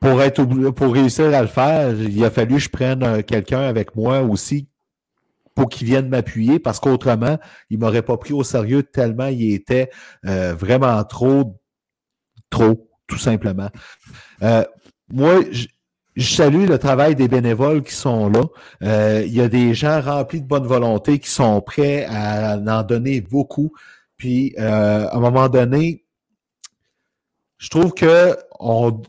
pour 0.00 0.22
être 0.22 0.42
pour 0.70 0.94
réussir 0.94 1.34
à 1.34 1.42
le 1.42 1.48
faire, 1.48 1.92
il 1.92 2.24
a 2.24 2.30
fallu 2.30 2.54
que 2.54 2.60
je 2.60 2.70
prenne 2.70 3.22
quelqu'un 3.24 3.60
avec 3.60 3.94
moi 3.94 4.22
aussi 4.22 4.66
pour 5.54 5.68
qu'il 5.68 5.86
vienne 5.86 6.08
m'appuyer 6.08 6.58
parce 6.58 6.80
qu'autrement, 6.80 7.38
il 7.68 7.78
m'aurait 7.78 8.02
pas 8.02 8.16
pris 8.16 8.32
au 8.32 8.42
sérieux 8.42 8.82
tellement 8.82 9.26
il 9.26 9.52
était 9.52 9.90
euh, 10.24 10.54
vraiment 10.54 11.02
trop, 11.04 11.60
trop, 12.48 12.88
tout 13.06 13.18
simplement. 13.18 13.68
Euh, 14.42 14.64
moi, 15.12 15.40
je, 16.16 16.34
salue 16.34 16.66
le 16.66 16.78
travail 16.78 17.14
des 17.14 17.28
bénévoles 17.28 17.82
qui 17.82 17.94
sont 17.94 18.28
là. 18.28 18.42
Euh, 18.82 19.22
il 19.26 19.32
y 19.32 19.40
a 19.40 19.48
des 19.48 19.74
gens 19.74 20.00
remplis 20.00 20.40
de 20.40 20.46
bonne 20.46 20.66
volonté 20.66 21.18
qui 21.18 21.30
sont 21.30 21.60
prêts 21.60 22.06
à 22.08 22.56
en 22.56 22.82
donner 22.82 23.20
beaucoup. 23.20 23.72
Puis, 24.16 24.54
euh, 24.58 25.08
à 25.08 25.16
un 25.16 25.20
moment 25.20 25.48
donné, 25.48 26.04
je 27.58 27.68
trouve 27.68 27.92
que 27.92 28.36
on, 28.62 29.02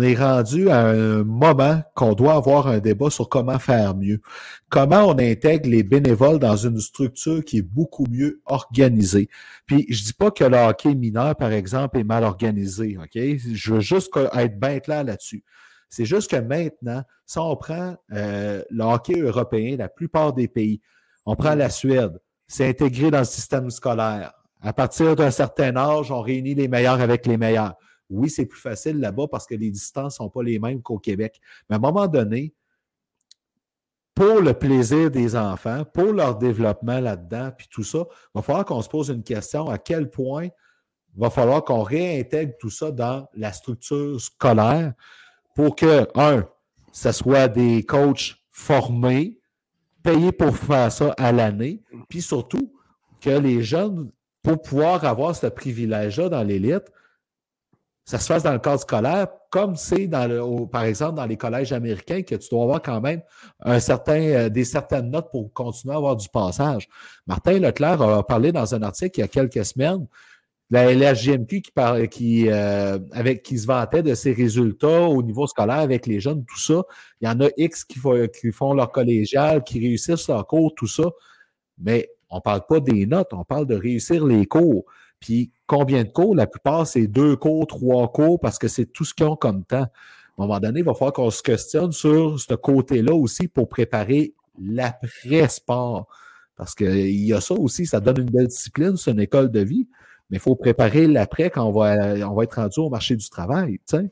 est 0.00 0.14
rendu 0.14 0.70
à 0.70 0.80
un 0.86 1.22
moment 1.22 1.82
qu'on 1.94 2.14
doit 2.14 2.34
avoir 2.34 2.66
un 2.66 2.78
débat 2.78 3.10
sur 3.10 3.28
comment 3.28 3.58
faire 3.58 3.94
mieux. 3.96 4.20
Comment 4.68 5.04
on 5.06 5.18
intègre 5.18 5.68
les 5.68 5.84
bénévoles 5.84 6.40
dans 6.40 6.56
une 6.56 6.80
structure 6.80 7.44
qui 7.44 7.58
est 7.58 7.62
beaucoup 7.62 8.06
mieux 8.10 8.40
organisée. 8.46 9.28
Puis, 9.66 9.86
je 9.88 10.02
dis 10.02 10.12
pas 10.12 10.30
que 10.30 10.44
le 10.44 10.56
hockey 10.56 10.94
mineur, 10.94 11.36
par 11.36 11.52
exemple, 11.52 11.98
est 11.98 12.04
mal 12.04 12.24
organisé, 12.24 12.96
OK? 12.98 13.12
Je 13.14 13.74
veux 13.74 13.80
juste 13.80 14.10
être 14.16 14.58
bien 14.58 14.80
clair 14.80 15.04
là-dessus. 15.04 15.44
C'est 15.88 16.04
juste 16.04 16.30
que 16.30 16.36
maintenant, 16.36 17.02
si 17.26 17.38
on 17.38 17.56
prend 17.56 17.96
euh, 18.12 18.62
le 18.70 18.84
hockey 18.84 19.20
européen, 19.20 19.76
la 19.76 19.88
plupart 19.88 20.32
des 20.32 20.48
pays, 20.48 20.80
on 21.24 21.36
prend 21.36 21.54
la 21.54 21.70
Suède, 21.70 22.20
c'est 22.46 22.68
intégré 22.68 23.10
dans 23.10 23.18
le 23.18 23.24
système 23.24 23.70
scolaire. 23.70 24.32
À 24.60 24.72
partir 24.72 25.14
d'un 25.14 25.30
certain 25.30 25.76
âge, 25.76 26.10
on 26.10 26.20
réunit 26.20 26.54
les 26.54 26.68
meilleurs 26.68 27.00
avec 27.00 27.26
les 27.26 27.36
meilleurs. 27.36 27.74
Oui, 28.10 28.30
c'est 28.30 28.46
plus 28.46 28.60
facile 28.60 28.98
là-bas 28.98 29.28
parce 29.30 29.46
que 29.46 29.54
les 29.54 29.70
distances 29.70 30.14
ne 30.14 30.24
sont 30.24 30.30
pas 30.30 30.42
les 30.42 30.58
mêmes 30.58 30.82
qu'au 30.82 30.98
Québec. 30.98 31.40
Mais 31.68 31.76
à 31.76 31.78
un 31.78 31.82
moment 31.82 32.06
donné, 32.06 32.54
pour 34.14 34.40
le 34.40 34.52
plaisir 34.54 35.10
des 35.10 35.36
enfants, 35.36 35.84
pour 35.84 36.12
leur 36.12 36.36
développement 36.36 36.98
là-dedans, 36.98 37.50
puis 37.56 37.68
tout 37.70 37.84
ça, 37.84 37.98
il 38.08 38.30
va 38.34 38.42
falloir 38.42 38.64
qu'on 38.64 38.82
se 38.82 38.88
pose 38.88 39.10
une 39.10 39.22
question 39.22 39.68
à 39.68 39.78
quel 39.78 40.10
point 40.10 40.44
il 40.44 41.20
va 41.20 41.30
falloir 41.30 41.62
qu'on 41.62 41.82
réintègre 41.82 42.54
tout 42.58 42.70
ça 42.70 42.90
dans 42.90 43.28
la 43.34 43.52
structure 43.52 44.20
scolaire 44.20 44.92
pour 45.58 45.74
que, 45.74 46.06
un, 46.14 46.46
ce 46.92 47.10
soit 47.10 47.48
des 47.48 47.82
coachs 47.82 48.36
formés, 48.52 49.40
payés 50.04 50.30
pour 50.30 50.56
faire 50.56 50.92
ça 50.92 51.12
à 51.18 51.32
l'année, 51.32 51.82
puis 52.08 52.22
surtout 52.22 52.72
que 53.20 53.30
les 53.30 53.64
jeunes 53.64 54.08
pour 54.40 54.62
pouvoir 54.62 55.04
avoir 55.04 55.34
ce 55.34 55.48
privilège-là 55.48 56.28
dans 56.28 56.44
l'élite, 56.44 56.84
ça 58.04 58.20
se 58.20 58.26
fasse 58.26 58.44
dans 58.44 58.52
le 58.52 58.60
cadre 58.60 58.78
scolaire, 58.78 59.26
comme 59.50 59.74
c'est 59.74 60.08
par 60.70 60.84
exemple 60.84 61.16
dans 61.16 61.26
les 61.26 61.36
collèges 61.36 61.72
américains, 61.72 62.22
que 62.22 62.36
tu 62.36 62.50
dois 62.50 62.62
avoir 62.62 62.80
quand 62.80 63.00
même 63.00 63.22
euh, 63.66 64.48
des 64.50 64.64
certaines 64.64 65.10
notes 65.10 65.32
pour 65.32 65.52
continuer 65.52 65.92
à 65.92 65.96
avoir 65.96 66.14
du 66.14 66.28
passage. 66.28 66.88
Martin 67.26 67.58
Leclerc 67.58 68.00
a 68.00 68.24
parlé 68.24 68.52
dans 68.52 68.76
un 68.76 68.82
article 68.82 69.18
il 69.18 69.22
y 69.22 69.24
a 69.24 69.28
quelques 69.28 69.64
semaines, 69.64 70.06
la 70.70 70.92
LHJMQ 70.92 71.62
qui, 71.62 71.72
qui, 72.10 72.50
euh, 72.50 72.98
avec, 73.12 73.42
qui 73.42 73.58
se 73.58 73.66
vantait 73.66 74.02
de 74.02 74.14
ses 74.14 74.32
résultats 74.32 75.02
au 75.02 75.22
niveau 75.22 75.46
scolaire 75.46 75.78
avec 75.78 76.06
les 76.06 76.20
jeunes, 76.20 76.44
tout 76.44 76.58
ça. 76.58 76.82
Il 77.20 77.28
y 77.28 77.30
en 77.30 77.40
a 77.40 77.48
X 77.56 77.84
qui, 77.84 78.00
qui 78.38 78.52
font 78.52 78.74
leur 78.74 78.92
collégial, 78.92 79.64
qui 79.64 79.80
réussissent 79.80 80.28
leur 80.28 80.46
cours, 80.46 80.74
tout 80.76 80.86
ça. 80.86 81.04
Mais 81.78 82.10
on 82.28 82.36
ne 82.36 82.40
parle 82.42 82.62
pas 82.68 82.80
des 82.80 83.06
notes, 83.06 83.28
on 83.32 83.44
parle 83.44 83.66
de 83.66 83.76
réussir 83.76 84.24
les 84.26 84.46
cours. 84.46 84.84
Puis 85.20 85.52
combien 85.66 86.04
de 86.04 86.10
cours? 86.10 86.34
La 86.34 86.46
plupart, 86.46 86.86
c'est 86.86 87.06
deux 87.06 87.36
cours, 87.36 87.66
trois 87.66 88.12
cours, 88.12 88.38
parce 88.38 88.58
que 88.58 88.68
c'est 88.68 88.86
tout 88.86 89.04
ce 89.04 89.14
qu'ils 89.14 89.26
ont 89.26 89.36
comme 89.36 89.64
temps. 89.64 89.86
À 89.86 90.42
un 90.42 90.46
moment 90.46 90.60
donné, 90.60 90.80
il 90.80 90.84
va 90.84 90.94
falloir 90.94 91.12
qu'on 91.12 91.30
se 91.30 91.42
questionne 91.42 91.92
sur 91.92 92.38
ce 92.38 92.54
côté-là 92.54 93.14
aussi 93.14 93.48
pour 93.48 93.68
préparer 93.68 94.34
l'après-sport. 94.60 96.06
Parce 96.54 96.74
qu'il 96.74 97.24
y 97.24 97.32
a 97.32 97.40
ça 97.40 97.54
aussi, 97.54 97.86
ça 97.86 98.00
donne 98.00 98.20
une 98.20 98.30
belle 98.30 98.48
discipline, 98.48 98.96
c'est 98.96 99.12
une 99.12 99.20
école 99.20 99.50
de 99.50 99.60
vie, 99.60 99.88
mais 100.30 100.36
il 100.36 100.40
faut 100.40 100.56
préparer 100.56 101.06
l'après 101.06 101.50
quand 101.50 101.64
on 101.64 101.72
va, 101.72 102.28
on 102.28 102.34
va 102.34 102.44
être 102.44 102.54
rendu 102.54 102.80
au 102.80 102.90
marché 102.90 103.16
du 103.16 103.28
travail. 103.28 103.78
Tu 103.88 103.96
sais 103.96 104.10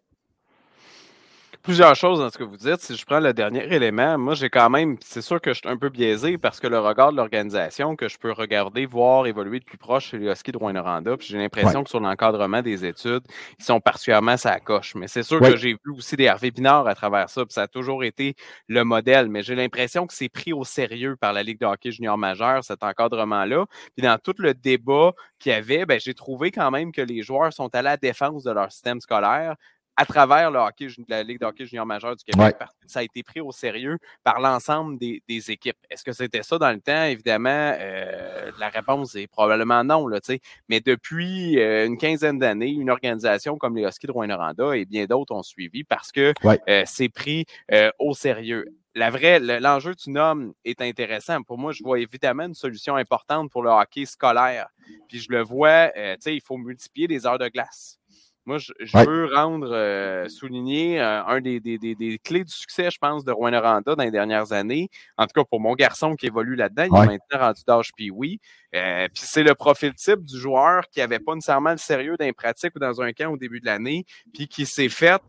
plusieurs 1.66 1.96
choses 1.96 2.20
dans 2.20 2.30
ce 2.30 2.38
que 2.38 2.44
vous 2.44 2.56
dites. 2.56 2.80
Si 2.80 2.94
je 2.94 3.04
prends 3.04 3.18
le 3.18 3.32
dernier 3.32 3.64
élément, 3.74 4.16
moi, 4.16 4.34
j'ai 4.34 4.48
quand 4.48 4.70
même, 4.70 4.96
c'est 5.04 5.20
sûr 5.20 5.40
que 5.40 5.52
je 5.52 5.58
suis 5.58 5.68
un 5.68 5.76
peu 5.76 5.88
biaisé 5.88 6.38
parce 6.38 6.60
que 6.60 6.68
le 6.68 6.78
regard 6.78 7.10
de 7.10 7.16
l'organisation 7.16 7.96
que 7.96 8.08
je 8.08 8.18
peux 8.18 8.30
regarder, 8.30 8.86
voir 8.86 9.26
évoluer 9.26 9.58
de 9.58 9.64
plus 9.64 9.76
proche 9.76 10.10
chez 10.10 10.18
les 10.18 10.30
Huskies 10.30 10.52
de 10.52 10.58
Rouen-Noranda, 10.58 11.16
puis 11.16 11.26
j'ai 11.26 11.38
l'impression 11.38 11.82
que 11.82 11.90
sur 11.90 11.98
l'encadrement 11.98 12.62
des 12.62 12.84
études, 12.84 13.24
ils 13.58 13.64
sont 13.64 13.80
particulièrement 13.80 14.36
sa 14.36 14.60
coche. 14.60 14.94
Mais 14.94 15.08
c'est 15.08 15.24
sûr 15.24 15.40
que 15.40 15.56
j'ai 15.56 15.72
vu 15.72 15.92
aussi 15.96 16.14
des 16.14 16.24
Hervé 16.24 16.52
Pinard 16.52 16.86
à 16.86 16.94
travers 16.94 17.28
ça, 17.28 17.44
puis 17.44 17.52
ça 17.52 17.62
a 17.62 17.68
toujours 17.68 18.04
été 18.04 18.36
le 18.68 18.84
modèle. 18.84 19.28
Mais 19.28 19.42
j'ai 19.42 19.56
l'impression 19.56 20.06
que 20.06 20.14
c'est 20.14 20.28
pris 20.28 20.52
au 20.52 20.62
sérieux 20.62 21.16
par 21.16 21.32
la 21.32 21.42
Ligue 21.42 21.58
de 21.58 21.66
hockey 21.66 21.90
junior 21.90 22.16
majeur, 22.16 22.62
cet 22.62 22.84
encadrement-là. 22.84 23.66
Puis 23.96 24.06
dans 24.06 24.18
tout 24.18 24.34
le 24.38 24.54
débat 24.54 25.14
qu'il 25.40 25.50
y 25.50 25.54
avait, 25.56 25.84
ben, 25.84 25.98
j'ai 25.98 26.14
trouvé 26.14 26.52
quand 26.52 26.70
même 26.70 26.92
que 26.92 27.02
les 27.02 27.22
joueurs 27.22 27.52
sont 27.52 27.74
à 27.74 27.82
la 27.82 27.96
défense 27.96 28.44
de 28.44 28.52
leur 28.52 28.70
système 28.70 29.00
scolaire 29.00 29.56
à 29.96 30.04
travers 30.04 30.50
le 30.50 30.58
hockey, 30.58 30.88
la 31.08 31.22
Ligue 31.22 31.40
de 31.40 31.46
hockey 31.46 31.66
junior 31.66 31.86
majeur 31.86 32.14
du 32.14 32.22
Québec, 32.22 32.56
parce 32.58 32.72
que 32.72 32.86
ça 32.86 33.00
a 33.00 33.02
été 33.02 33.22
pris 33.22 33.40
au 33.40 33.50
sérieux 33.50 33.98
par 34.22 34.40
l'ensemble 34.40 34.98
des, 34.98 35.22
équipes. 35.50 35.76
Est-ce 35.90 36.04
que 36.04 36.12
c'était 36.12 36.42
ça 36.42 36.58
dans 36.58 36.70
le 36.70 36.80
temps? 36.80 37.04
Évidemment, 37.04 37.72
euh, 37.78 38.50
la 38.58 38.68
réponse 38.68 39.14
est 39.14 39.26
probablement 39.26 39.84
non. 39.84 40.08
Là, 40.08 40.20
mais 40.68 40.80
depuis 40.80 41.58
euh, 41.58 41.86
une 41.86 41.98
quinzaine 41.98 42.38
d'années, 42.38 42.70
une 42.70 42.90
organisation 42.90 43.56
comme 43.56 43.76
les 43.76 43.84
Huskies 43.84 44.06
de 44.06 44.12
Rouen-Noranda 44.12 44.76
et 44.76 44.84
bien 44.84 45.06
d'autres 45.06 45.34
ont 45.34 45.42
suivi 45.42 45.84
parce 45.84 46.10
que 46.10 46.32
euh, 46.68 46.82
c'est 46.86 47.08
pris 47.08 47.46
au 47.98 48.14
sérieux 48.14 48.66
la 48.94 49.10
vraie, 49.10 49.38
l'enjeu 49.40 49.94
tu 49.94 50.08
nommes 50.10 50.54
est 50.64 50.80
intéressant. 50.80 51.42
Pour 51.42 51.58
moi, 51.58 51.72
je 51.72 51.82
vois 51.82 51.98
évidemment 52.00 52.44
une 52.44 52.54
solution 52.54 52.96
importante 52.96 53.50
pour 53.50 53.62
le 53.62 53.68
hockey 53.68 54.06
scolaire. 54.06 54.68
Puis 55.08 55.20
je 55.20 55.30
le 55.30 55.42
vois, 55.42 55.90
tu 55.90 56.00
sais, 56.20 56.34
il 56.34 56.40
faut 56.40 56.56
multiplier 56.56 57.06
les 57.06 57.26
heures 57.26 57.38
de 57.38 57.48
glace. 57.48 57.98
Moi, 58.46 58.58
je, 58.58 58.72
veux 59.04 59.34
rendre, 59.34 59.72
euh, 59.72 60.28
souligner 60.28 61.00
euh, 61.00 61.24
un 61.24 61.40
des, 61.40 62.20
clés 62.22 62.44
du 62.44 62.52
succès, 62.52 62.92
je 62.92 62.98
pense, 62.98 63.24
de 63.24 63.32
Rouen 63.32 63.60
Randa 63.60 63.96
dans 63.96 64.04
les 64.04 64.12
dernières 64.12 64.52
années. 64.52 64.88
En 65.18 65.26
tout 65.26 65.32
cas, 65.34 65.44
pour 65.44 65.58
mon 65.58 65.74
garçon 65.74 66.14
qui 66.14 66.26
évolue 66.26 66.54
là-dedans, 66.54 66.84
il 66.84 66.96
est 66.96 67.06
maintenant 67.06 67.46
rendu 67.46 67.62
d'âge 67.66 67.90
puis 67.96 68.12
oui. 68.12 68.40
Euh, 68.76 69.08
puis 69.12 69.24
c'est 69.26 69.42
le 69.42 69.56
profil 69.56 69.92
type 69.94 70.24
du 70.24 70.38
joueur 70.38 70.84
qui 70.92 71.00
n'avait 71.00 71.18
pas 71.18 71.34
nécessairement 71.34 71.72
le 71.72 71.76
sérieux 71.76 72.16
d'un 72.16 72.32
pratique 72.32 72.76
ou 72.76 72.78
dans 72.78 73.02
un 73.02 73.12
camp 73.12 73.32
au 73.32 73.36
début 73.36 73.58
de 73.58 73.66
l'année, 73.66 74.06
puis 74.32 74.46
qui 74.46 74.64
s'est 74.64 74.90
fait, 74.90 75.20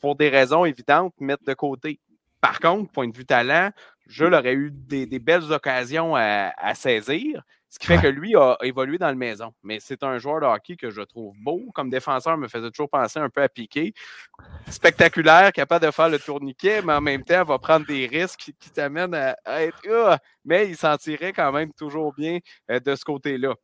pour 0.00 0.16
des 0.16 0.30
raisons 0.30 0.64
évidentes, 0.64 1.12
mettre 1.20 1.44
de 1.44 1.52
côté. 1.52 2.00
Par 2.40 2.60
contre, 2.60 2.90
point 2.90 3.08
de 3.08 3.16
vue 3.16 3.26
talent, 3.26 3.72
je 4.06 4.24
l'aurais 4.24 4.54
eu 4.54 4.70
des, 4.70 5.18
belles 5.18 5.52
occasions 5.52 6.16
à 6.16 6.74
saisir. 6.74 7.42
Ce 7.74 7.78
qui 7.80 7.88
fait 7.88 8.00
que 8.00 8.06
lui 8.06 8.36
a 8.36 8.56
évolué 8.62 8.98
dans 8.98 9.08
le 9.08 9.16
maison. 9.16 9.52
Mais 9.64 9.80
c'est 9.80 10.04
un 10.04 10.16
joueur 10.18 10.40
de 10.40 10.46
hockey 10.46 10.76
que 10.76 10.90
je 10.90 11.00
trouve 11.00 11.34
beau. 11.42 11.72
Comme 11.74 11.90
défenseur, 11.90 12.38
me 12.38 12.46
faisait 12.46 12.70
toujours 12.70 12.88
penser 12.88 13.18
un 13.18 13.28
peu 13.28 13.42
à 13.42 13.48
Piqué. 13.48 13.92
Spectaculaire, 14.70 15.52
capable 15.52 15.84
de 15.86 15.90
faire 15.90 16.08
le 16.08 16.20
tourniquet, 16.20 16.82
mais 16.82 16.92
en 16.92 17.00
même 17.00 17.24
temps, 17.24 17.42
va 17.42 17.58
prendre 17.58 17.84
des 17.84 18.06
risques 18.06 18.52
qui, 18.60 18.70
t'amènent 18.70 19.14
à, 19.14 19.64
être. 19.64 19.82
Ah! 19.90 20.18
mais 20.44 20.68
il 20.68 20.76
s'en 20.76 20.96
tirait 20.96 21.32
quand 21.32 21.50
même 21.50 21.72
toujours 21.72 22.14
bien 22.14 22.38
euh, 22.70 22.78
de 22.78 22.94
ce 22.94 23.04
côté-là. 23.04 23.56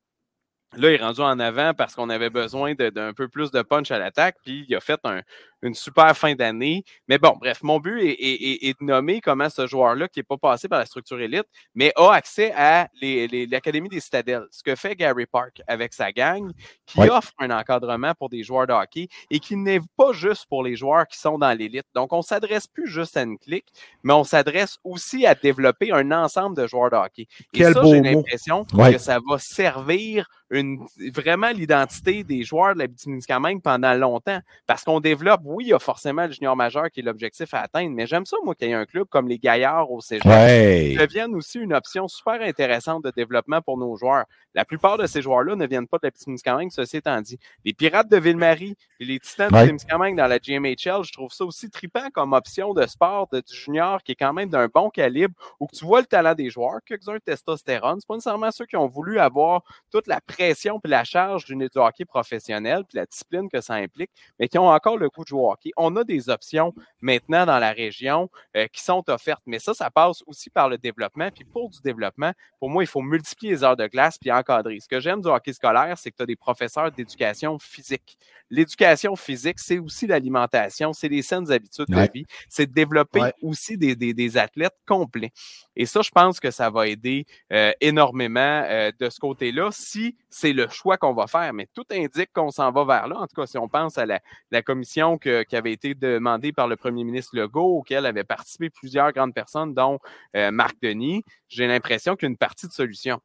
Là, 0.77 0.91
il 0.91 0.95
est 0.95 1.05
rendu 1.05 1.21
en 1.21 1.39
avant 1.39 1.73
parce 1.73 1.95
qu'on 1.95 2.11
avait 2.11 2.31
besoin 2.31 2.75
d'un 2.75 3.13
peu 3.13 3.29
plus 3.29 3.53
de 3.53 3.63
punch 3.63 3.93
à 3.93 4.01
l'attaque, 4.01 4.39
puis 4.45 4.67
il 4.69 4.75
a 4.75 4.81
fait 4.81 4.99
un, 5.05 5.21
une 5.63 5.75
super 5.75 6.17
fin 6.17 6.35
d'année. 6.35 6.85
Mais 7.09 7.19
bon, 7.19 7.37
bref, 7.39 7.63
mon 7.63 7.79
but 7.79 8.01
est, 8.03 8.81
de 8.81 8.85
nommer 8.85 9.21
comment 9.21 9.49
ce 9.51 9.67
joueur-là, 9.67 10.09
qui 10.09 10.21
n'est 10.21 10.25
pas 10.25 10.37
passé 10.37 10.69
par 10.69 10.79
la 10.79 10.87
structure 10.87 11.21
élite, 11.21 11.47
mais 11.75 11.93
a 11.97 12.13
accès 12.13 12.53
à 12.57 12.89
l'Académie 13.01 13.89
des 13.89 14.01
Citadelles. 14.01 14.47
Ce 14.51 14.63
que 14.63 14.75
fait 14.75 14.97
Gary 14.97 15.27
Park 15.27 15.63
avec 15.67 15.93
sa 15.93 16.13
gang, 16.13 16.51
qui 16.87 17.01
offre 17.01 17.33
un 17.39 17.51
encadrement 17.51 18.15
pour 18.15 18.29
des 18.29 18.43
joueurs 18.43 18.67
de 18.67 18.73
hockey 18.73 19.09
et 19.31 19.39
qui 19.39 19.57
n'est 19.57 19.81
pas 19.97 20.13
juste 20.13 20.47
pour 20.49 20.63
les 20.63 20.77
joueurs 20.77 21.07
qui 21.07 21.19
sont 21.19 21.39
dans 21.39 21.57
l'élite. 21.57 21.87
Donc, 21.95 22.13
on 22.13 22.23
s'adresse 22.23 22.67
plus 22.67 22.89
juste 22.89 23.17
à 23.17 23.23
une 23.23 23.39
clique, 23.39 23.69
mais 24.03 24.13
on 24.13 24.25
s'adresse 24.25 24.79
aussi 24.85 25.27
à 25.27 25.35
développer 25.35 25.93
un 25.93 26.11
ensemble 26.13 26.57
de 26.57 26.67
joueurs 26.67 26.91
de 26.91 26.97
hockey. 26.97 27.27
Et 27.55 27.65
ça, 27.65 27.83
j'ai 27.85 28.01
l'impression 28.01 28.65
que 28.65 28.99
ça 28.99 29.19
va 29.29 29.39
servir 29.39 30.29
une, 30.51 30.85
vraiment 31.15 31.51
l'identité 31.51 32.25
des 32.25 32.43
joueurs 32.43 32.75
de 32.75 32.81
la 32.81 32.89
Témiscamingue 32.89 33.63
pendant 33.63 33.95
longtemps. 33.95 34.41
Parce 34.67 34.85
qu'on 34.85 35.01
développe, 35.01 35.43
oui, 35.51 35.65
il 35.65 35.69
y 35.71 35.73
a 35.73 35.79
forcément 35.79 36.27
le 36.27 36.33
junior 36.33 36.55
majeur 36.55 36.91
qui 36.91 37.01
est 37.01 37.03
l'objectif 37.03 37.53
à 37.55 37.61
atteindre, 37.63 37.91
mais 37.91 38.07
j'aime 38.07 38.25
ça, 38.25 38.37
moi, 38.45 38.55
qu'il 38.55 38.69
y 38.69 38.71
ait 38.71 38.75
un 38.75 38.87
club 38.87 39.09
comme 39.09 39.29
les 39.29 39.39
Gaillards 39.39 39.91
au 39.91 40.01
Cégep 40.01 40.23
qui 40.23 40.97
deviennent 40.97 41.35
aussi 41.35 41.59
une 41.59 41.73
option 41.73 42.07
super 42.07 42.41
intéressante 42.41 43.03
de 43.05 43.11
développement 43.11 43.61
pour 43.61 43.77
nos 43.77 43.97
joueurs. 43.97 44.27
La 44.55 44.65
plupart 44.65 44.97
de 44.97 45.07
ces 45.07 45.23
joueurs-là 45.23 45.57
ne 45.57 45.67
viennent 45.67 45.89
pas 45.89 45.99
de 45.99 46.07
la 46.07 46.11
Témiscamingue, 46.13 46.71
ceci 46.71 46.99
étant 46.99 47.21
dit. 47.21 47.39
Les 47.65 47.73
Pirates 47.73 48.09
de 48.09 48.17
Ville-Marie 48.17 48.77
et 49.01 49.05
les 49.05 49.19
Titans 49.19 49.51
de 49.51 49.67
Témiscamingue 49.67 50.17
dans 50.17 50.27
la 50.29 50.39
GMHL, 50.39 51.03
je 51.03 51.13
trouve 51.13 51.33
ça 51.33 51.45
aussi 51.45 51.69
trippant 51.69 52.11
comme 52.13 52.33
option 52.33 52.73
de 52.73 52.87
sport 52.87 53.29
de 53.33 53.43
junior 53.51 54.03
qui 54.03 54.13
est 54.13 54.17
quand 54.17 54.33
même 54.33 54.51
d'un 54.51 54.69
bon 54.73 54.89
calibre, 54.91 55.35
où 55.59 55.67
tu 55.73 55.85
vois 55.85 56.01
le 56.01 56.07
talent 56.07 56.35
des 56.35 56.51
joueurs, 56.51 56.79
quelques-uns 56.87 57.19
testostérone. 57.19 57.99
C'est 58.01 58.07
pas 58.07 58.15
nécessairement 58.15 58.51
ceux 58.53 58.67
qui 58.67 58.77
ont 58.77 58.89
voulu 58.89 59.19
avoir 59.19 59.63
toute 59.91 60.07
la 60.07 60.21
pression 60.21 60.79
puis 60.79 60.91
la 60.91 61.05
charge 61.05 61.45
d'une 61.45 61.67
du 61.67 61.79
hockey 61.79 62.05
professionnel 62.05 62.85
puis 62.89 62.97
la 62.97 63.07
discipline 63.07 63.49
que 63.49 63.61
ça 63.61 63.75
implique, 63.75 64.11
mais 64.39 64.49
qui 64.49 64.59
ont 64.59 64.69
encore 64.69 64.97
le 64.97 65.09
goût 65.09 65.23
de 65.23 65.29
jouer 65.29 65.39
au 65.41 65.51
hockey. 65.51 65.70
On 65.76 65.97
a 65.97 66.05
des 66.05 66.28
options 66.28 66.74
maintenant 67.01 67.47
dans 67.47 67.59
la 67.59 67.72
région 67.72 68.30
euh, 68.57 68.66
qui 68.68 68.82
sont 68.82 69.03
offertes, 69.09 69.43
mais 69.47 69.59
ça, 69.59 69.74
ça 69.74 69.91
passe 69.91 70.22
aussi 70.26 70.51
par 70.51 70.68
le 70.68 70.78
développement. 70.78 71.30
Puis 71.30 71.45
pour 71.45 71.70
du 71.70 71.80
développement, 71.82 72.32
pour 72.59 72.70
moi, 72.70 72.82
il 72.82 72.86
faut 72.86 73.03
multiplier 73.03 73.53
les 73.53 73.64
heures 73.64 73.76
de 73.76 73.86
glace 73.86 74.18
puis 74.18 74.30
encadrer. 74.30 74.78
Ce 74.80 74.88
que 74.88 75.01
j'aime 75.01 75.20
du 75.20 75.28
hockey 75.28 75.53
scolaire, 75.53 75.97
c'est 75.99 76.11
que 76.11 76.16
tu 76.16 76.22
as 76.22 76.26
des 76.26 76.36
professeurs 76.36 76.91
d'éducation 76.93 77.59
physique. 77.59 78.18
L'éducation 78.51 79.14
physique, 79.14 79.61
c'est 79.61 79.78
aussi 79.78 80.09
l'alimentation, 80.09 80.93
c'est 80.93 81.09
les 81.09 81.22
saines 81.22 81.53
habitudes 81.53 81.86
de 81.88 82.12
vie, 82.12 82.26
c'est 82.49 82.66
de 82.66 82.72
développer 82.72 83.20
aussi 83.43 83.78
des, 83.78 83.95
des, 83.95 84.12
des, 84.12 84.36
athlètes 84.36 84.76
complets. 84.88 85.30
Et 85.76 85.86
ça, 85.86 86.03
je 86.03 86.11
pense 86.11 86.41
que 86.41 86.51
ça 86.51 86.68
va 86.68 86.88
aider 86.88 87.26
euh, 87.53 87.70
énormément 87.80 88.64
euh, 88.66 88.91
de 88.99 89.09
ce 89.09 89.20
côté-là 89.20 89.70
si 89.70 90.16
c'est 90.30 90.53
le 90.53 90.68
choix 90.68 90.97
qu'on 90.97 91.14
va 91.14 91.28
faire. 91.28 91.53
Mais 91.53 91.68
tout 91.72 91.84
indique 91.93 92.30
qu'on 92.32 92.51
s'en 92.51 92.72
va 92.72 92.84
vers 92.84 93.07
là. 93.07 93.18
En 93.20 93.26
tout 93.28 93.41
cas, 93.41 93.47
si 93.47 93.57
on 93.57 93.68
pense 93.68 93.99
à 93.99 94.07
la, 94.07 94.20
la 94.51 94.62
commission 94.62 95.16
que, 95.16 95.30
qui 95.49 95.57
avait 95.57 95.72
été 95.72 95.95
demandée 95.95 96.53
par 96.53 96.68
le 96.68 96.76
premier 96.76 97.05
ministre 97.05 97.37
Legault, 97.37 97.78
auquel 97.78 98.07
avaient 98.07 98.24
participé 98.24 98.70
plusieurs 98.70 99.12
grandes 99.12 99.35
personnes, 99.35 99.74
dont 99.74 99.99
euh, 100.37 100.51
Marc 100.51 100.76
Denis, 100.83 101.24
j'ai 101.49 101.66
l'impression 101.66 102.16
qu'une 102.16 102.37
partie 102.37 102.66
de 102.66 102.72
solution. 102.72 103.20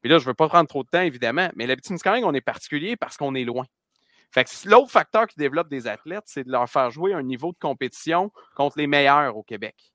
Puis 0.00 0.10
là, 0.10 0.18
je 0.18 0.24
ne 0.24 0.28
veux 0.28 0.34
pas 0.34 0.48
prendre 0.48 0.68
trop 0.68 0.82
de 0.82 0.88
temps, 0.88 1.02
évidemment, 1.02 1.50
mais 1.54 1.66
la 1.66 1.76
quand 1.76 2.20
on 2.24 2.34
est 2.34 2.40
particulier 2.40 2.96
parce 2.96 3.16
qu'on 3.16 3.34
est 3.34 3.44
loin. 3.44 3.64
Fait 4.32 4.44
que 4.44 4.50
l'autre 4.68 4.90
facteur 4.90 5.26
qui 5.26 5.36
développe 5.36 5.68
des 5.68 5.86
athlètes, 5.86 6.24
c'est 6.26 6.44
de 6.44 6.50
leur 6.50 6.68
faire 6.68 6.90
jouer 6.90 7.12
un 7.12 7.22
niveau 7.22 7.52
de 7.52 7.58
compétition 7.58 8.30
contre 8.54 8.78
les 8.78 8.86
meilleurs 8.86 9.36
au 9.36 9.42
Québec. 9.42 9.92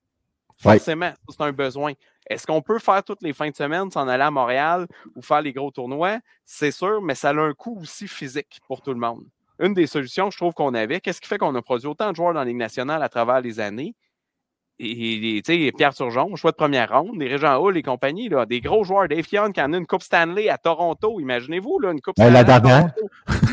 Forcément, 0.57 1.13
c'est 1.29 1.41
un 1.41 1.51
besoin. 1.51 1.93
Est-ce 2.27 2.47
qu'on 2.47 2.61
peut 2.61 2.79
faire 2.79 3.03
toutes 3.03 3.21
les 3.21 3.33
fins 3.33 3.49
de 3.49 3.55
semaine, 3.55 3.91
s'en 3.91 4.07
aller 4.07 4.23
à 4.23 4.31
Montréal 4.31 4.87
ou 5.15 5.21
faire 5.21 5.41
les 5.41 5.53
gros 5.53 5.71
tournois? 5.71 6.19
C'est 6.45 6.71
sûr, 6.71 7.01
mais 7.01 7.15
ça 7.15 7.29
a 7.29 7.33
un 7.33 7.53
coût 7.53 7.79
aussi 7.81 8.07
physique 8.07 8.59
pour 8.67 8.81
tout 8.81 8.93
le 8.93 8.99
monde. 8.99 9.25
Une 9.59 9.73
des 9.73 9.87
solutions, 9.87 10.29
je 10.31 10.37
trouve 10.37 10.53
qu'on 10.53 10.73
avait, 10.73 10.99
qu'est-ce 10.99 11.21
qui 11.21 11.27
fait 11.27 11.37
qu'on 11.37 11.55
a 11.55 11.61
produit 11.61 11.87
autant 11.87 12.11
de 12.11 12.15
joueurs 12.15 12.33
dans 12.33 12.39
la 12.39 12.45
Ligue 12.45 12.57
nationale 12.57 13.01
à 13.03 13.09
travers 13.09 13.41
les 13.41 13.59
années? 13.59 13.95
et, 14.77 15.37
et 15.37 15.71
Pierre 15.71 15.93
Turgeon, 15.93 16.35
choix 16.35 16.51
de 16.51 16.57
première 16.57 16.91
ronde, 16.91 17.17
des 17.17 17.27
Régent 17.27 17.57
Hall 17.57 17.77
et 17.77 17.83
compagnie, 17.83 18.27
là, 18.27 18.45
des 18.45 18.59
gros 18.59 18.83
joueurs. 18.83 19.07
Dave 19.07 19.25
Young 19.31 19.53
qui 19.53 19.61
en 19.61 19.71
a 19.71 19.77
une 19.77 19.87
Coupe 19.87 20.03
Stanley 20.03 20.49
à 20.49 20.57
Toronto, 20.57 21.19
imaginez-vous, 21.19 21.79
là, 21.79 21.91
une 21.91 22.01
Coupe 22.01 22.15
Stanley. 22.17 22.31
La 22.31 22.43
dernière. 22.43 22.91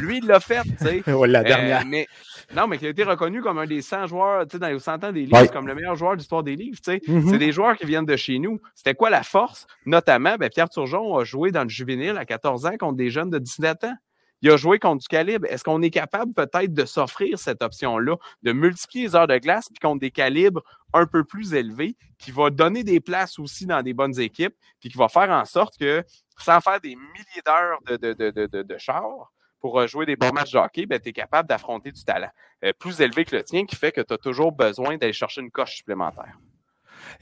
Lui, 0.00 0.18
il 0.18 0.26
l'a 0.26 0.40
fait. 0.40 0.62
ouais, 1.06 1.28
la 1.28 1.44
dernière. 1.44 1.82
Euh, 1.82 1.86
mais, 1.86 2.08
non, 2.56 2.66
mais 2.66 2.78
qui 2.78 2.86
a 2.86 2.88
été 2.88 3.04
reconnu 3.04 3.40
comme 3.40 3.58
un 3.58 3.66
des 3.66 3.82
100 3.82 4.08
joueurs 4.08 4.46
dans 4.46 4.66
les 4.66 4.78
100 4.78 5.04
ans 5.04 5.12
des 5.12 5.26
livres, 5.26 5.52
comme 5.52 5.66
le 5.66 5.74
meilleur 5.74 5.94
joueur 5.94 6.12
de 6.12 6.18
l'histoire 6.18 6.42
des 6.42 6.56
livres. 6.56 6.78
Mm-hmm. 6.84 7.30
C'est 7.30 7.38
des 7.38 7.52
joueurs 7.52 7.76
qui 7.76 7.86
viennent 7.86 8.06
de 8.06 8.16
chez 8.16 8.38
nous. 8.38 8.60
C'était 8.74 8.94
quoi 8.94 9.10
la 9.10 9.22
force? 9.22 9.66
Notamment, 9.86 10.36
ben, 10.38 10.50
Pierre 10.50 10.68
Turgeon 10.68 11.16
a 11.16 11.24
joué 11.24 11.52
dans 11.52 11.62
le 11.62 11.68
juvénile 11.68 12.16
à 12.18 12.24
14 12.24 12.66
ans 12.66 12.76
contre 12.78 12.96
des 12.96 13.10
jeunes 13.10 13.30
de 13.30 13.38
17 13.38 13.84
ans 13.84 13.94
il 14.42 14.50
a 14.50 14.56
joué 14.56 14.78
contre 14.78 15.02
du 15.02 15.08
calibre. 15.08 15.46
Est-ce 15.48 15.64
qu'on 15.64 15.80
est 15.82 15.90
capable 15.90 16.34
peut-être 16.34 16.74
de 16.74 16.84
s'offrir 16.84 17.38
cette 17.38 17.62
option-là, 17.62 18.16
de 18.42 18.52
multiplier 18.52 19.06
les 19.06 19.16
heures 19.16 19.28
de 19.28 19.38
glace, 19.38 19.68
puis 19.68 19.78
contre 19.80 20.00
des 20.00 20.10
calibres 20.10 20.62
un 20.92 21.06
peu 21.06 21.24
plus 21.24 21.54
élevés, 21.54 21.96
qui 22.18 22.32
va 22.32 22.50
donner 22.50 22.84
des 22.84 23.00
places 23.00 23.38
aussi 23.38 23.66
dans 23.66 23.82
des 23.82 23.94
bonnes 23.94 24.18
équipes, 24.20 24.54
puis 24.80 24.90
qui 24.90 24.98
va 24.98 25.08
faire 25.08 25.30
en 25.30 25.44
sorte 25.44 25.78
que, 25.78 26.04
sans 26.38 26.60
faire 26.60 26.80
des 26.80 26.96
milliers 26.96 27.42
d'heures 27.46 27.78
de, 27.86 27.96
de, 27.96 28.62
de, 28.62 28.78
char, 28.78 29.32
pour 29.60 29.80
euh, 29.80 29.86
jouer 29.86 30.06
des 30.06 30.16
bons 30.16 30.32
matchs 30.32 30.52
de 30.52 30.58
hockey, 30.58 30.86
ben, 30.86 31.00
tu 31.00 31.10
es 31.10 31.12
capable 31.12 31.48
d'affronter 31.48 31.92
du 31.92 32.04
talent 32.04 32.30
euh, 32.64 32.72
plus 32.76 33.00
élevé 33.00 33.24
que 33.24 33.36
le 33.36 33.44
tien, 33.44 33.64
qui 33.64 33.76
fait 33.76 33.92
que 33.92 34.00
tu 34.00 34.12
as 34.12 34.18
toujours 34.18 34.50
besoin 34.50 34.96
d'aller 34.96 35.12
chercher 35.12 35.40
une 35.40 35.52
coche 35.52 35.76
supplémentaire. 35.76 36.36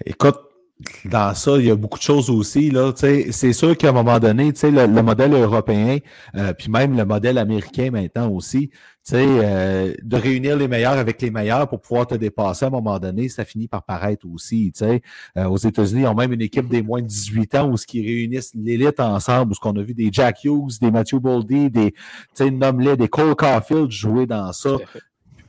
Écoute, 0.04 0.49
dans 1.04 1.34
ça, 1.34 1.56
il 1.58 1.66
y 1.66 1.70
a 1.70 1.76
beaucoup 1.76 1.98
de 1.98 2.04
choses 2.04 2.30
aussi. 2.30 2.70
Là, 2.70 2.92
c'est 2.94 3.52
sûr 3.52 3.76
qu'à 3.76 3.90
un 3.90 3.92
moment 3.92 4.18
donné, 4.18 4.52
le, 4.62 4.86
le 4.86 5.02
modèle 5.02 5.34
européen, 5.34 5.98
euh, 6.36 6.52
puis 6.52 6.70
même 6.70 6.96
le 6.96 7.04
modèle 7.04 7.38
américain 7.38 7.90
maintenant 7.90 8.30
aussi, 8.30 8.70
euh, 9.12 9.94
de 10.02 10.16
réunir 10.16 10.56
les 10.56 10.68
meilleurs 10.68 10.98
avec 10.98 11.20
les 11.20 11.30
meilleurs 11.30 11.68
pour 11.68 11.80
pouvoir 11.80 12.06
te 12.06 12.14
dépasser 12.14 12.64
à 12.64 12.68
un 12.68 12.70
moment 12.70 12.98
donné, 12.98 13.28
ça 13.28 13.44
finit 13.44 13.66
par 13.66 13.82
paraître 13.82 14.26
aussi. 14.32 14.72
Euh, 14.82 14.98
aux 15.46 15.56
États-Unis, 15.56 16.02
ils 16.02 16.06
ont 16.06 16.14
même 16.14 16.32
une 16.32 16.42
équipe 16.42 16.68
des 16.68 16.82
moins 16.82 17.02
de 17.02 17.06
18 17.06 17.54
ans 17.56 17.70
où 17.70 17.76
ce 17.76 17.86
qui 17.86 18.02
réunissent 18.02 18.52
l'élite 18.54 19.00
ensemble, 19.00 19.52
où 19.52 19.54
ce 19.54 19.60
qu'on 19.60 19.76
a 19.76 19.82
vu 19.82 19.94
des 19.94 20.10
Jack 20.12 20.44
Hughes, 20.44 20.78
des 20.80 20.90
Matthew 20.90 21.16
Boldy, 21.16 21.70
des 21.70 21.94
nomme 22.40 22.96
des 22.96 23.08
Cole 23.08 23.34
Caulfield 23.34 23.90
jouer 23.90 24.26
dans 24.26 24.52
ça 24.52 24.76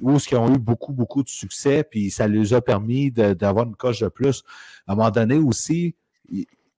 où 0.01 0.17
qui 0.17 0.35
ont 0.35 0.53
eu 0.53 0.57
beaucoup, 0.57 0.93
beaucoup 0.93 1.23
de 1.23 1.29
succès, 1.29 1.83
puis 1.83 2.11
ça 2.11 2.27
leur 2.27 2.53
a 2.53 2.61
permis 2.61 3.11
d'avoir 3.11 3.65
une 3.65 3.75
coche 3.75 4.01
de 4.01 4.07
plus. 4.07 4.43
À 4.87 4.93
un 4.93 4.95
moment 4.95 5.11
donné 5.11 5.37
aussi, 5.37 5.95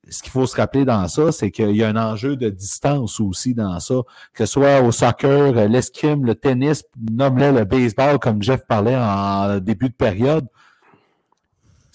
ce 0.10 0.22
qu'il 0.22 0.32
faut 0.32 0.46
se 0.46 0.56
rappeler 0.56 0.86
dans 0.86 1.08
ça, 1.08 1.32
c'est 1.32 1.52
qu'il 1.52 1.76
y 1.76 1.84
a 1.84 1.88
un 1.88 1.96
enjeu 1.96 2.36
de 2.36 2.50
distance 2.50 3.20
aussi 3.20 3.54
dans 3.54 3.80
ça, 3.80 3.96
que 4.34 4.46
ce 4.46 4.54
soit 4.54 4.82
au 4.82 4.92
soccer, 4.92 5.54
l'escrime, 5.70 6.26
le 6.26 6.36
tennis, 6.36 6.84
nomme-le 7.12 7.52
le 7.52 7.64
baseball, 7.64 8.20
comme 8.20 8.42
Jeff 8.42 8.66
parlait 8.68 8.98
en 8.98 9.60
début 9.60 9.90
de 9.90 9.96
période 9.96 10.48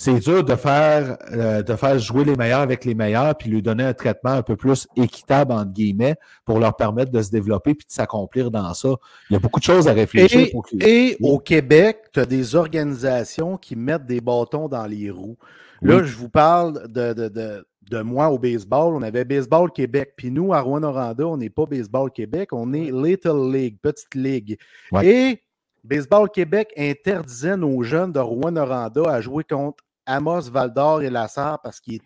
c'est 0.01 0.21
dur 0.21 0.45
de 0.45 0.55
faire, 0.55 1.19
euh, 1.33 1.61
de 1.65 1.75
faire 1.75 1.99
jouer 1.99 2.25
les 2.25 2.37
meilleurs 2.37 2.61
avec 2.61 2.85
les 2.85 2.95
meilleurs, 2.95 3.37
puis 3.37 3.51
lui 3.51 3.63
donner 3.63 3.83
un 3.83 3.95
traitement 3.95 4.31
un 4.31 4.43
peu 4.43 4.55
plus 4.55 4.87
équitable, 4.95 5.53
entre 5.53 5.73
guillemets, 5.73 6.15
pour 6.45 6.61
leur 6.61 6.77
permettre 6.77 7.11
de 7.11 7.21
se 7.21 7.33
développer 7.33 7.75
puis 7.75 7.85
de 7.85 7.93
s'accomplir 7.93 8.53
dans 8.53 8.73
ça. 8.75 8.91
Il 9.29 9.33
y 9.33 9.37
a 9.37 9.41
beaucoup 9.41 9.59
de 9.59 9.65
choses 9.65 9.89
à 9.89 9.93
réfléchir. 9.93 10.47
Et, 10.81 11.17
au 11.21 11.41
Québec, 11.41 12.05
tu 12.13 12.21
as 12.21 12.27
des 12.27 12.55
organisations 12.55 13.57
qui 13.57 13.75
mettent 13.75 14.07
des 14.07 14.21
bâtons 14.21 14.69
dans 14.69 14.87
les 14.87 15.11
roues. 15.11 15.37
Là, 15.83 16.05
je 16.05 16.15
vous 16.15 16.29
parle 16.29 16.87
de, 16.87 17.13
de, 17.13 17.29
de, 17.29 17.67
de, 17.91 18.03
moi 18.03 18.29
au 18.29 18.39
baseball. 18.39 18.95
On 18.95 19.03
avait 19.03 19.25
Baseball 19.25 19.69
Québec. 19.73 20.13
Puis 20.17 20.31
nous, 20.31 20.53
à 20.53 20.61
Rouen-Noranda, 20.61 21.27
on 21.27 21.37
n'est 21.37 21.51
pas 21.51 21.67
Baseball 21.67 22.13
Québec, 22.13 22.51
on 22.53 22.73
est 22.73 22.93
Little 22.93 23.53
League, 23.53 23.79
petite 23.83 24.15
ligue. 24.15 24.59
Et 25.03 25.43
Baseball 25.83 26.31
Québec 26.31 26.73
interdisait 26.77 27.57
nos 27.57 27.83
jeunes 27.83 28.13
de 28.13 28.21
Rouen-Noranda 28.21 29.03
à 29.11 29.21
jouer 29.21 29.43
contre 29.43 29.83
Amos, 30.09 30.51
Valdor 30.51 31.03
et 31.03 31.11
Lassar 31.11 31.61
parce 31.63 31.81
qu'ils 31.81 32.01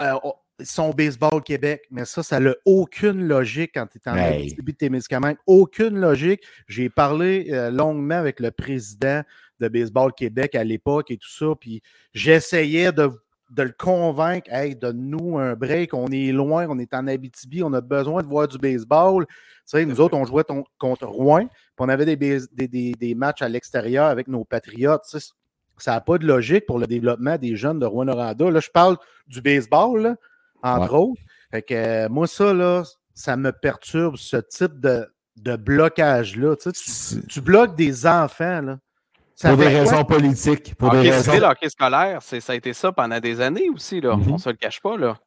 euh, 0.00 0.14
oh, 0.22 0.34
sont 0.64 0.90
baseball 0.90 1.42
Québec, 1.42 1.82
mais 1.90 2.04
ça, 2.04 2.22
ça 2.22 2.40
n'a 2.40 2.54
aucune 2.64 3.26
logique 3.26 3.72
quand 3.74 3.86
tu 3.86 3.98
es 3.98 4.08
en 4.08 4.16
hey. 4.16 4.54
de 4.54 4.72
tes 4.72 4.88
médicaments. 4.88 5.34
Aucune 5.46 5.98
logique. 5.98 6.42
J'ai 6.68 6.88
parlé 6.88 7.48
euh, 7.50 7.70
longuement 7.70 8.14
avec 8.14 8.40
le 8.40 8.50
président 8.50 9.22
de 9.60 9.68
Baseball 9.68 10.12
Québec 10.12 10.54
à 10.54 10.64
l'époque 10.64 11.10
et 11.10 11.16
tout 11.16 11.30
ça, 11.30 11.46
puis 11.58 11.82
j'essayais 12.14 12.92
de, 12.92 13.10
le 13.56 13.72
convaincre, 13.76 14.52
hey, 14.52 14.74
donne-nous 14.74 15.38
un 15.38 15.54
break, 15.54 15.94
on 15.94 16.08
est 16.08 16.32
loin, 16.32 16.66
on 16.68 16.78
est 16.78 16.94
en 16.94 17.06
Abitibi, 17.06 17.62
on 17.62 17.72
a 17.72 17.80
besoin 17.80 18.22
de 18.22 18.26
voir 18.26 18.48
du 18.48 18.58
baseball. 18.58 19.26
Tu 19.26 19.34
sais, 19.66 19.84
nous 19.84 20.00
autres, 20.00 20.16
on 20.16 20.24
jouait 20.24 20.44
contre 20.78 21.06
Rouen, 21.06 21.46
puis 21.46 21.78
on 21.78 21.88
avait 21.88 22.16
des, 22.16 22.94
des, 22.94 23.14
matchs 23.14 23.42
à 23.42 23.48
l'extérieur 23.48 24.06
avec 24.06 24.26
nos 24.26 24.44
Patriotes. 24.44 25.04
Ça 25.78 25.92
n'a 25.92 26.00
pas 26.00 26.18
de 26.18 26.26
logique 26.26 26.66
pour 26.66 26.78
le 26.78 26.86
développement 26.86 27.36
des 27.36 27.56
jeunes 27.56 27.78
de 27.78 27.86
Rouen-Noranda. 27.86 28.50
Là, 28.50 28.60
je 28.60 28.70
parle 28.70 28.96
du 29.26 29.40
baseball, 29.40 30.16
entre 30.62 30.94
autres. 30.94 31.20
Fait 31.50 31.62
que 31.62 31.74
euh, 31.74 32.08
moi, 32.08 32.26
ça, 32.26 32.52
là, 32.54 32.84
ça 33.14 33.36
me 33.36 33.52
perturbe, 33.52 34.16
ce 34.16 34.36
type 34.36 34.80
de, 34.80 35.06
de 35.36 35.56
blocage-là. 35.56 36.56
Tu, 37.28 37.40
bloques 37.40 37.74
des 37.74 38.06
enfants, 38.06 38.60
là. 38.60 38.78
pour 39.40 39.56
des 39.56 39.68
raisons 39.68 40.04
politiques. 40.04 40.74
Pour 40.76 40.90
des 40.90 41.10
raisons... 41.10 41.32
Scolaire, 41.68 42.22
ça 42.22 42.52
a 42.52 42.54
été 42.54 42.72
ça 42.72 42.92
pendant 42.92 43.20
des 43.20 43.40
années 43.40 43.68
aussi. 43.70 44.00
Là. 44.00 44.14
Mm-hmm. 44.16 44.30
On 44.30 44.34
ne 44.34 44.38
se 44.38 44.48
le 44.50 44.56
cache 44.56 44.80
pas. 44.80 44.96
Là. 44.96 45.18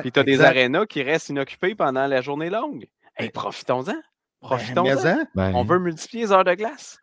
Puis 0.00 0.12
tu 0.12 0.20
as 0.20 0.24
des 0.24 0.40
arénas 0.40 0.86
qui 0.86 1.02
restent 1.02 1.30
inoccupés 1.30 1.74
pendant 1.74 2.06
la 2.06 2.20
journée 2.20 2.50
longue. 2.50 2.86
Hey, 3.16 3.30
profitons-en. 3.30 3.92
Ben, 3.92 4.02
Profitons-en. 4.40 5.24
Ben, 5.34 5.52
On 5.54 5.64
veut 5.64 5.78
multiplier 5.78 6.24
les 6.24 6.32
heures 6.32 6.44
de 6.44 6.54
glace. 6.54 6.98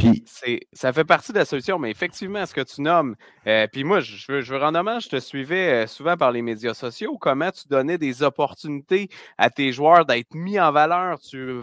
Puis, 0.00 0.24
ça 0.72 0.94
fait 0.94 1.04
partie 1.04 1.32
de 1.32 1.38
la 1.38 1.44
solution, 1.44 1.78
mais 1.78 1.90
effectivement, 1.90 2.46
ce 2.46 2.54
que 2.54 2.62
tu 2.62 2.80
nommes, 2.80 3.16
euh, 3.46 3.66
puis 3.70 3.84
moi, 3.84 4.00
je 4.00 4.32
veux, 4.32 4.40
je 4.40 4.54
veux 4.54 4.58
rendre 4.58 4.78
hommage, 4.78 5.04
je 5.04 5.08
te 5.10 5.20
suivais 5.20 5.84
euh, 5.84 5.86
souvent 5.86 6.16
par 6.16 6.32
les 6.32 6.40
médias 6.40 6.72
sociaux, 6.72 7.18
comment 7.18 7.50
tu 7.50 7.68
donnais 7.68 7.98
des 7.98 8.22
opportunités 8.22 9.10
à 9.36 9.50
tes 9.50 9.72
joueurs 9.72 10.06
d'être 10.06 10.34
mis 10.34 10.58
en 10.58 10.72
valeur. 10.72 11.18
Tu, 11.20 11.60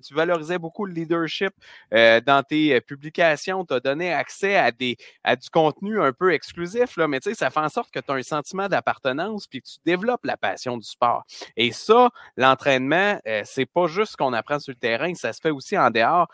tu 0.00 0.14
valorisais 0.14 0.60
beaucoup 0.60 0.86
le 0.86 0.92
leadership 0.92 1.52
euh, 1.92 2.20
dans 2.20 2.44
tes 2.44 2.80
publications, 2.80 3.64
tu 3.64 3.74
as 3.74 3.80
donné 3.80 4.12
accès 4.12 4.54
à, 4.54 4.70
des, 4.70 4.96
à 5.24 5.34
du 5.34 5.50
contenu 5.50 6.00
un 6.00 6.12
peu 6.12 6.32
exclusif, 6.32 6.96
là, 6.96 7.08
mais 7.08 7.18
tu 7.18 7.30
sais, 7.30 7.34
ça 7.34 7.50
fait 7.50 7.60
en 7.60 7.68
sorte 7.68 7.90
que 7.90 7.98
tu 7.98 8.12
as 8.12 8.14
un 8.14 8.22
sentiment 8.22 8.68
d'appartenance 8.68 9.48
puis 9.48 9.60
que 9.60 9.66
tu 9.66 9.78
développes 9.84 10.24
la 10.24 10.36
passion 10.36 10.76
du 10.76 10.86
sport. 10.86 11.24
Et 11.56 11.72
ça, 11.72 12.10
l'entraînement, 12.36 13.18
c'est 13.44 13.66
pas 13.66 13.88
juste 13.88 14.12
ce 14.12 14.16
qu'on 14.16 14.32
apprend 14.34 14.60
sur 14.60 14.70
le 14.70 14.78
terrain, 14.78 15.12
ça 15.14 15.32
se 15.32 15.40
fait 15.40 15.50
aussi 15.50 15.76
en 15.76 15.90
dehors 15.90 16.28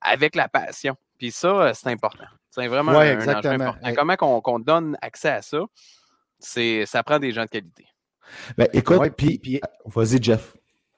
avec 0.00 0.36
la 0.36 0.48
passion. 0.48 0.96
Puis 1.18 1.30
ça, 1.30 1.48
euh, 1.48 1.72
c'est 1.74 1.90
important. 1.90 2.24
C'est 2.50 2.68
vraiment 2.68 2.92
un, 2.92 3.20
important. 3.20 3.78
Comment 3.96 4.16
qu'on 4.16 4.58
donne 4.58 4.96
accès 5.02 5.30
à 5.30 5.42
ça, 5.42 5.58
c'est 6.38 6.86
ça 6.86 7.02
prend 7.02 7.18
des 7.18 7.32
gens 7.32 7.44
de 7.44 7.48
qualité. 7.48 7.86
Ben, 8.56 8.68
écoute, 8.72 9.12
puis, 9.16 9.60
vas-y, 9.84 10.22
Jeff. 10.22 10.54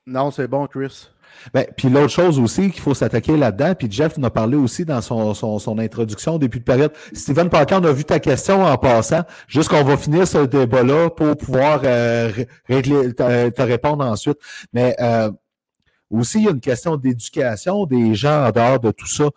Non, 0.07 0.31
c'est 0.31 0.47
bon, 0.47 0.67
Chris. 0.67 1.09
Ben, 1.53 1.67
puis 1.77 1.89
l'autre 1.89 2.13
chose 2.13 2.39
aussi 2.39 2.71
qu'il 2.71 2.81
faut 2.81 2.95
s'attaquer 2.95 3.37
là-dedans, 3.37 3.75
puis 3.75 3.91
Jeff 3.91 4.17
nous 4.17 4.27
a 4.27 4.31
parlé 4.31 4.57
aussi 4.57 4.85
dans 4.85 5.01
son, 5.01 5.35
son, 5.35 5.79
introduction 5.79 6.35
au 6.35 6.39
début 6.39 6.61
de 6.61 6.65
période. 6.65 6.93
Steven 7.13 7.51
Parker, 7.51 7.77
on 7.81 7.85
a 7.85 7.93
vu 7.93 8.05
ta 8.05 8.21
question 8.21 8.65
en 8.65 8.79
passant, 8.79 9.23
juste 9.49 9.69
qu'on 9.69 9.83
va 9.83 9.97
finir 9.97 10.27
ce 10.27 10.47
débat-là 10.47 11.11
pour 11.11 11.37
pouvoir 11.37 11.81
euh, 11.85 12.31
régler, 12.69 13.13
te, 13.15 13.63
répondre 13.63 14.05
ensuite. 14.05 14.39
Mais 14.73 14.95
euh, 15.01 15.31
aussi, 16.11 16.39
il 16.39 16.45
y 16.45 16.49
a 16.49 16.53
une 16.53 16.61
question 16.61 16.97
d'éducation 16.97 17.85
des 17.87 18.15
gens 18.15 18.47
en 18.47 18.51
dehors 18.51 18.81
de 18.81 18.91
tout 18.91 19.07
ça. 19.07 19.29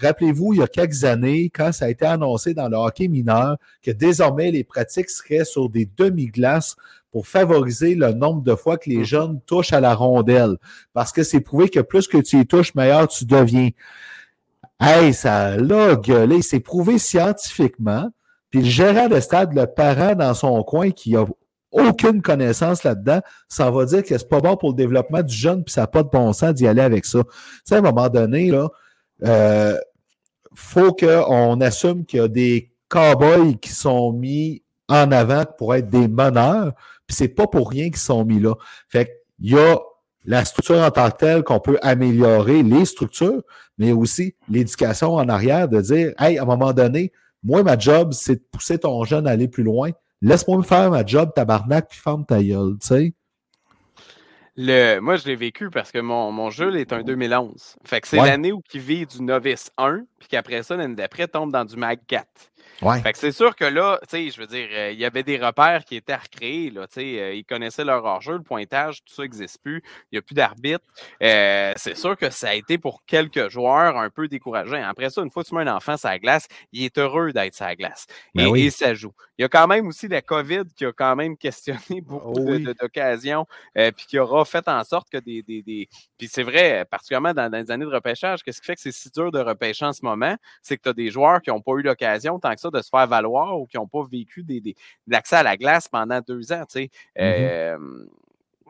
Rappelez-vous, 0.00 0.54
il 0.54 0.60
y 0.60 0.62
a 0.62 0.66
quelques 0.66 1.04
années, 1.04 1.50
quand 1.50 1.72
ça 1.72 1.86
a 1.86 1.88
été 1.90 2.06
annoncé 2.06 2.54
dans 2.54 2.68
le 2.68 2.76
hockey 2.76 3.08
mineur 3.08 3.56
que 3.82 3.90
désormais 3.90 4.50
les 4.50 4.64
pratiques 4.64 5.10
seraient 5.10 5.44
sur 5.44 5.68
des 5.68 5.88
demi-glaces 5.96 6.76
pour 7.12 7.26
favoriser 7.26 7.94
le 7.94 8.12
nombre 8.12 8.42
de 8.42 8.54
fois 8.54 8.78
que 8.78 8.88
les 8.88 8.98
mm. 8.98 9.04
jeunes 9.04 9.40
touchent 9.46 9.72
à 9.72 9.80
la 9.80 9.94
rondelle. 9.94 10.56
Parce 10.92 11.12
que 11.12 11.22
c'est 11.22 11.40
prouvé 11.40 11.68
que 11.68 11.80
plus 11.80 12.06
que 12.06 12.18
tu 12.18 12.40
y 12.40 12.46
touches, 12.46 12.74
meilleur 12.74 13.08
tu 13.08 13.24
deviens. 13.24 13.70
Hey, 14.80 15.12
ça 15.12 15.56
l'a 15.56 15.96
gueulé. 15.96 16.40
C'est 16.40 16.60
prouvé 16.60 16.98
scientifiquement. 16.98 18.10
Puis 18.50 18.60
le 18.60 18.68
gérant 18.68 19.08
de 19.08 19.20
stade, 19.20 19.52
le 19.52 19.66
parent 19.66 20.14
dans 20.14 20.34
son 20.34 20.62
coin 20.62 20.90
qui 20.90 21.16
a 21.16 21.24
aucune 21.72 22.22
connaissance 22.22 22.84
là-dedans, 22.84 23.20
ça 23.48 23.70
va 23.70 23.84
dire 23.84 24.02
que 24.02 24.16
c'est 24.16 24.28
pas 24.28 24.40
bon 24.40 24.56
pour 24.56 24.70
le 24.70 24.76
développement 24.76 25.22
du 25.22 25.34
jeune, 25.34 25.64
puis 25.64 25.72
ça 25.72 25.82
n'a 25.82 25.86
pas 25.86 26.02
de 26.02 26.08
bon 26.08 26.32
sens 26.32 26.54
d'y 26.54 26.66
aller 26.66 26.82
avec 26.82 27.04
ça. 27.04 27.22
Tu 27.22 27.30
sais, 27.64 27.74
à 27.76 27.78
un 27.78 27.82
moment 27.82 28.08
donné, 28.08 28.50
là, 28.50 28.68
euh, 29.24 29.78
faut 30.54 30.92
qu'on 30.92 31.60
assume 31.60 32.04
qu'il 32.04 32.18
y 32.18 32.22
a 32.22 32.28
des 32.28 32.72
cowboys 32.88 33.56
qui 33.58 33.70
sont 33.70 34.12
mis 34.12 34.62
en 34.88 35.12
avant 35.12 35.44
pour 35.58 35.74
être 35.74 35.88
des 35.88 36.08
meneurs, 36.08 36.72
puis 37.06 37.16
c'est 37.16 37.28
pas 37.28 37.46
pour 37.46 37.70
rien 37.70 37.90
qu'ils 37.90 37.98
sont 37.98 38.24
mis 38.24 38.40
là. 38.40 38.54
Fait 38.88 39.22
qu'il 39.38 39.52
y 39.52 39.58
a 39.58 39.78
la 40.24 40.44
structure 40.44 40.78
en 40.78 40.90
tant 40.90 41.10
que 41.10 41.16
telle 41.16 41.42
qu'on 41.44 41.60
peut 41.60 41.78
améliorer, 41.82 42.62
les 42.62 42.84
structures, 42.84 43.42
mais 43.78 43.92
aussi 43.92 44.34
l'éducation 44.48 45.14
en 45.14 45.28
arrière, 45.28 45.68
de 45.68 45.80
dire, 45.80 46.12
hey, 46.18 46.38
à 46.38 46.42
un 46.42 46.46
moment 46.46 46.72
donné, 46.72 47.12
moi, 47.42 47.62
ma 47.62 47.78
job, 47.78 48.12
c'est 48.12 48.34
de 48.34 48.44
pousser 48.52 48.78
ton 48.78 49.02
jeune 49.04 49.26
à 49.26 49.30
aller 49.30 49.48
plus 49.48 49.62
loin. 49.62 49.90
Laisse-moi 50.22 50.58
me 50.58 50.62
faire 50.62 50.90
ma 50.90 51.04
job, 51.04 51.32
tabarnak, 51.34 51.88
puis 51.88 51.98
ferme 51.98 52.26
ta 52.26 52.42
gueule, 52.42 52.76
tu 52.80 52.86
sais. 52.86 53.14
Le, 54.56 54.98
moi, 55.00 55.16
je 55.16 55.26
l'ai 55.26 55.36
vécu 55.36 55.70
parce 55.70 55.90
que 55.90 55.98
mon, 55.98 56.32
mon 56.32 56.50
jeu 56.50 56.76
est 56.76 56.92
un 56.92 57.02
2011. 57.02 57.76
Fait 57.84 58.00
que 58.00 58.08
c'est 58.08 58.18
l'année 58.18 58.52
où 58.52 58.60
il 58.74 58.80
vit 58.80 59.06
du 59.06 59.22
novice 59.22 59.70
1, 59.78 60.04
puis 60.18 60.28
qu'après 60.28 60.62
ça, 60.62 60.76
l'année 60.76 60.96
d'après, 60.96 61.28
tombe 61.28 61.50
dans 61.50 61.64
du 61.64 61.76
mag 61.76 61.98
4. 62.06 62.26
Ouais. 62.82 63.00
Fait 63.02 63.12
que 63.12 63.18
c'est 63.18 63.32
sûr 63.32 63.54
que 63.54 63.64
là, 63.64 63.98
tu 64.08 64.16
sais, 64.16 64.30
je 64.30 64.40
veux 64.40 64.46
dire, 64.46 64.68
euh, 64.72 64.90
il 64.92 64.98
y 64.98 65.04
avait 65.04 65.22
des 65.22 65.36
repères 65.36 65.84
qui 65.84 65.96
étaient 65.96 66.16
recréés, 66.16 66.70
là, 66.70 66.86
tu 66.86 67.00
sais, 67.00 67.20
euh, 67.20 67.34
ils 67.34 67.44
connaissaient 67.44 67.84
leur 67.84 68.04
hors-jeu, 68.04 68.34
le 68.34 68.42
pointage, 68.42 69.04
tout 69.04 69.12
ça 69.12 69.22
n'existe 69.22 69.60
plus, 69.62 69.82
il 70.10 70.14
n'y 70.14 70.18
a 70.18 70.22
plus 70.22 70.34
d'arbitre. 70.34 70.84
Euh, 71.22 71.72
c'est 71.76 71.96
sûr 71.96 72.16
que 72.16 72.30
ça 72.30 72.50
a 72.50 72.54
été 72.54 72.78
pour 72.78 73.04
quelques 73.04 73.48
joueurs 73.48 73.98
un 73.98 74.08
peu 74.08 74.28
décourageant. 74.28 74.82
Après 74.82 75.10
ça, 75.10 75.22
une 75.22 75.30
fois 75.30 75.42
que 75.42 75.48
tu 75.48 75.54
mets 75.54 75.62
un 75.62 75.76
enfant 75.76 75.96
sur 75.98 76.08
la 76.08 76.18
glace, 76.18 76.48
il 76.72 76.84
est 76.84 76.96
heureux 76.96 77.32
d'être 77.32 77.54
sur 77.54 77.66
la 77.66 77.76
glace. 77.76 78.06
Ben 78.34 78.54
et, 78.56 78.70
ça 78.70 78.94
joue. 78.94 79.12
Il 79.38 79.42
y 79.42 79.44
a 79.44 79.48
quand 79.48 79.66
même 79.66 79.86
aussi 79.88 80.08
la 80.08 80.22
COVID 80.22 80.64
qui 80.74 80.86
a 80.86 80.92
quand 80.92 81.16
même 81.16 81.36
questionné 81.36 82.00
beaucoup 82.02 82.32
oh 82.36 82.58
d'occasions, 82.80 83.46
puis 83.74 84.06
qui 84.08 84.18
aura 84.18 84.44
fait 84.44 84.66
en 84.68 84.82
sorte 84.84 85.10
que 85.10 85.18
des. 85.18 85.42
des, 85.42 85.62
des... 85.62 85.88
Puis 86.16 86.28
c'est 86.28 86.42
vrai, 86.42 86.86
particulièrement 86.90 87.34
dans, 87.34 87.50
dans, 87.50 87.58
les 87.58 87.70
années 87.70 87.84
de 87.84 87.90
repêchage, 87.90 88.42
qu'est-ce 88.42 88.60
qui 88.60 88.66
fait 88.66 88.76
que 88.76 88.80
c'est 88.80 88.92
si 88.92 89.10
dur 89.10 89.30
de 89.30 89.38
repêcher 89.38 89.84
en 89.84 89.92
ce 89.92 90.04
moment? 90.04 90.36
C'est 90.62 90.76
que 90.76 90.82
tu 90.82 90.88
as 90.88 90.94
des 90.94 91.10
joueurs 91.10 91.42
qui 91.42 91.50
n'ont 91.50 91.60
pas 91.60 91.72
eu 91.72 91.82
l'occasion 91.82 92.38
tant 92.38 92.54
que 92.54 92.60
ça 92.60 92.69
de 92.70 92.80
se 92.82 92.88
faire 92.88 93.06
valoir 93.06 93.58
ou 93.58 93.66
qui 93.66 93.76
n'ont 93.76 93.88
pas 93.88 94.04
vécu 94.10 94.42
des, 94.42 94.60
des, 94.60 94.74
l'accès 95.06 95.36
à 95.36 95.42
la 95.42 95.56
glace 95.56 95.88
pendant 95.88 96.20
deux 96.20 96.52
ans. 96.52 96.64
Tu 96.68 96.80
sais. 96.80 96.90
Mm-hmm. 97.18 97.76
Euh, 97.76 97.78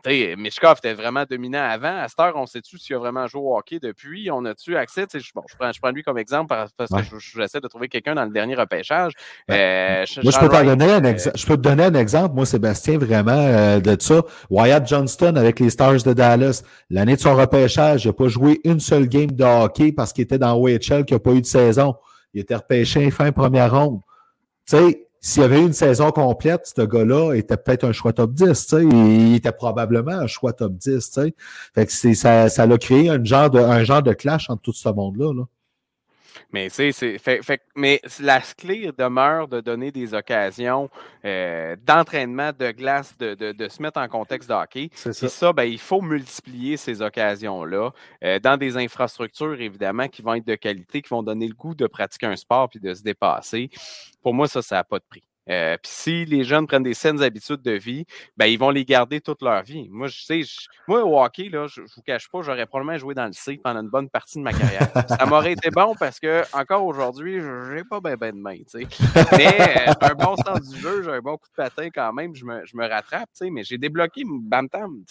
Mishkov 0.07 0.77
était 0.77 0.93
vraiment 0.93 1.23
dominant 1.29 1.61
avant. 1.61 1.97
À 1.97 2.07
cette 2.07 2.19
heure, 2.19 2.33
on 2.35 2.45
sait-tu 2.45 2.77
s'il 2.77 2.95
a 2.95 2.99
vraiment 2.99 3.27
joué 3.27 3.41
au 3.41 3.57
hockey 3.57 3.79
depuis? 3.79 4.29
On 4.31 4.43
a-tu 4.45 4.75
accès? 4.75 5.05
Je, 5.13 5.31
bon, 5.33 5.43
je, 5.49 5.55
prends, 5.55 5.71
je 5.71 5.79
prends 5.79 5.91
lui 5.91 6.03
comme 6.03 6.17
exemple 6.17 6.55
parce, 6.77 6.91
que 6.91 7.19
j'essaie 7.19 7.61
de 7.61 7.67
trouver 7.67 7.87
quelqu'un 7.87 8.15
dans 8.15 8.25
le 8.25 8.31
dernier 8.31 8.55
repêchage. 8.55 9.13
Euh, 9.49 10.05
moi, 10.23 10.31
je 10.31 10.39
peux, 10.39 10.49
donner 10.49 10.91
un 10.91 11.05
euh, 11.05 11.17
je 11.35 11.45
peux 11.45 11.57
te 11.57 11.61
donner 11.61 11.83
un 11.83 11.93
exemple. 11.93 12.35
Moi, 12.35 12.45
Sébastien, 12.45 12.97
vraiment, 12.97 13.79
de 13.79 13.97
ça. 13.99 14.21
Wyatt 14.49 14.87
Johnston 14.87 15.35
avec 15.35 15.59
les 15.59 15.69
Stars 15.69 16.03
de 16.03 16.13
Dallas. 16.13 16.63
L'année 16.89 17.15
de 17.15 17.21
son 17.21 17.35
repêchage, 17.35 18.05
il 18.05 18.07
n'a 18.07 18.13
pas 18.13 18.27
joué 18.27 18.59
une 18.63 18.79
seule 18.79 19.07
game 19.07 19.31
de 19.31 19.43
hockey 19.43 19.91
parce 19.91 20.13
qu'il 20.13 20.23
était 20.23 20.39
dans 20.39 20.55
OHL, 20.55 21.05
qui 21.05 21.13
n'a 21.13 21.19
pas 21.19 21.31
eu 21.31 21.41
de 21.41 21.45
saison. 21.45 21.95
Il 22.33 22.41
était 22.41 22.55
repêché 22.55 23.11
fin 23.11 23.31
première 23.31 23.73
ronde. 23.73 23.99
Tu 24.65 24.77
sais, 24.77 25.07
s'il 25.19 25.43
y 25.43 25.45
avait 25.45 25.59
eu 25.59 25.65
une 25.65 25.73
saison 25.73 26.11
complète, 26.11 26.71
ce 26.75 26.81
gars-là 26.81 27.33
était 27.33 27.57
peut-être 27.57 27.83
un 27.83 27.91
choix 27.91 28.11
top 28.11 28.33
10, 28.33 28.45
tu 28.45 28.53
sais. 28.53 28.83
Il 28.83 29.35
était 29.35 29.51
probablement 29.51 30.11
un 30.13 30.27
choix 30.27 30.53
top 30.53 30.73
10, 30.73 31.11
tu 31.11 31.21
sais. 31.21 31.35
Fait 31.75 31.85
que 31.85 32.15
ça, 32.15 32.49
ça 32.49 32.63
a 32.63 32.77
créé 32.77 33.09
un 33.09 33.23
genre 33.23 33.49
de, 33.49 33.59
un 33.59 33.83
genre 33.83 34.01
de 34.01 34.13
clash 34.13 34.49
entre 34.49 34.63
tout 34.63 34.73
ce 34.73 34.89
monde-là, 34.89 35.33
là. 35.33 35.43
Mais 36.53 36.69
c'est, 36.69 36.91
fait, 36.91 37.41
fait, 37.41 37.61
mais 37.75 38.01
la 38.19 38.41
clé 38.41 38.91
demeure 38.97 39.47
de 39.47 39.61
donner 39.61 39.91
des 39.91 40.13
occasions 40.13 40.89
euh, 41.25 41.75
d'entraînement 41.85 42.51
de 42.57 42.71
glace, 42.71 43.17
de, 43.17 43.35
de, 43.35 43.51
de, 43.51 43.69
se 43.69 43.81
mettre 43.81 43.99
en 43.99 44.07
contexte 44.07 44.49
de 44.49 44.53
hockey. 44.53 44.89
C'est 44.93 45.13
ça. 45.13 45.29
ça 45.29 45.53
ben, 45.53 45.63
il 45.63 45.79
faut 45.79 46.01
multiplier 46.01 46.77
ces 46.77 47.01
occasions-là 47.01 47.91
euh, 48.23 48.39
dans 48.39 48.57
des 48.57 48.77
infrastructures, 48.77 49.59
évidemment, 49.61 50.07
qui 50.07 50.21
vont 50.21 50.33
être 50.33 50.47
de 50.47 50.55
qualité, 50.55 51.01
qui 51.01 51.09
vont 51.09 51.23
donner 51.23 51.47
le 51.47 51.55
goût 51.55 51.75
de 51.75 51.87
pratiquer 51.87 52.27
un 52.27 52.35
sport 52.35 52.69
puis 52.69 52.79
de 52.79 52.93
se 52.93 53.03
dépasser. 53.03 53.69
Pour 54.21 54.33
moi, 54.33 54.47
ça, 54.47 54.61
ça 54.61 54.75
n'a 54.75 54.83
pas 54.83 54.99
de 54.99 55.05
prix. 55.09 55.23
Euh, 55.49 55.75
puis 55.81 55.91
si 55.91 56.25
les 56.25 56.43
jeunes 56.43 56.67
prennent 56.67 56.83
des 56.83 56.93
saines 56.93 57.21
habitudes 57.21 57.61
de 57.61 57.71
vie, 57.71 58.05
ben, 58.37 58.45
ils 58.45 58.59
vont 58.59 58.69
les 58.69 58.85
garder 58.85 59.21
toute 59.21 59.41
leur 59.41 59.63
vie. 59.63 59.87
Moi, 59.89 60.07
je 60.07 60.21
sais, 60.21 60.41
moi, 60.87 61.03
au 61.03 61.19
hockey, 61.21 61.49
là, 61.49 61.67
je 61.67 61.81
ne 61.81 61.87
vous 61.87 62.01
cache 62.05 62.29
pas, 62.29 62.41
j'aurais 62.41 62.65
probablement 62.65 62.97
joué 62.97 63.13
dans 63.13 63.25
le 63.25 63.33
C 63.33 63.59
pendant 63.63 63.81
une 63.81 63.89
bonne 63.89 64.09
partie 64.09 64.37
de 64.37 64.43
ma 64.43 64.53
carrière. 64.53 64.87
Ça 65.07 65.25
m'aurait 65.25 65.53
été 65.53 65.69
bon 65.71 65.95
parce 65.99 66.19
que, 66.19 66.43
encore 66.53 66.85
aujourd'hui, 66.85 67.39
je 67.39 67.73
n'ai 67.73 67.83
pas 67.83 67.99
bien 67.99 68.15
ben 68.15 68.35
de 68.35 68.39
main. 68.41 68.57
sais. 68.67 68.87
Mais 69.37 69.87
euh, 69.89 69.93
un 70.01 70.13
bon 70.13 70.35
sens 70.37 70.69
du 70.69 70.79
jeu, 70.79 71.03
j'ai 71.03 71.11
un 71.11 71.19
bon 71.19 71.37
coup 71.37 71.49
de 71.49 71.55
patin 71.55 71.89
quand 71.93 72.13
même, 72.13 72.35
je 72.35 72.45
me, 72.45 72.65
je 72.65 72.77
me 72.77 72.87
rattrape, 72.87 73.29
mais 73.41 73.63
j'ai 73.63 73.77
débloqué 73.77 74.23
Bantam 74.25 75.03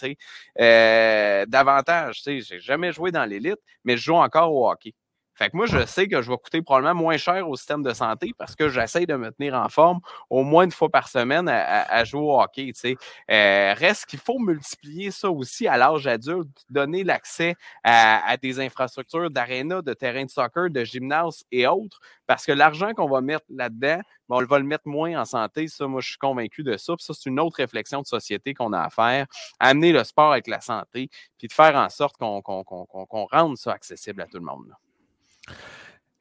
euh, 0.59 1.45
davantage. 1.47 2.21
Je 2.25 2.31
n'ai 2.31 2.59
jamais 2.59 2.91
joué 2.91 3.11
dans 3.11 3.25
l'élite, 3.25 3.59
mais 3.83 3.97
je 3.97 4.03
joue 4.03 4.15
encore 4.15 4.53
au 4.53 4.69
hockey. 4.69 4.93
Fait 5.41 5.49
que 5.49 5.57
moi, 5.57 5.65
je 5.65 5.83
sais 5.87 6.07
que 6.07 6.21
je 6.21 6.29
vais 6.29 6.37
coûter 6.37 6.61
probablement 6.61 6.93
moins 6.93 7.17
cher 7.17 7.49
au 7.49 7.55
système 7.55 7.81
de 7.81 7.95
santé 7.95 8.31
parce 8.37 8.55
que 8.55 8.69
j'essaie 8.69 9.07
de 9.07 9.15
me 9.15 9.31
tenir 9.31 9.55
en 9.55 9.69
forme 9.69 9.99
au 10.29 10.43
moins 10.43 10.65
une 10.65 10.71
fois 10.71 10.89
par 10.89 11.07
semaine 11.07 11.49
à, 11.49 12.03
jouer 12.03 12.21
au 12.21 12.39
hockey. 12.39 12.71
Euh, 12.85 13.73
reste 13.75 14.05
qu'il 14.05 14.19
faut 14.19 14.37
multiplier 14.37 15.09
ça 15.09 15.31
aussi 15.31 15.67
à 15.67 15.77
l'âge 15.77 16.05
adulte, 16.05 16.47
donner 16.69 17.03
l'accès 17.03 17.55
à, 17.83 18.37
des 18.37 18.59
infrastructures 18.59 19.31
d'aréna, 19.31 19.81
de 19.81 19.93
terrain 19.95 20.25
de 20.25 20.29
soccer, 20.29 20.69
de 20.69 20.83
gymnase 20.83 21.43
et 21.51 21.65
autres, 21.65 21.99
parce 22.27 22.45
que 22.45 22.51
l'argent 22.51 22.93
qu'on 22.93 23.09
va 23.09 23.21
mettre 23.21 23.45
là-dedans, 23.49 23.99
ben, 24.29 24.35
on 24.35 24.45
va 24.45 24.59
le 24.59 24.65
mettre 24.65 24.87
moins 24.87 25.19
en 25.19 25.25
santé. 25.25 25.67
Ça, 25.67 25.87
moi, 25.87 26.01
je 26.01 26.09
suis 26.09 26.19
convaincu 26.19 26.61
de 26.61 26.77
ça. 26.77 26.95
Puis 26.95 27.03
ça, 27.03 27.15
c'est 27.15 27.27
une 27.27 27.39
autre 27.39 27.57
réflexion 27.57 28.03
de 28.03 28.05
société 28.05 28.53
qu'on 28.53 28.73
a 28.73 28.81
à 28.81 28.91
faire. 28.91 29.25
Amener 29.59 29.91
le 29.91 30.03
sport 30.03 30.33
avec 30.33 30.45
la 30.45 30.61
santé, 30.61 31.09
puis 31.39 31.47
de 31.47 31.53
faire 31.53 31.75
en 31.75 31.89
sorte 31.89 32.17
qu'on 32.17 33.25
rende 33.31 33.57
ça 33.57 33.71
accessible 33.71 34.21
à 34.21 34.27
tout 34.27 34.37
le 34.37 34.45
monde. 34.45 34.71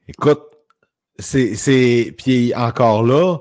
Écoute, 0.08 0.42
c'est. 1.18 2.14
Puis 2.16 2.54
encore 2.54 3.04
là, 3.04 3.38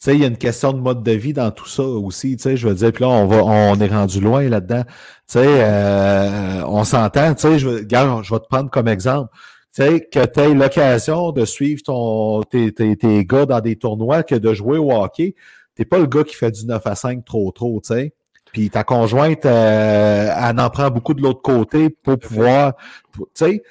tu 0.00 0.04
sais, 0.04 0.14
il 0.14 0.20
y 0.20 0.24
a 0.24 0.28
une 0.28 0.38
question 0.38 0.72
de 0.72 0.78
mode 0.78 1.02
de 1.02 1.12
vie 1.12 1.32
dans 1.32 1.50
tout 1.50 1.66
ça 1.66 1.82
aussi, 1.82 2.36
tu 2.36 2.42
sais, 2.44 2.56
je 2.56 2.68
veux 2.68 2.74
dire, 2.74 2.92
puis 2.92 3.02
là, 3.02 3.08
on, 3.08 3.26
va, 3.26 3.42
on 3.44 3.74
est 3.80 3.88
rendu 3.88 4.20
loin 4.20 4.48
là-dedans. 4.48 4.84
Tu 4.84 4.92
sais, 5.26 5.44
euh, 5.44 6.62
on 6.66 6.84
s'entend, 6.84 7.34
tu 7.34 7.42
sais, 7.42 7.58
je, 7.58 7.68
regarde, 7.68 8.24
je 8.24 8.32
vais 8.32 8.40
te 8.40 8.46
prendre 8.46 8.70
comme 8.70 8.86
exemple. 8.86 9.30
Tu 9.74 9.82
sais, 9.82 10.00
que 10.00 10.24
tu 10.24 10.40
aies 10.40 10.54
l'occasion 10.54 11.32
de 11.32 11.44
suivre 11.44 11.82
ton, 11.84 12.42
tes, 12.44 12.72
tes, 12.72 12.96
tes, 12.96 13.24
gars 13.24 13.44
dans 13.44 13.60
des 13.60 13.74
tournois 13.74 14.22
que 14.22 14.36
de 14.36 14.54
jouer 14.54 14.78
au 14.78 14.92
hockey. 14.92 15.34
T'es 15.74 15.84
pas 15.84 15.98
le 15.98 16.06
gars 16.06 16.24
qui 16.24 16.34
fait 16.36 16.52
du 16.52 16.64
9 16.66 16.86
à 16.86 16.94
5 16.94 17.24
trop, 17.24 17.50
trop, 17.50 17.80
tu 17.80 17.94
sais. 17.94 18.14
Puis 18.52 18.70
ta 18.70 18.84
conjointe, 18.84 19.46
euh, 19.46 20.32
elle 20.36 20.60
en 20.60 20.70
prend 20.70 20.90
beaucoup 20.90 21.14
de 21.14 21.22
l'autre 21.22 21.42
côté 21.42 21.90
pour 21.90 22.18
pouvoir, 22.18 22.74
tu 23.14 23.24
sais, 23.34 23.62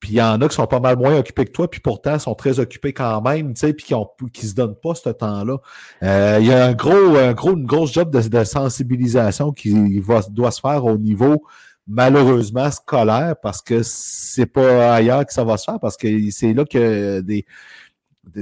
Puis 0.00 0.12
il 0.12 0.16
y 0.16 0.22
en 0.22 0.40
a 0.40 0.48
qui 0.48 0.54
sont 0.54 0.66
pas 0.66 0.80
mal 0.80 0.96
moins 0.96 1.16
occupés 1.18 1.44
que 1.44 1.52
toi, 1.52 1.70
puis 1.70 1.80
pourtant 1.80 2.18
sont 2.18 2.34
très 2.34 2.58
occupés 2.58 2.94
quand 2.94 3.20
même, 3.20 3.52
tu 3.52 3.60
sais, 3.60 3.74
puis 3.74 3.84
qui 3.84 3.94
qui 4.32 4.46
se 4.46 4.54
donnent 4.54 4.74
pas 4.74 4.94
ce 4.94 5.10
temps-là. 5.10 5.58
Euh, 6.02 6.38
il 6.40 6.46
y 6.46 6.52
a 6.52 6.64
un 6.64 6.72
gros, 6.72 7.16
un 7.16 7.34
gros, 7.34 7.52
une 7.52 7.66
grosse 7.66 7.92
job 7.92 8.10
de, 8.10 8.44
sensibilisation 8.44 9.52
qui 9.52 10.02
doit 10.30 10.50
se 10.50 10.60
faire 10.60 10.84
au 10.86 10.96
niveau 10.96 11.44
malheureusement 11.86 12.70
scolaire 12.70 13.34
parce 13.42 13.60
que 13.60 13.82
c'est 13.82 14.46
pas 14.46 14.94
ailleurs 14.94 15.26
que 15.26 15.32
ça 15.32 15.44
va 15.44 15.56
se 15.56 15.64
faire 15.64 15.80
parce 15.80 15.96
que 15.96 16.30
c'est 16.30 16.54
là 16.54 16.64
que 16.64 17.20
des, 17.20 17.44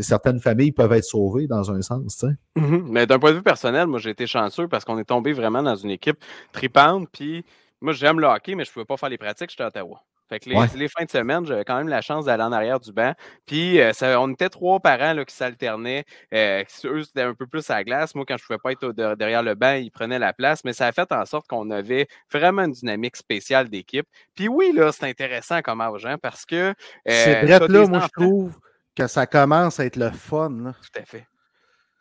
certaines 0.01 0.39
familles 0.39 0.73
peuvent 0.73 0.93
être 0.93 1.05
sauvées 1.05 1.47
dans 1.47 1.71
un 1.71 1.83
sens. 1.83 2.19
Tu 2.19 2.27
sais. 2.27 2.35
Mm-hmm. 2.57 2.83
Mais 2.91 3.07
d'un 3.07 3.19
point 3.19 3.31
de 3.31 3.37
vue 3.37 3.43
personnel, 3.43 3.87
moi 3.87 3.99
j'ai 3.99 4.11
été 4.11 4.27
chanceux 4.27 4.69
parce 4.69 4.85
qu'on 4.85 4.99
est 4.99 5.05
tombé 5.05 5.33
vraiment 5.33 5.63
dans 5.63 5.77
une 5.77 5.91
équipe 5.91 6.23
tripante. 6.53 7.09
Puis 7.11 7.45
moi 7.81 7.95
j'aime 7.95 8.21
le 8.21 8.27
hockey, 8.27 8.55
mais 8.55 8.65
je 8.65 8.71
ne 8.71 8.75
pouvais 8.75 8.87
pas 8.87 8.97
faire 8.97 9.09
les 9.09 9.19
pratiques, 9.19 9.51
j'étais 9.51 9.65
à 9.65 9.69
Ottawa. 9.69 10.03
Fait 10.29 10.41
que 10.41 10.51
les, 10.51 10.89
fins 10.89 11.05
de 11.05 11.11
semaine, 11.11 11.47
j'avais 11.47 11.65
quand 11.65 11.77
même 11.77 11.89
la 11.89 12.01
chance 12.01 12.27
d'aller 12.27 12.43
en 12.43 12.53
arrière 12.53 12.81
du 12.81 12.93
banc. 12.93 13.15
Puis 13.47 13.81
euh, 13.81 13.93
on 14.19 14.31
était 14.33 14.51
trois 14.51 14.79
parents 14.81 15.15
là, 15.15 15.25
qui 15.25 15.35
s'alternaient. 15.35 16.05
Euh, 16.35 16.63
eux, 16.85 17.03
c'était 17.03 17.23
un 17.23 17.35
peu 17.35 17.47
plus 17.47 17.69
à 17.71 17.77
la 17.77 17.85
glace. 17.85 18.15
Moi, 18.15 18.25
quand 18.29 18.37
je 18.37 18.45
ne 18.45 18.47
pouvais 18.47 18.59
pas 18.59 18.73
être 18.73 19.15
derrière 19.15 19.43
le 19.43 19.55
banc, 19.55 19.75
ils 19.75 19.91
prenaient 19.91 20.19
la 20.19 20.33
place. 20.33 20.65
Mais 20.65 20.73
ça 20.73 20.87
a 20.87 20.93
fait 20.93 21.11
en 21.13 21.25
sorte 21.25 21.47
qu'on 21.47 21.71
avait 21.71 22.09
vraiment 22.31 22.63
une 22.63 22.73
dynamique 22.73 23.17
spéciale 23.17 23.69
d'équipe. 23.69 24.07
Puis 24.35 24.49
oui, 24.49 24.73
là, 24.75 24.93
c'est 24.93 25.07
intéressant 25.07 25.63
comme 25.63 25.81
argent 25.81 26.17
parce 26.21 26.45
que. 26.45 26.75
c'est 27.07 27.45
vrai 27.45 27.67
là, 27.67 27.87
moi, 27.87 28.01
je 28.01 28.25
trouve 28.25 28.59
que 28.95 29.07
ça 29.07 29.27
commence 29.27 29.81
à 29.81 29.87
être 29.87 29.97
le 29.97 30.11
fun. 30.11 30.75
Tout 30.83 31.01
à 31.01 31.05
fait. 31.05 31.27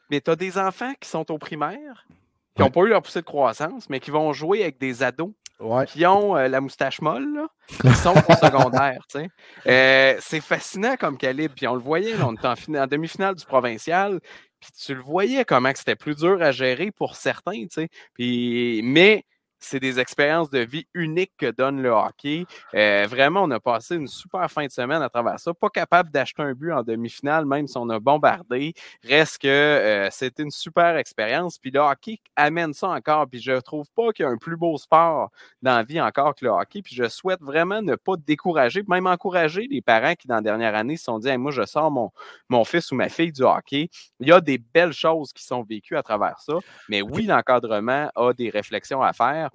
Mais 0.10 0.22
tu 0.22 0.32
as 0.32 0.36
des 0.36 0.58
enfants 0.58 0.94
qui 0.99 1.10
sont 1.10 1.32
au 1.32 1.38
primaire, 1.38 2.08
qui 2.58 2.64
n'ont 2.64 2.72
pas 2.72 2.82
eu 2.82 2.88
leur 2.90 3.02
poussée 3.02 3.22
de 3.22 3.26
croissance, 3.26 3.90
mais 3.90 4.00
qui 4.00 4.12
vont 4.12 4.34
jouer 4.34 4.64
avec 4.64 4.80
des 4.80 5.04
ados 5.04 5.32
qui 5.88 6.06
ont 6.06 6.38
euh, 6.38 6.48
la 6.48 6.62
moustache 6.62 7.02
molle, 7.02 7.42
qui 7.68 7.94
sont 7.96 8.14
au 8.14 8.34
secondaire. 8.46 9.02
Euh, 9.66 10.16
c'est 10.20 10.42
fascinant 10.42 10.96
comme 10.98 11.18
calibre. 11.18 11.56
Puis 11.56 11.68
on 11.68 11.74
le 11.74 11.82
voyait, 11.82 12.16
on 12.22 12.34
était 12.34 12.48
en, 12.80 12.88
demi-finale 12.88 13.36
du 13.36 13.46
provincial. 13.46 14.20
Puis 14.60 14.72
tu 14.72 14.94
le 14.96 15.02
voyais 15.02 15.46
comment 15.46 15.72
c'était 15.76 15.96
plus 15.96 16.16
dur 16.16 16.42
à 16.42 16.52
gérer 16.52 16.92
pour 16.92 17.16
certains. 17.16 17.66
Puis, 18.14 18.82
mais 18.84 19.24
c'est 19.60 19.80
des 19.80 20.00
expériences 20.00 20.50
de 20.50 20.60
vie 20.60 20.88
uniques 20.94 21.34
que 21.38 21.52
donne 21.52 21.82
le 21.82 21.90
hockey. 21.90 22.46
Euh, 22.76 23.08
vraiment, 23.10 23.44
on 23.44 23.52
a 23.52 23.60
passé 23.60 23.96
une 23.96 24.08
super 24.08 24.50
fin 24.52 24.66
de 24.66 24.72
semaine 24.72 25.02
à 25.02 25.10
travers 25.10 25.40
ça. 25.40 25.54
Pas 25.54 25.70
capable 25.70 26.12
d'acheter 26.12 26.42
un 26.42 26.54
but 26.54 26.72
en 26.72 26.84
demi-finale, 26.84 27.46
même 27.46 27.68
si 27.68 27.78
on 27.78 27.90
a 27.90 28.00
bombardé. 28.00 28.74
Reste 29.04 29.40
que 29.40 29.48
euh, 29.48 30.10
c'était 30.12 30.44
une 30.44 30.52
super 30.52 30.98
expérience. 30.98 31.58
Puis 31.58 31.72
le 31.72 31.80
hockey 31.80 32.20
amène 32.36 32.74
ça 32.74 32.90
encore. 32.90 33.28
Puis 33.28 33.42
je 33.42 33.54
trouve 33.60 33.88
pas 33.96 34.12
qu'il 34.12 34.24
y 34.24 34.28
a 34.28 34.32
un 34.32 34.38
plus 34.38 34.58
beau 34.58 34.78
sport 34.78 35.32
dans 35.62 35.76
la 35.76 35.84
vie 35.84 36.00
encore 36.02 36.36
que 36.36 36.46
le 36.46 36.52
hockey. 36.52 36.82
Puis 36.82 36.96
je 36.96 37.08
souhaite 37.08 37.42
vraiment 37.42 37.82
ne 37.82 37.96
pas 37.96 38.16
décourager, 38.16 38.84
même 38.88 39.08
encourager 39.08 39.68
les 39.70 39.82
parents 39.82 40.16
qui, 40.16 40.28
dans 40.28 40.36
la 40.36 40.42
dernière 40.42 40.76
année, 40.76 40.98
se 40.98 41.06
sont 41.06 41.20
dit 41.20 41.36
Moi, 41.38 41.52
je 41.52 41.66
sors 41.66 41.92
mon, 41.92 42.12
mon 42.50 42.64
fils 42.64 42.92
ou 42.92 42.96
ma 42.96 43.10
fille 43.10 43.32
du 43.32 43.44
hockey. 43.44 43.90
Il 44.20 44.28
y 44.28 44.32
a 44.32 44.42
des 44.42 44.58
belles 44.58 44.94
choses 44.94 45.34
qui 45.34 45.44
sont 45.44 45.64
vécues 45.64 45.98
à 45.98 46.04
travers 46.04 46.40
ça. 46.40 46.54
Mais 46.90 47.02
oui, 47.02 47.26
l'encadrement 47.26 48.10
a 48.16 48.34
des 48.34 48.50
réflexions 48.50 49.02
à 49.02 49.14
faire 49.14 49.47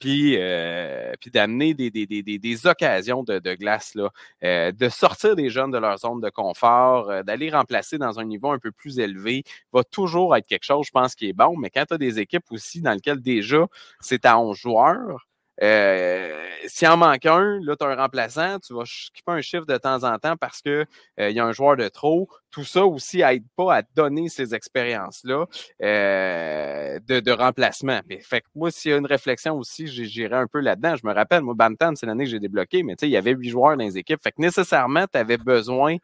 puis, 0.00 0.36
euh, 0.38 1.12
puis 1.20 1.30
d'amener 1.30 1.74
des, 1.74 1.90
des, 1.90 2.66
occasions 2.66 3.22
de, 3.22 3.54
glace, 3.54 3.96
euh, 4.44 4.72
de 4.72 4.88
sortir 4.88 5.34
des 5.34 5.48
jeunes 5.50 5.70
de 5.70 5.78
leur 5.78 5.98
zone 5.98 6.20
de 6.20 6.30
confort, 6.30 7.10
euh, 7.10 7.22
d'aller 7.22 7.50
remplacer 7.50 7.98
dans 7.98 8.20
un 8.20 8.24
niveau 8.24 8.50
un 8.50 8.58
peu 8.58 8.70
plus 8.70 8.98
élevé, 8.98 9.44
va 9.72 9.84
toujours 9.84 10.36
être 10.36 10.46
quelque 10.46 10.64
chose, 10.64 10.86
je 10.86 10.90
pense, 10.90 11.14
qui 11.14 11.28
est 11.28 11.32
bon. 11.32 11.56
Mais 11.56 11.70
quand 11.70 11.86
tu 11.86 11.94
as 11.94 11.98
des 11.98 12.18
équipes 12.18 12.44
aussi 12.50 12.80
dans 12.82 12.92
lesquelles 12.92 13.20
déjà 13.22 13.66
c'est 14.00 14.24
à 14.26 14.38
11 14.38 14.56
joueurs, 14.56 15.27
euh, 15.62 16.44
S'il 16.66 16.88
en 16.88 16.96
manque 16.96 17.26
un, 17.26 17.58
là, 17.62 17.76
tu 17.76 17.84
as 17.84 17.88
un 17.88 17.96
remplaçant, 17.96 18.58
tu 18.60 18.74
vas 18.74 18.84
skipper 18.84 19.32
un 19.32 19.40
chiffre 19.40 19.66
de 19.66 19.76
temps 19.76 20.04
en 20.04 20.18
temps 20.18 20.36
parce 20.36 20.62
qu'il 20.62 20.86
euh, 21.20 21.30
y 21.30 21.40
a 21.40 21.44
un 21.44 21.52
joueur 21.52 21.76
de 21.76 21.88
trop. 21.88 22.28
Tout 22.50 22.64
ça 22.64 22.84
aussi 22.84 23.20
aide 23.20 23.44
pas 23.56 23.76
à 23.76 23.82
donner 23.94 24.28
ces 24.28 24.54
expériences-là 24.54 25.46
euh, 25.82 26.98
de, 27.06 27.30
remplacement. 27.30 28.00
fait 28.22 28.40
que 28.40 28.46
moi, 28.54 28.70
s'il 28.70 28.92
y 28.92 28.94
a 28.94 28.96
une 28.96 29.06
réflexion 29.06 29.56
aussi, 29.56 29.86
j'irai 29.86 30.36
un 30.36 30.46
peu 30.46 30.60
là-dedans. 30.60 30.96
Je 30.96 31.06
me 31.06 31.12
rappelle, 31.12 31.42
moi, 31.42 31.54
Bantam, 31.54 31.96
c'est 31.96 32.06
l'année 32.06 32.24
que 32.24 32.30
j'ai 32.30 32.40
débloqué, 32.40 32.82
mais 32.82 32.94
il 33.02 33.08
y 33.08 33.16
avait 33.16 33.32
huit 33.32 33.50
joueurs 33.50 33.76
dans 33.76 33.84
les 33.84 33.98
équipes. 33.98 34.22
Fait 34.22 34.32
que 34.32 34.40
nécessairement, 34.40 35.06
tu 35.12 35.18
avais 35.18 35.38
besoin 35.38 35.96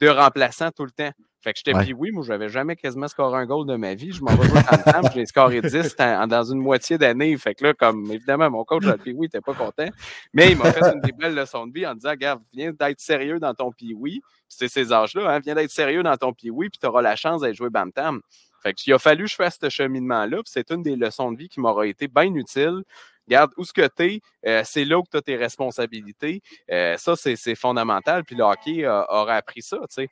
de 0.00 0.08
remplaçants 0.08 0.70
tout 0.70 0.84
le 0.84 0.90
temps. 0.90 1.12
Fait 1.46 1.52
que 1.52 1.60
j'étais 1.64 1.78
puis 1.78 1.94
oui, 1.94 2.10
moi, 2.10 2.24
je 2.24 2.32
n'avais 2.32 2.48
jamais 2.48 2.74
quasiment 2.74 3.06
scoré 3.06 3.38
un 3.38 3.46
goal 3.46 3.68
de 3.68 3.76
ma 3.76 3.94
vie. 3.94 4.10
Je 4.10 4.20
m'en 4.20 4.34
vais 4.34 4.48
jouer 4.48 4.58
en 4.58 5.10
j'ai 5.14 5.26
scoré 5.26 5.60
10 5.60 5.94
dans 6.28 6.42
une 6.42 6.58
moitié 6.58 6.98
d'année. 6.98 7.36
Fait 7.36 7.54
que 7.54 7.62
là, 7.62 7.72
comme 7.72 8.10
évidemment, 8.10 8.50
mon 8.50 8.64
coach 8.64 8.84
a 8.86 8.96
dit 8.96 9.12
oui, 9.14 9.28
t'es 9.28 9.40
pas 9.40 9.54
content. 9.54 9.86
Mais 10.32 10.50
il 10.50 10.58
m'a 10.58 10.72
fait 10.72 10.84
une 10.92 11.00
des 11.02 11.12
belles 11.12 11.36
leçons 11.36 11.68
de 11.68 11.72
vie 11.72 11.86
en 11.86 11.94
disant 11.94 12.10
Regarde, 12.10 12.42
viens 12.52 12.72
d'être 12.72 12.98
sérieux 12.98 13.38
dans 13.38 13.54
ton 13.54 13.70
pee-wee. 13.70 14.22
C'est 14.48 14.66
ces 14.66 14.92
âges-là, 14.92 15.34
hein, 15.36 15.38
viens 15.38 15.54
d'être 15.54 15.70
sérieux 15.70 16.02
dans 16.02 16.16
ton 16.16 16.32
pee-wee, 16.32 16.68
puis 16.68 16.80
tu 16.80 16.86
auras 16.88 17.00
la 17.00 17.14
chance 17.14 17.42
d'être 17.42 17.54
joué 17.54 17.70
Bam-Tam. 17.70 18.22
Fait 18.64 18.74
qu'il 18.74 18.92
a 18.92 18.98
fallu 18.98 19.26
que 19.26 19.30
je 19.30 19.36
fasse 19.36 19.56
ce 19.60 19.68
cheminement-là, 19.68 20.38
c'est 20.46 20.72
une 20.72 20.82
des 20.82 20.96
leçons 20.96 21.30
de 21.30 21.38
vie 21.38 21.48
qui 21.48 21.60
m'aura 21.60 21.86
été 21.86 22.08
bien 22.08 22.34
utile. 22.34 22.82
Regarde, 23.28 23.52
où 23.56 23.62
ce 23.62 23.72
que 23.72 23.86
tu 23.86 24.04
es, 24.04 24.20
euh, 24.46 24.62
c'est 24.64 24.84
là 24.84 25.00
que 25.00 25.10
tu 25.12 25.16
as 25.16 25.22
tes 25.22 25.36
responsabilités. 25.36 26.42
Euh, 26.72 26.96
ça, 26.96 27.14
c'est 27.14 27.54
fondamental. 27.54 28.24
Puis 28.24 28.34
le 28.34 28.42
hockey 28.42 28.84
aura 28.84 29.34
appris 29.34 29.62
ça, 29.62 29.78
tu 29.88 30.08
sais. 30.08 30.10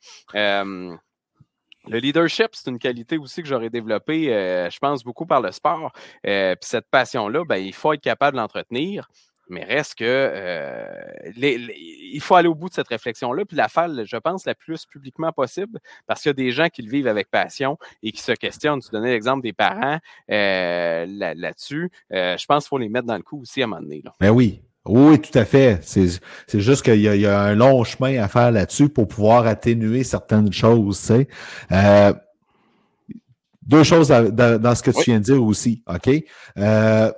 Euh, 1.86 1.90
le 1.90 1.98
leadership, 1.98 2.48
c'est 2.52 2.70
une 2.70 2.78
qualité 2.78 3.18
aussi 3.18 3.42
que 3.42 3.48
j'aurais 3.48 3.70
développée, 3.70 4.34
euh, 4.34 4.70
je 4.70 4.78
pense, 4.78 5.04
beaucoup 5.04 5.26
par 5.26 5.40
le 5.40 5.52
sport. 5.52 5.92
Euh, 6.26 6.54
puis 6.56 6.68
cette 6.68 6.88
passion-là, 6.90 7.44
ben, 7.44 7.56
il 7.56 7.74
faut 7.74 7.92
être 7.92 8.00
capable 8.00 8.36
de 8.36 8.42
l'entretenir. 8.42 9.08
Mais 9.50 9.62
reste 9.62 9.96
que 9.96 10.04
euh, 10.06 10.86
il 11.36 12.20
faut 12.22 12.34
aller 12.34 12.48
au 12.48 12.54
bout 12.54 12.70
de 12.70 12.74
cette 12.74 12.88
réflexion-là, 12.88 13.44
puis 13.44 13.58
la 13.58 13.68
faire, 13.68 13.90
je 14.06 14.16
pense, 14.16 14.46
la 14.46 14.54
plus 14.54 14.86
publiquement 14.86 15.32
possible, 15.32 15.80
parce 16.06 16.22
qu'il 16.22 16.30
y 16.30 16.30
a 16.30 16.32
des 16.32 16.50
gens 16.50 16.70
qui 16.70 16.80
le 16.80 16.90
vivent 16.90 17.08
avec 17.08 17.30
passion 17.30 17.76
et 18.02 18.10
qui 18.12 18.22
se 18.22 18.32
questionnent. 18.32 18.80
Tu 18.80 18.88
donnais 18.90 19.10
l'exemple 19.10 19.42
des 19.42 19.52
parents 19.52 19.98
là-dessus. 20.28 21.90
je 22.10 22.46
pense 22.46 22.64
qu'il 22.64 22.68
faut 22.70 22.78
les 22.78 22.88
mettre 22.88 23.06
dans 23.06 23.18
le 23.18 23.22
coup 23.22 23.42
aussi 23.42 23.60
à 23.60 23.64
un 23.64 23.66
moment 23.66 23.82
donné. 23.82 24.00
Là. 24.02 24.14
Ben 24.18 24.30
oui, 24.30 24.62
oui, 24.86 25.18
tout 25.18 25.36
à 25.38 25.44
fait. 25.44 25.80
C'est 25.82 26.60
juste 26.60 26.82
qu'il 26.82 26.96
y, 26.96 27.04
y, 27.04 27.26
a 27.26 27.40
un 27.40 27.54
long 27.54 27.84
chemin 27.84 28.22
à 28.22 28.28
faire 28.28 28.50
là-dessus 28.50 28.90
pour 28.90 29.08
pouvoir 29.08 29.46
atténuer 29.46 30.04
certaines 30.04 30.52
choses. 30.52 31.00
Tu 31.00 31.06
sais. 31.06 31.28
Euh, 31.72 32.12
deux 33.66 33.82
choses 33.82 34.08
dans, 34.08 34.74
ce 34.74 34.82
que 34.82 34.90
tu 34.90 35.04
viens 35.04 35.20
de 35.20 35.24
dire 35.24 35.42
aussi. 35.42 35.82
OK? 35.88 36.10
Euh, 36.58 37.10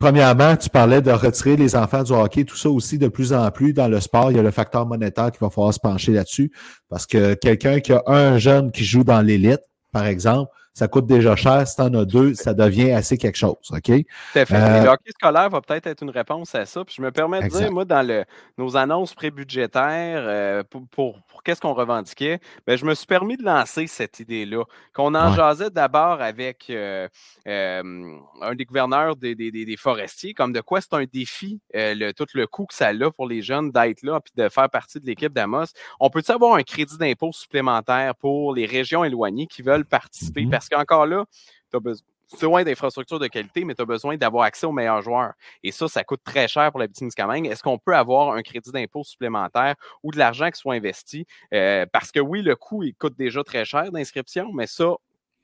premièrement, 0.00 0.56
tu 0.56 0.68
parlais 0.68 1.00
de 1.00 1.12
retirer 1.12 1.56
les 1.56 1.76
enfants 1.76 2.02
du 2.02 2.12
hockey, 2.12 2.44
tout 2.44 2.56
ça 2.56 2.68
aussi 2.68 2.98
de 2.98 3.06
plus 3.06 3.32
en 3.32 3.48
plus 3.52 3.72
dans 3.72 3.86
le 3.86 4.00
sport. 4.00 4.32
Il 4.32 4.36
y 4.36 4.40
a 4.40 4.42
le 4.42 4.50
facteur 4.50 4.84
monétaire 4.86 5.30
qui 5.30 5.38
va 5.40 5.48
falloir 5.48 5.72
se 5.72 5.78
pencher 5.78 6.12
là-dessus 6.12 6.50
parce 6.88 7.06
que 7.06 7.34
quelqu'un 7.34 7.78
qui 7.78 7.92
a 7.92 8.02
un 8.06 8.38
jeune 8.38 8.72
qui 8.72 8.84
joue 8.84 9.04
dans 9.04 9.20
l'élite, 9.20 9.60
par 9.92 10.06
exemple, 10.06 10.50
ça 10.80 10.88
coûte 10.88 11.04
déjà 11.04 11.36
cher. 11.36 11.68
Si 11.68 11.76
tu 11.76 11.82
en 11.82 11.92
as 11.92 12.06
deux, 12.06 12.32
ça 12.32 12.54
devient 12.54 12.92
assez 12.92 13.18
quelque 13.18 13.36
chose. 13.36 13.54
OK? 13.70 13.84
Tout 13.84 14.38
à 14.38 14.46
fait. 14.46 14.54
Euh, 14.54 14.82
le 14.84 14.88
hockey 14.88 15.10
scolaire 15.10 15.50
va 15.50 15.60
peut-être 15.60 15.86
être 15.86 16.02
une 16.02 16.08
réponse 16.08 16.54
à 16.54 16.64
ça. 16.64 16.82
Puis 16.86 16.94
je 16.96 17.02
me 17.02 17.10
permets 17.10 17.42
de 17.42 17.48
dire, 17.48 17.70
moi, 17.70 17.84
dans 17.84 18.00
le, 18.00 18.24
nos 18.56 18.78
annonces 18.78 19.12
prébudgétaires, 19.12 20.24
euh, 20.26 20.62
pour, 20.64 20.88
pour, 20.88 21.42
qu'est-ce 21.44 21.60
qu'on 21.60 21.74
revendiquait, 21.74 22.40
bien, 22.66 22.76
je 22.76 22.86
me 22.86 22.94
suis 22.94 23.06
permis 23.06 23.36
de 23.36 23.42
lancer 23.42 23.86
cette 23.88 24.20
idée-là. 24.20 24.64
Qu'on 24.94 25.14
en 25.14 25.34
jasait 25.34 25.68
d'abord 25.68 26.22
avec 26.22 26.68
euh, 26.70 27.08
un 27.44 28.54
des 28.54 28.64
gouverneurs 28.64 29.16
des, 29.16 29.34
des, 29.34 29.50
des, 29.50 29.76
forestiers, 29.76 30.32
comme 30.32 30.54
de 30.54 30.62
quoi 30.62 30.80
c'est 30.80 30.94
un 30.94 31.04
défi, 31.04 31.60
le, 31.74 32.12
tout 32.12 32.26
le 32.32 32.46
coût 32.46 32.64
que 32.64 32.74
ça 32.74 32.88
a 32.88 33.10
pour 33.10 33.28
les 33.28 33.42
jeunes 33.42 33.70
d'être 33.70 34.02
là 34.02 34.20
puis 34.20 34.32
de 34.34 34.48
faire 34.48 34.70
partie 34.70 34.98
de 34.98 35.04
l'équipe 35.04 35.32
d'Amos. 35.34 35.66
On 35.98 36.08
peut-tu 36.08 36.32
avoir 36.32 36.54
un 36.54 36.62
crédit 36.62 36.96
d'impôt 36.96 37.32
supplémentaire 37.32 38.14
pour 38.14 38.54
les 38.54 38.64
régions 38.64 39.04
éloignées 39.04 39.46
qui 39.46 39.60
veulent 39.60 39.84
participer? 39.84 40.44
Mm-hmm. 40.44 40.50
Parce 40.50 40.69
qu'encore 40.70 41.06
là, 41.06 41.24
tu 41.70 41.76
as 41.76 41.80
besoin 41.80 42.64
d'infrastructures 42.64 43.18
de 43.18 43.26
qualité, 43.26 43.64
mais 43.64 43.74
tu 43.74 43.82
as 43.82 43.86
besoin 43.86 44.16
d'avoir 44.16 44.44
accès 44.44 44.66
aux 44.66 44.72
meilleurs 44.72 45.02
joueurs. 45.02 45.32
Et 45.62 45.72
ça, 45.72 45.88
ça 45.88 46.04
coûte 46.04 46.20
très 46.24 46.48
cher 46.48 46.70
pour 46.70 46.80
la 46.80 46.88
petite 46.88 47.02
Miscamingue. 47.02 47.46
Est-ce 47.46 47.62
qu'on 47.62 47.78
peut 47.78 47.94
avoir 47.94 48.32
un 48.32 48.42
crédit 48.42 48.70
d'impôt 48.70 49.04
supplémentaire 49.04 49.74
ou 50.02 50.10
de 50.10 50.18
l'argent 50.18 50.50
qui 50.50 50.58
soit 50.58 50.74
investi? 50.74 51.26
Euh, 51.52 51.86
parce 51.92 52.12
que 52.12 52.20
oui, 52.20 52.42
le 52.42 52.56
coût, 52.56 52.82
il 52.82 52.94
coûte 52.94 53.16
déjà 53.16 53.42
très 53.44 53.64
cher 53.64 53.90
d'inscription, 53.92 54.52
mais 54.52 54.66
ça, 54.66 54.94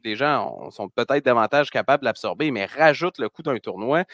les 0.05 0.17
gens 0.17 0.71
sont 0.71 0.89
peut-être 0.89 1.25
davantage 1.25 1.71
capables 1.71 2.05
d'absorber, 2.05 2.51
mais 2.51 2.67
rajoute 2.67 3.19
le 3.19 3.29
coût 3.29 3.43
d'un 3.43 3.59
tournoi. 3.59 4.05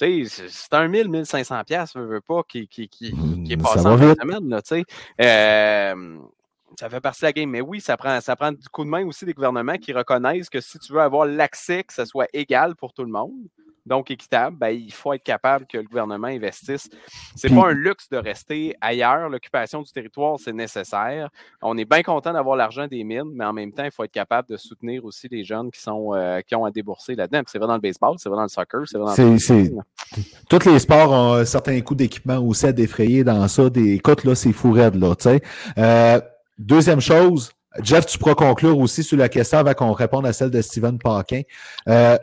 C'est 0.00 0.72
un 0.72 0.88
1000, 0.88 1.08
1500 1.08 1.62
pièces, 1.64 1.94
veux, 1.94 2.04
veux 2.04 2.20
pas, 2.20 2.42
qui, 2.48 2.66
qui, 2.66 2.88
qui, 2.88 3.14
qui 3.44 3.52
est 3.52 3.56
passé 3.56 3.86
en 3.86 3.96
semaine. 3.96 4.48
Là, 4.48 4.60
euh, 5.20 6.18
ça 6.78 6.90
fait 6.90 7.00
partie 7.00 7.20
de 7.20 7.26
la 7.26 7.32
game. 7.32 7.50
Mais 7.50 7.60
oui, 7.60 7.80
ça 7.80 7.96
prend, 7.96 8.20
ça 8.20 8.36
prend 8.36 8.52
du 8.52 8.68
coup 8.68 8.84
de 8.84 8.90
main 8.90 9.04
aussi 9.06 9.24
des 9.24 9.32
gouvernements 9.32 9.78
qui 9.78 9.92
reconnaissent 9.92 10.50
que 10.50 10.60
si 10.60 10.78
tu 10.78 10.92
veux 10.92 11.00
avoir 11.00 11.26
l'accès, 11.26 11.84
que 11.84 11.92
ce 11.92 12.04
soit 12.04 12.28
égal 12.32 12.74
pour 12.76 12.92
tout 12.92 13.04
le 13.04 13.10
monde, 13.10 13.32
donc 13.86 14.10
équitable, 14.10 14.56
ben, 14.56 14.68
il 14.70 14.92
faut 14.92 15.12
être 15.12 15.22
capable 15.22 15.66
que 15.66 15.76
le 15.76 15.84
gouvernement 15.84 16.28
investisse. 16.28 16.88
C'est 17.36 17.50
pas 17.54 17.68
un 17.68 17.72
luxe 17.72 18.08
de 18.08 18.16
rester 18.16 18.74
ailleurs. 18.80 19.28
L'occupation 19.28 19.82
du 19.82 19.92
territoire, 19.92 20.38
c'est 20.38 20.54
nécessaire. 20.54 21.28
On 21.60 21.76
est 21.76 21.84
bien 21.84 22.02
content 22.02 22.32
d'avoir 22.32 22.56
l'argent 22.56 22.86
des 22.86 23.04
mines, 23.04 23.30
mais 23.34 23.44
en 23.44 23.52
même 23.52 23.72
temps, 23.72 23.84
il 23.84 23.90
faut 23.90 24.04
être 24.04 24.12
capable 24.12 24.48
de 24.48 24.56
soutenir 24.56 25.04
aussi 25.04 25.28
les 25.30 25.44
jeunes 25.44 25.70
qui, 25.70 25.80
sont, 25.80 26.14
euh, 26.14 26.40
qui 26.40 26.54
ont 26.54 26.64
à 26.64 26.70
débourser 26.70 27.14
là-dedans. 27.14 27.42
C'est 27.46 27.58
vrai 27.58 27.68
dans 27.68 27.74
le 27.74 27.80
baseball, 27.80 28.14
c'est 28.18 28.28
vrai 28.28 28.36
dans 28.36 28.44
le 28.44 28.48
soccer, 28.48 28.82
c'est 28.86 28.98
vrai 28.98 29.14
dans 29.14 29.22
le 29.22 29.38
Tous 30.48 30.64
les 30.64 30.78
sports 30.78 31.12
ont 31.12 31.34
un 31.34 31.44
certain 31.44 31.78
coût 31.82 31.94
d'équipement 31.94 32.38
aussi 32.38 32.66
à 32.66 32.72
défrayer 32.72 33.22
dans 33.22 33.46
ça. 33.48 33.68
Des... 33.68 33.94
Écoute, 33.94 34.24
là, 34.24 34.34
c'est 34.34 34.52
fou 34.52 34.72
raide, 34.72 34.94
là, 34.94 35.14
tu 35.14 35.24
sais. 35.24 35.42
Euh, 35.76 36.20
deuxième 36.58 37.00
chose, 37.00 37.52
Jeff, 37.82 38.06
tu 38.06 38.18
pourras 38.18 38.34
conclure 38.34 38.78
aussi 38.78 39.02
sur 39.02 39.16
la 39.16 39.28
question 39.28 39.58
avant 39.58 39.74
qu'on 39.74 39.92
réponde 39.92 40.26
à 40.26 40.32
celle 40.32 40.50
de 40.50 40.62
Steven 40.62 40.98
Paquin. 40.98 41.42
Euh, 41.88 42.16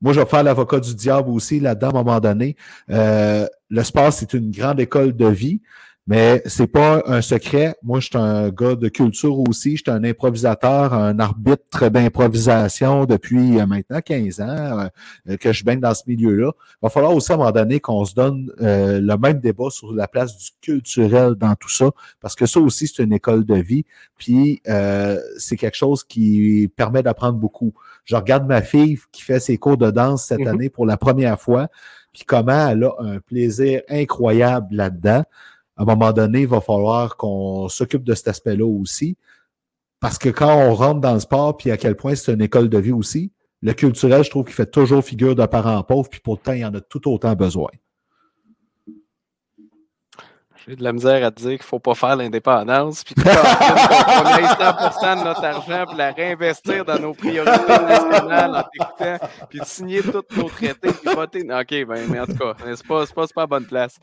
moi, 0.00 0.12
je 0.12 0.20
vais 0.20 0.26
faire 0.26 0.42
l'avocat 0.42 0.80
du 0.80 0.94
diable 0.94 1.30
aussi 1.30 1.60
là-dedans 1.60 1.88
à 1.88 1.90
un 1.90 1.94
moment 1.94 2.20
donné. 2.20 2.56
Euh, 2.90 3.46
le 3.70 3.84
sport, 3.84 4.12
c'est 4.12 4.34
une 4.34 4.50
grande 4.50 4.80
école 4.80 5.14
de 5.14 5.26
vie. 5.26 5.60
Mais 6.08 6.42
c'est 6.46 6.66
pas 6.66 7.02
un 7.06 7.22
secret. 7.22 7.76
Moi, 7.84 8.00
je 8.00 8.06
suis 8.06 8.18
un 8.18 8.48
gars 8.48 8.74
de 8.74 8.88
culture 8.88 9.38
aussi. 9.38 9.76
Je 9.76 9.82
suis 9.82 9.90
un 9.90 10.02
improvisateur, 10.02 10.94
un 10.94 11.20
arbitre 11.20 11.88
d'improvisation 11.90 13.04
depuis 13.04 13.60
euh, 13.60 13.66
maintenant 13.66 14.00
15 14.00 14.40
ans 14.40 14.88
euh, 15.28 15.36
que 15.36 15.52
je 15.52 15.64
baigne 15.64 15.78
dans 15.78 15.94
ce 15.94 16.02
milieu-là. 16.08 16.50
Il 16.56 16.78
va 16.82 16.88
falloir 16.90 17.14
aussi 17.14 17.30
à 17.30 17.36
un 17.36 17.38
moment 17.38 17.52
donné 17.52 17.78
qu'on 17.78 18.04
se 18.04 18.14
donne 18.14 18.50
euh, 18.60 19.00
le 19.00 19.16
même 19.16 19.38
débat 19.38 19.70
sur 19.70 19.92
la 19.92 20.08
place 20.08 20.36
du 20.36 20.50
culturel 20.60 21.34
dans 21.36 21.54
tout 21.54 21.70
ça, 21.70 21.90
parce 22.20 22.34
que 22.34 22.46
ça 22.46 22.58
aussi, 22.58 22.88
c'est 22.88 23.04
une 23.04 23.12
école 23.12 23.44
de 23.44 23.54
vie. 23.54 23.84
Puis 24.18 24.60
euh, 24.68 25.20
c'est 25.38 25.56
quelque 25.56 25.76
chose 25.76 26.02
qui 26.02 26.68
permet 26.74 27.04
d'apprendre 27.04 27.38
beaucoup. 27.38 27.74
Je 28.04 28.16
regarde 28.16 28.46
ma 28.48 28.62
fille 28.62 28.98
qui 29.12 29.22
fait 29.22 29.38
ses 29.38 29.56
cours 29.56 29.76
de 29.76 29.92
danse 29.92 30.24
cette 30.26 30.40
Mhm. 30.40 30.48
année 30.48 30.68
pour 30.68 30.84
la 30.84 30.96
première 30.96 31.40
fois, 31.40 31.68
puis 32.12 32.24
comment 32.26 32.68
elle 32.70 32.82
a 32.84 32.90
un 32.98 33.20
plaisir 33.20 33.82
incroyable 33.88 34.74
là-dedans 34.74 35.22
à 35.82 35.92
un 35.92 35.96
moment 35.96 36.12
donné, 36.12 36.42
il 36.42 36.46
va 36.46 36.60
falloir 36.60 37.16
qu'on 37.16 37.68
s'occupe 37.68 38.04
de 38.04 38.14
cet 38.14 38.28
aspect-là 38.28 38.64
aussi. 38.64 39.16
Parce 39.98 40.16
que 40.16 40.28
quand 40.28 40.54
on 40.54 40.74
rentre 40.74 41.00
dans 41.00 41.14
le 41.14 41.20
sport, 41.20 41.56
puis 41.56 41.72
à 41.72 41.76
quel 41.76 41.96
point 41.96 42.14
c'est 42.14 42.32
une 42.32 42.40
école 42.40 42.68
de 42.68 42.78
vie 42.78 42.92
aussi, 42.92 43.32
le 43.62 43.72
culturel, 43.72 44.22
je 44.22 44.30
trouve 44.30 44.44
qu'il 44.44 44.54
fait 44.54 44.70
toujours 44.70 45.04
figure 45.04 45.34
de 45.34 45.44
parent 45.46 45.82
pauvre, 45.82 46.08
puis 46.08 46.20
pourtant, 46.20 46.52
il 46.52 46.60
y 46.60 46.64
en 46.64 46.74
a 46.74 46.80
tout 46.80 47.10
autant 47.10 47.34
besoin. 47.34 47.70
J'ai 50.68 50.76
de 50.76 50.84
la 50.84 50.92
misère 50.92 51.24
à 51.26 51.30
te 51.30 51.36
dire 51.40 51.50
qu'il 51.50 51.58
ne 51.58 51.64
faut 51.64 51.78
pas 51.80 51.94
faire 51.94 52.14
l'indépendance, 52.16 53.02
puis 53.04 53.14
qu'on 53.14 53.22
ait 53.22 53.32
100 53.34 55.16
de 55.16 55.24
notre 55.24 55.44
argent 55.44 55.84
pour 55.86 55.96
la 55.96 56.12
réinvestir 56.12 56.84
dans 56.84 56.98
nos 56.98 57.14
priorités 57.14 57.66
nationales 57.66 58.54
en 58.56 58.62
t'écoutant, 58.62 59.28
puis 59.50 59.58
de 59.60 59.64
signer 59.64 60.02
tous 60.02 60.22
nos 60.36 60.48
traités, 60.48 60.92
puis 60.92 61.14
voter. 61.14 61.40
OK, 61.42 61.86
ben, 61.86 62.06
mais 62.08 62.20
en 62.20 62.26
tout 62.26 62.36
cas, 62.36 62.54
c'est 62.74 62.86
pas, 62.86 63.04
pas, 63.06 63.26
pas 63.26 63.40
la 63.42 63.46
bonne 63.46 63.66
place. 63.66 63.98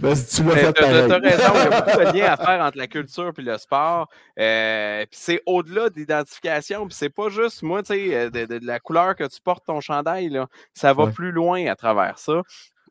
Ben, 0.00 0.14
si 0.14 0.42
tu 0.42 0.48
fait 0.48 0.72
t'as 0.72 0.86
raison, 0.86 1.18
il 1.22 1.28
y 1.28 1.32
a 1.34 1.80
beaucoup 1.82 1.98
de 2.12 2.16
liens 2.16 2.32
à 2.32 2.36
faire 2.36 2.64
entre 2.64 2.78
la 2.78 2.86
culture 2.86 3.32
et 3.36 3.42
le 3.42 3.58
sport. 3.58 4.08
Euh, 4.38 5.00
puis 5.10 5.18
c'est 5.20 5.42
au-delà 5.44 5.90
de 5.90 5.96
l'identification. 5.96 6.86
Puis 6.86 6.94
c'est 6.96 7.10
pas 7.10 7.28
juste, 7.30 7.62
moi, 7.64 7.82
tu 7.82 7.94
sais, 7.94 8.14
euh, 8.14 8.30
de, 8.30 8.44
de- 8.46 8.58
de 8.60 8.66
la 8.66 8.78
couleur 8.78 9.16
que 9.16 9.24
tu 9.24 9.40
portes 9.42 9.64
ton 9.66 9.80
chandail, 9.80 10.28
là, 10.28 10.46
ça 10.72 10.92
va 10.92 11.06
Ouais. 11.06 11.10
plus 11.10 11.32
loin 11.32 11.66
à 11.66 11.74
travers 11.74 12.16
ça. 12.20 12.42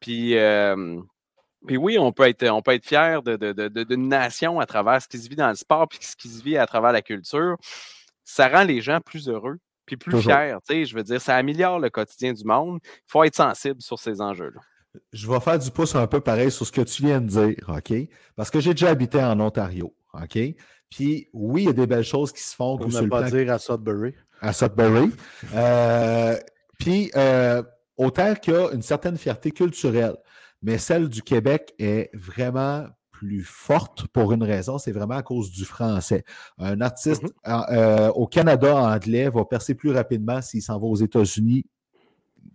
Puis, 0.02 0.38
euh, 0.38 0.98
puis 1.68 1.78
oui, 1.78 1.98
on 2.00 2.12
peut 2.12 2.28
être, 2.28 2.48
on 2.50 2.62
peut 2.62 2.72
être 2.74 2.86
fier 2.86 3.22
de, 3.22 3.36
de- 3.36 3.52
de- 3.54 3.68
de- 3.68 3.84
d'une 3.84 4.08
nation 4.08 4.60
à 4.60 4.66
travers 4.66 5.02
ce 5.02 5.08
qui 5.08 5.20
se 5.20 5.30
vit 5.30 5.36
dans 5.36 5.50
le 5.50 5.56
sport 5.56 5.88
puis 5.88 6.00
ce 6.02 6.16
qui 6.16 6.30
se 6.30 6.42
vit 6.42 6.58
à 6.58 6.66
travers 6.66 6.92
la 6.92 7.02
culture. 7.02 7.58
Ça 8.24 8.48
rend 8.48 8.64
les 8.64 8.82
gens 8.82 9.00
plus 9.02 9.30
heureux 9.30 9.58
puis 9.86 9.96
plus 9.98 10.12
Toujours. 10.12 10.34
fiers. 10.34 10.56
Tu 10.68 10.74
sais, 10.74 10.86
je 10.86 10.96
veux 10.96 11.04
dire, 11.04 11.22
ça 11.22 11.36
améliore 11.36 11.80
le 11.80 11.90
quotidien 11.90 12.34
du 12.34 12.44
monde. 12.44 12.80
Il 12.84 12.90
faut 13.08 13.24
être 13.24 13.36
sensible 13.36 13.82
sur 13.82 14.00
ces 14.00 14.20
enjeux-là. 14.22 14.60
Je 15.14 15.30
vais 15.30 15.40
faire 15.40 15.60
du 15.60 15.70
pouce 15.72 15.96
un 15.96 16.08
peu 16.08 16.20
pareil 16.22 16.52
sur 16.52 16.66
ce 16.66 16.72
que 16.72 16.82
tu 16.82 17.04
viens 17.04 17.22
de 17.22 17.28
dire, 17.28 17.56
OK? 17.70 17.94
Parce 18.36 18.50
que 18.50 18.60
j'ai 18.60 18.72
déjà 18.74 18.90
habité 18.90 19.24
en 19.24 19.40
Ontario, 19.40 19.94
OK? 20.14 20.40
Puis 20.90 21.30
oui, 21.34 21.64
il 21.64 21.66
y 21.66 21.70
a 21.70 21.74
des 21.74 21.86
belles 21.88 22.04
choses 22.04 22.32
qui 22.32 22.42
se 22.42 22.56
font 22.56 22.78
sur 22.90 23.02
ne 23.04 23.08
pas 23.08 23.22
plan 23.22 23.30
dire 23.30 23.52
à 23.54 23.60
Sudbury. 23.60 24.14
à 24.42 24.54
Sudbury. 24.54 25.12
Euh, 25.54 26.36
puis, 26.80 27.12
euh, 27.16 27.62
autant 27.96 28.34
qu'il 28.36 28.54
y 28.54 28.58
a 28.58 28.72
une 28.74 28.82
certaine 28.82 29.18
fierté 29.18 29.52
culturelle, 29.52 30.16
mais 30.62 30.78
celle 30.78 31.10
du 31.10 31.22
Québec 31.22 31.74
est 31.80 32.10
vraiment 32.14 32.86
plus 33.12 33.44
forte 33.44 34.08
pour 34.10 34.32
une 34.32 34.44
raison, 34.44 34.78
c'est 34.78 34.92
vraiment 34.92 35.16
à 35.16 35.24
cause 35.24 35.50
du 35.52 35.66
français. 35.66 36.24
Un 36.60 36.82
artiste 36.82 37.24
Mhm. 37.24 37.62
euh, 37.72 38.10
au 38.10 38.28
Canada 38.28 38.76
anglais 38.76 39.28
va 39.30 39.44
percer 39.46 39.74
plus 39.74 39.92
rapidement 39.92 40.42
s'il 40.42 40.62
s'en 40.62 40.80
va 40.80 40.86
aux 40.86 40.96
États-Unis 40.98 41.66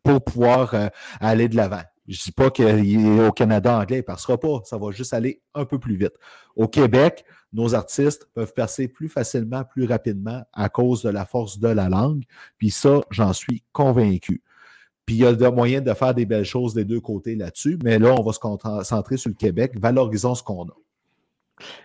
pour 0.04 0.22
pouvoir 0.22 0.74
euh, 0.74 0.88
aller 1.20 1.48
de 1.48 1.56
l'avant. 1.56 1.82
Je 2.08 2.18
ne 2.20 2.24
dis 2.24 2.32
pas 2.32 2.50
qu'il 2.50 2.66
est 2.66 3.26
au 3.28 3.32
Canada 3.32 3.76
anglais, 3.78 3.96
il 3.98 4.00
ne 4.00 4.04
passera 4.04 4.38
pas. 4.38 4.60
Ça 4.64 4.76
va 4.76 4.90
juste 4.90 5.14
aller 5.14 5.40
un 5.54 5.64
peu 5.64 5.78
plus 5.78 5.96
vite. 5.96 6.12
Au 6.56 6.66
Québec, 6.68 7.24
nos 7.52 7.74
artistes 7.74 8.26
peuvent 8.34 8.52
percer 8.54 8.88
plus 8.88 9.08
facilement, 9.08 9.64
plus 9.64 9.84
rapidement 9.86 10.42
à 10.52 10.68
cause 10.68 11.02
de 11.02 11.10
la 11.10 11.24
force 11.24 11.58
de 11.58 11.68
la 11.68 11.88
langue. 11.88 12.24
Puis 12.58 12.70
ça, 12.70 13.00
j'en 13.10 13.32
suis 13.32 13.62
convaincu. 13.72 14.42
Puis 15.12 15.18
il 15.18 15.24
y 15.24 15.26
a 15.26 15.32
de 15.34 15.48
moyens 15.48 15.84
de 15.84 15.92
faire 15.92 16.14
des 16.14 16.24
belles 16.24 16.46
choses 16.46 16.72
des 16.72 16.86
deux 16.86 17.00
côtés 17.00 17.34
là-dessus, 17.34 17.78
mais 17.84 17.98
là, 17.98 18.14
on 18.18 18.22
va 18.22 18.32
se 18.32 18.38
concentrer 18.38 19.18
sur 19.18 19.28
le 19.28 19.34
Québec. 19.34 19.72
Valorisons 19.78 20.34
ce 20.34 20.42
qu'on 20.42 20.64
a. 20.64 20.74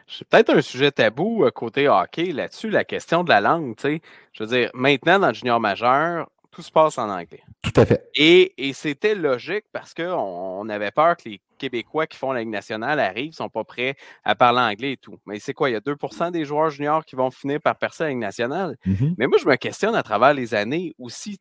C'est 0.08 0.26
peut-être 0.30 0.56
un 0.56 0.62
sujet 0.62 0.92
tabou 0.92 1.44
euh, 1.44 1.52
côté 1.52 1.90
hockey 1.90 2.32
là-dessus, 2.32 2.70
la 2.70 2.86
question 2.86 3.26
de 3.26 3.30
la 3.30 3.42
langue. 3.42 3.76
Je 3.84 4.00
veux 4.40 4.48
dire, 4.48 4.72
maintenant, 4.74 5.20
dans 5.20 5.28
le 5.28 5.34
junior 5.34 5.60
majeur, 5.60 6.30
tout 6.52 6.62
se 6.62 6.72
passe 6.72 6.98
en 6.98 7.10
anglais. 7.10 7.44
Tout 7.62 7.74
à 7.76 7.86
fait. 7.86 8.10
Et, 8.16 8.54
et 8.58 8.72
c'était 8.72 9.14
logique 9.14 9.66
parce 9.74 9.94
qu'on 9.94 10.06
on 10.06 10.70
avait 10.70 10.92
peur 10.92 11.18
que 11.18 11.28
les 11.28 11.42
Québécois 11.58 12.08
qui 12.08 12.18
font 12.18 12.32
la 12.32 12.40
Ligue 12.40 12.50
nationale 12.50 12.98
arrivent, 13.02 13.32
ne 13.32 13.36
sont 13.36 13.50
pas 13.50 13.66
prêts 13.66 13.98
à 14.24 14.36
parler 14.36 14.62
anglais 14.62 14.94
et 14.94 14.98
tout. 14.98 15.18
Mais 15.26 15.40
c'est 15.40 15.54
quoi? 15.54 15.70
Il 15.70 15.74
y 15.74 15.76
a 15.76 15.82
2% 15.82 16.32
des 16.32 16.46
joueurs 16.46 16.70
juniors 16.70 17.04
qui 17.04 17.18
vont 17.18 17.30
finir 17.30 17.60
par 17.60 17.78
percer 17.78 18.06
la 18.06 18.10
Ligue 18.12 18.20
nationale. 18.20 18.78
Mhm. 18.86 19.16
Mais 19.18 19.28
moi, 19.28 19.38
je 19.38 19.46
me 19.46 19.56
questionne 19.58 19.96
à 19.96 20.04
travers 20.04 20.34
les 20.34 20.54
années 20.54 20.96
aussi, 20.98 21.40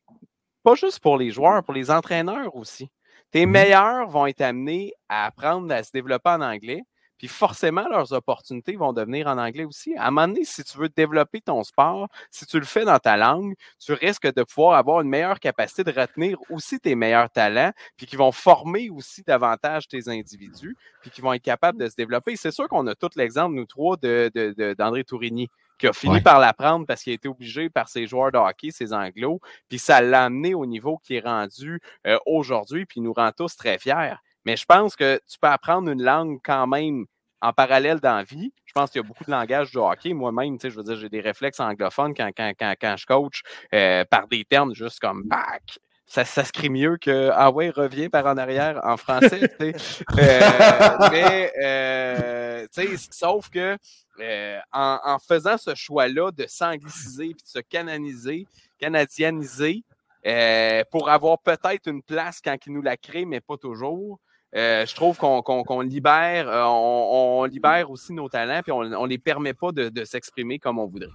pas 0.67 0.75
juste 0.75 0.99
pour 0.99 1.17
les 1.17 1.31
joueurs, 1.31 1.63
pour 1.63 1.75
les 1.75 1.93
entraîneurs 1.93 2.57
aussi. 2.57 2.91
Tes 3.31 3.47
Mhm. 3.47 3.53
meilleurs 3.53 4.09
vont 4.09 4.27
être 4.27 4.41
amenés 4.41 4.93
à 5.09 5.27
apprendre 5.27 5.73
à 5.73 5.85
se 5.85 5.93
développer 5.93 6.31
en 6.31 6.41
anglais, 6.41 6.83
puis 7.19 7.29
forcément, 7.29 7.87
leurs 7.89 8.13
opportunités 8.13 8.75
vont 8.75 8.93
devenir 8.93 9.29
en 9.29 9.39
anglais 9.39 9.63
aussi. 9.65 9.97
À 9.97 10.09
un 10.09 10.11
moment 10.11 10.27
donné, 10.27 10.45
si 10.45 10.65
tu 10.65 10.77
veux 10.77 10.89
développer 10.89 11.41
ton 11.41 11.63
sport, 11.63 12.09
si 12.33 12.47
tu 12.47 12.59
le 12.59 12.67
fais 12.67 12.85
dans 12.85 12.99
ta 12.99 13.17
langue, 13.17 13.55
tu 13.79 13.93
risques 13.93 14.27
de 14.35 14.43
pouvoir 14.43 14.77
avoir 14.77 15.03
une 15.03 15.09
meilleure 15.09 15.39
capacité 15.39 15.85
de 15.85 15.93
retenir 15.93 16.37
aussi 16.51 16.81
tes 16.81 16.97
meilleurs 16.97 17.31
talents, 17.31 17.73
puis 17.97 18.07
qui 18.07 18.17
vont 18.17 18.33
former 18.33 18.91
aussi 18.91 19.23
davantage 19.23 19.87
tes 19.87 20.09
individus, 20.09 20.77
puis 21.01 21.11
qui 21.13 21.21
vont 21.21 21.33
être 21.33 21.43
capables 21.45 21.79
de 21.79 21.89
se 21.89 21.95
développer. 21.95 22.35
C'est 22.35 22.51
sûr 22.51 22.69
qu'on 22.69 22.89
a 22.89 22.97
tout 22.97 23.11
l'exemple, 23.15 23.55
nous 23.55 23.67
trois, 23.67 23.97
de, 23.97 24.33
de- 24.35 24.53
de- 24.59 24.75
d'André 24.75 25.05
Tourigny 25.05 25.49
qui 25.79 25.87
a 25.87 25.93
fini 25.93 26.15
Ouais. 26.15 26.21
par 26.21 26.39
l'apprendre 26.41 26.87
parce 26.87 27.03
qu'il 27.03 27.13
a 27.13 27.15
été 27.15 27.29
obligé 27.29 27.69
par 27.71 27.89
ses 27.89 28.07
joueurs 28.07 28.33
de 28.33 28.39
hockey, 28.39 28.71
ses 28.71 28.93
anglos, 28.93 29.41
puis 29.69 29.79
ça 29.79 30.01
l'a 30.01 30.25
amené 30.25 30.55
au 30.55 30.67
niveau 30.67 30.99
qui 30.99 31.17
est 31.17 31.21
rendu 31.21 31.81
euh, 32.07 32.19
aujourd'hui, 32.27 32.87
puis 32.87 33.01
il 33.01 33.03
nous 33.03 33.13
rend 33.13 33.31
tous 33.33 33.57
très 33.57 33.79
fiers. 33.79 34.15
Mais 34.45 34.57
je 34.57 34.65
pense 34.65 34.97
que 34.97 35.21
tu 35.29 35.39
peux 35.41 35.49
apprendre 35.49 35.91
une 35.91 36.03
langue 36.03 36.39
quand 36.45 36.67
même 36.67 37.07
en 37.43 37.53
parallèle 37.53 38.01
dans 38.01 38.17
la 38.17 38.23
vie. 38.25 38.53
Je 38.65 38.73
pense 38.73 38.91
qu'il 38.91 39.01
y 39.03 39.05
a 39.05 39.07
beaucoup 39.07 39.25
de 39.25 39.31
langage 39.31 39.71
de 39.73 39.79
hockey. 39.79 40.15
Moi-même, 40.15 40.57
tu 40.59 40.63
sais, 40.63 40.71
je 40.71 40.77
veux 40.77 40.83
dire, 40.85 40.97
j'ai 40.97 41.09
des 41.11 41.21
réflexes 41.21 41.61
anglophones 41.61 42.15
quand, 42.15 42.31
quand, 42.37 42.53
quand, 42.59 42.75
quand 42.81 42.97
je 42.97 43.07
coach 43.07 43.43
euh, 43.75 44.05
par 44.07 44.27
des 44.29 44.45
termes 44.45 44.75
juste 44.75 45.01
comme 45.01 45.23
back. 45.25 45.79
Ça, 46.07 46.25
ça 46.25 46.45
se 46.45 46.53
crie 46.53 46.71
mieux 46.71 46.97
que 46.99 47.31
Ah 47.35 47.51
ouais, 47.51 47.71
reviens 47.71 48.09
par 48.09 48.27
en 48.27 48.37
arrière 48.37 48.81
en 48.85 48.97
français. 48.97 49.51
Euh, 49.61 49.73
mais, 51.11 51.53
euh, 51.63 52.67
tu 52.73 52.87
sais, 52.87 53.09
sauf 53.11 53.51
que 53.51 53.77
euh, 54.21 54.59
en, 54.73 55.01
en 55.05 55.19
faisant 55.19 55.59
ce 55.59 55.75
choix-là 55.75 56.31
de 56.31 56.47
s'angliciser 56.49 57.35
puis 57.35 57.43
de 57.43 57.49
se 57.49 57.59
canoniser, 57.59 58.47
canadianiser, 58.79 59.83
euh, 60.27 60.83
pour 60.91 61.09
avoir 61.09 61.39
peut-être 61.39 61.89
une 61.89 62.03
place 62.03 62.41
quand 62.43 62.57
ils 62.67 62.73
nous 62.73 62.83
la 62.83 62.97
créent, 62.97 63.25
mais 63.25 63.41
pas 63.41 63.57
toujours. 63.57 64.19
Euh, 64.57 64.87
je 64.87 64.95
trouve 64.95 65.19
qu'on 65.19 65.81
libère, 65.83 66.49
euh, 66.49 66.63
on, 66.65 67.41
on 67.41 67.45
libère 67.45 67.91
aussi 67.91 68.13
nos 68.13 68.29
talents, 68.29 68.61
puis 68.63 68.73
on 68.73 68.85
ne 68.85 69.07
les 69.07 69.19
permet 69.19 69.55
pas 69.55 69.73
de, 69.73 69.89
de 69.89 70.05
s'exprimer 70.05 70.59
comme 70.59 70.79
on 70.79 70.87
voudrait. 70.87 71.09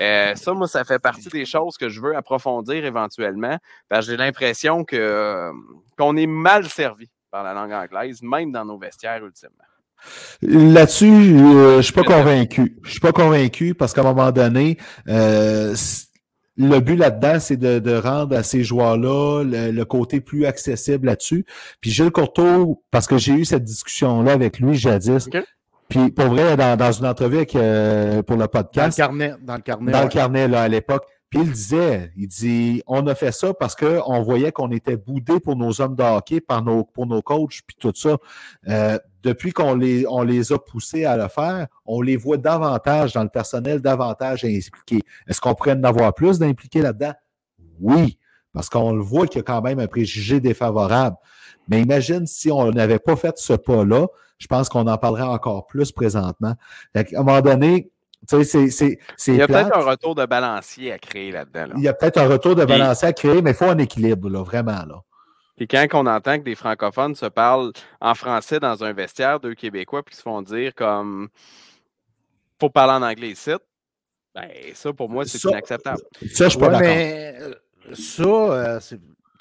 Euh, 0.00 0.34
ça, 0.34 0.52
moi, 0.52 0.68
ça 0.68 0.84
fait 0.84 0.98
partie 0.98 1.28
des 1.28 1.44
choses 1.44 1.76
que 1.76 1.88
je 1.88 2.00
veux 2.00 2.16
approfondir 2.16 2.84
éventuellement, 2.84 3.58
parce 3.88 4.06
que 4.06 4.12
j'ai 4.12 4.16
l'impression 4.16 4.84
que 4.84 4.96
euh, 4.96 5.52
qu'on 5.98 6.16
est 6.16 6.26
mal 6.26 6.68
servi 6.68 7.10
par 7.30 7.42
la 7.42 7.54
langue 7.54 7.72
anglaise, 7.72 8.22
même 8.22 8.52
dans 8.52 8.64
nos 8.64 8.78
vestiaires, 8.78 9.24
ultimement. 9.24 9.64
Là-dessus, 10.42 11.36
euh, 11.36 11.78
je 11.78 11.82
suis 11.82 11.92
pas 11.92 12.02
convaincu. 12.02 12.76
Je 12.84 12.90
suis 12.90 13.00
pas 13.00 13.12
convaincu 13.12 13.74
parce 13.74 13.92
qu'à 13.92 14.02
un 14.02 14.04
moment 14.04 14.30
donné, 14.30 14.76
euh, 15.08 15.74
le 16.56 16.80
but 16.80 16.96
là-dedans, 16.96 17.38
c'est 17.40 17.56
de, 17.56 17.78
de 17.78 17.94
rendre 17.96 18.36
à 18.36 18.42
ces 18.42 18.64
joueurs-là 18.64 19.42
le, 19.44 19.70
le 19.70 19.84
côté 19.84 20.20
plus 20.20 20.46
accessible 20.46 21.06
là-dessus. 21.06 21.44
Puis 21.80 21.90
Gilles 21.90 22.10
Courteau, 22.10 22.82
parce 22.90 23.06
que 23.06 23.18
j'ai 23.18 23.32
eu 23.32 23.44
cette 23.44 23.64
discussion-là 23.64 24.32
avec 24.32 24.58
lui 24.58 24.74
jadis. 24.74 25.26
Ok. 25.26 25.42
Puis 25.88 26.10
pour 26.10 26.26
vrai, 26.26 26.56
dans, 26.56 26.76
dans 26.76 26.90
une 26.92 27.06
entrevue 27.06 27.36
avec, 27.36 27.54
euh, 27.54 28.22
pour 28.22 28.36
le 28.36 28.40
Dans 28.40 28.44
le 28.44 28.48
podcast, 28.48 28.96
carnet. 28.96 29.34
Dans 29.42 29.54
le 29.54 29.60
carnet. 29.60 29.92
dans 29.92 30.02
le 30.02 30.08
carnet 30.08 30.48
là, 30.48 30.62
à 30.62 30.68
l'époque, 30.68 31.04
Puis 31.30 31.40
il 31.40 31.50
disait, 31.50 32.12
il 32.16 32.28
dit, 32.28 32.82
on 32.86 33.06
a 33.08 33.14
fait 33.14 33.32
ça 33.32 33.52
parce 33.52 33.74
qu'on 33.74 34.22
voyait 34.22 34.52
qu'on 34.52 34.70
était 34.70 34.96
boudés 34.96 35.40
pour 35.40 35.56
nos 35.56 35.80
hommes 35.80 35.96
de 35.96 36.02
hockey, 36.02 36.40
par 36.40 36.62
nos, 36.62 36.84
pour 36.84 37.06
nos 37.06 37.20
coachs, 37.20 37.62
puis 37.66 37.76
tout 37.78 37.92
ça. 37.94 38.16
Euh, 38.68 38.98
depuis 39.24 39.52
qu'on 39.52 39.74
les, 39.74 40.06
on 40.06 40.22
les 40.22 40.52
a 40.52 40.58
poussés 40.58 41.04
à 41.04 41.16
le 41.16 41.26
faire, 41.26 41.66
on 41.84 42.00
les 42.00 42.16
voit 42.16 42.36
davantage 42.36 43.12
dans 43.12 43.24
le 43.24 43.28
personnel, 43.28 43.80
davantage 43.80 44.44
impliqués. 44.44 45.02
Est-ce 45.26 45.40
qu'on 45.40 45.54
pourrait 45.54 45.72
en 45.72 45.82
avoir 45.82 46.14
plus 46.14 46.38
d'impliqués 46.38 46.80
là-dedans? 46.80 47.14
Oui, 47.80 48.18
parce 48.52 48.68
qu'on 48.68 48.92
le 48.92 49.02
voit 49.02 49.26
qu'il 49.26 49.38
y 49.38 49.40
a 49.40 49.42
quand 49.42 49.62
même 49.62 49.80
un 49.80 49.88
préjugé 49.88 50.38
défavorable. 50.38 51.16
Mais 51.68 51.82
imagine 51.82 52.26
si 52.26 52.52
on 52.52 52.70
n'avait 52.70 53.00
pas 53.00 53.16
fait 53.16 53.36
ce 53.36 53.52
pas-là, 53.52 54.06
je 54.38 54.46
pense 54.46 54.68
qu'on 54.68 54.86
en 54.86 54.96
parlerait 54.96 55.22
encore 55.22 55.66
plus 55.66 55.90
présentement. 55.90 56.54
À 56.94 57.00
un 57.00 57.22
moment 57.22 57.40
donné, 57.40 57.90
tu 58.28 58.44
sais, 58.44 58.70
c'est. 58.70 58.98
Il 59.26 59.36
y 59.36 59.42
a 59.42 59.46
peut-être 59.46 59.76
un 59.76 59.84
retour 59.84 60.14
de 60.14 60.26
balancier 60.26 60.92
à 60.92 60.98
créer 60.98 61.32
là-dedans. 61.32 61.74
Il 61.76 61.82
y 61.82 61.88
a 61.88 61.94
peut-être 61.94 62.18
un 62.18 62.28
retour 62.28 62.54
de 62.54 62.64
balancier 62.64 63.08
à 63.08 63.12
créer, 63.12 63.42
mais 63.42 63.50
il 63.50 63.56
faut 63.56 63.66
un 63.66 63.78
équilibre, 63.78 64.28
là, 64.28 64.42
vraiment. 64.42 64.84
Là. 64.86 65.02
Puis 65.56 65.66
quand 65.66 65.86
on 65.94 66.06
entend 66.06 66.38
que 66.38 66.44
des 66.44 66.54
francophones 66.54 67.14
se 67.14 67.26
parlent 67.26 67.72
en 68.00 68.14
français 68.14 68.60
dans 68.60 68.84
un 68.84 68.92
vestiaire, 68.92 69.40
deux 69.40 69.54
Québécois, 69.54 70.02
puis 70.02 70.14
se 70.14 70.22
font 70.22 70.42
dire 70.42 70.74
comme 70.74 71.28
faut 72.60 72.70
parler 72.70 72.92
en 72.92 73.08
anglais 73.08 73.30
ici, 73.30 73.52
ben 74.34 74.48
ça 74.74 74.92
pour 74.92 75.08
moi 75.08 75.24
c'est 75.24 75.42
inacceptable. 75.44 76.02
Ça, 76.30 76.44
je 76.44 76.50
suis 76.50 76.58
pas 76.58 76.68
d'accord. 76.68 76.80
Mais 76.80 77.34
euh, 77.40 77.54
ça, 77.94 78.22
euh, 78.22 78.80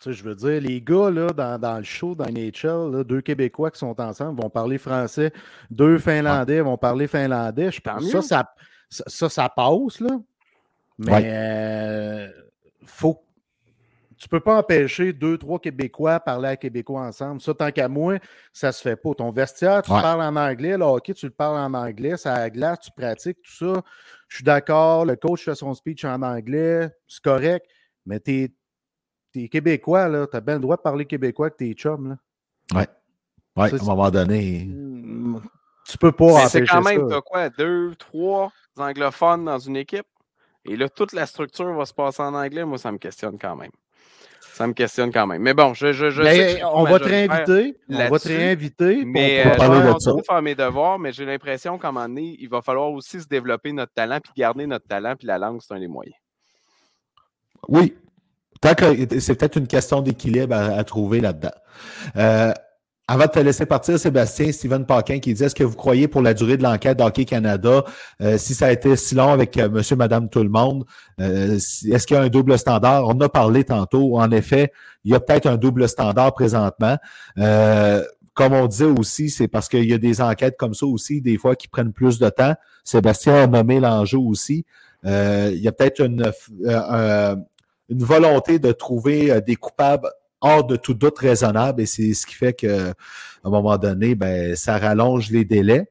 je 0.06 0.24
veux 0.24 0.36
dire, 0.36 0.62
les 0.62 0.82
gars 0.82 1.10
là, 1.10 1.28
dans, 1.28 1.60
dans 1.60 1.78
le 1.78 1.84
show, 1.84 2.16
dans 2.16 2.26
NHL, 2.26 3.04
deux 3.04 3.22
Québécois 3.22 3.72
qui 3.72 3.80
sont 3.80 4.00
ensemble 4.00 4.42
vont 4.42 4.50
parler 4.50 4.78
français, 4.78 5.34
deux 5.70 5.98
Finlandais 5.98 6.62
vont 6.62 6.78
parler 6.78 7.08
finlandais. 7.08 7.72
Je 7.72 7.82
pense 7.82 8.10
ça, 8.10 8.22
ça, 8.22 8.54
ça, 8.90 9.30
ça, 9.30 9.50
passe, 9.50 10.00
là. 10.00 10.20
Mais 10.98 11.24
euh, 11.26 12.30
faut 12.86 13.26
tu 14.18 14.30
peux 14.30 14.40
pas 14.40 14.58
empêcher 14.58 15.14
deux, 15.14 15.38
trois 15.38 15.60
Québécois 15.60 16.20
de 16.20 16.24
parler 16.24 16.50
à 16.50 16.56
Québécois 16.56 17.02
ensemble. 17.02 17.42
Ça, 17.42 17.54
tant 17.54 17.72
qu'à 17.72 17.88
moi, 17.88 18.18
ça 18.54 18.72
se 18.72 18.82
fait 18.82 18.96
pas. 18.96 19.14
Ton 19.14 19.30
vestiaire, 19.30 19.82
tu 19.82 19.92
parles 19.92 20.22
en 20.22 20.36
anglais. 20.36 20.78
Là, 20.78 20.88
OK, 20.88 21.14
tu 21.14 21.26
le 21.26 21.32
parles 21.32 21.58
en 21.58 21.74
anglais. 21.74 22.18
Ça 22.18 22.34
a 22.34 22.50
glace, 22.50 22.80
tu 22.80 22.92
pratiques, 22.92 23.42
tout 23.44 23.52
ça. 23.52 23.82
Je 24.28 24.38
suis 24.38 24.44
d'accord. 24.44 25.06
Le 25.06 25.16
coach 25.16 25.44
fait 25.44 25.56
son 25.56 25.74
speech 25.74 26.06
en 26.06 26.22
anglais. 26.22 26.90
C'est 27.08 27.22
correct. 27.22 27.66
Mais 28.06 28.20
tu 28.20 28.52
es, 29.36 29.48
Québécois, 29.50 30.08
là. 30.08 30.28
Tu 30.28 30.38
as 30.38 30.42
bien 30.42 30.56
le 30.56 30.62
droit 30.62 30.78
de 30.78 30.82
parler 30.82 31.06
québécois 31.06 31.48
avec 31.48 31.58
tes 31.58 31.74
chums, 31.74 32.10
là. 32.10 32.18
Ouais. 32.80 32.88
Ouais, 33.58 33.72
à 33.74 33.76
un 33.76 33.86
moment 33.86 34.12
donné. 34.12 34.70
Tu 35.88 35.98
peux 35.98 36.12
pas 36.12 36.48
C'est 36.48 36.66
quand 36.66 36.82
même, 36.82 37.08
tu 37.10 37.22
quoi, 37.22 37.50
deux, 37.50 37.94
trois? 37.96 38.52
Anglophones 38.82 39.46
dans 39.46 39.60
une 39.60 39.78
équipe? 39.78 40.06
Et 40.66 40.76
là, 40.76 40.90
toute 40.90 41.14
la 41.14 41.26
structure 41.26 41.72
va 41.74 41.86
se 41.86 41.94
passer 41.94 42.22
en 42.22 42.34
anglais. 42.34 42.66
Moi, 42.66 42.78
ça 42.78 42.92
me 42.92 42.98
questionne 42.98 43.38
quand 43.40 43.56
même. 43.56 43.72
Ça 44.54 44.68
me 44.68 44.74
questionne 44.74 45.12
quand 45.12 45.28
même. 45.28 45.42
Mais 45.42 45.54
bon, 45.54 45.74
je, 45.74 45.92
je, 45.92 46.10
je 46.10 46.24
sais 46.24 46.64
on, 46.64 46.86
va 46.86 46.98
te 46.98 47.04
réinviter, 47.04 47.78
on 47.90 48.08
va 48.08 48.20
te 48.20 48.28
réinviter. 48.30 49.04
Mais 49.04 49.46
euh, 49.46 49.54
je 49.54 50.16
vais 50.16 50.24
faire 50.24 50.42
mes 50.42 50.56
devoirs, 50.56 50.98
mais 50.98 51.12
j'ai 51.12 51.26
l'impression 51.26 51.78
qu'à 51.78 51.90
un 51.90 51.92
moment 51.92 52.08
donné, 52.08 52.38
il 52.40 52.48
va 52.48 52.62
falloir 52.62 52.90
aussi 52.92 53.20
se 53.20 53.28
développer 53.28 53.74
notre 53.74 53.92
talent, 53.94 54.20
puis 54.24 54.32
garder 54.36 54.66
notre 54.66 54.88
talent, 54.88 55.16
puis 55.18 55.28
la 55.28 55.38
langue, 55.38 55.60
c'est 55.62 55.74
un 55.74 55.80
des 55.80 55.90
moyens. 55.90 56.16
Oui. 57.68 57.96
C'est 59.20 59.38
peut-être 59.38 59.58
une 59.58 59.68
question 59.68 60.02
d'équilibre 60.02 60.56
à, 60.56 60.84
trouver 60.86 61.20
là-dedans. 61.20 61.52
Euh, 62.16 62.54
avant 63.08 63.26
de 63.26 63.30
te 63.30 63.40
laisser 63.40 63.68
partir, 63.68 64.00
Sébastien, 64.00 64.52
Steven 64.52 64.84
Paquin 64.86 65.20
qui 65.20 65.34
dit 65.34 65.44
Est-ce 65.44 65.54
que 65.54 65.64
vous 65.64 65.76
croyez 65.76 66.08
pour 66.08 66.24
la 66.24 66.34
durée 66.34 66.58
de 66.58 66.64
l'enquête 66.64 66.98
d'Hockey 66.98 67.26
Canada, 67.26 67.84
euh, 68.22 68.38
si 68.40 68.56
ça 68.56 68.68
a 68.68 68.72
été 68.72 68.96
si 68.96 69.14
long 69.14 69.32
avec 69.32 69.58
euh, 69.58 69.70
monsieur, 69.70 69.96
madame, 69.96 70.28
tout 70.28 70.42
le 70.42 70.50
monde, 70.50 70.86
euh, 71.20 71.54
est-ce 71.54 72.08
qu'il 72.08 72.18
y 72.18 72.20
a 72.20 72.24
un 72.24 72.30
double 72.30 72.58
standard? 72.58 73.08
On 73.08 73.20
a 73.22 73.30
parlé 73.30 73.64
tantôt. 73.64 74.18
En 74.18 74.32
effet, 74.32 74.72
il 75.04 75.12
y 75.12 75.16
a 75.16 75.20
peut-être 75.20 75.46
un 75.46 75.58
double 75.58 75.88
standard 75.88 76.34
présentement. 76.34 76.98
comme 78.34 78.54
on 78.54 78.68
disait 78.68 78.86
aussi, 78.86 79.30
c'est 79.30 79.48
parce 79.48 79.70
qu'il 79.70 79.86
y 79.86 79.94
a 79.94 79.98
des 80.00 80.20
enquêtes 80.20 80.58
comme 80.58 80.74
ça 80.74 80.88
aussi, 80.88 81.22
des 81.22 81.38
fois, 81.38 81.56
qui 81.56 81.68
prennent 81.68 81.94
plus 81.94 82.18
de 82.18 82.30
temps. 82.30 82.56
Sébastien 82.84 83.36
a 83.44 83.48
nommé 83.48 83.80
l'enjeu 83.80 84.18
aussi. 84.18 84.66
il 85.04 85.60
y 85.62 85.68
a 85.68 85.72
peut-être 85.72 86.02
une, 86.02 86.32
une 87.90 88.04
volonté 88.04 88.58
de 88.58 88.72
trouver 88.72 89.42
des 89.42 89.56
coupables 89.56 90.10
hors 90.42 90.66
de 90.66 90.76
tout 90.76 90.94
doute 90.94 91.18
raisonnable 91.20 91.82
et 91.82 91.86
c'est 91.86 92.14
ce 92.14 92.26
qui 92.26 92.36
fait 92.36 92.54
qu'à 92.54 92.94
un 93.44 93.50
moment 93.50 93.78
donné, 93.78 94.16
ben, 94.16 94.56
ça 94.56 94.78
rallonge 94.78 95.30
les 95.32 95.46
délais. 95.46 95.90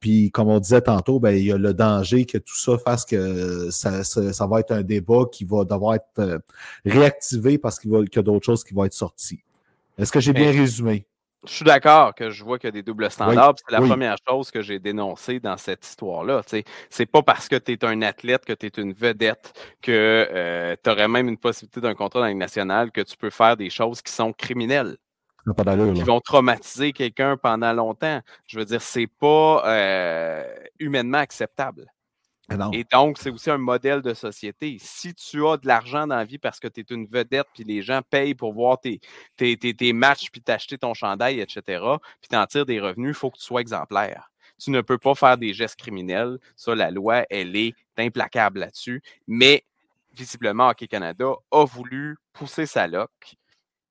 Puis, 0.00 0.30
comme 0.30 0.48
on 0.48 0.58
disait 0.58 0.82
tantôt, 0.82 1.18
ben, 1.18 1.30
il 1.30 1.44
y 1.44 1.52
a 1.52 1.56
le 1.56 1.72
danger 1.72 2.26
que 2.26 2.36
tout 2.36 2.56
ça 2.56 2.76
fasse 2.76 3.06
que 3.06 3.70
ça, 3.70 4.04
ça, 4.04 4.46
va 4.46 4.60
être 4.60 4.72
un 4.72 4.82
débat 4.82 5.22
qui 5.32 5.44
va 5.46 5.64
devoir 5.64 5.94
être 5.94 6.04
euh, 6.18 6.38
réactivé 6.84 7.56
parce 7.56 7.78
qu'il 7.78 7.90
y 7.90 8.18
a 8.18 8.22
d'autres 8.22 8.44
choses 8.44 8.64
qui 8.64 8.74
vont 8.74 8.84
être 8.84 8.92
sorties. 8.92 9.40
Est-ce 9.96 10.12
que 10.12 10.20
j'ai 10.20 10.34
bien 10.34 10.50
résumé? 10.50 11.06
Je 11.46 11.52
suis 11.52 11.64
d'accord 11.64 12.14
que 12.14 12.30
je 12.30 12.42
vois 12.42 12.58
qu'il 12.58 12.68
y 12.68 12.68
a 12.68 12.72
des 12.72 12.82
doubles 12.82 13.10
standards. 13.10 13.54
c'est 13.56 13.72
la 13.72 13.80
première 13.80 14.16
chose 14.26 14.50
que 14.50 14.62
j'ai 14.62 14.78
dénoncée 14.78 15.40
dans 15.40 15.56
cette 15.56 15.86
histoire-là. 15.86 16.42
C'est 16.90 17.06
pas 17.06 17.22
parce 17.22 17.48
que 17.48 17.56
tu 17.56 17.72
es 17.72 17.84
un 17.84 18.02
athlète, 18.02 18.44
que 18.44 18.52
tu 18.52 18.66
es 18.66 18.80
une 18.80 18.92
vedette, 18.92 19.52
que 19.82 20.26
euh, 20.30 20.74
tu 20.82 20.90
aurais 20.90 21.08
même 21.08 21.28
une 21.28 21.38
possibilité 21.38 21.80
d'un 21.80 21.94
contrat 21.94 22.20
dans 22.20 22.26
la 22.26 22.34
nationale, 22.34 22.90
que 22.90 23.00
tu 23.00 23.16
peux 23.16 23.30
faire 23.30 23.56
des 23.56 23.70
choses 23.70 24.00
qui 24.02 24.12
sont 24.12 24.32
criminelles. 24.32 24.96
qui 25.94 26.02
vont 26.02 26.20
traumatiser 26.20 26.92
quelqu'un 26.92 27.36
pendant 27.36 27.72
longtemps. 27.72 28.20
Je 28.46 28.58
veux 28.58 28.64
dire, 28.64 28.80
c'est 28.80 29.06
pas 29.06 29.62
euh, 29.66 30.44
humainement 30.78 31.18
acceptable. 31.18 31.86
Ah 32.50 32.68
Et 32.72 32.84
donc, 32.84 33.18
c'est 33.18 33.30
aussi 33.30 33.50
un 33.50 33.58
modèle 33.58 34.02
de 34.02 34.12
société. 34.12 34.76
Si 34.78 35.14
tu 35.14 35.46
as 35.46 35.56
de 35.56 35.66
l'argent 35.66 36.06
dans 36.06 36.16
la 36.16 36.24
vie 36.24 36.38
parce 36.38 36.60
que 36.60 36.68
tu 36.68 36.80
es 36.80 36.84
une 36.90 37.06
vedette, 37.06 37.46
puis 37.54 37.64
les 37.64 37.80
gens 37.80 38.02
payent 38.08 38.34
pour 38.34 38.52
voir 38.52 38.80
tes, 38.80 39.00
tes, 39.36 39.56
tes, 39.56 39.92
matchs, 39.92 40.30
puis 40.30 40.42
t'acheter 40.42 40.76
ton 40.76 40.92
chandail, 40.92 41.40
etc., 41.40 41.62
puis 42.20 42.28
t'en 42.28 42.44
tires 42.46 42.66
des 42.66 42.80
revenus, 42.80 43.10
il 43.10 43.18
faut 43.18 43.30
que 43.30 43.38
tu 43.38 43.44
sois 43.44 43.62
exemplaire. 43.62 44.30
Tu 44.58 44.70
ne 44.70 44.82
peux 44.82 44.98
pas 44.98 45.14
faire 45.14 45.38
des 45.38 45.54
gestes 45.54 45.76
criminels. 45.76 46.38
Ça, 46.54 46.74
la 46.74 46.90
loi, 46.90 47.24
elle 47.30 47.56
est 47.56 47.74
implacable 47.96 48.60
là-dessus. 48.60 49.02
Mais 49.26 49.64
visiblement, 50.12 50.68
Hockey 50.68 50.86
Canada 50.86 51.32
a 51.50 51.64
voulu 51.64 52.16
pousser 52.32 52.66
sa 52.66 52.86
loque 52.86 53.36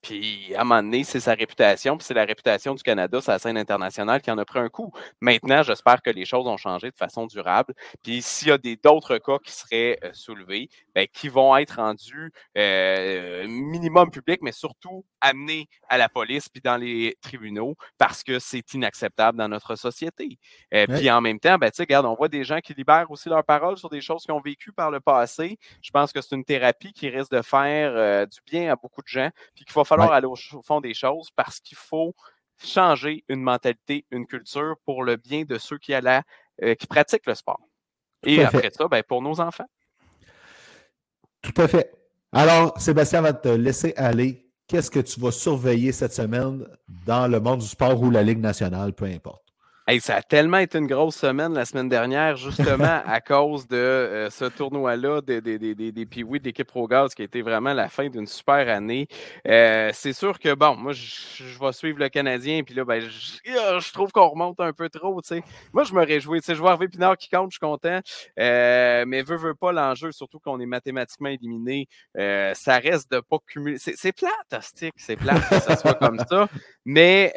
puis 0.03 0.53
à 0.53 0.61
un 0.61 0.63
moment 0.65 0.83
donné, 0.83 1.05
c'est 1.05 1.21
sa 1.21 1.33
réputation, 1.33 1.97
puis 1.97 2.05
c'est 2.05 2.13
la 2.13 2.25
réputation 2.25 2.75
du 2.75 2.83
Canada 2.83 3.21
sur 3.21 3.31
la 3.31 3.39
scène 3.39 3.57
internationale 3.57 4.21
qui 4.21 4.29
en 4.29 4.37
a 4.37 4.43
pris 4.43 4.59
un 4.59 4.67
coup. 4.67 4.91
Maintenant, 5.21 5.63
j'espère 5.63 6.01
que 6.01 6.09
les 6.09 6.25
choses 6.25 6.45
ont 6.45 6.57
changé 6.57 6.91
de 6.91 6.95
façon 6.97 7.25
durable. 7.25 7.73
Puis 8.03 8.21
s'il 8.21 8.49
y 8.49 8.51
a 8.51 8.57
d'autres 8.83 9.17
cas 9.17 9.37
qui 9.39 9.53
seraient 9.53 9.97
euh, 10.03 10.09
soulevés, 10.11 10.69
ben, 10.93 11.07
qui 11.11 11.29
vont 11.29 11.55
être 11.55 11.77
rendus 11.77 12.33
euh, 12.57 13.47
minimum 13.47 14.11
public, 14.11 14.39
mais 14.41 14.51
surtout 14.51 15.05
amenés 15.21 15.69
à 15.87 15.97
la 15.97 16.09
police 16.09 16.49
puis 16.49 16.61
dans 16.61 16.75
les 16.75 17.15
tribunaux 17.21 17.75
parce 17.97 18.23
que 18.23 18.39
c'est 18.39 18.73
inacceptable 18.73 19.37
dans 19.37 19.47
notre 19.47 19.77
société. 19.77 20.37
Euh, 20.73 20.85
puis 20.85 21.09
en 21.09 21.21
même 21.21 21.39
temps, 21.39 21.57
ben, 21.57 21.71
regarde, 21.79 22.05
on 22.05 22.15
voit 22.15 22.27
des 22.27 22.43
gens 22.43 22.59
qui 22.59 22.73
libèrent 22.73 23.09
aussi 23.09 23.29
leurs 23.29 23.45
paroles 23.45 23.77
sur 23.77 23.89
des 23.89 24.01
choses 24.01 24.23
qu'ils 24.23 24.33
ont 24.33 24.41
vécues 24.41 24.73
par 24.73 24.91
le 24.91 24.99
passé. 24.99 25.57
Je 25.81 25.91
pense 25.91 26.11
que 26.11 26.19
c'est 26.19 26.35
une 26.35 26.43
thérapie 26.43 26.91
qui 26.91 27.07
risque 27.07 27.31
de 27.31 27.41
faire 27.41 28.27
du 28.27 28.39
bien 28.45 28.69
à 28.69 28.75
beaucoup 28.75 29.01
de 29.01 29.07
gens, 29.07 29.29
puis 29.55 29.63
qu'il 29.63 29.71
faut 29.71 29.85
falloir 29.95 30.13
aller 30.13 30.27
au, 30.27 30.35
fond 30.63 30.81
des 30.81 30.93
choses 30.93 31.29
parce 31.35 31.59
qu'il 31.59 31.77
faut 31.77 32.13
changer 32.63 33.23
une 33.27 33.41
mentalité, 33.41 34.05
une 34.11 34.25
culture 34.25 34.75
pour 34.85 35.03
le 35.03 35.17
bien 35.17 35.43
de 35.43 35.57
ceux 35.57 35.77
qui, 35.77 35.93
euh, 35.93 36.75
qui 36.75 36.87
pratiquent 36.87 37.25
le 37.27 37.35
sport. 37.35 37.61
Et 38.25 38.43
après 38.43 38.71
ça, 38.71 38.87
ben, 38.87 39.03
pour 39.03 39.21
nos 39.21 39.39
enfants. 39.39 39.67
Tout 41.41 41.61
à 41.61 41.67
fait. 41.67 41.91
Alors, 42.31 42.79
Sébastien 42.79 43.21
va 43.21 43.33
te 43.33 43.49
laisser 43.49 43.93
aller. 43.97 44.49
Qu'est-ce 44.67 44.89
que 44.89 44.99
tu 44.99 45.19
vas 45.19 45.31
surveiller 45.31 45.91
cette 45.91 46.13
semaine 46.13 46.65
dans 47.05 47.27
le 47.27 47.39
monde 47.39 47.59
du 47.59 47.67
sport 47.67 48.01
ou 48.01 48.09
la 48.09 48.23
Ligue 48.23 48.39
nationale, 48.39 48.93
peu 48.93 49.05
importe? 49.05 49.42
Ça 49.99 50.15
a 50.15 50.21
tellement 50.21 50.59
été 50.59 50.77
une 50.77 50.87
grosse 50.87 51.17
semaine 51.17 51.53
la 51.53 51.65
semaine 51.65 51.89
dernière, 51.89 52.37
justement 52.37 53.01
à 53.05 53.19
cause 53.19 53.67
de 53.67 53.75
euh, 53.75 54.29
ce 54.29 54.45
tournoi-là 54.45 55.21
des, 55.21 55.41
des, 55.41 55.59
des, 55.59 55.75
des, 55.75 55.91
des 55.91 56.05
d'équipe 56.05 56.67
Pro 56.67 56.87
Gaz 56.87 57.13
qui 57.13 57.21
a 57.21 57.25
été 57.25 57.41
vraiment 57.41 57.73
la 57.73 57.89
fin 57.89 58.07
d'une 58.07 58.25
super 58.25 58.69
année. 58.69 59.07
Euh, 59.45 59.91
c'est 59.93 60.13
sûr 60.13 60.39
que, 60.39 60.53
bon, 60.53 60.77
moi, 60.77 60.93
je, 60.93 61.59
vais 61.59 61.71
suivre 61.73 61.99
le 61.99 62.07
Canadien, 62.07 62.63
puis 62.63 62.73
là, 62.73 62.85
ben, 62.85 63.01
je, 63.01 63.91
trouve 63.93 64.11
qu'on 64.11 64.29
remonte 64.29 64.59
un 64.61 64.71
peu 64.71 64.87
trop, 64.87 65.21
tu 65.21 65.27
sais. 65.27 65.43
Moi, 65.73 65.83
je 65.83 65.93
me 65.93 66.05
réjouis, 66.05 66.39
tu 66.39 66.45
sais, 66.45 66.55
je 66.55 66.61
vois 66.61 66.71
Hervé 66.71 66.87
Pinard 66.87 67.17
qui 67.17 67.29
compte, 67.29 67.51
je 67.51 67.55
suis 67.55 67.59
content, 67.59 67.99
euh, 68.39 69.03
mais 69.05 69.21
veut, 69.21 69.37
veut 69.37 69.55
pas 69.55 69.73
l'enjeu, 69.73 70.11
surtout 70.11 70.39
qu'on 70.39 70.59
est 70.61 70.65
mathématiquement 70.65 71.29
éliminé, 71.29 71.87
ça 72.15 72.79
reste 72.79 73.11
de 73.11 73.19
pas 73.19 73.37
cumuler. 73.45 73.77
C'est 73.77 74.13
plate, 74.13 74.63
c'est 74.95 75.15
plate 75.17 75.49
que 75.49 75.59
ça 75.59 75.75
soit 75.75 75.95
comme 75.95 76.19
ça, 76.29 76.47
mais 76.85 77.33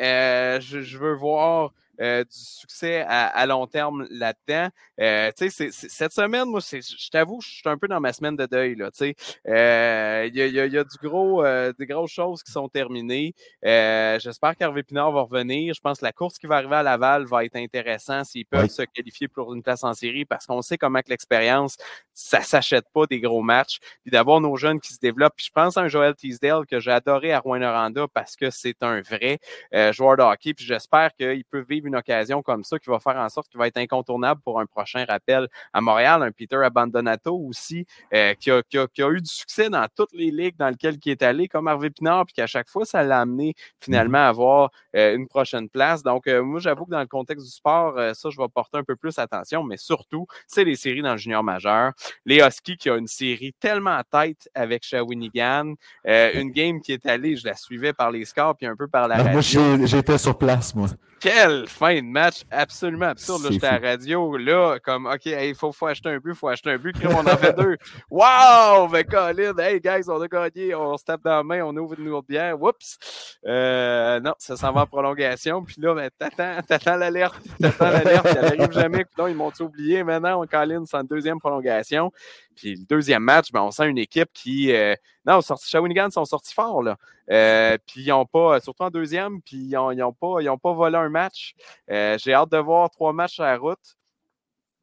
je, 0.60 0.80
je 0.80 0.98
veux 0.98 1.14
voir 1.14 1.72
euh, 2.00 2.24
du 2.24 2.36
succès 2.36 3.04
à, 3.08 3.46
long 3.46 3.66
terme 3.66 4.06
là-dedans. 4.10 4.68
Euh, 5.00 5.30
cette 5.36 6.12
semaine, 6.12 6.44
moi, 6.44 6.60
je 6.60 7.10
t'avoue, 7.10 7.40
je 7.40 7.48
suis 7.48 7.62
un 7.64 7.78
peu 7.78 7.88
dans 7.88 8.00
ma 8.00 8.12
semaine 8.12 8.36
de 8.36 8.46
deuil. 8.46 8.76
Il 8.76 8.82
euh, 8.82 10.30
y, 10.32 10.40
a, 10.42 10.46
y, 10.46 10.60
a, 10.60 10.66
y, 10.66 10.78
a, 10.78 10.84
du 10.84 10.96
gros, 11.02 11.44
des 11.78 11.86
grosses 11.86 12.12
choses 12.12 12.42
qui 12.42 12.52
sont 12.52 12.68
terminées. 12.68 13.34
J'espère 13.62 14.56
qu'Hervé 14.56 14.82
Pinard 14.82 15.12
va 15.12 15.22
revenir. 15.22 15.74
Je 15.74 15.80
pense 15.80 16.00
que 16.00 16.04
la 16.04 16.12
course 16.12 16.38
qui 16.38 16.46
va 16.46 16.56
arriver 16.56 16.76
à 16.76 16.82
Laval 16.82 17.24
va 17.26 17.44
être 17.44 17.56
intéressante 17.56 18.26
s'ils 18.26 18.46
peuvent 18.46 18.68
se 18.68 18.82
qualifier 18.82 19.28
pour 19.28 19.54
une 19.54 19.62
place 19.62 19.84
en 19.84 19.94
série 19.94 20.24
parce 20.24 20.46
qu'on 20.46 20.62
sait 20.62 20.78
comment 20.78 21.00
que 21.00 21.10
l'expérience 21.10 21.76
ça 22.16 22.40
s'achète 22.40 22.86
pas 22.92 23.06
des 23.06 23.20
gros 23.20 23.42
matchs. 23.42 23.78
Puis 24.02 24.10
d'avoir 24.10 24.40
nos 24.40 24.56
jeunes 24.56 24.80
qui 24.80 24.92
se 24.92 24.98
développent. 24.98 25.34
Puis 25.36 25.46
je 25.46 25.52
pense 25.52 25.76
à 25.76 25.82
un 25.82 25.88
Joel 25.88 26.14
Teasdale 26.14 26.66
que 26.66 26.80
j'ai 26.80 26.90
adoré 26.90 27.32
à 27.32 27.40
Rouen-Noranda 27.40 28.06
parce 28.12 28.36
que 28.36 28.50
c'est 28.50 28.82
un 28.82 29.02
vrai 29.02 29.38
euh, 29.74 29.92
joueur 29.92 30.16
de 30.16 30.22
hockey. 30.22 30.54
Puis 30.54 30.64
j'espère 30.64 31.14
qu'il 31.14 31.44
peut 31.44 31.64
vivre 31.68 31.86
une 31.86 31.96
occasion 31.96 32.42
comme 32.42 32.64
ça 32.64 32.78
qui 32.78 32.88
va 32.88 32.98
faire 32.98 33.16
en 33.16 33.28
sorte 33.28 33.48
qu'il 33.48 33.58
va 33.58 33.68
être 33.68 33.76
incontournable 33.76 34.40
pour 34.42 34.58
un 34.58 34.66
prochain 34.66 35.04
rappel 35.06 35.46
à 35.74 35.80
Montréal. 35.82 36.22
Un 36.22 36.32
Peter 36.32 36.56
Abandonato 36.56 37.36
aussi 37.36 37.86
euh, 38.14 38.32
qui, 38.34 38.50
a, 38.50 38.62
qui, 38.62 38.78
a, 38.78 38.86
qui, 38.88 39.02
a, 39.02 39.10
eu 39.10 39.20
du 39.20 39.30
succès 39.30 39.68
dans 39.68 39.86
toutes 39.94 40.14
les 40.14 40.30
ligues 40.30 40.56
dans 40.56 40.70
lesquelles 40.70 40.96
il 41.04 41.12
est 41.12 41.22
allé, 41.22 41.48
comme 41.48 41.68
Harvey 41.68 41.90
Pinard, 41.90 42.24
puis 42.24 42.32
qu'à 42.32 42.46
chaque 42.46 42.70
fois, 42.70 42.86
ça 42.86 43.02
l'a 43.02 43.20
amené 43.20 43.54
finalement 43.78 44.18
à 44.18 44.28
avoir 44.28 44.70
euh, 44.96 45.14
une 45.14 45.28
prochaine 45.28 45.68
place. 45.68 46.02
Donc, 46.02 46.26
moi, 46.26 46.60
j'avoue 46.60 46.86
que 46.86 46.90
dans 46.90 47.00
le 47.00 47.06
contexte 47.06 47.44
du 47.44 47.52
sport, 47.52 47.94
ça, 48.14 48.30
je 48.30 48.38
vais 48.38 48.48
porter 48.48 48.78
un 48.78 48.84
peu 48.84 48.96
plus 48.96 49.18
attention, 49.18 49.62
mais 49.62 49.76
surtout, 49.76 50.26
c'est 50.46 50.64
les 50.64 50.76
séries 50.76 51.02
dans 51.02 51.12
le 51.12 51.18
junior 51.18 51.44
majeur. 51.44 51.92
Les 52.24 52.40
Huskies 52.40 52.76
qui 52.76 52.90
a 52.90 52.96
une 52.96 53.06
série 53.06 53.54
tellement 53.58 53.96
à 53.96 54.04
tête 54.04 54.48
avec 54.54 54.84
Shawinigan, 54.84 55.74
euh, 56.06 56.30
une 56.34 56.50
game 56.50 56.80
qui 56.80 56.92
est 56.92 57.06
allée, 57.06 57.36
je 57.36 57.46
la 57.46 57.54
suivais 57.54 57.92
par 57.92 58.10
les 58.10 58.24
scores 58.24 58.56
puis 58.56 58.66
un 58.66 58.76
peu 58.76 58.88
par 58.88 59.08
la 59.08 59.16
radio. 59.16 59.32
Moi, 59.32 59.86
j'étais 59.86 60.18
sur 60.18 60.36
place, 60.36 60.74
moi. 60.74 60.88
Quelle 61.20 61.66
fin 61.66 61.96
de 61.96 62.06
match 62.06 62.42
absolument 62.50 63.06
absurde. 63.06 63.46
J'étais 63.50 63.66
à 63.66 63.78
la 63.78 63.90
radio, 63.90 64.36
là, 64.36 64.78
comme, 64.82 65.06
OK, 65.06 65.24
il 65.26 65.54
faut, 65.54 65.72
faut, 65.72 65.86
acheter 65.86 66.10
un 66.10 66.18
but, 66.18 66.32
il 66.32 66.34
faut 66.34 66.48
acheter 66.48 66.70
un 66.70 66.78
but. 66.78 66.96
Puis 66.96 67.06
on 67.06 67.20
en 67.20 67.36
fait 67.36 67.54
deux. 67.54 67.76
Wow! 68.10 68.88
Ben, 68.88 69.04
Colin, 69.04 69.56
hey, 69.58 69.80
guys, 69.80 70.08
on 70.08 70.20
a 70.20 70.28
gagné, 70.28 70.74
on 70.74 70.96
se 70.96 71.04
tape 71.04 71.22
dans 71.22 71.36
la 71.36 71.42
main, 71.42 71.62
on 71.64 71.76
ouvre 71.76 71.98
une 71.98 72.08
autre 72.10 72.26
bière. 72.28 72.60
Oups! 72.60 72.98
Euh, 73.46 74.20
non, 74.20 74.34
ça 74.38 74.56
s'en 74.56 74.72
va 74.72 74.82
en 74.82 74.86
prolongation. 74.86 75.62
Puis 75.64 75.76
là, 75.78 75.94
ben, 75.94 76.10
t'attends, 76.18 76.62
t'attends 76.66 76.96
l'alerte, 76.96 77.42
t'attends 77.60 77.90
l'alerte, 77.90 78.26
elle 78.26 78.58
n'arrive 78.58 78.72
jamais. 78.72 79.04
Puis 79.04 79.14
là, 79.18 79.28
ils 79.28 79.36
m'ont 79.36 79.52
oublié? 79.60 80.04
Maintenant, 80.04 80.42
on 80.42 80.46
Colin, 80.46 80.84
c'est 80.84 80.96
en 80.96 81.04
deuxième 81.04 81.38
prolongation. 81.38 82.12
Puis 82.56 82.74
le 82.74 82.84
deuxième 82.86 83.22
match, 83.22 83.52
ben, 83.52 83.62
on 83.62 83.70
sent 83.70 83.86
une 83.88 83.98
équipe 83.98 84.30
qui. 84.32 84.72
Euh, 84.72 84.94
non, 85.24 85.40
sorti, 85.42 85.68
Shawinigan 85.68 86.10
sont 86.10 86.24
sortis 86.24 86.54
forts, 86.54 86.82
là. 86.82 86.96
Euh, 87.30 87.76
puis 87.86 88.02
ils 88.02 88.08
n'ont 88.08 88.26
pas, 88.26 88.60
surtout 88.60 88.84
en 88.84 88.90
deuxième, 88.90 89.42
puis 89.42 89.56
ils 89.56 89.70
n'ont 89.70 90.12
pas, 90.12 90.40
ils 90.40 90.48
ont 90.48 90.58
pas 90.58 90.72
volé 90.72 90.96
un 90.96 91.08
match. 91.08 91.54
Euh, 91.90 92.16
J'ai 92.18 92.34
hâte 92.34 92.50
de 92.50 92.58
voir 92.58 92.90
trois 92.90 93.12
matchs 93.12 93.40
à 93.40 93.44
la 93.52 93.58
route. 93.58 93.96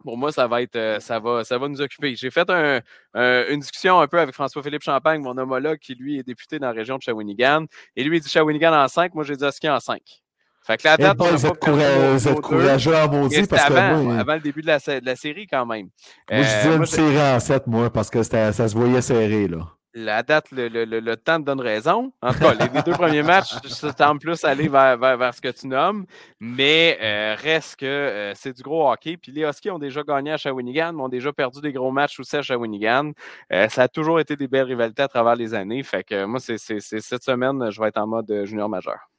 Pour 0.04 0.18
moi, 0.18 0.34
ça 0.34 0.48
va 0.48 0.62
être, 0.62 0.98
ça 1.00 1.20
va, 1.20 1.46
ça 1.46 1.58
va 1.58 1.70
nous 1.70 1.80
occuper. 1.82 2.16
J'ai 2.16 2.30
fait 2.30 2.50
un, 2.50 2.82
un, 3.14 3.48
une 3.48 3.62
discussion 3.62 4.02
un 4.02 4.08
peu 4.08 4.20
avec 4.20 4.36
François-Philippe 4.36 4.82
Champagne, 4.84 5.22
mon 5.22 5.38
homologue, 5.38 5.80
qui 5.80 5.96
lui 5.96 6.20
est 6.20 6.24
député 6.24 6.60
dans 6.60 6.68
la 6.68 6.74
région 6.74 6.98
de 6.98 7.02
Shawinigan. 7.02 7.66
Et 7.96 8.04
lui, 8.04 8.18
il 8.18 8.22
dit 8.22 8.30
Shawinigan 8.30 8.74
en 8.74 8.88
5, 8.90 9.14
moi 9.14 9.24
j'ai 9.24 9.38
dit 9.38 9.46
Husky 9.46 9.70
en 9.70 9.80
5. 9.80 10.23
Fait 10.66 10.78
que 10.78 10.88
la 10.88 10.98
date, 10.98 11.18
on 11.20 11.26
vous 11.26 11.46
êtes, 11.46 11.60
courageux, 11.60 12.12
vous 12.14 12.28
êtes 12.28 12.42
courageux 12.42 12.96
à 12.96 13.08
maudit 13.08 13.44
parce 13.48 13.66
avant, 13.66 14.00
que 14.00 14.04
moi, 14.04 14.18
avant 14.18 14.34
le 14.36 14.40
début 14.40 14.62
de 14.62 14.68
la, 14.68 14.78
de 14.78 15.06
la 15.06 15.16
série 15.16 15.46
quand 15.46 15.66
même? 15.66 15.90
Moi, 16.32 16.42
je 16.42 16.58
disais 16.58 16.76
une 16.76 16.86
série 16.86 17.22
en 17.22 17.40
7, 17.40 17.68
moi, 17.68 17.90
parce 17.90 18.10
que 18.10 18.24
ça 18.24 18.54
se 18.54 18.74
voyait 18.76 19.02
serré, 19.02 19.48
là 19.48 19.68
la 19.94 20.24
date, 20.24 20.52
le, 20.52 20.68
le, 20.68 20.86
le, 20.86 21.18
temps 21.18 21.40
te 21.40 21.46
donne 21.46 21.62
raison. 21.62 22.12
En 22.22 22.34
tout 22.34 22.40
cas, 22.40 22.54
les, 22.54 22.82
deux 22.82 22.94
premiers 22.94 23.22
matchs, 23.22 23.54
ça 23.68 23.94
tente 23.94 24.22
plus 24.22 24.44
aller 24.44 24.68
vers, 24.68 24.98
vers, 24.98 25.18
vers, 25.18 25.34
ce 25.34 25.42
que 25.42 25.50
tu 25.50 25.68
nommes, 25.68 26.06
mais 26.40 26.98
euh, 27.02 27.36
reste 27.38 27.76
que 27.78 27.86
euh, 27.86 28.34
c'est 28.36 28.54
du 28.54 28.64
gros 28.64 28.92
hockey. 28.92 29.18
Puis 29.18 29.32
les 29.32 29.44
Huskies 29.44 29.70
ont 29.70 29.80
déjà 29.80 30.02
gagné 30.04 30.32
à 30.32 30.38
Shawinigan, 30.38 30.94
mais 30.94 31.04
ont 31.04 31.10
déjà 31.10 31.32
perdu 31.32 31.62
des 31.62 31.72
gros 31.72 31.92
matchs 31.92 32.20
aussi 32.20 32.36
à 32.36 32.42
Shawinigan. 32.42 33.12
Euh, 33.52 33.70
ça 33.70 33.84
a 33.84 33.88
toujours 33.88 34.20
été 34.20 34.36
des 34.36 34.48
belles 34.48 34.66
rivalités 34.66 35.04
à 35.04 35.08
travers 35.08 35.36
les 35.36 35.54
années. 35.54 35.84
Fait 35.84 36.04
que 36.04 36.26
moi, 36.26 36.40
c'est 36.40 36.58
cette 36.58 37.24
semaine, 37.24 37.70
je 37.70 37.80
vais 37.80 37.90
être 37.90 38.00
en 38.00 38.08
mode 38.08 38.46
junior 38.46 38.70
majeur. 38.70 39.13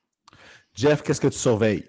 Jeff, 0.74 1.02
qu'est-ce 1.02 1.20
que 1.20 1.28
tu 1.28 1.38
surveilles? 1.38 1.84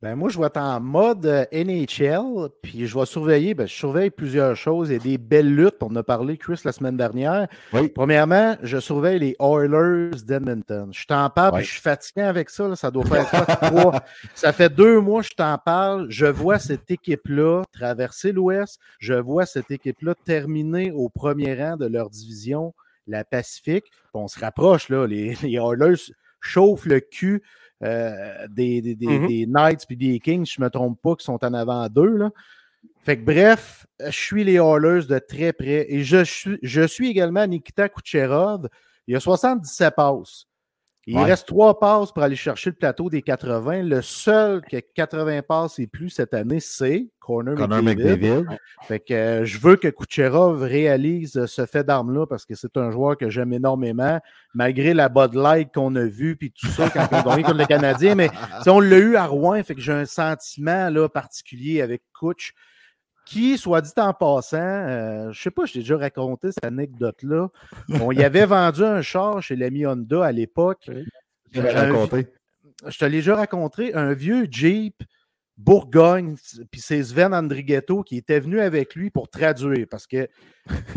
Ben 0.00 0.14
moi, 0.14 0.28
je 0.28 0.38
vais 0.38 0.46
être 0.46 0.58
en 0.58 0.78
mode 0.78 1.26
euh, 1.26 1.44
NHL, 1.52 2.50
puis 2.62 2.86
je 2.86 2.96
vais 2.96 3.04
surveiller, 3.04 3.54
ben, 3.54 3.66
je 3.66 3.74
surveille 3.74 4.10
plusieurs 4.10 4.54
choses. 4.54 4.92
A 4.92 4.98
des 4.98 5.18
belles 5.18 5.52
luttes, 5.52 5.82
on 5.82 5.94
a 5.96 6.04
parlé, 6.04 6.38
Chris, 6.38 6.60
la 6.64 6.70
semaine 6.70 6.96
dernière. 6.96 7.48
Oui. 7.72 7.88
Premièrement, 7.88 8.56
je 8.62 8.78
surveille 8.78 9.18
les 9.18 9.36
Oilers 9.40 10.22
d'Edmonton. 10.24 10.90
Je 10.92 11.04
t'en 11.04 11.28
parle, 11.30 11.56
oui. 11.56 11.64
je 11.64 11.72
suis 11.72 11.80
fatigué 11.80 12.22
avec 12.22 12.48
ça, 12.48 12.68
là, 12.68 12.76
ça 12.76 12.92
doit 12.92 13.04
faire 13.04 13.26
trois? 13.60 14.00
Ça 14.36 14.52
fait 14.52 14.72
deux 14.72 15.00
mois 15.00 15.22
que 15.22 15.28
je 15.30 15.34
t'en 15.34 15.58
parle. 15.58 16.06
Je 16.10 16.26
vois 16.26 16.60
cette 16.60 16.88
équipe-là 16.88 17.64
traverser 17.72 18.30
l'Ouest. 18.30 18.78
Je 19.00 19.14
vois 19.14 19.46
cette 19.46 19.72
équipe-là 19.72 20.14
terminer 20.24 20.92
au 20.92 21.08
premier 21.08 21.60
rang 21.60 21.76
de 21.76 21.86
leur 21.86 22.08
division, 22.08 22.72
la 23.08 23.24
Pacifique. 23.24 23.86
on 24.14 24.28
se 24.28 24.38
rapproche, 24.38 24.90
là. 24.90 25.08
Les, 25.08 25.34
les 25.42 25.54
Oilers 25.54 26.12
chauffent 26.40 26.86
le 26.86 27.00
cul 27.00 27.42
euh, 27.84 28.46
des, 28.48 28.80
des, 28.82 28.94
des, 28.94 29.06
mm 29.06 29.10
-hmm. 29.10 29.28
des, 29.28 29.46
Knights 29.46 29.86
puis 29.86 29.96
des 29.96 30.18
Kings, 30.20 30.46
je 30.46 30.60
ne 30.60 30.64
me 30.64 30.70
trompe 30.70 31.00
pas, 31.00 31.14
qui 31.14 31.24
sont 31.24 31.42
en 31.44 31.54
avant 31.54 31.88
d'eux. 31.88 32.16
Là. 32.16 32.30
Fait 33.00 33.16
que 33.16 33.24
bref, 33.24 33.86
je 34.04 34.10
suis 34.10 34.44
les 34.44 34.58
Hallers 34.58 35.06
de 35.06 35.18
très 35.18 35.52
près. 35.52 35.86
Et 35.88 36.02
je 36.02 36.24
suis, 36.24 36.58
je 36.62 36.86
suis 36.86 37.08
également 37.08 37.46
Nikita 37.46 37.88
Kucherov. 37.88 38.68
Il 39.06 39.16
a 39.16 39.20
77 39.20 39.94
passes. 39.94 40.47
Il 41.10 41.16
ouais. 41.16 41.24
reste 41.24 41.46
trois 41.46 41.80
passes 41.80 42.12
pour 42.12 42.22
aller 42.22 42.36
chercher 42.36 42.68
le 42.68 42.76
plateau 42.76 43.08
des 43.08 43.22
80. 43.22 43.82
Le 43.84 44.02
seul 44.02 44.60
qui 44.60 44.76
a 44.76 44.82
80 44.82 45.40
passes 45.40 45.78
et 45.78 45.86
plus 45.86 46.10
cette 46.10 46.34
année, 46.34 46.60
c'est 46.60 47.08
Corner, 47.18 47.54
Connor 47.54 47.82
McDavid. 47.82 48.26
McDavid. 48.26 48.58
Fait 48.82 49.00
que 49.00 49.14
euh, 49.14 49.44
je 49.46 49.58
veux 49.58 49.76
que 49.76 49.88
Kucherov 49.88 50.60
réalise 50.60 51.46
ce 51.46 51.64
fait 51.64 51.82
d'arme-là 51.82 52.26
parce 52.26 52.44
que 52.44 52.54
c'est 52.54 52.76
un 52.76 52.90
joueur 52.90 53.16
que 53.16 53.30
j'aime 53.30 53.54
énormément, 53.54 54.20
malgré 54.52 54.92
la 54.92 55.08
Bud 55.08 55.32
Light 55.32 55.72
qu'on 55.72 55.96
a 55.96 56.04
vue 56.04 56.36
puis 56.36 56.52
tout 56.52 56.66
ça 56.66 56.90
quand 56.90 57.08
on 57.10 57.16
a 57.16 57.22
gagné 57.22 57.42
contre 57.42 57.56
le 57.56 57.64
Canadien. 57.64 58.14
Mais 58.14 58.28
on 58.66 58.78
l'a 58.78 58.98
eu 58.98 59.16
à 59.16 59.24
Rouen, 59.24 59.62
fait 59.62 59.74
que 59.74 59.80
j'ai 59.80 59.94
un 59.94 60.04
sentiment 60.04 60.90
là, 60.90 61.08
particulier 61.08 61.80
avec 61.80 62.02
Kutch 62.12 62.52
qui, 63.28 63.58
soit 63.58 63.82
dit 63.82 63.92
en 63.98 64.14
passant, 64.14 64.56
euh, 64.56 65.24
je 65.24 65.28
ne 65.28 65.32
sais 65.34 65.50
pas, 65.50 65.66
je 65.66 65.74
t'ai 65.74 65.78
déjà 65.80 65.98
raconté 65.98 66.50
cette 66.50 66.64
anecdote-là. 66.64 67.48
On 68.00 68.10
y 68.10 68.24
avait 68.24 68.46
vendu 68.46 68.82
un 68.82 69.02
char 69.02 69.42
chez 69.42 69.54
l'ami 69.54 69.86
Honda 69.86 70.24
à 70.24 70.32
l'époque. 70.32 70.88
Oui, 70.88 71.04
je, 71.52 71.60
raconté. 71.60 72.26
je 72.86 72.98
te 72.98 73.04
l'ai 73.04 73.18
déjà 73.18 73.36
raconté, 73.36 73.94
un 73.94 74.14
vieux 74.14 74.48
Jeep 74.50 75.02
Bourgogne, 75.58 76.36
puis 76.70 76.80
c'est 76.80 77.02
Sven 77.02 77.34
Andrighetto 77.34 78.02
qui 78.02 78.16
était 78.16 78.40
venu 78.40 78.60
avec 78.60 78.94
lui 78.94 79.10
pour 79.10 79.28
traduire, 79.28 79.86
parce 79.90 80.06
que 80.06 80.26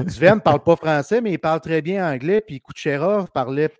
Sven 0.07 0.35
ne 0.35 0.39
parle 0.39 0.63
pas 0.63 0.77
français, 0.77 1.19
mais 1.19 1.33
il 1.33 1.39
parle 1.39 1.59
très 1.59 1.81
bien 1.81 2.09
anglais, 2.09 2.39
puis 2.39 2.61
Kucherov 2.61 3.29
parlait 3.33 3.73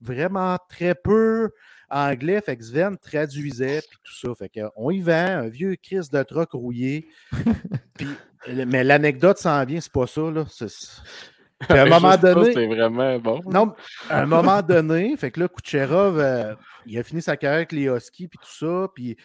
vraiment 0.00 0.58
très 0.68 0.94
peu 0.94 1.50
anglais, 1.90 2.40
fait 2.40 2.56
que 2.56 2.64
Sven 2.64 2.96
traduisait, 2.98 3.82
puis 3.88 3.98
tout 4.04 4.14
ça. 4.14 4.34
Fait 4.34 4.50
qu'on 4.50 4.90
y 4.90 5.00
vend, 5.00 5.12
un 5.12 5.48
vieux 5.48 5.76
Chris 5.76 6.08
de 6.12 6.22
troc 6.22 6.52
rouillé. 6.52 7.08
puis, 7.94 8.08
mais 8.66 8.84
l'anecdote 8.84 9.38
s'en 9.38 9.64
vient, 9.64 9.80
c'est 9.80 9.92
pas 9.92 10.06
ça, 10.06 10.22
là. 10.30 10.44
Puis 11.58 11.78
à 11.78 11.84
un 11.84 11.88
moment 11.88 12.16
donné. 12.16 12.52
C'est 12.52 12.66
vraiment 12.66 13.18
bon. 13.18 13.40
Non, 13.46 13.74
à 14.10 14.20
un 14.20 14.26
moment 14.26 14.60
donné, 14.60 15.16
fait 15.16 15.30
que 15.30 15.40
là, 15.40 15.48
Kucherov, 15.48 16.18
euh, 16.18 16.54
il 16.84 16.98
a 16.98 17.02
fini 17.02 17.22
sa 17.22 17.38
carrière 17.38 17.56
avec 17.56 17.72
les 17.72 17.84
Huskies, 17.84 18.28
puis 18.28 18.38
tout 18.38 18.66
ça, 18.66 18.88
puis. 18.94 19.16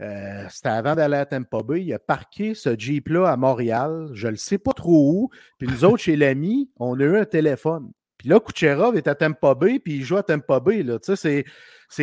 Euh, 0.00 0.46
C'était 0.48 0.68
avant 0.68 0.94
d'aller 0.94 1.16
à 1.16 1.26
Tampa 1.26 1.60
Bay. 1.64 1.82
Il 1.82 1.92
a 1.92 1.98
parqué 1.98 2.54
ce 2.54 2.78
Jeep-là 2.78 3.28
à 3.28 3.36
Montréal. 3.36 4.08
Je 4.12 4.28
ne 4.28 4.36
sais 4.36 4.58
pas 4.58 4.72
trop 4.72 5.12
où. 5.12 5.30
Puis 5.58 5.66
nous 5.66 5.84
autres, 5.84 5.98
chez 5.98 6.14
l'ami, 6.14 6.70
on 6.78 6.94
a 7.00 7.02
eu 7.02 7.16
un 7.16 7.24
téléphone. 7.24 7.90
Puis 8.16 8.28
là, 8.28 8.38
Kucherov 8.38 8.96
est 8.96 9.08
à 9.08 9.16
Tampa 9.16 9.56
Bay, 9.56 9.80
puis 9.80 9.96
il 9.96 10.04
joue 10.04 10.16
à 10.16 10.22
Tampa 10.22 10.60
Bay. 10.60 10.84
Là. 10.84 11.00
Tu 11.00 11.06
sais, 11.06 11.16
c'est 11.16 11.44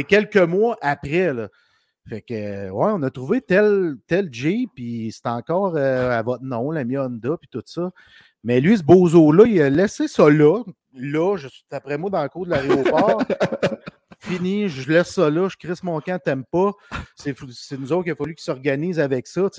quelques 0.03 0.38
mois 0.38 0.78
après. 0.82 1.34
Là. 1.34 1.49
Fait 2.07 2.22
que, 2.22 2.70
ouais, 2.70 2.91
on 2.94 3.02
a 3.02 3.10
trouvé 3.10 3.41
tel, 3.41 3.95
tel 4.06 4.30
Jeep, 4.32 4.70
puis 4.76 5.12
c'est 5.12 5.28
encore 5.28 5.76
euh, 5.76 6.12
à 6.12 6.22
votre 6.22 6.44
nom, 6.44 6.70
l'ami 6.70 6.98
Honda, 6.98 7.36
puis 7.38 7.49
tout 7.49 7.64
ça. 7.66 7.91
Mais 8.44 8.62
lui, 8.62 8.78
ce 8.78 8.84
bozo-là, 8.84 9.45
il 9.48 9.60
a 9.62 9.70
laissé 9.72 10.07
ça 10.07 10.30
là. 10.30 10.64
Là, 10.94 11.36
je 11.36 11.48
suis 11.48 11.66
après 11.72 11.98
moi 11.98 12.12
dans 12.12 12.22
le 12.22 12.30
cours 12.30 12.45
de 12.45 12.52
l'aéroport. 12.52 13.24
Fini, 14.20 14.70
je 14.70 14.91
laisse 14.91 15.14
ça 15.14 15.30
là, 15.30 15.49
je 15.49 15.57
crisse 15.57 15.84
mon 15.84 15.99
camp, 15.99 16.20
t'aimes 16.24 16.45
pas. 16.45 16.72
C'est 17.16 17.36
nous 17.78 17.91
autres 17.91 18.03
qu'il 18.03 18.12
a 18.12 18.16
fallu 18.16 18.36
qu'ils 18.36 18.44
s'organisent 18.44 18.99
avec 18.99 19.28
ça. 19.28 19.49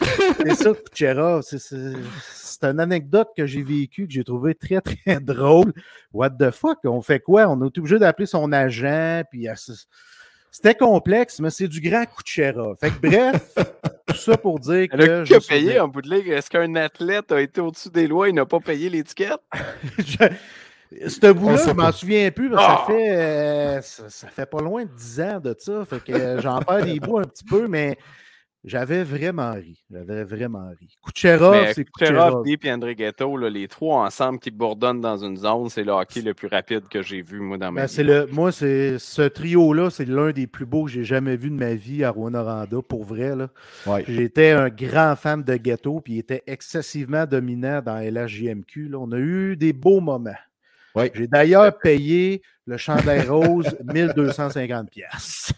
C'est 0.00 0.54
ça, 0.54 0.72
Kucherov. 0.72 1.42
C'est 1.42 2.64
une 2.64 2.80
anecdote 2.80 3.28
que 3.36 3.46
j'ai 3.46 3.62
vécue, 3.62 4.06
que 4.06 4.12
j'ai 4.12 4.24
trouvé 4.24 4.54
très, 4.54 4.80
très 4.80 5.20
drôle. 5.20 5.72
What 6.12 6.30
the 6.30 6.50
fuck? 6.50 6.78
On 6.84 7.00
fait 7.00 7.20
quoi? 7.20 7.48
On 7.48 7.60
est 7.62 7.78
obligé 7.78 7.98
d'appeler 7.98 8.26
son 8.26 8.52
agent, 8.52 9.22
puis 9.30 9.48
c'était 10.50 10.74
complexe, 10.74 11.40
mais 11.40 11.50
c'est 11.50 11.68
du 11.68 11.80
grand 11.80 12.04
Kucherov. 12.04 12.76
Fait 12.80 12.90
que 12.90 13.06
bref, 13.06 13.54
tout 14.06 14.16
ça 14.16 14.36
pour 14.36 14.58
dire 14.58 14.88
que. 14.88 14.96
Le 14.96 15.24
qui 15.24 15.34
a 15.34 15.40
payé 15.40 15.80
en 15.80 15.88
bout 15.88 16.02
de 16.02 16.10
ligue? 16.10 16.28
Est-ce 16.28 16.50
qu'un 16.50 16.74
athlète 16.76 17.30
a 17.32 17.40
été 17.40 17.60
au-dessus 17.60 17.90
des 17.90 18.06
lois 18.06 18.28
et 18.28 18.32
n'a 18.32 18.46
pas 18.46 18.60
payé 18.60 18.88
l'étiquette? 18.88 19.40
je... 19.98 20.16
Ce 21.06 21.32
bout-là, 21.32 21.58
je 21.66 21.72
m'en 21.72 21.92
souviens 21.92 22.30
plus, 22.30 22.48
parce 22.48 22.66
que 22.66 22.72
oh! 22.72 22.86
ça, 22.86 22.94
fait, 22.94 23.10
euh, 23.10 23.80
ça, 23.82 24.08
ça, 24.08 24.28
fait 24.28 24.46
pas 24.46 24.62
loin 24.62 24.84
de 24.84 24.90
10 24.90 25.20
ans 25.20 25.38
de 25.40 25.54
ça. 25.58 25.84
Fait 25.84 26.02
que 26.02 26.40
j'en 26.40 26.60
perds 26.60 26.86
des 26.86 26.98
bouts 26.98 27.18
un 27.18 27.24
petit 27.24 27.44
peu, 27.44 27.68
mais 27.68 27.98
j'avais 28.68 29.02
vraiment 29.02 29.52
ri. 29.52 29.82
J'avais 29.90 30.24
vraiment 30.24 30.68
ri. 30.78 30.96
Kucherov, 31.04 31.72
c'est 31.74 31.84
Kucherov, 31.84 32.44
Deep 32.44 32.64
et 32.64 32.72
André 32.72 32.94
Ghetto, 32.94 33.36
les 33.36 33.66
trois 33.68 34.04
ensemble 34.04 34.38
qui 34.38 34.50
bourdonnent 34.50 35.00
dans 35.00 35.16
une 35.16 35.36
zone, 35.36 35.68
c'est 35.68 35.84
le 35.84 35.92
hockey 35.92 36.20
le 36.20 36.34
plus 36.34 36.48
rapide 36.48 36.88
que 36.88 37.02
j'ai 37.02 37.22
vu, 37.22 37.40
moi, 37.40 37.58
dans 37.58 37.72
ma 37.72 37.82
ben, 37.82 37.86
vie. 37.86 38.02
Le, 38.02 38.26
moi, 38.26 38.52
c'est 38.52 38.98
ce 38.98 39.22
trio-là, 39.22 39.90
c'est 39.90 40.04
l'un 40.04 40.30
des 40.30 40.46
plus 40.46 40.66
beaux 40.66 40.84
que 40.84 40.90
j'ai 40.90 41.04
jamais 41.04 41.36
vu 41.36 41.50
de 41.50 41.56
ma 41.56 41.74
vie 41.74 42.04
à 42.04 42.10
Rwanda, 42.10 42.66
pour 42.88 43.04
vrai. 43.04 43.32
J'étais 44.06 44.50
un 44.50 44.68
grand 44.68 45.16
fan 45.16 45.42
de 45.42 45.56
Ghetto, 45.56 46.00
puis 46.00 46.14
il 46.14 46.18
était 46.18 46.42
excessivement 46.46 47.26
dominant 47.26 47.82
dans 47.82 47.98
LHJMQ. 47.98 48.88
Là. 48.88 48.98
On 48.98 49.10
a 49.12 49.18
eu 49.18 49.56
des 49.56 49.72
beaux 49.72 50.00
moments. 50.00 50.30
J'ai 51.14 51.26
d'ailleurs 51.26 51.78
payé 51.78 52.42
le 52.66 52.76
chandail 52.76 53.28
rose 53.28 53.76
1250 53.84 54.90
pièces. 54.90 55.52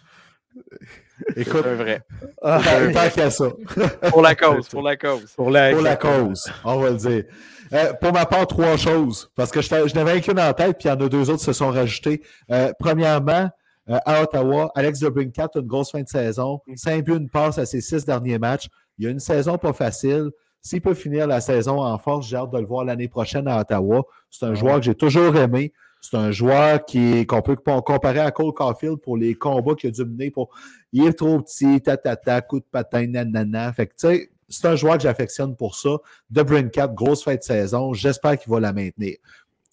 Écoute, 1.36 1.64
un 1.66 1.74
vrai. 1.74 2.02
Ah, 2.42 2.60
tant 2.92 3.08
qu'à 3.10 3.30
ça. 3.30 3.48
pour 4.10 4.22
la 4.22 4.34
cause, 4.34 4.68
pour 4.68 4.82
la 4.82 4.96
cause. 4.96 5.32
Pour 5.36 5.50
la, 5.50 5.96
cause, 5.96 6.50
on 6.64 6.78
va 6.78 6.90
le 6.90 6.96
dire. 6.96 7.24
Euh, 7.72 7.92
pour 7.94 8.12
ma 8.12 8.26
part, 8.26 8.46
trois 8.46 8.76
choses, 8.76 9.30
parce 9.36 9.50
que 9.50 9.60
je 9.60 9.94
n'avais 9.94 10.20
qu'une 10.20 10.40
en 10.40 10.52
tête, 10.52 10.78
puis 10.78 10.88
il 10.88 10.92
y 10.92 10.94
en 10.94 11.00
a 11.00 11.08
deux 11.08 11.30
autres 11.30 11.38
qui 11.38 11.44
se 11.44 11.52
sont 11.52 11.70
rajoutés. 11.70 12.22
Euh, 12.50 12.72
premièrement, 12.78 13.48
euh, 13.88 13.98
à 14.04 14.22
Ottawa, 14.22 14.70
Alex 14.74 15.00
DeBrincat 15.00 15.48
une 15.54 15.62
grosse 15.62 15.90
fin 15.90 16.02
de 16.02 16.08
saison. 16.08 16.60
Cinq 16.76 17.04
buts, 17.04 17.16
une 17.16 17.28
passe 17.28 17.58
à 17.58 17.66
ses 17.66 17.80
six 17.80 18.04
derniers 18.04 18.38
matchs. 18.38 18.68
Il 18.98 19.04
y 19.04 19.08
a 19.08 19.10
une 19.10 19.20
saison 19.20 19.58
pas 19.58 19.72
facile. 19.72 20.30
S'il 20.62 20.82
peut 20.82 20.94
finir 20.94 21.26
la 21.26 21.40
saison 21.40 21.80
en 21.80 21.96
force, 21.98 22.28
j'ai 22.28 22.36
hâte 22.36 22.50
de 22.50 22.58
le 22.58 22.66
voir 22.66 22.84
l'année 22.84 23.08
prochaine 23.08 23.48
à 23.48 23.60
Ottawa. 23.60 24.02
C'est 24.30 24.44
un 24.46 24.54
joueur 24.54 24.76
que 24.76 24.82
j'ai 24.82 24.94
toujours 24.94 25.34
aimé. 25.36 25.72
C'est 26.00 26.16
un 26.16 26.30
joueur 26.30 26.84
qui 26.84 27.26
qu'on 27.26 27.42
peut 27.42 27.56
comparer 27.56 28.20
à 28.20 28.30
Cole 28.30 28.54
Caulfield 28.54 28.96
pour 28.96 29.16
les 29.16 29.34
combats 29.34 29.74
qu'il 29.74 29.88
a 29.88 29.92
dû 29.92 30.04
mener. 30.04 30.30
Pour, 30.30 30.50
il 30.92 31.06
est 31.06 31.12
trop 31.12 31.40
petit, 31.40 31.80
tatata, 31.80 32.40
coup 32.40 32.60
de 32.60 32.64
patin, 32.70 33.06
nanana. 33.06 33.72
Fait 33.72 33.86
que, 33.86 33.92
tu 33.92 34.06
sais, 34.08 34.30
c'est 34.48 34.66
un 34.66 34.76
joueur 34.76 34.96
que 34.96 35.02
j'affectionne 35.02 35.56
pour 35.56 35.76
ça. 35.76 35.90
De 36.30 36.42
Brincat, 36.42 36.88
grosse 36.88 37.22
fête 37.22 37.40
de 37.40 37.44
saison. 37.44 37.92
J'espère 37.92 38.38
qu'il 38.38 38.50
va 38.50 38.60
la 38.60 38.72
maintenir. 38.72 39.16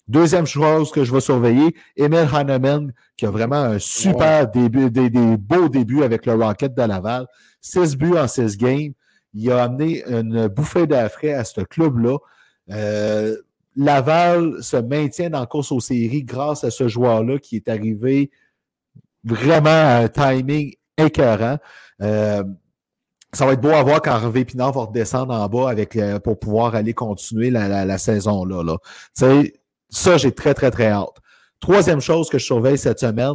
Deuxième 0.06 0.46
chose 0.46 0.90
que 0.90 1.04
je 1.04 1.12
vais 1.12 1.20
surveiller, 1.20 1.74
Emil 1.94 2.26
Heinemann, 2.34 2.94
qui 3.16 3.26
a 3.26 3.30
vraiment 3.30 3.56
un 3.56 3.78
super 3.78 4.50
début, 4.50 4.90
des, 4.90 5.10
beaux 5.10 5.68
débuts 5.68 6.02
avec 6.02 6.24
le 6.24 6.32
Rocket 6.32 6.74
de 6.74 6.82
Laval. 6.82 7.26
Six 7.60 7.96
buts 7.96 8.16
en 8.16 8.26
six 8.26 8.56
games. 8.56 8.92
Il 9.34 9.50
a 9.52 9.64
amené 9.64 10.02
une 10.06 10.48
bouffée 10.48 10.86
d'air 10.86 11.10
frais 11.10 11.34
à 11.34 11.44
ce 11.44 11.60
club-là. 11.60 12.16
Euh, 12.70 13.36
Laval 13.78 14.62
se 14.62 14.76
maintient 14.76 15.30
dans 15.30 15.40
la 15.40 15.46
course 15.46 15.70
aux 15.70 15.80
séries 15.80 16.24
grâce 16.24 16.64
à 16.64 16.70
ce 16.70 16.88
joueur-là 16.88 17.38
qui 17.38 17.56
est 17.56 17.68
arrivé 17.68 18.30
vraiment 19.22 19.70
à 19.70 19.98
un 19.98 20.08
timing 20.08 20.74
écœurant. 20.96 21.58
Euh, 22.02 22.42
ça 23.32 23.46
va 23.46 23.52
être 23.52 23.60
beau 23.60 23.70
à 23.70 23.82
voir 23.82 24.02
quand 24.02 24.12
Hervé 24.12 24.44
Pinard 24.44 24.72
va 24.72 24.82
redescendre 24.82 25.32
en 25.32 25.46
bas 25.48 25.70
avec, 25.70 25.94
euh, 25.94 26.18
pour 26.18 26.40
pouvoir 26.40 26.74
aller 26.74 26.92
continuer 26.92 27.50
la, 27.50 27.98
saison-là. 27.98 28.64
Là. 28.64 28.78
Ça, 29.90 30.16
j'ai 30.16 30.32
très, 30.32 30.54
très, 30.54 30.72
très 30.72 30.88
hâte. 30.88 31.16
Troisième 31.60 32.00
chose 32.00 32.28
que 32.28 32.38
je 32.38 32.44
surveille 32.44 32.78
cette 32.78 32.98
semaine, 32.98 33.34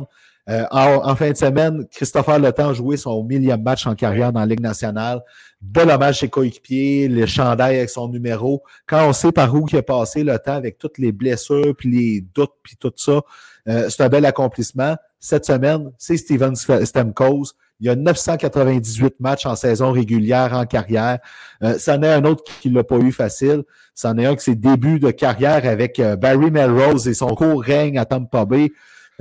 euh, 0.50 0.66
en, 0.72 1.16
fin 1.16 1.32
de 1.32 1.38
semaine, 1.38 1.86
Christopher 1.90 2.38
Letang 2.38 2.70
a 2.70 2.74
joué 2.74 2.98
son 2.98 3.24
millième 3.24 3.62
match 3.62 3.88
en 3.88 3.96
carrière 3.96 4.34
dans 4.34 4.42
la 4.42 4.46
Ligue 4.46 4.60
nationale. 4.60 5.22
Bel 5.64 5.90
hommage 5.90 6.20
chez 6.20 6.30
coéquipiers, 6.30 7.08
les 7.08 7.26
chandails 7.26 7.78
avec 7.78 7.90
son 7.90 8.08
numéro. 8.10 8.64
Quand 8.86 9.08
on 9.08 9.14
sait 9.14 9.32
par 9.32 9.54
où 9.56 9.66
il 9.72 9.76
est 9.78 9.82
passé 9.82 10.24
le 10.24 10.38
temps 10.38 10.56
avec 10.56 10.78
toutes 10.78 10.98
les 10.98 11.12
blessures, 11.12 11.74
puis 11.76 11.90
les 11.90 12.22
doutes, 12.36 12.54
puis 12.62 12.76
tout 12.78 12.92
ça, 12.96 13.22
euh, 13.68 13.90
c'est 13.90 14.04
un 14.04 14.10
bel 14.10 14.26
accomplissement. 14.26 14.96
Cette 15.20 15.46
semaine, 15.46 15.92
c'est 15.98 16.18
Steven 16.18 16.56
Stemkos. 16.56 17.54
Il 17.80 17.88
y 17.88 17.90
a 17.90 17.96
998 17.96 19.20
matchs 19.20 19.46
en 19.46 19.56
saison 19.56 19.92
régulière 19.92 20.54
en 20.54 20.66
carrière. 20.66 21.20
Euh, 21.64 21.78
c'en 21.80 22.02
est 22.04 22.12
un 22.12 22.24
autre 22.26 22.44
qui 22.62 22.70
ne 22.70 22.76
l'a 22.76 22.84
pas 22.84 22.98
eu 22.98 23.12
facile. 23.12 23.64
C'en 23.96 24.18
est 24.18 24.26
un 24.26 24.36
qui 24.36 24.44
ses 24.44 24.56
débuts 24.56 25.00
de 25.00 25.12
carrière 25.12 25.66
avec 25.66 26.00
euh, 26.00 26.16
Barry 26.16 26.52
Melrose 26.52 27.08
et 27.08 27.14
son 27.14 27.36
court 27.36 27.62
règne 27.62 27.98
à 27.98 28.06
Tampa 28.06 28.46
Bay. 28.46 28.72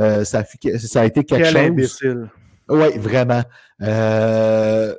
Euh, 0.00 0.24
ça, 0.24 0.42
a 0.94 1.04
été 1.04 1.24
quelque 1.24 1.46
chose. 1.46 1.56
imbécile. 1.56 2.30
Oui, 2.68 2.98
vraiment. 2.98 3.42
Euh, 3.82 4.94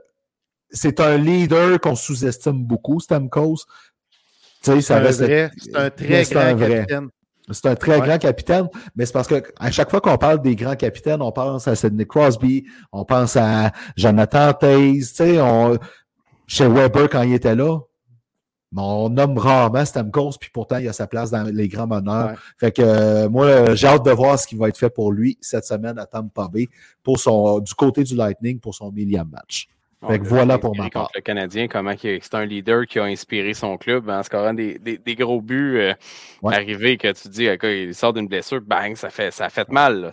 c'est 0.74 1.00
un 1.00 1.18
leader 1.18 1.80
qu'on 1.80 1.96
sous-estime 1.96 2.64
beaucoup, 2.64 3.00
Stamkos. 3.00 3.66
C'est 4.62 4.92
un, 4.92 5.90
très 5.90 6.24
grand 6.24 6.56
capitaine. 6.58 7.10
C'est 7.52 7.66
un 7.68 7.76
très 7.76 8.00
grand 8.00 8.18
capitaine, 8.18 8.70
mais 8.96 9.06
c'est 9.06 9.12
parce 9.12 9.28
qu'à 9.28 9.72
chaque 9.72 9.90
fois 9.90 10.00
qu'on 10.00 10.18
parle 10.18 10.42
des 10.42 10.56
grands 10.56 10.76
capitaines, 10.76 11.22
on 11.22 11.32
pense 11.32 11.68
à 11.68 11.76
Sidney 11.76 12.06
Crosby, 12.06 12.66
on 12.94 13.04
pense 13.04 13.36
à 13.36 13.72
Jonathan 13.98 14.54
Taze, 14.54 15.22
on, 15.22 15.78
chez 16.48 16.68
Weber 16.68 17.10
quand 17.10 17.24
il 17.24 17.34
était 17.34 17.56
là, 17.56 17.80
on 18.76 19.10
nomme 19.10 19.38
rarement 19.38 19.86
Stamkos, 19.86 20.38
puis 20.40 20.50
pourtant, 20.52 20.78
il 20.78 20.88
a 20.88 20.94
sa 20.94 21.06
place 21.06 21.30
dans 21.30 21.44
les 21.44 21.68
grands 21.68 21.86
meneurs. 21.86 22.36
Fait 22.58 22.72
que 22.72 22.82
euh, 22.82 23.30
moi, 23.30 23.76
j'ai 23.76 23.88
hâte 23.88 24.06
de 24.06 24.12
voir 24.12 24.40
ce 24.40 24.48
qui 24.48 24.56
va 24.56 24.70
être 24.70 24.78
fait 24.78 24.90
pour 24.90 25.12
lui 25.12 25.38
cette 25.42 25.66
semaine 25.66 26.00
à 26.00 26.06
Tampa 26.06 26.48
Bay 26.48 26.70
pour 27.04 27.20
son, 27.20 27.60
du 27.60 27.74
côté 27.74 28.04
du 28.04 28.16
Lightning 28.16 28.60
pour 28.60 28.74
son 28.74 28.92
millième 28.92 29.30
match. 29.30 29.68
Fait 30.08 30.20
que 30.20 30.26
voilà 30.26 30.58
pour 30.58 30.76
ma 30.76 30.90
part. 30.90 31.10
le 31.16 31.22
Canadien, 31.22 31.68
comment 31.68 31.94
c'est 31.98 32.34
un 32.34 32.46
leader 32.46 32.86
qui 32.86 33.00
a 33.00 33.04
inspiré 33.04 33.54
son 33.54 33.78
club 33.78 34.10
en 34.10 34.24
scorant 34.24 34.54
des, 34.54 34.78
des, 34.78 35.16
gros 35.16 35.42
buts 35.42 35.78
euh, 35.78 35.94
arrivés 36.44 36.98
que 36.98 37.12
tu 37.12 37.30
dis, 37.30 37.46
il 37.46 37.96
sort 37.96 38.14
d'une 38.14 38.28
blessure, 38.28 38.62
bang, 38.62 38.96
ça 38.96 39.10
fait, 39.10 39.32
ça 39.32 39.50
fait 39.50 39.70
mal. 39.70 40.02
Là, 40.02 40.12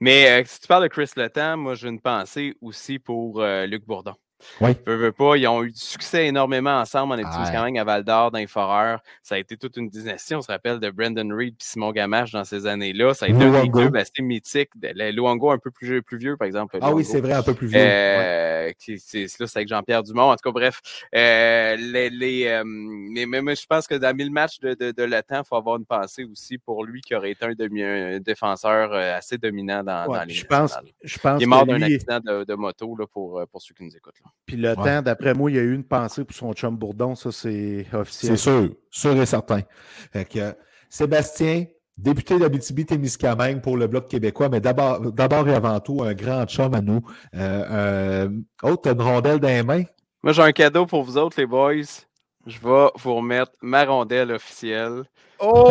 Mais 0.00 0.40
euh, 0.40 0.42
si 0.46 0.60
tu 0.60 0.66
parles 0.66 0.84
de 0.84 0.88
Chris 0.88 1.10
Letang, 1.16 1.56
moi 1.56 1.74
j'ai 1.74 1.88
une 1.88 2.00
pensée 2.00 2.54
aussi 2.60 2.98
pour 2.98 3.42
Luc 3.42 3.86
Bourdon. 3.86 4.14
Oui. 4.60 4.74
pas, 4.74 5.36
ils 5.36 5.46
ont 5.46 5.62
eu 5.62 5.70
du 5.70 5.78
succès 5.78 6.26
énormément 6.26 6.80
ensemble 6.80 7.14
en 7.14 7.18
Épitimiscamingue 7.18 7.78
à 7.78 7.84
Val 7.84 8.04
d'Or, 8.04 8.30
dans 8.30 8.38
les 8.38 8.46
Foreurs. 8.46 9.00
Ça 9.22 9.36
a 9.36 9.38
été 9.38 9.56
toute 9.56 9.76
une 9.76 9.88
dynastie. 9.88 10.34
On 10.34 10.42
se 10.42 10.50
rappelle 10.50 10.80
de 10.80 10.90
Brandon 10.90 11.28
Reed 11.34 11.54
et 11.54 11.56
Simon 11.58 11.92
Gamache 11.92 12.32
dans 12.32 12.44
ces 12.44 12.66
années-là. 12.66 13.14
Ça 13.14 13.26
a 13.26 13.28
été 13.28 13.42
un 13.42 13.62
des 13.62 13.70
clubs 13.70 13.96
assez 13.96 14.22
mythiques. 14.22 14.70
Luango 14.82 15.50
un 15.50 15.58
peu 15.58 15.70
plus, 15.70 16.02
plus 16.02 16.18
vieux, 16.18 16.36
par 16.36 16.46
exemple. 16.46 16.78
Ah 16.80 16.92
oui, 16.92 17.04
c'est 17.04 17.20
vrai, 17.20 17.32
un 17.32 17.42
peu 17.42 17.54
plus 17.54 17.68
vieux. 17.68 17.78
Euh, 17.80 18.70
c'est, 18.78 19.22
là, 19.38 19.46
c'est 19.46 19.56
avec 19.56 19.68
Jean-Pierre 19.68 20.02
Dumont. 20.02 20.30
En 20.30 20.36
tout 20.36 20.42
cas, 20.44 20.52
bref. 20.52 20.80
Euh, 21.14 21.76
les, 21.76 22.10
les 22.10 22.46
euh, 22.46 22.62
mais, 22.64 23.26
mais, 23.26 23.54
je 23.54 23.66
pense 23.66 23.86
que 23.86 23.94
dans 23.94 24.14
1000 24.14 24.30
matchs 24.30 24.60
de, 24.60 24.74
de, 24.74 24.92
de 24.92 25.20
temps, 25.20 25.40
il 25.40 25.46
faut 25.46 25.56
avoir 25.56 25.76
une 25.76 25.84
pensée 25.84 26.24
aussi 26.24 26.58
pour 26.58 26.84
lui 26.84 27.00
qui 27.00 27.14
aurait 27.14 27.32
été 27.32 27.44
un, 27.44 27.52
demi, 27.52 27.82
un 27.82 28.20
défenseur 28.20 28.92
euh, 28.92 29.16
assez 29.16 29.38
dominant 29.38 29.82
dans, 29.82 30.06
dans 30.06 30.24
les 30.24 30.34
je 30.34 30.46
pense, 30.46 30.76
je 31.02 31.18
pense 31.18 31.40
Il 31.40 31.44
est 31.44 31.46
mort 31.46 31.66
d'un 31.66 31.82
accident 31.82 32.20
de, 32.20 32.44
de, 32.44 32.54
moto 32.54 32.96
là, 32.96 33.06
pour, 33.06 33.42
pour 33.50 33.62
ceux 33.62 33.74
qui 33.74 33.84
nous 33.84 33.96
écoutent. 33.96 34.20
Là. 34.24 34.29
Puis 34.46 34.56
le 34.56 34.74
temps, 34.74 35.02
d'après 35.02 35.34
moi, 35.34 35.50
il 35.50 35.56
y 35.56 35.60
a 35.60 35.62
eu 35.62 35.74
une 35.74 35.84
pensée 35.84 36.24
pour 36.24 36.34
son 36.34 36.52
chum 36.52 36.76
Bourdon, 36.76 37.14
ça 37.14 37.30
c'est 37.30 37.86
officiel. 37.92 38.36
C'est 38.36 38.50
sûr, 38.50 38.70
sûr 38.90 39.20
et 39.20 39.26
certain. 39.26 39.60
Fait 40.12 40.24
que, 40.24 40.54
Sébastien, 40.88 41.66
député 41.96 42.38
d'Abitibi-Témiscamingue 42.38 43.60
pour 43.60 43.76
le 43.76 43.86
Bloc 43.86 44.08
québécois, 44.08 44.48
mais 44.48 44.60
d'abord 44.60 45.48
et 45.48 45.54
avant 45.54 45.78
tout, 45.80 46.02
un 46.02 46.14
grand 46.14 46.46
chum 46.46 46.74
à 46.74 46.80
nous. 46.80 47.00
Euh, 47.34 47.64
euh, 47.70 48.28
oh, 48.62 48.76
t'as 48.76 48.92
une 48.92 49.02
rondelle 49.02 49.38
dans 49.38 49.48
les 49.48 49.62
mains? 49.62 49.84
Moi, 50.22 50.32
j'ai 50.32 50.42
un 50.42 50.52
cadeau 50.52 50.86
pour 50.86 51.02
vous 51.02 51.16
autres, 51.16 51.38
les 51.38 51.46
boys. 51.46 51.82
Je 52.46 52.58
vais 52.58 52.88
vous 52.96 53.14
remettre 53.14 53.52
ma 53.62 53.84
rondelle 53.84 54.32
officielle. 54.32 55.04
Oh! 55.38 55.68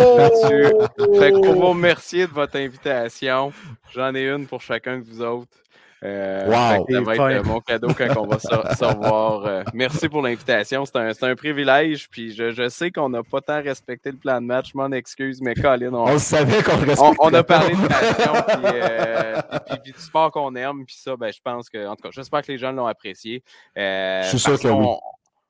fait 1.19 1.31
que 1.31 1.43
pour 1.43 1.53
vous 1.53 1.67
remercier 1.67 2.25
de 2.25 2.31
votre 2.31 2.55
invitation, 2.55 3.51
j'en 3.93 4.15
ai 4.15 4.27
une 4.27 4.47
pour 4.47 4.61
chacun 4.61 4.97
de 4.97 5.03
vous 5.03 5.21
autres. 5.21 5.57
Euh, 6.03 6.45
wow. 6.45 6.85
Ça 6.89 7.01
va 7.01 7.13
être 7.13 7.21
euh, 7.21 7.43
mon 7.43 7.59
cadeau 7.59 7.89
quand 7.89 8.17
on 8.17 8.27
va 8.27 8.39
se, 8.39 8.85
revoir. 8.85 9.45
Euh, 9.45 9.63
merci 9.73 10.07
pour 10.07 10.21
l'invitation. 10.21 10.85
C'est 10.85 10.97
un, 10.97 11.11
un, 11.21 11.35
privilège. 11.35 12.09
Puis 12.09 12.33
je, 12.33 12.51
je 12.51 12.69
sais 12.69 12.91
qu'on 12.91 13.09
n'a 13.09 13.23
pas 13.23 13.41
tant 13.41 13.61
respecté 13.61 14.11
le 14.11 14.17
plan 14.17 14.39
de 14.39 14.45
match. 14.45 14.71
Je 14.73 14.77
m'en 14.77 14.91
excuse, 14.91 15.41
mais 15.41 15.55
Colin, 15.55 15.93
on, 15.93 16.07
on 16.07 16.19
savait 16.19 16.63
qu'on 16.63 16.73
on, 16.73 17.13
on, 17.19 17.33
a 17.33 17.43
parlé 17.43 17.75
de 17.75 17.87
passion 17.87 18.33
puis, 18.47 18.79
euh, 18.81 19.41
puis, 19.67 19.91
du 19.91 19.99
sport 19.99 20.31
qu'on 20.31 20.55
aime. 20.55 20.85
Puis 20.85 20.97
ça, 20.99 21.17
ben, 21.17 21.31
je 21.33 21.39
pense 21.43 21.69
que, 21.69 21.85
en 21.85 21.95
tout 21.95 22.03
cas, 22.03 22.09
j'espère 22.11 22.43
que 22.43 22.51
les 22.51 22.57
gens 22.57 22.71
l'ont 22.71 22.87
apprécié. 22.87 23.43
je 23.75 24.27
suis 24.29 24.39
sûr 24.39 24.59
que 24.59 24.67
oui 24.67 24.87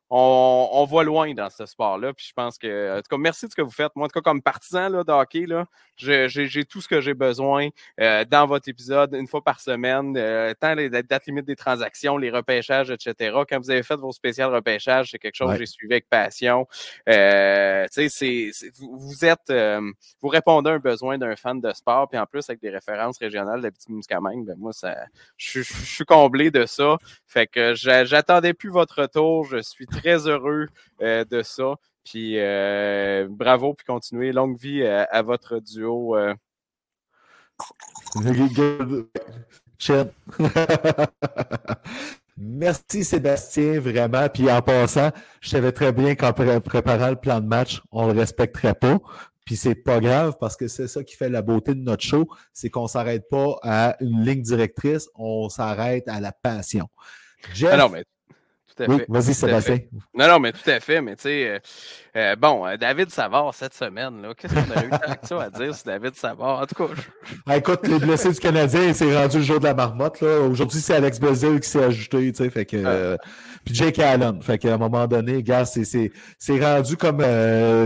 on, 0.10 0.86
voit 0.90 1.04
loin 1.04 1.34
dans 1.34 1.50
ce 1.50 1.66
sport-là. 1.66 2.14
Puis 2.14 2.28
je 2.30 2.34
pense 2.34 2.58
que, 2.58 2.98
en 2.98 3.02
tout 3.02 3.10
cas, 3.10 3.18
merci 3.18 3.46
de 3.46 3.52
ce 3.52 3.56
que 3.56 3.62
vous 3.62 3.72
faites. 3.72 3.96
Moi, 3.96 4.06
en 4.06 4.08
tout 4.08 4.20
cas, 4.20 4.30
comme 4.30 4.42
partisan 4.42 4.90
là, 4.90 5.04
de 5.04 5.12
hockey, 5.12 5.46
là, 5.46 5.66
j'ai 5.98 6.66
tout 6.66 6.82
ce 6.82 6.88
que 6.88 7.00
j'ai 7.02 7.14
besoin 7.14 7.70
euh, 8.00 8.26
dans 8.26 8.48
votre 8.48 8.70
épisode 8.70 9.14
une 9.14 9.28
fois 9.28 9.44
par 9.44 9.60
semaine. 9.60 10.16
Euh, 10.18 10.54
tant 10.60 10.74
les 10.74 10.90
dates 10.90 11.28
limites 11.28 11.46
des 11.46 11.56
transactions, 11.56 12.18
les 12.18 12.32
repêchages, 12.32 12.90
etc. 12.90 13.38
Quand 13.48 13.60
vous 13.60 13.70
avez 13.70 13.84
fait 13.84 13.98
vos 13.98 14.12
spéciales 14.12 14.54
repêchages, 14.54 15.12
c'est 15.12 15.20
quelque 15.20 15.36
chose 15.36 15.52
que 15.52 15.60
j'ai 15.60 15.66
suivi 15.66 15.94
avec 15.94 16.10
passion. 16.10 16.68
Euh, 17.08 17.86
c'est, 17.92 18.52
vous 18.80 19.26
êtes, 19.26 19.50
euh, 19.50 19.82
vous 20.22 20.30
répondez 20.30 20.72
à 20.72 20.74
un 20.74 20.80
besoin 20.80 21.18
d'un 21.18 21.36
fan 21.36 21.60
de 21.62 21.72
sport, 21.74 22.10
puis 22.10 22.18
en 22.18 22.26
plus 22.26 22.50
avec 22.50 22.62
des 22.62 22.70
références 22.70 23.20
régionales 23.20 23.62
de 23.62 23.70
petit 23.70 23.92
Muscamingue, 23.92 24.46
ben 24.46 24.56
moi, 24.58 24.74
ça, 24.74 24.96
je, 25.38 25.62
je 25.62 25.74
suis 25.74 26.06
comblé 26.06 26.50
de 26.50 26.66
ça. 26.66 26.98
Fait 27.28 27.48
que 27.48 27.74
j'attendais 27.76 28.54
plus 28.54 28.70
votre 28.70 29.02
retour. 29.02 29.46
Je 29.46 29.62
suis 29.62 29.86
très 29.86 29.99
heureux 30.06 30.68
euh, 31.02 31.26
de 31.26 31.44
ça. 31.44 31.76
Puis 32.04 32.40
euh, 32.40 33.28
bravo, 33.30 33.74
puis 33.74 33.86
continuez. 33.86 34.32
Longue 34.32 34.58
vie 34.58 34.86
à, 34.86 35.22
votre 35.22 35.60
duo. 35.60 36.16
Euh. 36.16 36.34
Merci 42.38 43.04
Sébastien, 43.04 43.80
vraiment. 43.80 44.28
Puis 44.30 44.50
en 44.50 44.62
passant, 44.62 45.12
je 45.42 45.50
savais 45.50 45.72
très 45.72 45.92
bien 45.92 46.16
qu'en 46.16 46.34
préparant 46.34 47.10
le 47.10 47.18
plan 47.18 47.42
de 47.42 47.46
match, 47.46 47.82
on 47.92 48.08
ne 48.08 48.14
le 48.14 48.20
respecterait 48.20 48.76
pas. 48.76 48.98
Puis 49.46 49.58
c'est 49.58 49.76
pas 49.76 50.00
grave 50.00 50.38
parce 50.40 50.56
que 50.56 50.68
c'est 50.68 50.88
ça 50.88 51.04
qui 51.04 51.16
fait 51.16 51.28
la 51.28 51.42
beauté 51.42 51.74
de 51.74 51.82
notre 51.82 52.04
show, 52.04 52.28
c'est 52.54 52.70
qu'on 52.70 52.88
s'arrête 52.88 53.28
pas 53.30 53.58
à 53.64 53.98
une 54.00 54.24
ligne 54.24 54.44
directrice, 54.44 55.10
on 55.16 55.50
s'arrête 55.50 56.08
à 56.08 56.20
la 56.20 56.32
passion. 56.32 56.88
Jeff, 57.56 57.74
ah 57.74 57.90
mais 57.90 58.06
Vas-y, 58.88 59.34
Sébastien. 59.34 59.80
Non, 60.14 60.28
non, 60.28 60.40
mais 60.40 60.52
tout 60.52 60.70
à 60.70 60.80
fait. 60.80 61.02
Mais 61.02 61.16
tu 61.16 61.24
sais, 61.24 61.50
euh, 61.50 61.60
euh, 62.16 62.36
bon, 62.36 62.66
euh, 62.66 62.78
David 62.78 63.10
Savard 63.10 63.54
cette 63.54 63.74
semaine, 63.74 64.28
qu'est-ce 64.38 64.54
qu'on 64.54 64.72
a 64.72 64.86
eu 64.86 64.90
ça 65.24 65.42
à 65.42 65.50
dire 65.50 65.76
sur 65.76 65.86
David 65.86 66.16
Savard? 66.16 66.62
En 66.62 66.66
tout 66.66 66.76
cas, 66.76 66.94
ah, 67.48 67.58
écoute, 67.58 67.88
les 67.88 68.00
blessés 68.00 68.32
du 68.32 68.40
Canadien, 68.40 68.94
c'est 68.94 69.16
rendu 69.16 69.38
le 69.38 69.44
jour 69.44 69.60
de 69.60 69.66
la 69.66 69.74
marmotte. 69.74 70.22
Aujourd'hui, 70.22 70.80
c'est 70.80 70.96
Alex 70.96 71.20
Brazil 71.20 71.60
qui 71.60 71.70
s'est 71.70 71.84
ajouté. 71.84 72.32
Tu 72.32 72.44
sais, 72.44 72.50
fait 72.50 72.66
que, 72.66 73.18
puis 73.66 73.76
Jake 73.76 74.00
Allen. 74.00 74.42
Fait 74.42 74.58
qu'à 74.58 74.74
un 74.74 74.78
moment 74.78 75.08
donné, 75.08 75.44
gars, 75.44 75.66
c'est 75.66 76.12
rendu 76.50 76.98
comme 76.98 77.22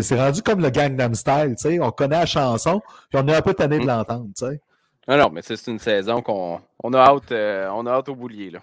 c'est 0.02 0.20
rendu 0.20 0.41
comme 0.41 0.61
le 0.61 0.70
Gangnam 0.70 1.15
Style. 1.15 1.56
Tu 1.57 1.70
sais, 1.70 1.80
on 1.80 1.91
connaît 1.91 2.20
la 2.20 2.26
chanson, 2.26 2.82
puis 3.10 3.22
on 3.24 3.28
est 3.28 3.36
un 3.36 3.41
peu 3.41 3.53
tanné 3.53 3.80
de 3.80 3.84
mm. 3.84 3.88
l'entendre. 3.88 4.28
Tu 4.38 4.45
sais. 4.45 4.61
Non, 5.07 5.18
non, 5.18 5.30
mais 5.34 5.41
c'est 5.41 5.68
une 5.68 5.80
saison 5.80 6.22
qu'on 6.22 6.61
on 6.82 6.94
a 6.94 6.99
hâte, 6.99 7.32
on 7.32 7.86
a 7.86 7.91
hâte 7.91 8.10
au 8.10 8.15
boulier. 8.15 8.52
Là. 8.52 8.60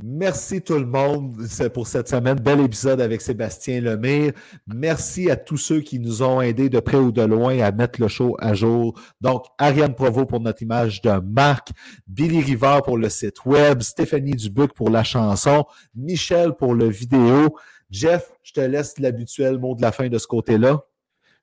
Merci 0.00 0.62
tout 0.62 0.78
le 0.78 0.86
monde 0.86 1.36
pour 1.74 1.88
cette 1.88 2.08
semaine. 2.08 2.38
Bel 2.38 2.60
épisode 2.60 3.00
avec 3.00 3.20
Sébastien 3.20 3.80
Lemire. 3.80 4.32
Merci 4.68 5.28
à 5.28 5.34
tous 5.34 5.56
ceux 5.56 5.80
qui 5.80 5.98
nous 5.98 6.22
ont 6.22 6.40
aidés 6.40 6.68
de 6.68 6.78
près 6.78 6.98
ou 6.98 7.10
de 7.10 7.22
loin 7.22 7.58
à 7.58 7.72
mettre 7.72 8.00
le 8.00 8.06
show 8.06 8.36
à 8.38 8.54
jour. 8.54 8.96
Donc, 9.20 9.46
Ariane 9.58 9.96
Provo 9.96 10.24
pour 10.24 10.38
notre 10.38 10.62
image 10.62 11.02
de 11.02 11.10
marque, 11.10 11.70
Billy 12.06 12.40
Rivard 12.40 12.82
pour 12.82 12.96
le 12.96 13.08
site 13.08 13.44
web, 13.44 13.80
Stéphanie 13.80 14.36
Dubuc 14.36 14.72
pour 14.72 14.88
la 14.88 15.02
chanson, 15.02 15.64
Michel 15.96 16.52
pour 16.52 16.76
le 16.76 16.88
vidéo. 16.88 17.56
Jeff, 17.90 18.30
je 18.44 18.52
te 18.52 18.60
laisse 18.60 19.00
l'habituel 19.00 19.58
mot 19.58 19.74
de 19.74 19.82
la 19.82 19.90
fin 19.90 20.08
de 20.08 20.18
ce 20.18 20.28
côté-là. 20.28 20.80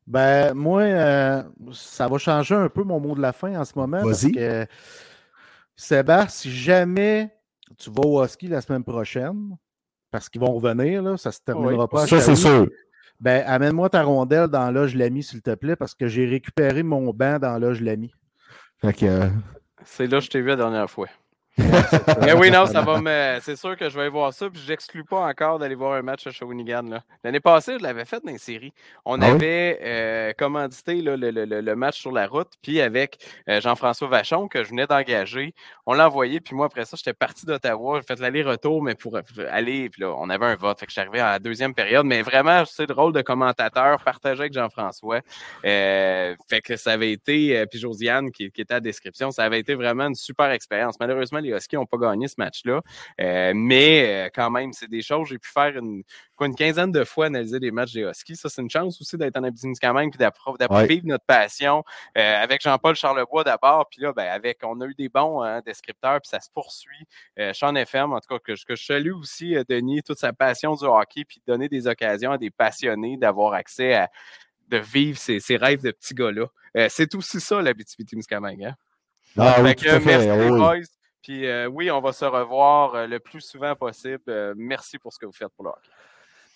Ben, 0.08 0.54
moi, 0.54 0.84
euh, 0.84 1.44
ça 1.74 2.08
va 2.08 2.18
changer 2.18 2.56
un 2.56 2.70
peu 2.70 2.84
mon 2.84 3.02
mot 3.02 3.16
de 3.16 3.22
la 3.22 3.34
fin 3.34 3.60
en 3.60 3.66
ce 3.66 3.74
moment. 3.76 4.02
Vas-y. 4.02 4.66
Sébastien, 5.76 6.30
si 6.30 6.56
jamais 6.56 7.35
tu 7.78 7.90
vas 7.90 8.06
au 8.06 8.24
Husky 8.24 8.48
la 8.48 8.62
semaine 8.62 8.84
prochaine 8.84 9.58
parce 10.12 10.30
qu'ils 10.30 10.42
vont 10.42 10.54
revenir, 10.54 11.02
là, 11.02 11.18
ça 11.18 11.32
se 11.32 11.40
terminera 11.42 11.88
pas. 11.88 12.08
Ça, 12.08 12.20
c'est 12.20 12.36
sûr. 12.36 12.68
Ben, 13.20 13.44
amène-moi 13.48 13.90
ta 13.90 14.04
rondelle 14.04 14.48
dans 14.48 14.72
l'âge 14.72 14.96
l'ami, 14.96 15.24
s'il 15.24 15.42
te 15.42 15.56
plaît, 15.56 15.76
parce 15.76 15.96
que 15.96 16.08
j'ai 16.08 16.26
récupéré 16.26 16.84
mon 16.84 17.14
banc 17.14 17.40
dans 17.40 17.58
l'âge 17.58 17.82
l'ami. 17.82 18.14
Fait 18.80 18.94
que. 18.94 19.06
Euh, 19.06 19.30
c'est 19.84 20.08
là 20.08 20.20
que 20.20 20.26
je 20.26 20.30
t'ai 20.30 20.42
vu 20.42 20.48
la 20.48 20.56
dernière 20.56 20.90
fois. 20.90 21.08
Mais 21.58 22.34
oui, 22.34 22.52
non, 22.52 22.66
ça 22.66 22.82
va 22.82 23.00
me. 23.00 23.40
C'est 23.42 23.56
sûr 23.56 23.78
que 23.78 23.90
je 23.90 23.96
vais 23.96 24.02
aller 24.02 24.10
voir 24.10 24.34
ça. 24.34 24.50
Puis 24.50 24.62
j'exclus 24.66 25.06
pas 25.06 25.26
encore 25.26 25.58
d'aller 25.58 25.76
voir 25.76 25.94
un 25.94 26.02
match 26.02 26.28
à 26.28 26.32
Shawinigan. 26.32 27.02
L'année 27.24 27.40
passée, 27.40 27.78
je 27.80 27.84
l'avais 27.84 28.04
fait 28.04 28.22
dans 28.24 28.32
une 28.32 28.38
série. 28.38 28.74
On 29.06 29.22
ah 29.22 29.28
avait 29.28 29.80
euh, 29.82 30.34
commandité 30.34 31.02
le, 31.02 31.16
le, 31.16 31.32
le, 31.32 31.76
match 31.76 32.02
sur 32.02 32.12
la 32.12 32.28
route. 32.28 32.52
Puis 32.62 32.82
avec 32.82 33.20
euh, 33.48 33.62
Jean-François 33.62 34.10
Vachon, 34.10 34.50
que 34.50 34.64
je 34.64 34.70
venais 34.70 34.86
d'engager, 34.86 35.54
on 35.86 35.94
l'a 35.94 36.08
envoyé. 36.08 36.42
Puis 36.42 36.56
moi, 36.56 36.66
après 36.66 36.84
ça, 36.84 36.98
j'étais 36.98 37.14
parti 37.14 37.46
d'Ottawa. 37.46 38.02
J'ai 38.02 38.06
fait 38.16 38.20
l'aller-retour, 38.20 38.84
mais 38.84 38.96
pour 38.96 39.18
aller. 39.50 39.90
Puis 39.90 40.02
là, 40.02 40.14
on 40.18 40.30
avait 40.30 40.46
un 40.46 40.56
vote. 40.56 40.78
Fait 40.80 40.86
que 40.86 40.92
je 40.92 40.96
suis 41.00 41.02
arrivé 41.02 41.22
à 41.22 41.32
la 41.32 41.40
deuxième 41.40 41.74
période. 41.74 42.06
Mais 42.06 42.22
vraiment, 42.22 42.66
c'est 42.66 42.88
le 42.88 42.94
rôle 42.94 43.14
de 43.14 43.22
commentateur 43.22 44.04
partagé 44.04 44.42
avec 44.42 44.54
Jean-François. 44.54 45.22
Euh, 45.64 46.36
fait 46.50 46.62
que 46.62 46.76
ça 46.76 46.92
avait 46.92 47.14
été. 47.14 47.66
puis 47.68 47.80
Josiane, 47.80 48.30
qui, 48.32 48.52
qui 48.52 48.62
était 48.62 48.74
à 48.74 48.78
la 48.78 48.82
description, 48.82 49.32
ça 49.32 49.44
avait 49.44 49.60
été 49.60 49.74
vraiment 49.76 50.08
une 50.08 50.16
super 50.16 50.52
expérience. 50.52 51.00
Malheureusement, 51.00 51.40
les 51.46 51.56
Huskies 51.56 51.76
n'ont 51.76 51.86
pas 51.86 51.98
gagné 51.98 52.28
ce 52.28 52.36
match-là. 52.38 52.82
Euh, 53.22 53.54
mais 53.56 54.26
euh, 54.26 54.30
quand 54.34 54.50
même, 54.50 54.74
c'est 54.74 54.90
des 54.90 55.02
choses. 55.02 55.30
J'ai 55.30 55.38
pu 55.38 55.50
faire 55.50 55.78
une, 55.78 56.04
une 56.42 56.56
quinzaine 56.56 56.92
de 56.92 57.04
fois 57.04 57.28
analyser 57.28 57.60
les 57.60 57.72
matchs 57.72 57.94
des 57.94 58.02
Huskies. 58.02 58.36
Ça, 58.36 58.50
c'est 58.50 58.62
une 58.62 58.70
chance 58.70 59.00
aussi 59.02 59.18
d'être 59.18 59.38
en 59.38 59.44
Abitibi-Témiscamingue 59.44 60.12
puis 60.12 60.18
d'apprendre 60.18 60.58
vivre 60.88 61.06
notre 61.06 61.26
passion 61.26 61.84
euh, 62.18 62.44
avec 62.44 62.62
Jean-Paul 62.62 62.96
Charlebois 62.96 63.44
d'abord. 63.44 63.88
Puis 63.90 64.02
là, 64.02 64.14
ben, 64.14 64.28
avec, 64.28 64.60
on 64.64 64.80
a 64.82 64.86
eu 64.86 64.96
des 64.96 65.10
bons 65.10 65.42
hein, 65.42 65.62
descripteurs, 65.66 66.20
puis 66.22 66.30
ça 66.30 66.40
se 66.40 66.50
poursuit. 66.50 67.06
Sean 67.54 67.76
FM, 67.76 68.14
en 68.14 68.20
tout 68.20 68.28
cas, 68.30 68.40
que, 68.40 68.54
que 68.66 68.76
je 68.76 68.86
salue 68.86 69.14
aussi, 69.14 69.56
Denis, 69.68 70.04
toute 70.04 70.18
sa 70.18 70.34
passion 70.34 70.76
du 70.76 70.86
hockey, 70.86 71.24
puis 71.26 71.42
donner 71.48 71.70
des 71.70 71.88
occasions 71.88 72.32
à 72.32 72.38
des 72.38 72.50
passionnés 72.50 73.18
d'avoir 73.18 73.54
accès 73.54 73.94
à 73.94 74.10
de 74.70 74.78
vivre 74.78 75.18
ces, 75.18 75.40
rêves 75.58 75.84
de 75.84 75.92
petits 75.92 76.16
gars-là. 76.16 76.48
c'est 76.90 77.14
aussi 77.14 77.40
ça, 77.40 77.62
l'Abitibi-Témiscamingue. 77.62 78.64
Hein? 78.64 78.76
Ah, 79.38 79.58
oui, 79.62 79.76
tout 79.76 79.88
à 79.88 80.00
fait. 80.00 80.26
Merci, 80.26 80.50
boys. 80.50 81.05
Puis 81.26 81.48
euh, 81.48 81.68
oui, 81.68 81.90
on 81.90 82.02
va 82.02 82.14
se 82.14 82.24
revoir 82.24 82.94
euh, 82.94 83.08
le 83.08 83.20
plus 83.20 83.42
souvent 83.42 83.76
possible. 83.76 84.22
Euh, 84.30 84.54
merci 84.56 85.00
pour 85.00 85.12
ce 85.12 85.18
que 85.18 85.26
vous 85.26 85.32
faites 85.32 85.50
pour 85.58 85.66
le 85.66 85.72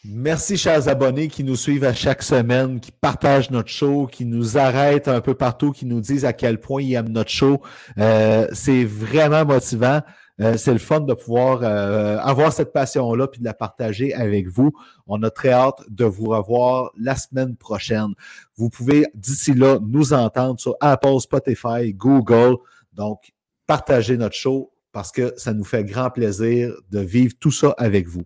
Merci, 0.06 0.58
chers 0.58 0.88
abonnés 0.88 1.28
qui 1.28 1.44
nous 1.44 1.56
suivent 1.56 1.86
à 1.86 1.94
chaque 1.96 2.22
semaine, 2.22 2.80
qui 2.80 2.92
partagent 2.92 3.50
notre 3.50 3.70
show, 3.70 4.06
qui 4.06 4.26
nous 4.26 4.60
arrêtent 4.60 5.08
un 5.08 5.22
peu 5.22 5.34
partout, 5.34 5.72
qui 5.72 5.88
nous 5.88 6.02
disent 6.02 6.24
à 6.24 6.34
quel 6.34 6.60
point 6.60 6.84
ils 6.84 6.94
aiment 6.94 7.10
notre 7.10 7.32
show. 7.32 7.64
c'est 7.98 8.86
vraiment 8.86 9.44
motivant. 9.44 10.00
c'est 10.38 10.72
le 10.72 10.78
fun 10.78 11.02
de 11.02 11.14
pouvoir 11.14 11.64
avoir 11.64 12.54
cette 12.54 12.72
passion-là 12.72 13.28
puis 13.28 13.42
de 13.42 13.46
la 13.46 13.54
partager 13.54 14.14
avec 14.14 14.48
vous. 14.48 14.72
On 15.06 15.22
a 15.24 15.30
très 15.32 15.52
hâte 15.52 15.82
de 15.90 16.06
vous 16.06 16.30
revoir 16.30 16.92
la 16.98 17.16
semaine 17.16 17.58
prochaine. 17.58 18.14
Vous 18.56 18.70
pouvez 18.70 19.06
d'ici 19.16 19.54
là 19.54 19.80
nous 19.82 20.14
entendre 20.14 20.62
sur 20.62 20.78
Apple, 20.80 21.20
Spotify, 21.20 21.94
Google. 21.94 22.56
Donc, 22.94 23.34
partager 23.70 24.18
notre 24.18 24.36
show 24.36 24.74
parce 24.92 25.12
que 25.12 25.32
ça 25.38 25.54
nous 25.54 25.64
fait 25.64 25.84
grand 25.84 26.10
plaisir 26.10 26.74
de 26.90 27.02
vivre 27.02 27.36
tout 27.40 27.52
ça 27.52 27.76
avec 27.78 28.08
vous. 28.08 28.24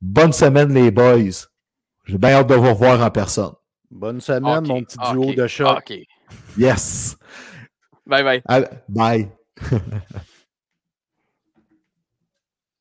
Bonne 0.00 0.32
semaine, 0.32 0.72
les 0.72 0.92
boys. 0.92 1.48
J'ai 2.04 2.16
bien 2.16 2.30
hâte 2.30 2.46
de 2.46 2.54
vous 2.54 2.70
revoir 2.70 3.02
en 3.02 3.10
personne. 3.10 3.54
Bonne 3.90 4.20
semaine, 4.20 4.64
mon 4.64 4.84
petit 4.84 4.98
duo 5.10 5.34
de 5.34 5.48
chat. 5.48 5.80
Yes. 6.56 7.16
Bye 8.06 8.22
bye. 8.22 8.68
Bye. 8.88 9.28